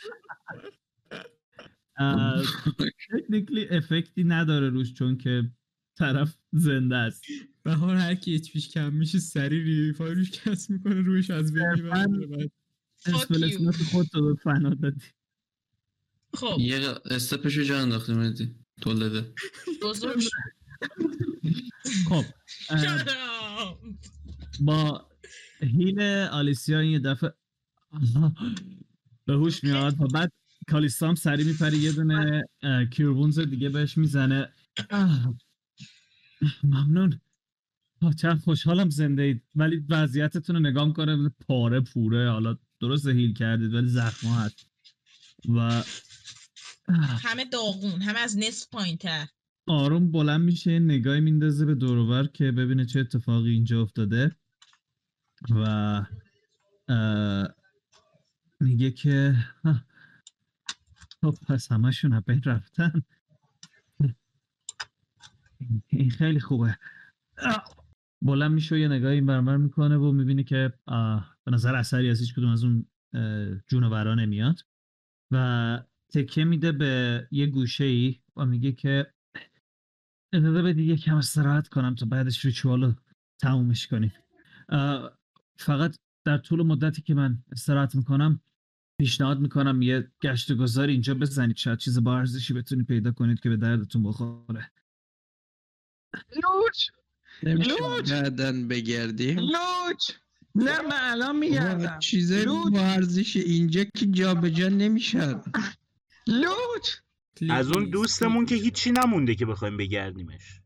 تکنیکلی 3.10 3.68
افکتی 3.70 4.24
نداره 4.24 4.70
روش 4.70 4.94
چون 4.94 5.18
که 5.18 5.52
طرف 5.98 6.38
زنده 6.52 6.96
است. 6.96 7.24
بهار 7.64 7.96
هر 7.96 8.16
کی 8.16 8.36
اچ 8.36 8.52
پیش 8.52 8.70
کم 8.70 8.94
میشه 8.94 9.20
سری 9.20 9.64
ریفای 9.64 10.14
روش 10.16 10.32
کس 10.32 10.70
می‌کنه 10.70 11.02
روش 11.02 11.30
از 11.30 11.54
بین 11.54 11.68
می‌بره. 11.74 12.52
اسپل. 13.06 13.44
اسمت 13.44 13.76
خود 13.76 14.08
تو 14.08 14.36
فنا 14.44 14.70
دادی. 14.70 15.06
خب. 16.34 16.58
یه 16.60 16.80
استپشو 17.06 17.64
جا 17.64 17.80
انداخته 17.80 18.14
مهدی 18.14 18.56
تولده. 18.82 19.34
خب 22.10 22.26
اه، 22.70 22.98
Shut 22.98 23.08
up. 23.08 23.96
با 24.60 25.10
هیل 25.62 26.02
آلیسیا 26.32 26.80
این 26.80 26.92
یه 26.92 27.00
دفعه 27.00 27.34
به 29.26 29.34
هوش 29.34 29.64
میاد. 29.64 30.02
و 30.02 30.08
بعد 30.08 30.32
کالیستام 30.68 31.16
سری 31.16 31.44
میپره 31.44 31.78
یه 31.78 31.92
دونه 31.92 32.44
کیربونز 32.92 33.40
دیگه 33.40 33.70
بهش 33.70 33.98
می‌زنه. 33.98 34.54
ممنون. 36.64 37.22
چند 38.18 38.40
خوشحالم 38.40 38.90
زنده 38.90 39.24
اید. 39.24 39.44
ولی 39.56 39.86
وضعیتتون 39.90 40.56
رو 40.56 40.62
نگاه 40.62 40.94
کنه 40.94 41.30
پاره 41.48 41.82
پوره. 41.82 42.32
حالا 42.32 42.58
درست 42.80 43.08
هیل 43.08 43.34
کردید 43.34 43.74
ولی 43.74 43.88
زخم 43.88 44.28
هست. 44.28 44.68
و 45.50 45.84
همه 47.22 47.46
داغون 47.46 48.02
همه 48.02 48.20
از 48.20 48.38
نصف 48.38 48.70
پایین 48.70 48.98
تر 48.98 49.28
آروم 49.68 50.12
بلند 50.12 50.42
میشه 50.42 50.72
یه 50.72 50.80
نگاهی 50.80 51.22
میندازه 51.22 51.66
به 51.66 51.76
دوروبر 51.76 52.28
که 52.28 52.52
ببینه 52.52 52.86
چه 52.86 53.00
اتفاقی 53.00 53.52
اینجا 53.52 53.82
افتاده. 53.82 54.36
و 55.50 56.06
میگه 58.60 58.92
که 58.92 59.36
خب 61.22 61.36
پس 61.48 61.72
همشون 61.72 62.14
از 62.14 62.24
بین 62.24 62.42
رفتن 62.46 63.02
این- 65.88 66.10
خیلی 66.10 66.40
خوبه. 66.40 66.78
بلند 68.22 68.52
میشه 68.52 68.80
یه 68.80 68.88
نگاهی 68.88 69.16
این 69.16 69.26
برمر 69.26 69.58
می‌کنه 69.58 69.98
و 69.98 70.12
می‌بینی 70.12 70.44
که 70.44 70.74
به 71.46 71.52
نظر 71.52 71.76
اثری 71.76 72.10
از 72.10 72.20
هیچ 72.20 72.36
کدوم 72.36 72.50
از 72.50 72.64
اون 72.64 72.86
جونورا 73.68 74.16
نمیاد 74.16 74.62
و 75.32 75.80
تکه 76.14 76.44
میده 76.44 76.72
به 76.72 77.28
یه 77.32 77.46
گوشه 77.48 77.84
ای 77.84 78.22
و 78.36 78.46
میگه 78.46 78.72
که 78.72 79.14
اجازه 80.34 80.62
بدید 80.62 80.88
یه 80.88 80.98
کم 80.98 81.16
استراحت 81.16 81.68
کنم 81.68 81.96
تا 81.96 82.06
بعدش 82.06 82.46
ریچوال 82.46 82.84
رو 82.84 82.94
تمومش 83.42 83.88
کنیم 83.88 84.14
فقط 85.60 85.96
در 86.26 86.38
طول 86.38 86.62
مدتی 86.62 87.02
که 87.02 87.14
من 87.14 87.44
استراحت 87.52 87.96
می‌کنم 87.96 88.42
پیشنهاد 89.00 89.40
می‌کنم 89.40 89.82
یه 89.82 90.12
گشت 90.22 90.52
و 90.52 90.56
گذار 90.56 90.88
اینجا 90.88 91.14
بزنید. 91.14 91.58
شاید 91.58 91.80
چیز 91.80 92.04
با 92.04 92.18
ارزشی 92.18 92.54
بتونید 92.54 92.88
پیدا 92.88 93.12
کنید 93.12 93.40
که 93.40 93.50
به 93.50 93.58
دردتون 93.58 94.04
بخوره. 94.04 94.72
لوچ! 96.36 96.90
لوچ! 97.44 98.12
بعدن 98.12 98.68
بگردیم. 98.68 99.40
لوچ! 99.40 100.12
نه 100.56 100.82
من 100.82 101.00
الان 101.02 101.40
میگردم. 101.40 102.00
چیزای 102.00 102.46
لوچ! 102.46 102.74
با 102.74 102.80
ارزش 102.80 103.36
اینجا 103.36 103.84
که 103.84 104.06
جابجا 104.06 104.70
نمیشن 104.70 105.42
لوچ! 106.28 106.90
از 107.50 107.72
اون. 107.72 107.90
دوستمون 107.90 108.46
که 108.46 108.56
هیچی 108.56 108.92
نمونده 108.92 109.36
که 109.36 109.46
بخوایم 109.46 109.78
بگردیمش. 109.78 110.62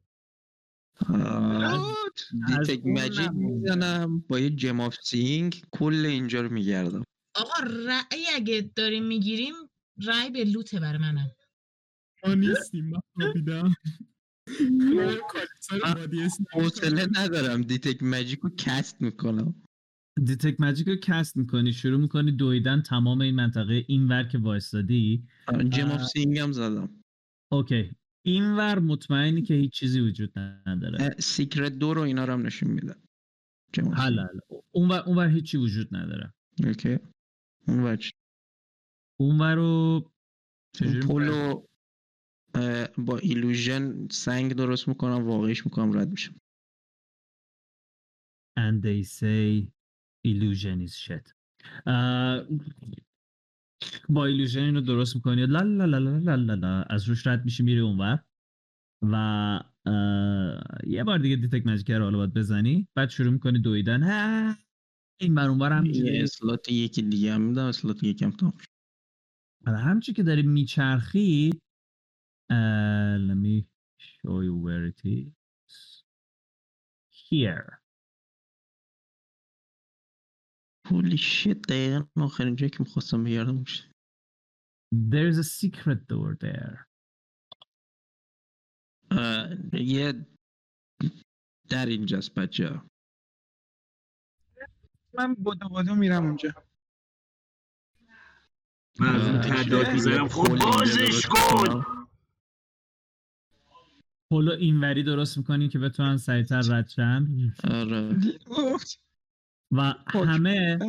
detect 2.48 2.86
magic 2.86 3.20
نمونده. 3.20 3.40
می‌زنم. 3.40 4.20
با 4.28 4.40
یه 4.40 4.50
gem 4.50 4.80
of 4.80 4.98
seeing 5.04 5.62
کل 5.72 6.06
اینجا 6.06 6.42
رو 6.42 6.54
میگردم. 6.54 7.04
آقا 7.36 7.64
رأی 7.64 8.26
اگه 8.36 8.72
داریم 8.76 9.06
می‌گیریم 9.06 9.54
رأی 10.06 10.30
به 10.30 10.44
loot 10.44 10.72
ه 10.72 10.80
بر 10.80 10.98
منم. 10.98 11.32
ما 12.28 12.34
نیستیم 12.34 12.86
من 12.86 13.00
خوابیدم. 13.14 13.74
حوصله 16.52 17.08
ندارم 17.16 17.62
detect 17.62 18.04
magic 18.04 18.40
رو 18.40 18.50
cast 18.58 19.02
می‌کنم. 19.02 19.56
detect 20.26 20.56
magic 20.60 20.88
رو 20.88 20.96
cast 20.96 21.38
می‌کنی؟ 21.38 21.74
شروع 21.74 22.00
می‌کنی 22.00 22.32
دویدن 22.32 22.82
تمام 22.82 23.22
این 23.22 23.36
منطقه 23.36 23.86
اینور 23.88 24.24
که 24.24 24.38
وایستادی. 24.38 25.24
gem 25.70 25.92
of. 25.92 26.04
seeing 26.04 26.40
هم 26.40 26.52
زدم. 26.52 27.04
OK. 27.52 27.92
اینور 28.26 28.80
مطمئنی 28.80 29.42
که 29.42 29.54
هیچ 29.54 29.74
چیزی 29.74 30.00
وجود 30.00 30.40
نداره. 30.40 31.16
secret 31.20 31.72
door 31.72 31.98
و 31.98 32.02
اینا 32.02 32.26
رو 32.26 32.34
هم 32.34 32.46
نشون 32.46 32.72
میدم 32.72 33.02
جم 33.74 33.88
آف 33.88 33.94
حل 33.94 34.20
حل 34.20 34.40
اونور 34.72 35.00
اونور 35.00 35.28
هیچی 35.28 35.58
وجود 35.58 35.96
نداره. 35.96 36.34
OK. 36.66 37.00
اون 37.68 37.84
وجه 37.84 38.12
اونور 39.20 39.56
رو 39.56 40.12
چجوری 40.76 40.96
می‌خوای؟ 40.96 41.28
پولو 41.28 41.68
با 42.98 43.18
illusion 43.18 44.08
سنگ 44.12 44.54
درست 44.54 44.88
می‌کنم 44.88 45.28
واقعیش 45.28 45.66
می‌کنم 45.66 45.98
رد 45.98 46.10
میشم. 46.12 46.42
And 48.60 48.82
they 48.84 49.04
say 49.04 49.68
illusion 50.28 50.82
is 50.88 50.96
shit. 51.06 51.34
با 54.10 54.26
ایلوژن 54.26 54.64
اینو 54.64 54.82
درست 54.82 55.16
می‌کنی. 55.16 55.46
لا 55.46 55.62
لا 55.62 55.86
لا 55.86 55.98
لا 55.98 56.18
لا 56.18 56.36
لا 56.36 56.54
لا. 56.56 56.84
از 56.84 57.10
روش 57.10 57.28
رد 57.28 57.46
میشی 57.46 57.64
میری 57.64 57.80
اونور 57.80 58.20
و 59.04 59.62
یه 60.88 61.04
بار 61.04 61.20
دیگه 61.20 61.36
دیتک 61.36 61.68
ماجیک 61.68 61.92
رو 61.92 62.04
حالا 62.04 62.18
باید 62.18 62.34
بزنی. 62.34 62.88
بعد 62.96 63.10
شروع 63.10 63.34
می‌کنی 63.34 63.60
دویدن. 63.60 64.04
ها، 64.04 64.56
این 65.22 65.36
بر 65.36 65.48
اونور 65.50 65.72
هم 65.74 65.86
اسلات 66.06 66.72
یکی 66.72 67.02
دیگه 67.02 67.34
هم 67.34 67.42
میدم 67.42 67.66
اسلات 67.66 68.04
یکم 68.04 68.32
تام 68.32 68.54
حالا 69.66 69.78
همچی 69.78 70.14
که 70.14 70.24
داری 70.24 70.42
میچرخی 70.42 71.52
let 73.28 73.38
me 73.46 73.66
show 74.00 74.42
you 74.48 74.56
where 74.66 74.86
it 74.92 75.02
is. 75.06 76.04
Here. 77.12 77.79
هولی 80.90 81.18
شit 81.18 81.62
دقیقا 81.70 82.06
آخرین 82.16 82.56
جایی 82.56 82.70
که 82.70 82.78
می‌خواستم 82.80 83.24
بگردم 83.24 83.56
میشه 83.56 83.92
there's 84.96 85.36
a 85.36 85.44
secret 85.44 86.00
door 86.10 86.38
there. 86.44 86.86
یه 89.74 90.26
در 91.70 91.86
اینجاست 91.86 92.34
بچه 92.34 92.82
من 95.14 95.36
بدو 95.36 95.70
بدو 95.70 95.96
میرم 95.96 96.26
اونجا. 96.26 96.54
من 99.00 99.16
از 99.16 99.48
تعداد 99.48 100.28
خب 100.28 100.50
اینجا 100.50 100.66
بازش 100.66 100.98
درست 101.00 101.28
کن. 101.28 101.86
پلو 104.32 104.52
اینوری 104.52 105.04
درست 105.04 105.38
می‌کنی 105.38 105.70
که 105.70 105.80
بتونن 105.80 106.18
سریعتر 106.18 106.62
رد 106.62 106.88
شن؟ 106.88 107.28
آره. 107.72 108.16
و 109.72 109.94
خب. 110.08 110.20
همه 110.20 110.80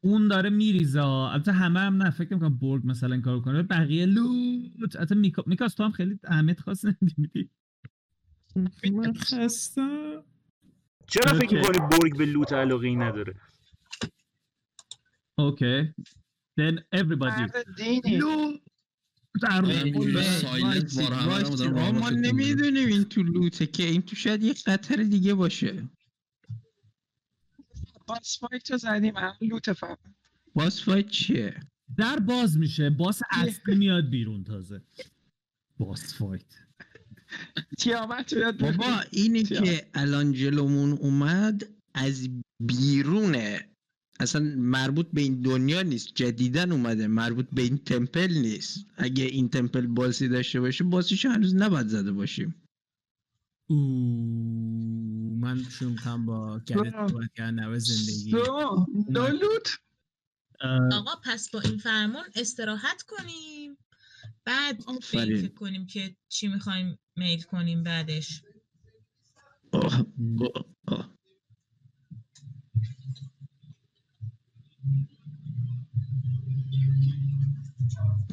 اون 0.00 0.28
داره 0.28 0.50
میریزه. 0.50 1.04
البته 1.04 1.52
همه 1.52 1.80
هم 1.80 2.02
نه 2.02 2.10
فکر 2.10 2.34
می‌کنم 2.34 2.58
برگ 2.58 2.82
مثلا 2.84 3.12
این 3.12 3.22
کارو 3.22 3.40
کنه. 3.40 3.62
بقیه 3.62 4.06
لوت. 4.06 4.96
البته 4.96 5.14
میکا... 5.14 5.44
میکاس 5.46 5.74
تو 5.74 5.84
هم 5.84 5.92
خیلی 5.92 6.18
اهمیت 6.24 6.60
خاص 6.60 6.84
نمیدی 6.84 7.50
من 8.92 9.12
خستم. 9.24 10.24
چرا 11.06 11.38
فکر. 11.38 11.56
می‌کنی 11.56 11.78
برگ 11.78 12.18
به 12.18 12.26
لوت 12.26 12.52
علاقه 12.52 12.86
ای 12.86 12.96
نداره؟ 12.96 13.34
اوکی. 15.38 15.94
Then 16.60 16.76
everybody. 16.96 17.50
لوت 18.06 18.60
ما. 22.00 22.10
نمی‌دونیم 22.10 22.88
این 22.88 23.04
تو 23.04 23.22
loot 23.22 23.57
ه 23.57 23.66
که 23.66 23.82
این 23.82 24.02
تو 24.02 24.16
شاید 24.16 24.42
یه 24.42 24.54
خطر 24.54 24.96
دیگه 24.96 25.34
باشه. 25.34 25.88
boss 28.08 28.38
fight 28.38 28.70
رو 28.70 28.76
زدیم 28.78 29.16
الان 29.16 29.36
loot 29.40 29.72
فقط 29.72 29.98
boss 30.54 30.82
fight 30.84 31.08
چیه؟ 31.08 31.60
در 31.96 32.18
باز 32.18 32.58
میشه. 32.58 32.90
boss 32.90 33.22
اصلی 33.30 33.74
میاد 33.82 34.10
بیرون 34.10 34.44
تازه. 34.44 34.82
boss 35.78 36.14
fight 36.14 36.44
تیامت 37.78 38.32
رو 38.32 38.40
یاد 38.40 38.58
بابا. 38.58 39.00
اینی؟ 39.10 39.42
که 39.42 39.90
الان 39.94 40.32
جلومون 40.32 40.92
اومد 40.92 41.64
از 41.94 42.28
بیرونه. 42.60 43.68
اصلا 44.20 44.42
مربوط 44.56 45.06
به 45.12 45.20
این 45.20 45.40
دنیا 45.40 45.82
نیست 45.82 46.08
جدیدن 46.14 46.72
اومده. 46.72 47.06
مربوط 47.06 47.46
به 47.52 47.62
این 47.62 47.78
temple 47.78 48.32
نیست. 48.32 48.86
اگه 48.96 49.24
این 49.24 49.48
temple 49.48 49.86
boss 49.86 50.20
ی 50.20 50.28
داشته 50.28 50.60
باشه 50.60 50.84
boss 50.84 51.08
یش 51.08 51.26
هنوز 51.26 51.54
نباید 51.54 51.86
زده 51.86 52.12
باشیم. 52.12 52.54
اوه 53.70 55.38
من 55.40 55.62
شروع 55.70 55.92
می‌کنم 55.92 56.26
با 56.26 56.58
گلت. 56.58 57.08
صحبت 57.10 57.32
کردن 57.34 57.54
نوع 57.54 57.78
زندگی. 57.78 58.30
دو 58.30 58.86
دو 59.14 59.26
لوت. 59.26 59.78
آقا 60.92 61.10
پس 61.24 61.50
با 61.50 61.60
این 61.60 61.78
فرمون 61.78 62.24
استراحت 62.34 63.02
کنیم. 63.02 63.78
بعد. 64.44 64.80
فکر 65.02 65.48
کنیم 65.48 65.86
که 65.86 66.16
چی 66.28 66.48
می‌خوایم 66.48 66.98
میل 67.16 67.42
کنیم 67.42 67.82
بعدش. 67.82 68.42
آه، 69.72 70.06
آه، 70.40 70.64
آه. 70.86 71.18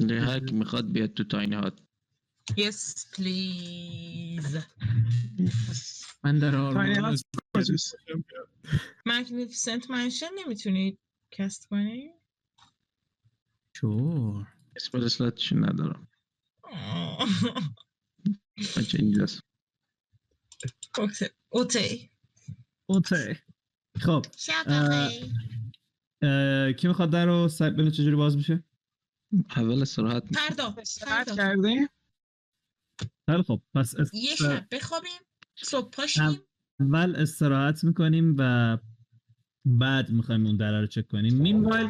ده 0.07 0.21
هر 0.21 0.39
کی 0.39 0.55
می‌خواد 0.55 0.91
بیاد 0.91 1.13
تو 1.13 1.23
tiny 1.23 1.55
hut. 1.55 1.84
Yes 2.51 3.05
please. 3.13 4.57
من 6.23 6.39
در 6.39 6.55
آرمان 6.55 7.17
magnificent 9.09 9.83
mansion 9.83 10.31
نمی‌تونید 10.45 10.99
cast 11.31 11.67
کنی؟ 11.67 12.11
sure 13.73 14.47
اسم 14.75 14.97
slot 14.97 15.30
شو 15.30 15.55
ندارم. 15.55 16.07
بچه 18.77 18.99
اینجاست 18.99 19.41
OK 20.97 22.09
OK. 22.87 23.39
خب 23.99 24.25
کی 26.77 26.87
می‌خواد 26.87 27.09
در 27.09 27.25
رو 27.25 27.47
سر 27.47 27.69
ببینه 27.69 27.91
چجوری 27.91 28.15
باز 28.15 28.37
میشه؟ 28.37 28.63
اول 29.55 29.81
استراحت 29.81 30.23
استراحت 30.77 31.05
فردا 31.05 31.35
کردیم 31.35 31.87
خیلی 33.29 33.43
خب 33.43 33.61
پس 33.73 33.95
اس- 33.95 34.13
یه 34.13 34.35
شب 34.35 34.67
بخوابیم 34.71 35.19
صبح 35.55 35.89
پاشیم 35.89 36.39
اول 36.79 37.15
استراحت 37.15 37.83
می‌کنیم 37.83 38.35
و 38.39 38.77
بعد 39.65 40.09
می‌خوایم 40.09 40.45
اون 40.45 40.57
دره 40.57 40.81
رو 40.81 40.87
چک 40.87 41.07
کنیم. 41.07 41.33
مینوایل 41.33 41.89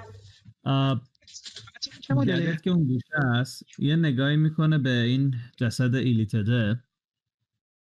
گلت 2.10 2.62
که 2.62 2.72
اون 2.72 2.84
گوشه 2.88 3.16
است 3.16 3.64
یه 3.80 3.96
نگاهی 3.96 4.38
می‌کنه 4.38 4.78
به 4.78 4.90
این 4.90 5.36
جسد 5.58 5.96
ایلیتده 5.96 6.84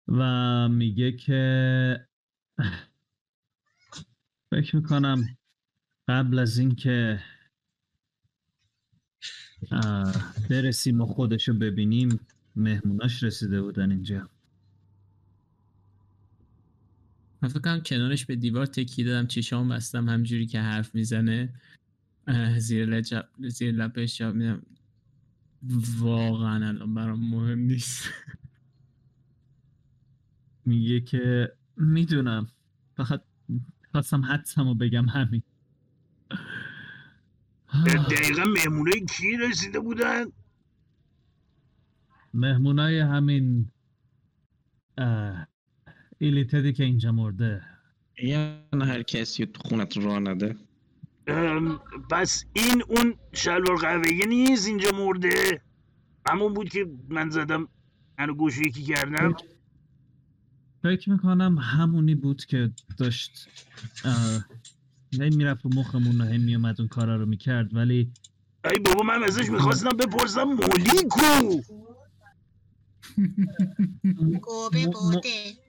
و 0.09 0.69
میگه 0.69 1.13
که 1.13 2.07
فکر 4.51 4.77
می‌کنم 4.77 5.39
قبل 6.09 6.39
از 6.39 6.59
اینکه 6.59 7.23
برسیم 10.51 11.01
و 11.01 11.07
خودشو 11.07 11.59
ببینیم 11.59 12.21
مهموناش 12.57 13.23
رسیده 13.23 13.63
بودن 13.63 13.91
اینجا. 13.91 14.29
من 17.43 17.49
فکر 17.49 17.61
کنم 17.61 17.81
کنارش 17.81 18.27
به 18.27 18.37
دیوار 18.37 18.67
تکی 18.67 19.05
دادم 19.05 19.27
چشام 19.27 19.69
بستم 19.69 20.09
همجوری 20.09 20.47
که 20.47 20.61
حرف 20.61 20.95
می‌زنه 20.95 21.55
زیر 22.59 22.87
لجب 22.87 23.29
زیر 23.39 23.73
لبش 23.73 24.19
جواب 24.19 24.35
میدم. 24.35 24.63
واقعا 25.99 26.69
الان 26.69 26.95
برام 26.95 27.31
مهم 27.31 27.59
نیست. 27.59 28.09
میگه 30.67 31.01
که 31.01 31.53
می‌دونم. 31.77 32.47
فقط 32.97 33.23
خواستم 33.93 34.25
حدسم 34.25 34.69
رو 34.69 34.75
بگم 34.75 35.09
همین. 35.09 35.43
دقیقا 37.87 38.45
مهمونه 38.45 38.93
کی 38.93 39.37
رسیده 39.37 39.81
بودن؟ 39.81 40.25
مهمونای 42.35 43.01
همین 43.01 43.71
ایلیتدی 46.19 46.73
که 46.73 46.85
اینجا 46.85 47.13
مرده. 47.13 47.63
یعنی 48.23 48.59
هر 48.73 49.03
کسی 49.03 49.47
تو 49.47 49.69
خونت 49.69 49.97
راه 49.97 50.19
نده. 50.19 50.57
پس 52.11 52.45
این 52.53 52.83
اون 52.89 53.15
شلوار 53.33 53.77
قهوه‌ای 53.77 54.27
نیست 54.29 54.69
اینجا 54.69 54.91
مرده. 54.99 55.63
همون 56.29 56.55
بود 56.55 56.69
که 56.69 56.87
من 57.09 57.31
زدم 57.31 57.69
منو 58.19 58.35
گوش 58.35 58.59
یکی 58.59 58.83
کردم. 58.83 59.37
فکر 60.83 61.11
می‌کنم 61.11 61.59
همونی 61.59 62.15
بود 62.15 62.45
که 62.45 62.71
داشت 62.99 63.49
هی 65.21 65.31
می‌رفت 65.31 65.67
مخمون 65.67 66.21
و 66.21 66.25
هی 66.25 66.39
میومد 66.39 66.81
اون 66.81 66.89
کارا 66.89 67.17
رو 67.17 67.27
می‌کرد 67.27 67.75
ولی 67.75 68.13
ای 68.65 68.79
بابا 68.79 69.03
من 69.03 69.23
ازش 69.23 69.51
می‌خواستم 69.51 69.89
بپرسم 69.89 70.45
مولی 70.45 71.09
کو؟ 71.11 71.61
گوبه 74.47 74.87
بوده 74.87 75.29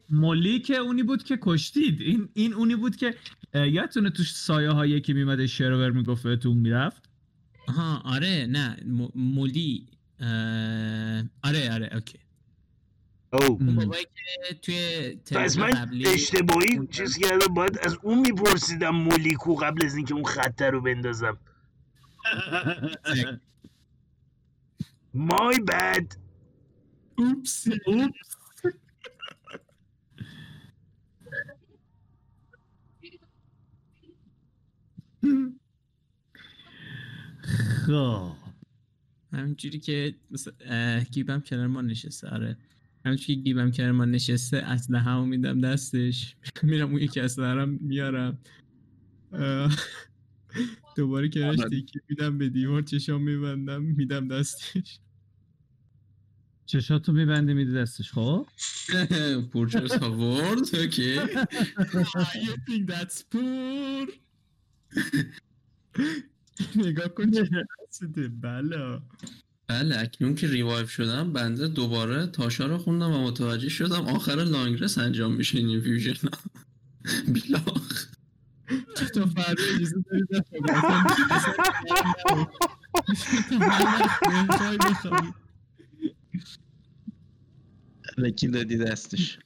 مولی 0.10 0.60
که 0.60 0.76
اونی 0.76 1.03
بود 1.03 1.24
که 1.24 1.38
کشتید. 1.41 2.02
این 2.02 2.30
این 2.34 2.53
اونی 2.53 2.76
بود 2.76 2.95
که 2.95 3.15
یادتونه 3.53 4.10
توش 4.10 4.34
سایه 4.36 4.70
هایی 4.70 5.02
که 5.02 5.14
میمده 5.14 5.48
شروور 5.48 5.91
می‌گفت 5.91 6.24
بهتون 6.24 6.57
می‌رفت؟ 6.57 7.10
آها 7.68 8.02
آره 8.06 8.48
نه 8.49 8.78
مولی 9.15 9.88
آره 11.44 11.74
آره 11.74 11.90
اوکی. 11.94 12.20
او. 13.34 13.44
اون 13.44 13.70
م. 13.70 13.76
بابایی 13.76 14.06
که 14.15 14.56
توی 14.61 15.15
پس 15.32 15.57
من 15.57 15.70
قبلی 15.70 16.07
اشتباهی 16.07 16.88
چیز 16.91 17.18
کردم 17.18 17.53
باید 17.53 17.80
از 17.84 17.98
اون 18.03 18.20
میپرسیدم 18.20 18.90
مولی 18.95 19.34
کو 19.34 19.56
قبل 19.56 19.86
از 19.86 19.95
اینکه 19.95 20.14
اون 20.14 20.24
خطر 20.24 20.72
رو 20.72 20.82
بندازم. 20.82 21.38
مای 25.14 25.60
بد. 25.60 26.23
اوپس 27.18 27.68
خب. 37.85 38.31
همینجوری 39.34 39.80
که 39.80 40.15
مثلا 40.31 40.99
گیبم 41.11 41.40
کنار 41.40 41.68
ما 41.68 41.81
نشسته. 41.81 42.30
آره. 42.30 42.57
همینجوری 43.06 43.35
که 43.35 43.41
گیبم 43.41 43.72
کنار 43.72 43.91
ما 43.91 44.06
نشسته 44.06 44.57
اسلحه 44.57 45.02
همو 45.02 45.26
میدم 45.26 45.61
دستش. 45.61 46.35
میرم 46.64 46.91
اون 46.91 47.02
یکی 47.02 47.19
اسلحه 47.19 47.65
میارم. 47.65 48.38
دوباره 50.95 51.30
کنارش 51.30 51.60
آره. 51.60 51.69
تکی 51.69 51.99
میدم 52.10 52.38
به 52.38 52.49
دیوار 52.49 52.81
چشام 52.81 53.22
میبندم 53.22 53.81
میدم 53.81 54.27
دستش. 54.27 54.99
چشاتو 56.65 57.11
میبندی 57.11 57.53
میدی 57.53 57.73
دستش 57.73 58.11
خب؟ 58.11 58.48
پورچس 59.52 59.91
آورد 60.03 60.76
اوکی. 60.76 61.15
You 61.15 62.56
think 62.68 62.90
that's 62.91 63.23
poor. 63.31 64.07
نگاه 66.76 67.07
کن 67.07 67.31
چه 67.31 67.49
بلا. 68.41 69.02
بله 69.68 69.99
اکنون 69.99 70.35
که 70.35 70.48
ریوایو 70.48 70.88
شدم 70.88 71.34
بنده 71.34 71.68
دوباره 71.68 72.27
تاشا 72.27 72.65
رو 72.65 72.77
خوندم 72.77 73.11
و 73.11 73.27
متوجه 73.27 73.69
شدم 73.69 74.07
آخر 74.07 74.35
لانگرس 74.35 74.98
انجام 74.98 75.34
میشه 75.34 75.57
این 75.57 75.81
فیوژن 75.81 76.14
بیلاخ. 77.34 78.06
تو 79.14 79.26
فردا 79.26 79.64
اجازه 79.76 79.95
داری 80.11 80.23
بخوابی؟ 84.77 85.34
لکی 88.18 88.48
دادی 88.48 88.77
دستش 88.77 89.40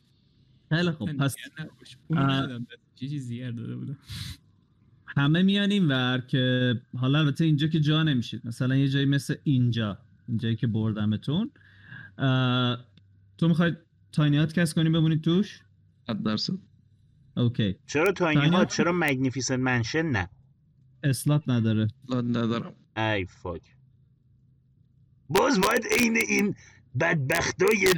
خیلی 0.70 0.92
خب 0.92 1.14
پس 1.14 1.36
داده 3.52 3.76
بودم 3.76 3.98
همه 5.18 5.42
میان 5.42 5.72
این 5.72 5.88
ور 5.88 6.24
که 6.28 6.74
حالا 6.98 7.20
البته 7.20 7.46
اینجا 7.46 7.68
که 7.68 7.80
جا 7.80 8.04
نمیشید 8.04 8.48
مثلا 8.48 8.76
یه 8.76 8.88
جایی 8.88 9.06
مثل 9.06 9.36
اینجا 9.44 9.98
اینجایی 10.28 10.56
که 10.56 10.68
بردمتون 10.68 11.52
تو 13.38 13.48
می‌خوای 13.48 13.74
tiny 14.12 14.36
hut 14.36 14.54
cast 14.54 14.74
کنی 14.74 14.90
بمونید 14.90 15.22
توش 15.22 15.62
صد 16.08 16.24
درصد 16.24 16.54
OK 17.38 17.76
چرا 17.86 18.12
tiny 18.12 18.40
tiny 18.40 18.52
hu- 18.56 18.58
hu- 18.58 18.66
چرا 18.66 18.92
magnificent 18.96 19.60
mansion 19.60 20.06
نه 20.06 20.30
slot 21.04 21.44
نداره 21.48 21.88
slot 22.10 22.26
ندارم 22.26 22.74
ای 22.98 23.26
fuck 23.26 23.76
باز 25.30 25.62
باید 25.62 25.84
عین 26.00 26.18
این 26.30 26.56
بدبختای 27.00 27.94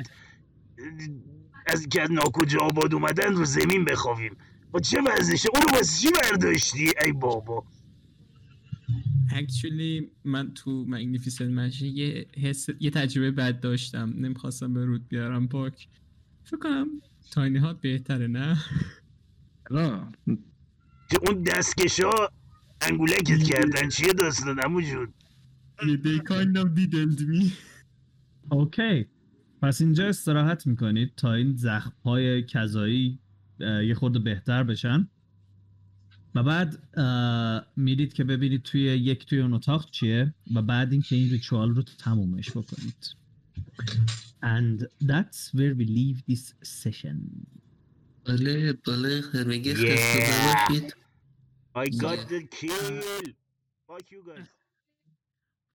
از 1.68 1.88
که 1.88 2.02
از 2.02 2.12
ناکجا 2.12 2.60
آباد 2.60 2.94
اومدن 2.94 3.34
رو 3.34 3.46
زمین 3.46 3.86
بخوابیم. 3.86 4.38
با 4.72 4.80
چه 4.80 5.02
وضعشه 5.02 5.50
اونو 5.54 5.78
واسه 5.78 6.02
چی 6.02 6.12
برداشتی؟ 6.12 6.92
ای 7.06 7.12
بابا. 7.12 7.66
اکچولی 9.32 10.12
من 10.26 10.54
تو 10.54 10.86
مگنیفیسنت 10.88 11.50
منشه 11.50 11.88
یه 11.88 12.28
حس 12.36 12.68
یه 12.80 12.90
تجربه 12.90 13.32
بد 13.32 13.60
داشتم. 13.60 14.14
نمی‌خواستم 14.18 14.74
به 14.74 14.86
رود 14.86 15.08
بیارم 15.08 15.48
پاک. 15.48 15.88
فکر 16.44 16.58
کنم 16.58 16.88
تاینی 17.32 17.58
هات 17.58 17.82
بهتره 17.82 18.28
نه؟ 18.28 18.58
را 19.70 20.08
که 21.10 21.20
اون 21.28 21.44
دستکشا 21.44 22.12
انگولکت 22.82 23.44
کردن. 23.44 23.90
چیه 23.90 24.14
داستان 24.14 24.66
امو 24.66 24.82
جون؟ 24.82 25.14
They 25.80 26.20
kind 26.32 26.58
of 26.62 26.68
diddled 26.78 27.22
me. 27.22 27.52
اوکی 28.52 29.08
پس 29.62 29.82
اینجا 29.82 30.08
استراحت 30.08 30.68
می‌کنید 30.68 31.16
تا 31.16 31.34
این 31.34 31.56
زخم 31.56 31.94
های 32.06 32.44
کذایی 32.44 33.20
یه 33.60 33.96
خورده 33.96 34.20
بهتر 34.20 34.64
بشن. 34.64 35.08
و 36.36 36.44
بعد 36.44 36.98
میرید 37.76 38.14
که 38.14 38.24
ببینید 38.24 38.64
توی 38.64 38.82
یک 38.82 39.26
توی 39.26 39.40
اون 39.42 39.54
اتاق 39.54 39.92
چیه 39.92 40.34
و 40.56 40.62
بعد 40.62 40.92
اینکه 40.92 41.16
این 41.16 41.30
ریچوال 41.30 41.76
رو 41.76 41.82
تمومش 41.82 42.50
بکنید. 42.50 43.16
And 44.42 44.78
that's 45.12 45.54
where 45.54 45.74
we 45.80 45.86
leave 45.86 46.24
this 46.32 46.54
session. 46.64 47.18
بله 48.26 48.74
بله 48.74 49.22
Yeah. 49.22 49.76
خسته 49.76 50.20
باشید 50.70 50.96
I 51.76 51.90
got 51.90 52.30
the 52.30 52.42
kill. 52.58 53.02
Fuck 53.88 54.12
you 54.12 54.22
guys. 54.28 54.59